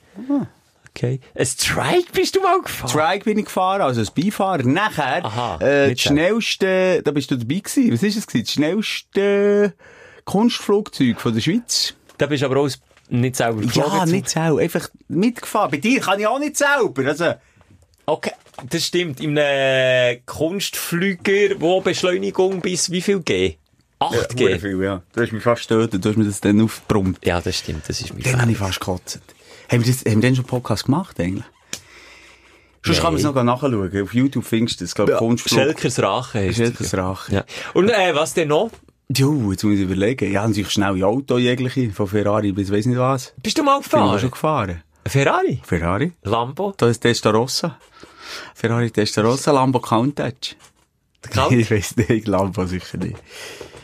Okay. 0.89 1.19
Ein 1.35 1.47
Trike 1.57 2.11
bist 2.13 2.35
du 2.35 2.41
mal 2.41 2.61
gefahren? 2.61 2.91
Trike 2.91 3.25
bin 3.25 3.37
ich 3.37 3.45
gefahren, 3.45 3.81
also 3.81 3.99
als 3.99 4.11
Beifahrer. 4.11 4.63
Nachher, 4.63 5.23
Aha, 5.25 5.59
äh, 5.61 5.91
das 5.91 6.01
schnellste, 6.01 7.01
da 7.03 7.11
bist 7.11 7.31
du 7.31 7.37
dabei 7.37 7.59
gewesen. 7.59 7.93
Was 7.93 8.03
ist 8.03 8.17
es 8.17 8.27
gewesen? 8.27 8.45
Das 8.45 8.53
schnellste 8.53 9.73
Kunstflugzeug 10.25 11.19
von 11.21 11.33
der 11.33 11.41
Schweiz. 11.41 11.93
Da 12.17 12.25
bist 12.25 12.41
du 12.41 12.47
aber 12.47 12.57
auch 12.61 12.69
nicht 13.09 13.35
selber 13.35 13.61
geflogen. 13.61 13.91
Ja, 13.91 14.05
nicht 14.05 14.29
selber. 14.29 14.59
Einfach 14.59 14.89
mitgefahren. 15.07 15.71
Bei 15.71 15.77
dir 15.77 16.01
kann 16.01 16.19
ich 16.19 16.27
auch 16.27 16.39
nicht 16.39 16.57
selber. 16.57 17.05
Also, 17.07 17.33
Okay, 18.09 18.31
das 18.67 18.87
stimmt. 18.87 19.19
In 19.19 19.37
einem 19.37 20.25
Kunstflüger, 20.25 21.59
wo 21.61 21.79
Beschleunigung 21.79 22.59
bis 22.59 22.89
wie 22.89 23.01
viel 23.01 23.19
G? 23.19 23.57
8 23.99 24.35
G? 24.35 24.45
Hure 24.45 24.59
viel, 24.59 24.83
ja. 24.83 25.03
Du 25.13 25.21
hast 25.21 25.31
mich 25.31 25.43
fast 25.43 25.67
getötet. 25.67 26.03
Du 26.03 26.09
hast 26.09 26.17
mir 26.17 26.25
das 26.25 26.41
dann 26.41 26.59
aufgebrummt. 26.59 27.23
Ja, 27.23 27.39
das 27.39 27.59
stimmt. 27.59 27.87
Das 27.87 28.01
ist 28.01 28.11
mein 28.11 28.23
Dann 28.23 28.41
habe 28.41 28.51
ich 28.51 28.57
fast 28.57 28.79
gekotzt. 28.79 29.19
Haben 29.71 29.85
wir, 29.85 29.91
das, 29.91 29.99
haben 30.05 30.15
wir 30.15 30.21
denn 30.21 30.35
schon 30.35 30.45
einen 30.45 30.49
Podcast 30.49 30.85
gemacht, 30.85 31.19
eigentlich? 31.19 31.45
Sonst 32.83 32.97
Nein. 32.97 33.03
kann 33.03 33.13
man 33.13 33.19
es 33.19 33.23
noch 33.23 33.43
nachschauen. 33.43 34.03
Auf 34.03 34.13
YouTube 34.13 34.45
findest 34.45 34.79
du 34.79 34.85
das, 34.85 34.95
glaube 34.95 35.11
ich, 35.11 35.17
Kunstflug. 35.17 35.59
Schelkers 35.59 36.01
Rache 36.01 36.45
ist 36.45 36.55
Schelkers 36.57 36.93
Rache. 36.95 37.35
Ja. 37.35 37.43
Und 37.73 37.89
äh, 37.89 38.15
was 38.15 38.33
denn 38.33 38.47
noch? 38.47 38.71
Jo, 39.15 39.51
jetzt 39.51 39.63
muss 39.63 39.73
ich 39.73 39.81
überlegen. 39.81 40.31
Ja, 40.31 40.47
natürlich 40.47 40.71
schnelle 40.71 41.05
Auto 41.05 41.37
jegliche, 41.37 41.91
von 41.91 42.07
Ferrari 42.07 42.51
bis 42.51 42.71
weiss 42.71 42.85
nicht 42.85 42.97
was. 42.99 43.33
Bist 43.41 43.57
du 43.57 43.63
mal 43.63 43.79
Bin 43.79 43.81
ich 43.81 43.87
auch 43.87 43.99
gefahren? 43.99 44.19
schon 44.19 44.31
gefahren. 44.31 44.83
Ferrari? 45.05 45.61
Ferrari. 45.63 46.13
Lambo? 46.23 46.73
Da 46.77 46.87
ist 46.87 46.99
Testarossa. 47.01 47.77
Ferrari 48.53 48.91
Testarossa, 48.91 49.51
Lambo 49.51 49.79
Countach. 49.79 50.55
Kalt? 51.21 51.51
Ich 51.51 51.71
weiss 51.71 51.95
nicht, 51.97 52.27
Lambo 52.27 52.65
sicher 52.65 52.97
nicht. 52.97 53.17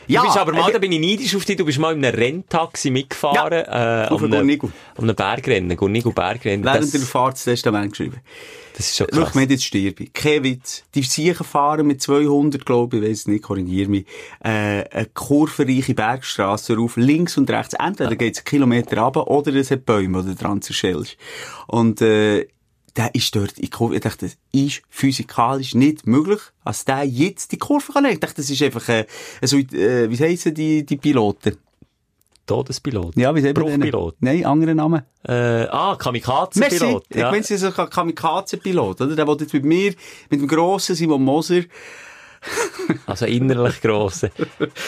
Du 0.08 0.22
bist 0.22 0.36
aber 0.38 0.52
mal, 0.52 0.68
äh, 0.70 0.72
da 0.72 0.78
bin 0.78 0.92
ich 0.92 1.00
neidisch 1.00 1.34
auf 1.36 1.44
dich, 1.44 1.56
du 1.56 1.64
bist 1.64 1.78
mal 1.78 1.94
in 1.94 2.04
einem 2.04 2.14
Renntaxi 2.18 2.90
mitgefahren. 2.90 3.52
äh, 3.52 4.06
auf 4.08 4.20
um 4.20 4.24
einem- 4.24 4.32
Gornigo. 4.32 4.70
Um 4.96 5.04
einem 5.04 5.16
Bergrennen, 5.16 5.76
Gornigo 5.76 6.10
Bergrennen. 6.12 6.64
während 6.64 6.82
Das, 6.84 6.90
der 6.90 7.00
Fahrt 7.02 7.34
das 7.34 7.44
Testament 7.44 7.90
geschrieben. 7.92 8.20
das 8.76 8.86
ist 8.86 8.96
schon 8.96 9.06
Schau, 9.12 9.22
krass. 9.22 9.34
wir 9.34 9.42
haben 9.42 9.50
jetzt 9.50 9.64
sterbe. 9.64 10.06
Kein 10.12 10.44
Witz. 10.44 10.84
Die 10.94 11.02
Siechen 11.02 11.44
fahren 11.46 11.86
mit 11.86 12.00
200, 12.02 12.64
glaube 12.66 12.98
ich, 12.98 13.02
weiss 13.02 13.26
nicht, 13.26 13.42
korrigier 13.44 13.88
mich, 13.88 14.06
äh, 14.44 14.84
eine 14.90 15.06
kurvenreiche 15.14 15.94
Bergstrasse 15.94 16.76
rauf, 16.76 16.96
links 16.96 17.36
und 17.38 17.50
rechts. 17.50 17.74
Entweder 17.74 18.16
geht's 18.16 18.40
einen 18.40 18.44
Kilometer 18.46 19.00
runter 19.00 19.26
oder 19.28 19.54
es 19.54 19.70
hat 19.70 19.84
Bäume, 19.86 20.22
du 20.22 20.34
dran 20.34 20.62
zerschellst. 20.62 21.16
Und, 21.66 22.00
äh, 22.02 22.46
der 22.96 23.14
ist 23.14 23.34
dort 23.34 23.52
in 23.58 23.62
die 23.62 23.70
Kurve. 23.70 23.96
Ich 23.96 24.00
dachte, 24.00 24.26
das 24.26 24.36
ist 24.52 24.82
physikalisch 24.88 25.74
nicht 25.74 26.06
möglich, 26.06 26.40
dass 26.64 26.84
der 26.84 27.04
jetzt 27.04 27.52
die 27.52 27.58
Kurve 27.58 27.92
kann. 27.92 28.04
Ich 28.06 28.20
dachte, 28.20 28.36
das 28.36 28.50
ist 28.50 28.62
einfach, 28.62 28.88
äh, 28.88 29.06
so, 29.42 29.58
äh, 29.58 30.10
wie 30.10 30.18
heissen 30.18 30.54
die, 30.54 30.84
die 30.84 30.96
Piloten? 30.96 31.56
Todespilot. 32.46 33.16
Ja, 33.16 33.34
wie 33.34 33.40
sagt 33.40 33.58
man? 33.58 33.66
Bruchpilot. 33.66 34.16
Nein, 34.20 34.44
andere 34.46 34.74
Namen. 34.74 35.02
Äh, 35.26 35.32
ah. 35.32 35.96
Kamikaze-Pilot. 35.96 37.06
Ich 37.08 37.16
meine, 37.16 37.42
sie 37.42 37.54
ist 37.54 37.64
ein 37.64 37.90
Kamikaze-Pilot, 37.90 39.00
oder? 39.00 39.16
Der 39.16 39.26
will 39.26 39.36
jetzt 39.40 39.52
mit 39.52 39.64
mir, 39.64 39.94
mit 40.30 40.40
dem 40.40 40.46
grossen 40.46 40.94
Simon 40.94 41.24
Moser, 41.24 41.62
Also 43.06 43.26
innerlich 43.26 43.80
grosse. 43.80 44.30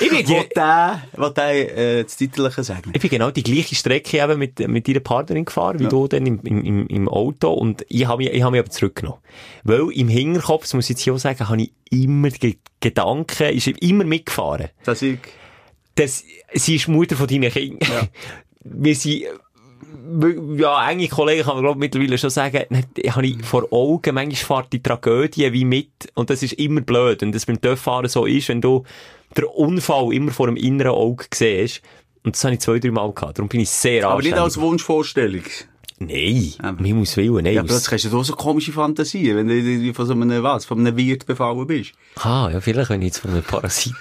Ich 0.00 0.10
bin, 0.10 0.24
die, 0.24 0.48
der, 0.54 1.02
äh, 1.16 2.04
das 2.04 2.16
Titelliche 2.16 2.62
sagen. 2.62 2.92
ich 2.94 3.00
bin 3.00 3.10
genau 3.10 3.30
die 3.30 3.42
gleiche 3.42 3.74
Strecke 3.74 4.18
eben 4.22 4.38
mit, 4.38 4.58
mit 4.68 4.86
deiner 4.86 5.00
Partnerin 5.00 5.44
gefahren, 5.44 5.78
wie 5.78 5.84
Ja. 5.84 5.88
du 5.88 6.06
dann 6.08 6.26
im, 6.26 6.40
im, 6.42 6.86
im, 6.86 7.08
Auto. 7.08 7.52
Und 7.52 7.84
ich 7.88 8.06
habe 8.06 8.22
mich, 8.24 8.32
ich 8.32 8.42
habe 8.42 8.52
mich 8.52 8.60
aber 8.60 8.70
zurückgenommen. 8.70 9.20
Weil 9.64 9.90
im 9.92 10.08
Hinterkopf, 10.08 10.62
das 10.62 10.74
muss 10.74 10.84
ich 10.86 10.90
jetzt 10.90 11.02
hier 11.02 11.14
auch 11.14 11.18
sagen, 11.18 11.48
habe 11.48 11.62
ich 11.62 11.72
immer 11.90 12.30
die 12.30 12.58
Gedanken, 12.80 13.54
ist 13.54 13.66
immer 13.66 14.04
mitgefahren. 14.04 14.68
Dass 14.84 15.02
ich, 15.02 15.18
Das, 15.94 16.24
sie 16.54 16.76
ist 16.76 16.86
die 16.86 16.90
Mutter 16.90 17.16
von 17.16 17.26
deinen 17.26 17.50
Kindern. 17.50 18.08
Wir 18.64 18.94
sind, 18.94 19.24
ja, 20.56 20.90
enge 20.90 21.08
Kollegen 21.08 21.42
kann 21.44 21.54
man, 21.56 21.64
glaube 21.64 21.78
mittlerweile 21.78 22.18
schon 22.18 22.30
sagen, 22.30 22.62
dann 22.70 23.14
habe 23.14 23.26
ich 23.26 23.42
vor 23.44 23.66
Augen, 23.72 24.14
manchmal 24.14 24.62
fährt 24.62 24.72
die 24.72 24.82
Tragödie 24.82 25.52
wie 25.52 25.64
mit, 25.64 25.90
und 26.14 26.30
das 26.30 26.42
ist 26.42 26.54
immer 26.54 26.80
blöd, 26.80 27.22
und 27.22 27.32
das 27.34 27.46
beim 27.46 27.60
Töfffahren 27.60 28.08
so 28.08 28.24
ist, 28.26 28.48
wenn 28.48 28.60
du 28.60 28.84
den 29.36 29.44
Unfall 29.44 30.12
immer 30.12 30.32
vor 30.32 30.46
dem 30.46 30.56
inneren 30.56 30.92
Auge 30.92 31.26
siehst, 31.32 31.82
Und 32.24 32.34
das 32.34 32.44
habe 32.44 32.54
ich 32.54 32.60
zwei, 32.60 32.78
drei 32.78 32.90
Mal 32.90 33.12
gehabt. 33.12 33.38
Darum 33.38 33.48
bin 33.48 33.60
ich 33.60 33.70
sehr 33.70 34.06
Aber 34.08 34.22
nicht 34.22 34.34
als 34.36 34.58
Wunschvorstellung. 34.58 35.42
Nein, 36.00 36.52
mir 36.78 36.94
muss 36.94 37.16
willen, 37.16 37.42
nein. 37.44 37.54
Ja, 37.54 37.62
aus- 37.62 37.68
plötzlich 37.68 38.04
hast 38.04 38.12
du 38.12 38.18
auch 38.18 38.24
so 38.24 38.34
komische 38.34 38.72
Fantasien, 38.72 39.36
wenn 39.36 39.48
du 39.48 39.94
von 39.94 40.06
so 40.06 40.12
einem, 40.12 40.42
was, 40.42 40.64
von 40.64 40.78
einem 40.78 40.96
Wirt 40.96 41.26
befallen 41.26 41.66
bist. 41.66 41.92
Ah, 42.16 42.48
ja, 42.52 42.60
vielleicht, 42.60 42.90
wenn 42.90 43.02
ich 43.02 43.06
jetzt 43.08 43.18
von 43.18 43.32
einem 43.32 43.42
Parasit. 43.42 43.94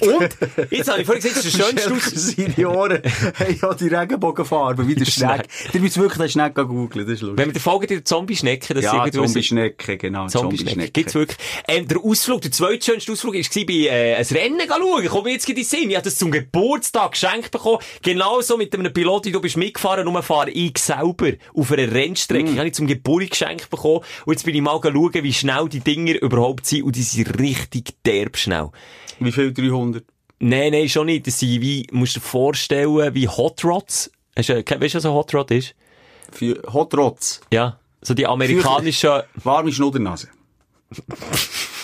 Und, 0.00 0.36
jetzt 0.70 0.90
habe 0.90 1.00
ich 1.00 1.06
vorhin 1.06 1.22
gesagt, 1.22 1.36
das 1.36 1.44
ist 1.44 1.58
der 1.58 1.64
schönste 1.64 1.92
Aus... 1.92 2.28
Seine 2.28 2.68
Ohren 2.68 3.02
haben 3.38 3.58
ja 3.60 3.74
die 3.74 3.88
Regenbogenfarbe, 3.88 4.86
wie 4.86 4.94
der 4.94 5.04
Schneck. 5.04 5.46
Du 5.72 5.78
musst 5.78 5.96
wirklich 5.98 6.18
den 6.18 6.28
Schneck 6.28 6.54
googeln, 6.54 7.06
das 7.06 7.14
ist 7.14 7.22
lustig. 7.22 7.38
Wenn 7.38 7.48
wir 7.48 7.52
den 7.52 7.60
folgen, 7.60 7.86
die 7.86 8.04
Zombie-Schnecke, 8.04 8.74
das 8.74 8.84
Ja, 8.84 9.10
Zombie-Schnecke, 9.10 9.96
genau. 9.96 10.26
Zombie-Schnecke. 10.28 10.90
Gibt's 10.90 11.14
wirklich. 11.14 11.38
Ähm, 11.66 11.86
der 11.88 11.98
Ausflug, 11.98 12.42
der 12.42 12.52
zweitschönste 12.52 13.12
Ausflug, 13.12 13.34
war 13.34 13.64
bei, 13.66 13.72
äh, 13.72 14.14
ein 14.16 14.24
Rennen 14.24 14.60
schauen. 14.68 15.04
Ich 15.04 15.10
komme 15.10 15.30
jetzt 15.30 15.48
in 15.48 15.54
den 15.54 15.64
Sinn. 15.64 15.90
Ich 15.90 15.96
habe 15.96 16.04
das 16.04 16.16
zum 16.16 16.30
Geburtstag 16.30 17.12
geschenkt 17.12 17.50
bekommen. 17.50 17.78
Genauso 18.02 18.56
mit 18.56 18.74
einem 18.74 18.92
Pilot, 18.92 19.26
wie 19.26 19.32
du 19.32 19.40
bist 19.40 19.56
mitgefahren, 19.56 20.04
nur 20.04 20.22
fahre 20.22 20.50
ich 20.50 20.78
selber 20.78 21.32
auf 21.54 21.72
einer 21.72 21.92
Rennstrecke. 21.92 22.50
Ich 22.50 22.58
habe 22.58 22.68
ich 22.68 22.74
zum 22.74 22.86
Geburtstag 22.86 23.30
geschenkt 23.30 23.70
bekommen. 23.70 24.00
Und 24.24 24.32
jetzt 24.34 24.44
bin 24.44 24.54
ich 24.54 24.60
mal 24.60 24.80
schauen, 24.82 25.12
wie 25.14 25.32
schnell 25.32 25.68
die 25.68 25.80
Dinger 25.80 26.20
überhaupt 26.20 26.66
sind. 26.66 26.84
Und 26.84 26.96
die 26.96 27.02
sind 27.02 27.38
richtig 27.38 27.94
derb 28.04 28.36
schnell. 28.36 28.70
Wie 29.20 29.32
viel? 29.32 29.52
300? 29.70 30.04
Nein, 30.40 30.72
nein, 30.72 30.88
schon 30.88 31.06
nicht. 31.06 31.26
Das 31.26 31.38
sind 31.38 31.60
wie, 31.60 31.86
musst 31.90 32.16
du 32.16 32.20
dir 32.20 32.26
vorstellen, 32.26 33.14
wie 33.14 33.28
Hot 33.28 33.64
Rods. 33.64 34.10
Hast 34.36 34.48
du, 34.50 34.54
weißt 34.54 34.94
du, 34.94 34.98
was 34.98 35.06
ein 35.06 35.12
Hot 35.12 35.34
Rod 35.34 35.50
ist? 35.50 35.74
Für 36.32 36.60
Hot 36.72 36.94
Rods. 36.94 37.40
Ja. 37.52 37.78
So 38.02 38.14
die 38.14 38.26
amerikanischen, 38.26 39.22
Warme 39.42 39.72
Schnuddernase. 39.72 40.28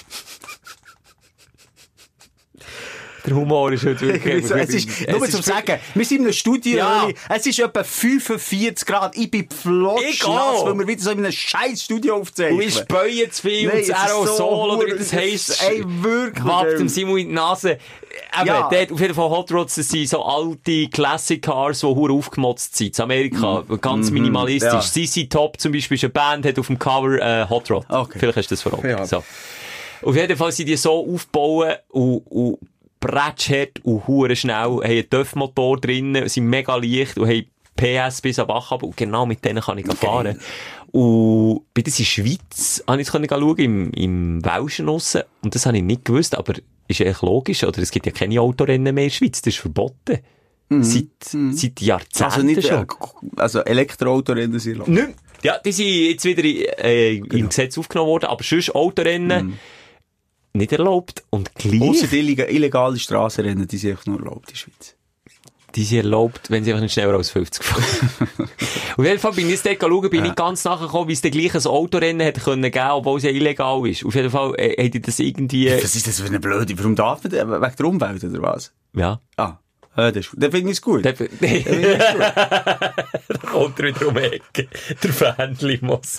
der 3.26 3.34
Humor 3.34 3.72
ist 3.72 3.84
heute 3.84 4.00
wirklich... 4.02 4.44
es 4.50 4.70
ist, 4.70 5.08
nur 5.08 5.28
zum 5.28 5.42
Sagen, 5.42 5.78
wir 5.94 6.04
sind 6.04 6.18
in 6.18 6.24
einem 6.24 6.32
Studio, 6.32 6.76
Ja. 6.78 7.08
Es 7.28 7.46
ist 7.46 7.58
etwa 7.58 7.82
45 7.82 8.86
Grad, 8.86 9.16
ich 9.16 9.30
bin 9.30 9.48
flotschnass, 9.48 10.64
weil 10.64 10.78
wir 10.78 10.86
wieder 10.86 11.02
so 11.02 11.10
in 11.10 11.18
einem 11.18 11.32
scheiß 11.32 11.82
Studio 11.82 12.16
aufzeichnen. 12.16 12.58
Und 12.60 12.66
ich 12.66 12.74
späue 12.74 13.30
zu 13.30 13.42
viel 13.42 13.66
Nein, 13.68 13.76
und 13.76 13.82
es 13.82 13.88
das 13.88 14.02
ist 14.04 14.08
so 14.08 14.14
Aerosol 14.16 14.70
oder 14.70 14.86
wie 14.86 14.90
das 14.98 15.00
es 15.00 15.12
heisst. 15.12 15.48
ist- 15.50 15.62
ey, 15.62 15.84
wirklich, 15.86 16.44
ey. 16.44 16.76
dem 16.78 16.88
Simon 16.88 17.18
in 17.18 17.28
die 17.28 17.34
Nase. 17.34 17.78
Eben, 18.38 18.46
Ja. 18.46 18.68
dort, 18.70 18.92
auf 18.92 19.00
jeden 19.00 19.14
Fall 19.14 19.28
Hot 19.30 19.50
Rods, 19.52 19.74
das 19.74 19.88
sind 19.88 20.08
so 20.08 20.22
alte 20.22 20.88
Classic 20.88 21.40
Cars, 21.42 21.80
die 21.80 21.86
hure 21.86 22.12
aufgemotzt 22.12 22.76
sind. 22.76 22.96
In 22.98 23.02
Amerika, 23.04 23.64
ganz 23.80 24.10
minimalistisch. 24.10 24.70
Mhm. 24.70 24.76
ja. 24.78 25.06
CC 25.06 25.26
Top 25.28 25.58
zum 25.60 25.72
Beispiel 25.72 25.96
ist 25.96 26.04
eine 26.04 26.12
Band, 26.12 26.46
hat 26.46 26.58
auf 26.58 26.66
dem 26.68 26.78
Cover 26.78 27.18
äh, 27.20 27.48
Hot 27.48 27.70
Rod. 27.70 27.84
Okay. 27.88 28.18
Vielleicht 28.18 28.38
hast 28.38 28.50
du 28.50 28.54
das 28.54 28.62
vor 28.62 28.74
Augen. 28.74 28.88
Ja. 28.88 29.04
So. 29.04 29.24
Auf 30.02 30.14
jeden 30.16 30.36
Fall 30.36 30.52
sind 30.52 30.66
die 30.68 30.76
so 30.76 31.06
aufgebaut 31.12 31.78
und, 31.88 32.18
und 32.28 32.58
bretschhart 33.04 33.80
und 33.84 34.06
hure 34.06 34.34
schnell, 34.36 34.54
haben 34.54 34.82
einen 34.82 35.08
TÜV-Motor 35.10 35.80
drinnen, 35.80 36.28
sind 36.28 36.46
mega 36.46 36.74
leicht 36.76 37.18
und 37.18 37.28
haben 37.28 37.44
PS 37.76 38.20
bis 38.20 38.38
am 38.38 38.46
Bach 38.46 38.70
und 38.72 38.96
genau 38.96 39.26
mit 39.26 39.44
denen 39.44 39.62
kann 39.62 39.78
ich 39.78 39.86
fahren. 39.86 40.38
Und 40.92 41.62
bei 41.74 41.82
das 41.82 41.98
in 41.98 42.04
der 42.04 42.10
Schweiz 42.10 42.84
habe 42.86 43.02
ich 43.02 43.08
es 43.08 43.12
schauen, 43.12 43.56
im, 43.58 43.90
im 43.92 44.44
Welschen 44.44 44.88
aussen. 44.88 45.22
Und 45.42 45.54
das 45.54 45.66
habe 45.66 45.76
ich 45.76 45.82
nicht 45.82 46.04
gewusst, 46.04 46.36
aber 46.36 46.54
ist 46.86 47.00
eigentlich 47.00 47.22
logisch, 47.22 47.64
oder? 47.64 47.78
Es 47.82 47.90
gibt 47.90 48.06
ja 48.06 48.12
keine 48.12 48.40
Autorennen 48.40 48.94
mehr 48.94 49.04
in 49.04 49.10
der 49.10 49.14
Schweiz, 49.16 49.42
das 49.42 49.54
ist 49.54 49.60
verboten. 49.60 50.18
Seit, 50.70 51.06
seit 51.22 51.80
Jahrzehnten 51.82 52.24
also 52.32 52.42
nicht, 52.42 52.66
schon. 52.66 52.82
äh, 52.82 52.86
also 53.40 53.60
Elektroautorennen 53.60 54.58
sind 54.58 54.72
erlaubt. 54.72 54.88
Nicht. 54.88 55.08
Ja, 55.42 55.58
die 55.58 55.72
sind 55.72 55.86
jetzt 55.86 56.24
wieder 56.24 56.42
äh, 56.84 57.18
Genau. 57.18 57.34
im 57.36 57.48
Gesetz 57.48 57.76
aufgenommen 57.76 58.08
worden, 58.10 58.26
aber 58.26 58.42
sonst 58.42 58.74
Autorennen 58.74 59.46
Mhm. 59.48 59.58
Nicht 60.54 60.72
erlaubt. 60.72 61.22
Und 61.30 61.54
gleich, 61.54 61.82
Ausser 61.82 62.06
die 62.06 62.20
illega- 62.20 62.48
illegale 62.48 62.98
Strassenrennen, 62.98 63.66
die 63.66 63.76
sind 63.76 63.90
einfach 63.92 64.06
nur 64.06 64.18
erlaubt 64.20 64.48
in 64.48 64.52
der 64.54 64.56
Schweiz. 64.56 64.96
die 65.74 65.82
sind 65.84 65.98
erlaubt, 65.98 66.50
wenn 66.50 66.62
sie 66.64 66.70
einfach 66.70 66.82
nicht 66.82 66.92
schneller 66.92 67.14
als 67.14 67.30
50 67.30 67.64
fahren. 67.64 67.84
Auf 68.96 69.04
jeden 69.04 69.18
Fall 69.18 69.32
bin 69.32 69.50
ich 69.50 69.60
dort 69.60 69.80
schauen, 69.80 70.08
bin 70.10 70.24
ich 70.24 70.34
ganz 70.36 70.62
nachgekommen, 70.64 71.08
wie 71.08 71.14
es 71.14 71.20
gleich 71.22 71.52
ein 71.54 71.66
Autorennen 71.66 72.20
hätte 72.20 72.40
können 72.40 72.62
geben, 72.62 72.90
obwohl 72.92 73.18
es 73.18 73.24
ja 73.24 73.30
illegal 73.30 73.84
ist. 73.88 74.04
Auf 74.04 74.14
jeden 74.14 74.30
Fall 74.30 74.54
äh, 74.56 74.80
hätte 74.80 74.98
ich 74.98 75.04
das 75.04 75.18
irgendwie, 75.18 75.68
Was 75.72 75.96
ist 75.96 76.06
das 76.06 76.20
für 76.20 76.26
eine 76.28 76.38
blöde, 76.38 76.78
warum 76.78 76.94
darf 76.94 77.24
man 77.24 77.32
das? 77.32 77.40
Wegen 77.48 77.76
der 77.76 77.86
Umwelt 77.86 78.22
oder 78.24 78.42
was? 78.42 78.72
ja. 78.96 79.20
Ah, 79.36 79.58
äh, 79.96 80.12
das, 80.12 80.26
das 80.34 80.50
finde 80.50 80.72
ich 80.72 80.80
gut. 80.80 81.04
Da 81.04 81.12
da 83.28 83.38
kommt 83.50 83.78
er 83.80 83.86
wieder 83.86 84.08
um 84.08 84.14
die 84.14 84.20
Ecke. 84.20 84.68
Der 85.02 85.12
Fähnchen-Muss. 85.12 86.18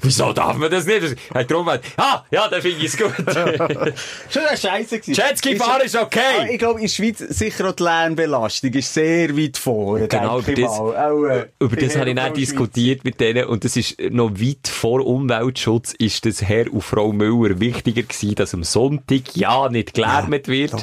Wieso 0.00 0.32
darf 0.32 0.56
man 0.56 0.70
das 0.70 0.86
nicht? 0.86 1.16
Hey, 1.32 1.46
drum, 1.46 1.68
ah, 1.68 2.24
ja, 2.30 2.48
dann 2.48 2.60
finde 2.62 2.78
ich 2.78 2.92
es 2.92 2.98
gut. 2.98 3.12
Schon 4.30 4.42
eine 4.42 4.56
Scheisse 4.56 4.98
gewesen. 4.98 5.14
Jetski 5.14 5.56
fahren 5.56 5.82
ist 5.84 5.96
Ah, 5.96 6.02
okay. 6.02 6.52
ich 6.52 6.58
glaube, 6.58 6.80
in 6.80 6.86
der 6.86 6.92
Schweiz 6.92 7.18
sicher 7.18 7.68
auch 7.68 7.72
die 7.72 7.82
Lärmbelastung 7.82 8.72
ist 8.72 8.92
sehr 8.92 9.36
weit 9.36 9.56
vor. 9.56 9.98
Genau, 10.00 10.40
ich 10.40 10.48
über 10.48 10.60
das-. 10.62 10.70
Auch, 10.78 11.24
äh, 11.24 11.46
Über 11.58 11.76
das 11.76 11.96
habe 11.96 12.10
ich 12.10 12.16
dann 12.16 12.34
diskutiert 12.34 13.04
mit 13.04 13.20
denen 13.20 13.46
und 13.46 13.64
das 13.64 13.76
ist 13.76 14.00
noch 14.10 14.30
weit 14.32 14.68
vor 14.68 15.04
Umweltschutz 15.06 15.92
ist 15.98 16.26
das 16.26 16.42
Herr 16.42 16.72
und 16.72 16.82
Frau 16.82 17.12
Müller 17.12 17.60
wichtiger 17.60 18.02
gewesen, 18.02 18.34
dass 18.34 18.54
am 18.54 18.64
Sonntag 18.64 19.34
ja 19.34 19.68
nicht 19.68 19.94
gelärmt 19.94 20.48
wird. 20.48 20.74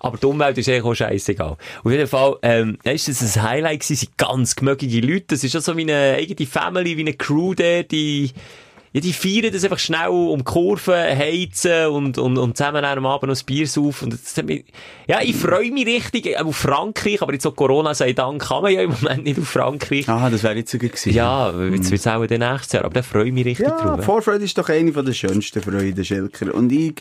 Aber 0.00 0.16
die 0.18 0.26
Umwelt 0.26 0.58
ist 0.58 0.68
eigentlich 0.68 0.84
auch 0.84 0.94
scheissegal. 0.94 1.56
Auf 1.84 1.90
jeden 1.90 2.06
Fall, 2.06 2.36
ähm, 2.42 2.78
ist 2.84 3.08
das 3.08 3.36
ein 3.36 3.42
Highlight 3.42 3.80
gewesen, 3.80 3.96
sind 3.96 4.18
ganz 4.18 4.56
gemögige 4.56 5.00
Leute. 5.06 5.26
Das 5.28 5.44
ist 5.44 5.54
ja 5.54 5.60
so 5.60 5.76
wie 5.76 5.82
eine 5.82 6.16
eigene 6.18 6.48
Family, 6.48 6.96
wie 6.96 7.02
eine 7.02 7.14
Crew 7.14 7.54
der, 7.54 7.84
die, 7.84 8.32
ja, 8.92 9.00
die 9.00 9.12
feiern 9.12 9.52
das 9.52 9.64
einfach 9.64 9.78
schnell 9.78 10.08
um 10.08 10.44
Kurven, 10.44 10.94
heizen 10.94 11.88
und, 11.88 12.18
und, 12.18 12.38
und 12.38 12.56
zusammen 12.56 12.84
am 12.84 13.06
Abend 13.06 13.30
noch 13.30 13.38
ein 13.38 13.44
Bier 13.44 13.66
saufen. 13.66 14.04
Und 14.04 14.14
das 14.14 14.44
mich, 14.44 14.64
ja, 15.06 15.20
ich 15.22 15.36
freue 15.36 15.70
mich 15.70 15.86
richtig 15.86 16.38
auf 16.40 16.56
Frankreich, 16.56 17.20
aber 17.20 17.32
jetzt 17.34 17.42
so 17.42 17.52
Corona 17.52 17.94
sei 17.94 18.12
Dank 18.12 18.42
kann 18.46 18.62
man 18.62 18.72
ja 18.72 18.82
im 18.82 18.90
Moment 18.90 19.24
nicht 19.24 19.38
auf 19.38 19.48
Frankreich. 19.48 20.08
Ah, 20.08 20.30
das 20.30 20.42
wäre 20.42 20.56
jetzt 20.56 20.70
sogar 20.70 20.88
gewesen. 20.88 21.12
Ja, 21.12 21.52
jetzt 21.70 21.90
wird's 21.90 22.06
auch 22.06 22.24
dann 22.26 22.38
nächstes 22.40 22.72
Jahr, 22.72 22.84
aber 22.84 22.94
da 22.94 23.02
freue 23.02 23.26
ich 23.26 23.32
mich 23.32 23.44
richtig 23.44 23.68
Ja, 23.68 23.76
drauf. 23.76 24.04
Vorfreude 24.04 24.44
ist 24.44 24.56
doch 24.56 24.68
eine 24.68 24.90
der 24.90 25.12
schönsten 25.12 25.62
Freuden, 25.62 26.04
Schelker. 26.04 26.54
Und 26.54 26.72
ich 26.72 26.94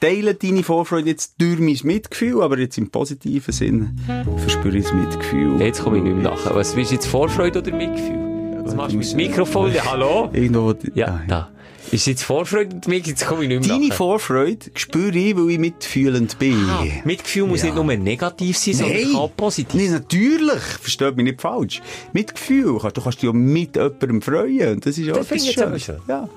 teile 0.00 0.34
deine 0.34 0.62
Vorfreude 0.62 1.08
jetzt 1.10 1.34
durch 1.38 1.58
mein 1.58 1.78
Mitgefühl, 1.84 2.42
aber 2.42 2.58
jetzt 2.58 2.78
im 2.78 2.90
positiven 2.90 3.52
Sinn 3.52 4.00
verspüre 4.38 4.76
ich 4.78 4.84
das 4.84 4.92
Mitgefühl. 4.94 5.60
Jetzt 5.60 5.82
komme 5.82 5.98
ich 5.98 6.02
nicht 6.04 6.16
mehr 6.16 6.32
nachher. 6.32 6.54
Was 6.54 6.74
bist 6.74 6.90
du 6.90 6.94
jetzt 6.94 7.06
Vorfreude 7.06 7.58
oder 7.60 7.72
Mitgefühl? 7.76 8.62
Jetzt 8.64 8.76
machst 8.76 8.94
du 8.94 8.98
mit 8.98 9.10
dem 9.10 9.16
Mikrofon, 9.16 9.72
ja, 9.72 9.84
hallo? 9.90 10.28
Irgendwo, 10.32 10.74
Ja, 10.94 11.20
da. 11.28 11.48
Ist 11.92 12.04
jetzt 12.08 12.24
Vorfreude 12.24 12.74
oder 12.76 12.88
Mitgefühl? 12.88 13.10
Jetzt 13.12 13.26
komme 13.28 13.42
ich 13.44 13.48
nicht 13.48 13.60
mehr 13.60 13.68
Deine 13.68 13.84
nachher. 13.84 13.96
Vorfreude 13.96 14.66
spüre 14.74 15.16
ich, 15.16 15.36
weil 15.36 15.50
ich 15.50 15.58
mitfühlend 15.60 16.36
bin. 16.36 16.56
Ah, 16.68 16.82
Mitgefühl 17.04 17.46
muss 17.46 17.60
Ja. 17.62 17.66
nicht 17.66 17.76
nur 17.76 17.84
negativ 17.84 18.58
sein, 18.58 18.74
sondern 18.74 19.02
kann 19.02 19.14
auch 19.14 19.30
positiv. 19.36 19.74
Nee, 19.80 19.88
natürlich. 19.90 20.62
Versteht 20.80 21.14
mich 21.16 21.24
nicht 21.26 21.40
falsch. 21.40 21.80
Mitgefühl. 22.12 22.64
Du 22.92 23.00
kannst 23.00 23.18
dich 23.22 23.22
ja 23.28 23.32
mit 23.32 23.76
jemandem 23.76 24.20
freuen. 24.20 24.74
Und 24.74 24.84
das 24.86 24.98
ist 24.98 25.06
ja 25.06 25.14
Das 25.14 25.28
Schönes. 25.28 25.84
schön. 25.84 25.96
Ja. 26.08 26.28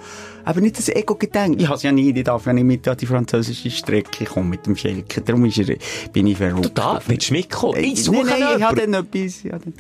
Aber 0.50 0.62
nicht 0.62 0.80
das 0.80 0.90
Ego-Gedenken. 0.90 1.60
Ich 1.60 1.68
habe 1.68 1.76
es 1.78 1.84
ja 1.84 1.92
nie. 1.92 2.10
Ich 2.12 2.24
darf 2.24 2.44
ja 2.48 2.54
nicht 2.54 2.64
mit 2.64 2.88
an 2.88 2.98
die 2.98 3.06
französische 3.06 3.70
Strecke 3.70 4.26
kommen 4.26 4.50
mit 4.50 4.66
dem 4.66 4.76
Schelker. 4.76 5.22
Darum 5.22 5.46
ist 5.46 5.60
er, 5.60 5.76
bin 6.12 6.26
ich 6.26 6.38
verrückt. 6.38 6.66
Du 6.66 6.70
da, 6.70 7.00
willst 7.06 7.30
du 7.30 7.34
mitkommen? 7.34 7.78
Ich 7.84 8.04
suche 8.04 8.26
nein, 8.26 8.40
nein, 8.40 8.58
ich 8.58 8.64
habe 8.64 8.82
dann 8.82 8.94
etwas. 8.96 9.46
Ich 9.46 9.52
habe 9.52 9.64
dann- 9.66 9.74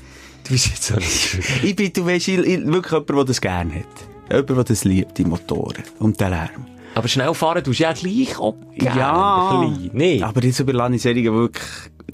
Du 0.43 0.51
bist 0.53 0.67
jetzt 0.67 0.83
so 0.83 0.93
nicht. 0.95 1.39
Ich 1.63 1.75
bin, 1.75 1.91
du 1.91 2.05
weißt, 2.05 2.27
ich, 2.27 2.37
ich, 2.37 2.65
wirklich 2.67 2.91
jemand, 2.91 3.09
der 3.09 3.23
das 3.25 3.41
gerne 3.41 3.73
hat. 3.77 3.85
Jemand, 4.31 4.49
der 4.49 4.63
das 4.63 4.83
liebt, 4.83 5.17
die 5.17 5.25
Motoren 5.25 5.83
und 5.97 6.19
den 6.21 6.29
Lärm. 6.29 6.67
Aber 6.93 7.07
schnell 7.07 7.33
fahren 7.33 7.63
tust 7.63 7.79
du 7.79 7.83
ja 7.83 7.93
gleich 7.93 8.37
auch 8.37 8.55
gerne. 8.77 8.99
Ja. 8.99 9.59
Ein 9.61 9.73
bisschen. 9.73 9.89
Nee, 9.93 10.21
Aber 10.21 10.43
jetzt 10.43 10.59
überlasse 10.59 10.93
ich 10.95 11.01
Serien 11.01 11.33
wirklich, 11.33 11.65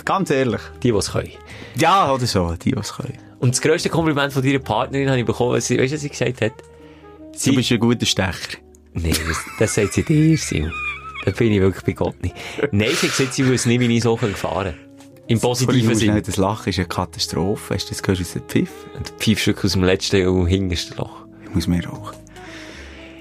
ganz 0.06 0.30
ehrlich. 0.30 0.62
die, 0.82 0.92
die 0.94 0.98
es 0.98 1.12
können. 1.12 1.30
Ja, 1.78 2.10
oder 2.14 2.26
so, 2.26 2.54
die, 2.54 2.72
die 2.72 2.80
es 2.80 2.94
können. 2.94 3.18
Und 3.40 3.50
das 3.54 3.62
grösste 3.62 3.90
Kompliment 3.90 4.32
von 4.32 4.42
deiner 4.42 4.60
Partnerin 4.60 5.10
habe 5.10 5.20
ich 5.20 5.26
bekommen, 5.26 5.60
sie, 5.60 5.78
weißt 5.78 5.92
du, 5.92 5.96
was 5.96 6.02
sie 6.02 6.10
gesagt 6.10 6.40
hat? 6.42 6.54
Sie, 7.36 7.50
Du 7.52 7.56
bist 7.58 7.72
ein 7.72 7.80
guter 7.80 8.06
Stecher. 8.06 8.58
Nee, 8.94 9.12
das, 9.12 9.38
das 9.60 9.74
sagt 9.76 9.94
sie 9.94 10.04
dir, 10.04 10.38
Sil. 10.40 10.72
Da 11.26 11.32
bin 11.32 11.52
ich 11.52 11.60
wirklich 11.60 11.84
bei 11.84 11.92
Gott 11.92 12.22
nicht. 12.24 12.36
Nein, 12.72 12.92
sie 12.94 13.08
hat 13.08 13.34
sie 13.34 13.46
wüsste 13.46 13.68
nicht, 13.70 13.82
wie 13.82 13.98
ich 13.98 14.04
so 14.04 14.16
fahren 14.16 14.34
kann. 14.34 14.74
Im 15.28 15.40
positiven 15.40 15.96
Sinn. 15.96 16.10
Sinne. 16.10 16.22
Das 16.22 16.38
Lachen 16.38 16.70
ist 16.70 16.78
eine 16.78 16.88
Katastrophe. 16.88 17.74
Hast 17.74 17.88
du 17.88 17.90
das 17.90 18.04
gehört 18.04 18.22
aus 18.22 18.34
dem 18.34 18.44
Pfiff? 18.44 18.70
Und 18.96 19.10
Pfeifstück 19.20 19.66
aus 19.66 19.74
dem 19.74 19.84
letzten 19.84 20.28
und 20.28 20.48
hintersten 20.48 20.98
Loch. 20.98 21.26
Ich 21.44 21.54
muss 21.54 21.68
mehr 21.68 21.86
rauchen. 21.86 22.16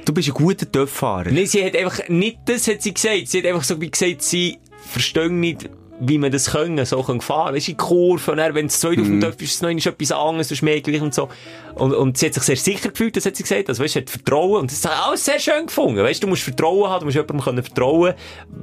Du 0.05 0.12
bist 0.12 0.28
ein 0.28 0.35
guter 0.35 0.70
Töpffahrer. 0.70 1.31
Nein, 1.31 1.47
sie 1.47 1.65
hat 1.65 1.74
einfach, 1.74 2.09
nicht 2.09 2.39
das 2.45 2.69
hat 2.69 2.82
sie 2.82 2.93
gesagt. 2.93 3.28
Sie 3.28 3.39
hat 3.39 3.47
einfach 3.47 3.65
so 3.65 3.81
wie 3.81 3.91
gesagt, 3.91 4.23
sie 4.23 4.59
versteht 4.86 5.32
nicht, 5.32 5.70
wie 5.99 6.19
man 6.19 6.31
das 6.31 6.51
können, 6.51 6.85
so 6.85 7.03
können 7.03 7.23
fahren. 7.23 7.55
Weißt 7.55 7.69
du, 7.69 7.73
in 7.73 7.77
Kurven, 7.78 8.36
dann, 8.36 8.55
wenn 8.55 8.66
es 8.66 8.81
zweit 8.81 8.99
auf 8.99 9.07
dem 9.07 9.20
Töpf 9.20 9.36
ist, 9.41 9.51
ist 9.51 9.55
es 9.55 9.62
noch 9.62 9.70
etwas 9.70 10.12
anderes, 10.12 10.49
du 10.49 10.55
ist 10.55 10.62
mehr 10.62 10.81
gleich 10.82 11.01
und 11.01 11.15
so. 11.15 11.31
Und, 11.76 11.92
und 11.92 12.16
sie 12.18 12.26
hat 12.26 12.34
sich 12.34 12.42
sehr 12.44 12.56
sicher 12.56 12.90
gefühlt, 12.90 13.16
das 13.16 13.26
hat 13.26 13.36
sie 13.36 13.42
gesagt. 13.42 13.68
Also, 13.68 13.82
weißt, 13.82 13.94
sie 13.94 14.01
hat 14.01 14.10
Vertrauen. 14.10 14.60
Und 14.62 14.70
das 14.72 14.84
hat 14.84 14.92
alles 15.06 15.24
sehr 15.24 15.38
schön 15.38 15.66
gefunden. 15.66 15.98
Weißt, 16.02 16.22
du 16.22 16.26
musst 16.26 16.42
Vertrauen 16.42 16.88
haben, 16.88 17.01
du 17.01 17.06
musst 17.06 17.16
jemandem 17.16 17.40
können 17.40 17.62
vertrauen. 17.62 18.14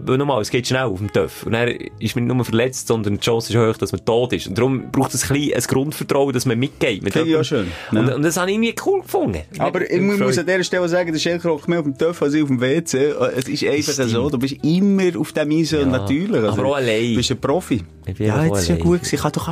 Weil 0.06 0.18
nochmal, 0.18 0.42
es 0.42 0.50
geht 0.50 0.68
schnell 0.68 0.84
auf 0.84 0.98
dem 1.00 1.12
Töff. 1.12 1.44
Und 1.46 1.54
er 1.54 1.70
ist 2.00 2.16
man 2.16 2.26
nicht 2.26 2.36
nur 2.36 2.46
verletzt, 2.46 2.88
sondern 2.88 3.16
die 3.16 3.20
Chance 3.20 3.54
ist 3.54 3.60
hoch, 3.60 3.78
dass 3.78 3.92
man 3.92 4.06
tot 4.06 4.34
ist. 4.34 4.48
Und 4.48 4.58
darum 4.58 4.92
braucht 4.92 5.14
es 5.14 5.30
ein 5.30 5.34
bisschen 5.38 5.54
ein 5.56 5.62
Grundvertrauen, 5.64 6.34
dass 6.34 6.46
man 6.46 6.58
mitgeht. 6.60 7.04
Mit 7.04 7.14
Finde 7.14 7.30
ich 7.30 7.50
jemandem. 7.52 7.72
auch 7.72 7.90
schön, 7.92 8.00
Und, 8.00 8.08
ja. 8.08 8.16
und 8.16 8.22
das 8.24 8.38
habe 8.38 8.50
ich 8.50 8.56
irgendwie 8.56 8.76
cool 8.86 9.02
gefunden. 9.02 9.42
Aber 9.60 9.90
ich 9.92 10.02
mu- 10.02 10.18
muss 10.18 10.38
an 10.38 10.46
dieser 10.46 10.64
Stelle 10.64 10.88
sagen, 10.90 11.12
der 11.12 11.20
Schelker 11.20 11.50
hockt 11.52 11.68
mehr 11.68 11.80
auf 11.80 11.86
dem 11.86 11.98
Töff 11.98 12.22
als 12.22 12.34
ich 12.34 12.42
auf 12.42 12.48
dem 12.48 12.62
WC. 12.62 13.14
Es 13.36 13.48
ist 13.50 13.64
einfach 13.66 13.94
Stimmt. 13.94 14.10
so, 14.12 14.30
du 14.30 14.38
bist 14.40 14.56
immer 14.64 15.20
auf 15.20 15.32
dem 15.34 15.52
Eisen 15.52 15.82
und 15.82 15.92
natürlich. 15.92 16.36
Also, 16.44 16.48
aber 16.62 16.66
auch 16.66 16.76
allein. 16.76 17.10
Du 17.12 17.16
bist 17.18 17.32
ein 17.32 17.40
Profi. 17.40 17.84
Ja, 18.18 18.46
jetzt 18.46 18.60
ist 18.60 18.68
ja 18.70 18.76
gut 18.76 19.00
gewesen. 19.00 19.16
Ich 19.16 19.22
kann 19.22 19.32
doch 19.32 19.50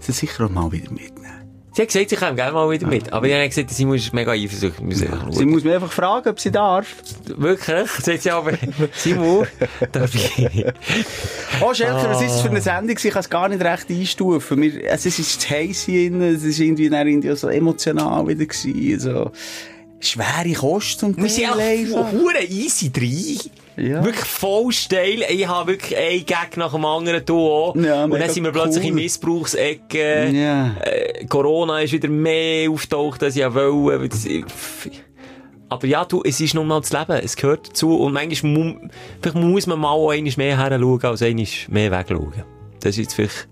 sie 0.00 0.12
sicher 0.12 0.46
auch 0.46 0.50
mal 0.50 0.70
wieder 0.72 0.90
mitnehmen. 0.90 1.31
Sie 1.74 1.80
hat 1.80 1.88
gesagt, 1.88 2.10
sie 2.10 2.16
kommt 2.16 2.36
gerne 2.36 2.52
mal 2.52 2.70
wieder 2.70 2.86
mit. 2.86 3.10
Aber 3.14 3.26
ich 3.26 3.32
habe 3.32 3.48
gesagt, 3.48 3.70
sie 3.70 3.86
muss 3.86 4.12
mega 4.12 4.32
eifersüchtig. 4.32 4.98
Sagen, 4.98 5.32
Sie 5.32 5.46
muss 5.46 5.64
mir 5.64 5.76
einfach 5.76 5.90
fragen, 5.90 6.28
ob 6.28 6.38
sie 6.38 6.50
darf. 6.50 6.96
Wirklich? 7.24 7.90
Sagt 7.90 8.22
sie 8.22 8.30
aber, 8.30 8.52
Simon, 8.94 9.46
darf 9.90 10.14
ich? 10.14 10.66
Oh, 11.62 11.72
Schelker, 11.72 12.10
was 12.10 12.20
ist 12.20 12.32
das 12.34 12.42
für 12.42 12.50
eine 12.50 12.60
Sendung? 12.60 12.96
Ich 13.02 13.10
kann 13.10 13.20
es 13.20 13.30
gar 13.30 13.48
nicht 13.48 13.64
recht 13.64 13.88
einstufen. 13.88 14.60
Wir, 14.60 14.90
also, 14.90 15.08
es 15.08 15.18
ist 15.18 15.40
zu 15.40 15.48
heiß 15.48 15.84
hier. 15.84 16.12
Es 16.20 16.44
ist 16.44 16.60
irgendwie, 16.60 16.86
irgendwie 16.86 17.34
so 17.36 17.48
emotional 17.48 18.28
wieder 18.28 18.44
gewesen. 18.44 19.00
So. 19.00 19.30
Schwere 20.04 20.52
Kost 20.54 21.02
und 21.04 21.16
Wir 21.16 21.28
sind 21.28 21.50
auch 21.50 21.58
easy 22.50 22.90
drin. 22.92 23.38
Ja. 23.76 24.04
Wirklich 24.04 24.26
voll 24.26 24.70
steil. 24.72 25.24
Ich 25.30 25.46
habe 25.48 25.72
wirklich 25.72 25.96
einen 25.96 26.26
Gag 26.26 26.56
nach 26.56 26.72
dem 26.72 26.84
anderen 26.84 27.24
auch. 27.30 27.74
Ja, 27.76 28.04
Und 28.04 28.10
dann 28.18 28.28
sind 28.28 28.44
wir 28.44 28.52
plötzlich 28.52 28.84
cool. 28.84 28.90
in 28.90 28.94
Missbrauchsecken. 28.96 30.34
Ja. 30.36 30.74
Äh, 30.82 31.24
Corona 31.26 31.80
ist 31.80 31.92
wieder 31.92 32.08
mehr 32.08 32.70
auftaucht, 32.70 33.22
als 33.22 33.36
ich 33.36 33.44
wollte. 33.54 34.44
Aber 35.70 35.86
ja, 35.86 36.04
du, 36.04 36.20
es 36.22 36.38
ist 36.40 36.54
nun 36.54 36.66
mal 36.66 36.80
das 36.80 36.92
Leben. 36.92 37.12
Es 37.24 37.34
gehört 37.34 37.68
dazu. 37.70 37.96
Und 37.96 38.12
manchmal 38.12 38.52
mu 38.52 38.74
vielleicht 39.22 39.36
muss 39.38 39.66
man 39.66 39.78
mal 39.78 39.88
auch 39.90 40.10
einmal 40.10 40.32
mehr 40.36 40.58
her 40.58 40.78
schauen, 40.78 41.02
als 41.04 41.22
einmal 41.22 41.46
mehr 41.68 41.90
wegschauen. 41.90 42.32
Das 42.80 42.90
ist 42.90 42.98
jetzt 42.98 43.14
vielleicht 43.14 43.48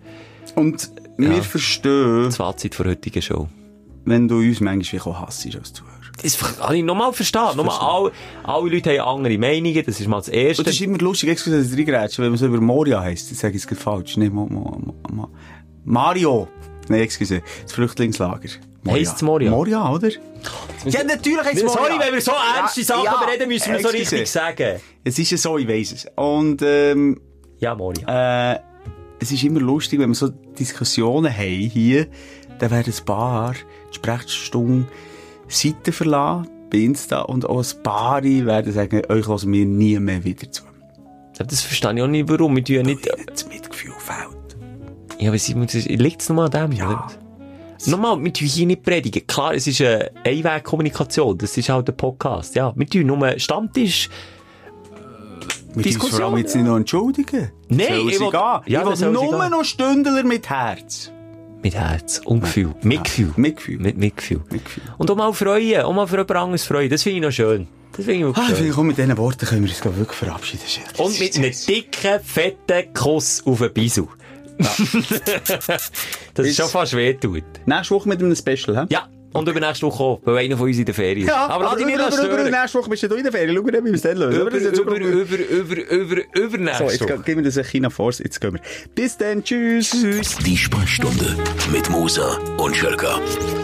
Und 0.54 0.90
wir 1.16 1.30
Ja. 1.36 1.42
verstehen, 1.42 2.24
das 2.24 2.36
Fazit 2.36 2.78
der 2.78 2.86
heutigen 2.86 3.22
Show. 3.22 3.48
wenn 4.04 4.28
du 4.28 4.36
uns 4.38 4.60
manchmal 4.60 5.00
auch 5.02 5.20
hassest 5.20 5.56
als 5.56 5.72
Zuhörer. 5.72 5.89
Das 6.22 6.38
kann 6.58 6.74
ich 6.74 6.82
nochmal 6.84 7.12
verstehen. 7.12 7.56
Nochmal, 7.56 7.78
alle, 7.80 8.12
alle 8.44 8.70
Leute 8.70 8.98
haben 8.98 9.18
andere 9.18 9.38
Meinungen. 9.38 9.82
Das 9.84 10.00
ist 10.00 10.06
mal 10.08 10.18
das 10.18 10.28
Erste. 10.28 10.62
Und 10.62 10.66
das 10.66 10.74
ist 10.74 10.80
immer 10.82 10.98
lustig, 10.98 11.30
excuse, 11.30 11.58
dass 11.62 11.72
ich 11.72 11.78
reingrätsche, 11.78 12.22
wenn 12.22 12.30
man 12.30 12.38
so 12.38 12.46
über 12.46 12.60
Moria 12.60 13.00
heisst. 13.00 13.30
Ich 13.32 13.38
sage 13.38 13.56
es 13.56 13.66
gerade 13.66 13.80
falsch. 13.80 14.16
Mo, 14.16 14.28
Mo, 14.30 14.46
Mo, 14.46 14.94
Mo. 15.10 15.28
Mario. 15.84 16.48
Nein, 16.88 17.00
excuse. 17.00 17.42
Das 17.62 17.72
Flüchtlingslager. 17.72 18.48
Heisst's 18.88 19.22
Moria? 19.22 19.50
Moria, 19.50 19.90
oder? 19.92 20.08
Ja, 20.86 21.04
natürlich 21.04 21.44
heisst 21.44 21.58
es 21.58 21.64
Moria. 21.64 21.86
Sorry, 21.86 21.98
wenn 22.00 22.14
wir 22.14 22.20
so 22.22 22.32
ernste 22.56 22.80
Ja, 22.80 22.86
Sachen 22.86 23.04
ja, 23.04 23.16
bereden, 23.24 23.48
müssen 23.48 23.72
wir 23.72 23.80
so 23.80 23.88
excuse. 23.88 24.16
richtig 24.16 24.30
sagen. 24.30 24.80
Es 25.04 25.18
ist 25.18 25.30
ja 25.30 25.36
so, 25.36 25.58
ich 25.58 25.68
weiss 25.68 25.92
es. 25.92 26.06
Und, 26.16 26.62
ähm, 26.62 27.20
Ja, 27.58 27.74
Moria. 27.74 28.52
äh, 28.54 28.58
es 29.20 29.30
ist 29.32 29.42
immer 29.44 29.60
lustig, 29.60 29.98
wenn 30.00 30.08
wir 30.10 30.14
so 30.14 30.28
Diskussionen 30.28 31.30
haben 31.34 31.44
hier, 31.70 32.06
dann 32.58 32.70
werden 32.70 32.92
ein 32.98 33.04
paar 33.04 33.52
die 33.52 33.94
Sprechstunde 33.96 34.86
Seiten 35.50 35.92
verlassen 35.92 36.48
bei 36.70 36.78
Insta 36.78 37.22
und 37.22 37.44
auch 37.46 37.58
ein 37.58 37.82
paar 37.82 38.22
werden 38.22 38.72
sagen, 38.72 39.02
euch 39.08 39.26
lassen 39.26 39.52
wir 39.52 39.66
nie 39.66 39.98
mehr 39.98 40.22
wieder 40.24 40.50
zu. 40.50 40.62
Das 41.36 41.62
verstehe 41.62 41.94
ich 41.94 42.02
auch 42.02 42.06
nicht, 42.06 42.28
warum. 42.28 42.54
Wir 42.56 42.64
tun 42.64 42.76
ja 42.76 42.82
nicht... 42.82 43.08
Das 43.26 43.48
Mitgefühl 43.48 43.92
fehlt. 43.98 44.56
Ja, 45.18 45.28
aber 45.30 45.38
sie, 45.38 45.54
liegt 45.54 46.22
es 46.22 46.28
nochmal 46.28 46.54
an 46.54 46.70
dem, 46.70 46.78
Ja. 46.78 46.86
oder? 46.88 47.06
Nochmal, 47.86 48.22
wir 48.22 48.32
tun 48.32 48.46
hier 48.46 48.66
nicht 48.66 48.82
predigen. 48.82 49.26
Klar, 49.26 49.54
es 49.54 49.66
ist 49.66 49.80
eine 49.80 50.10
Einwegkommunikation. 50.24 51.38
Das 51.38 51.56
ist 51.56 51.68
halt 51.70 51.88
ein 51.88 51.96
Podcast. 51.96 52.54
Ja, 52.54 52.72
wir 52.76 52.86
tun 52.86 53.06
nur 53.06 53.38
Stammtisch. 53.38 54.10
Wir 55.74 55.84
müssen 55.86 56.00
uns 56.00 56.10
vor 56.10 56.26
allem 56.26 56.38
jetzt 56.38 56.54
nicht 56.54 56.66
noch 56.66 56.76
entschuldigen. 56.76 57.50
Nein, 57.68 58.08
ich 58.08 58.20
will-. 58.20 58.30
Ja, 58.32 58.62
ich 58.66 59.00
will 59.00 59.12
nur 59.12 59.48
noch 59.48 59.64
Stündler 59.64 60.22
mit 60.24 60.50
Herz. 60.50 61.10
Mit 61.62 61.74
Herz 61.74 62.20
und 62.24 62.40
Gefühl. 62.40 62.74
Mit 62.82 63.04
Gefühl. 63.04 63.32
Mit 63.36 63.56
Gefühl. 63.56 63.78
Mit, 63.78 63.96
mit 63.98 64.16
Gefühl. 64.16 64.40
Mit 64.50 64.64
Gefühl. 64.64 64.82
Und 64.98 65.10
auch 65.10 65.16
mal 65.16 65.32
freuen. 65.32 65.82
Auch 65.82 65.92
mal 65.92 66.06
für 66.06 66.16
jemand 66.16 66.30
anderes 66.32 66.64
freuen. 66.64 66.88
Das 66.88 67.02
finde 67.02 67.18
ich 67.18 67.22
noch 67.24 67.32
schön. 67.32 67.66
Das 67.96 68.04
finde 68.06 68.30
ich 68.30 68.36
Ah, 68.36 68.46
schön. 68.56 68.72
auch 68.72 68.82
mit 68.82 68.96
diesen 68.96 69.16
Worten 69.18 69.46
können 69.46 69.64
wir 69.64 69.70
uns 69.70 69.84
wirklich 69.98 70.18
verabschieden. 70.18 70.62
Und 70.98 71.18
mit 71.20 71.36
einem 71.36 71.52
dicken, 71.68 72.20
fetten 72.24 72.94
Kuss 72.94 73.42
auf 73.44 73.58
den 73.58 73.72
Bisu. 73.74 74.06
das 76.34 76.46
ist 76.46 76.56
schon 76.56 76.68
fast 76.68 76.94
weh 76.94 77.14
tut. 77.14 77.42
Nächste 77.66 77.94
Woche 77.94 78.08
mit 78.08 78.20
einem 78.20 78.34
Special, 78.36 78.82
hä? 78.82 78.86
Ja, 78.90 79.08
und 79.32 79.48
übernächste 79.48 79.86
Woche 79.86 80.02
auch, 80.02 80.20
weil 80.24 80.38
einer 80.38 80.56
von 80.56 80.66
uns 80.66 80.78
in 80.78 80.84
der 80.84 80.94
Ferien 80.94 81.26
ist. 81.28 81.32
aber 81.34 81.76
nicht 81.76 81.82
über, 81.82 81.92
über, 81.94 82.06
über, 82.06 82.12
stören. 82.12 82.50
nächste 82.50 82.78
Woche 82.78 82.90
bist 82.90 83.02
du 83.02 83.14
in 83.14 83.22
der 83.22 83.32
Ferien. 83.32 83.56
Schau 83.56 83.62
mal, 83.62 83.72
wie 83.72 83.84
wir 83.84 83.94
es 83.94 84.02
dann 84.02 84.16
lösen. 84.16 84.32
Über, 84.32 84.40
Aber 84.42 84.50
das 84.50 84.60
ist 84.60 84.66
jetzt 84.66 84.78
über, 84.80 84.96
über, 84.96 85.08
über, 85.08 85.76
über, 85.76 85.76
über, 85.94 86.16
So, 86.34 86.42
übernächste 86.42 86.84
jetzt 86.84 87.00
Woche. 87.02 87.18
geben 87.24 87.40
wir 87.40 87.44
das 87.44 87.58
ein 87.58 87.64
China 87.64 87.90
Force. 87.90 88.18
Jetzt 88.18 88.40
gehen 88.40 88.54
wir. 88.54 88.60
Bis 88.94 89.16
dann. 89.16 89.42
Tschüss. 89.44 89.90
Tschüss. 89.90 90.36
Die 90.38 90.56
Sprechstunde 90.56 91.36
mit 91.72 91.88
Musa 91.90 92.38
und 92.58 92.74
Schelka. 92.76 93.18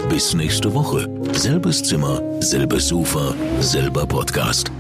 Bis 0.09 0.35
nächste 0.35 0.73
Woche. 0.73 1.09
Selbes 1.33 1.83
Zimmer, 1.83 2.23
selbes 2.41 2.89
Sofa, 2.89 3.35
selber 3.61 4.07
Podcast. 4.07 4.71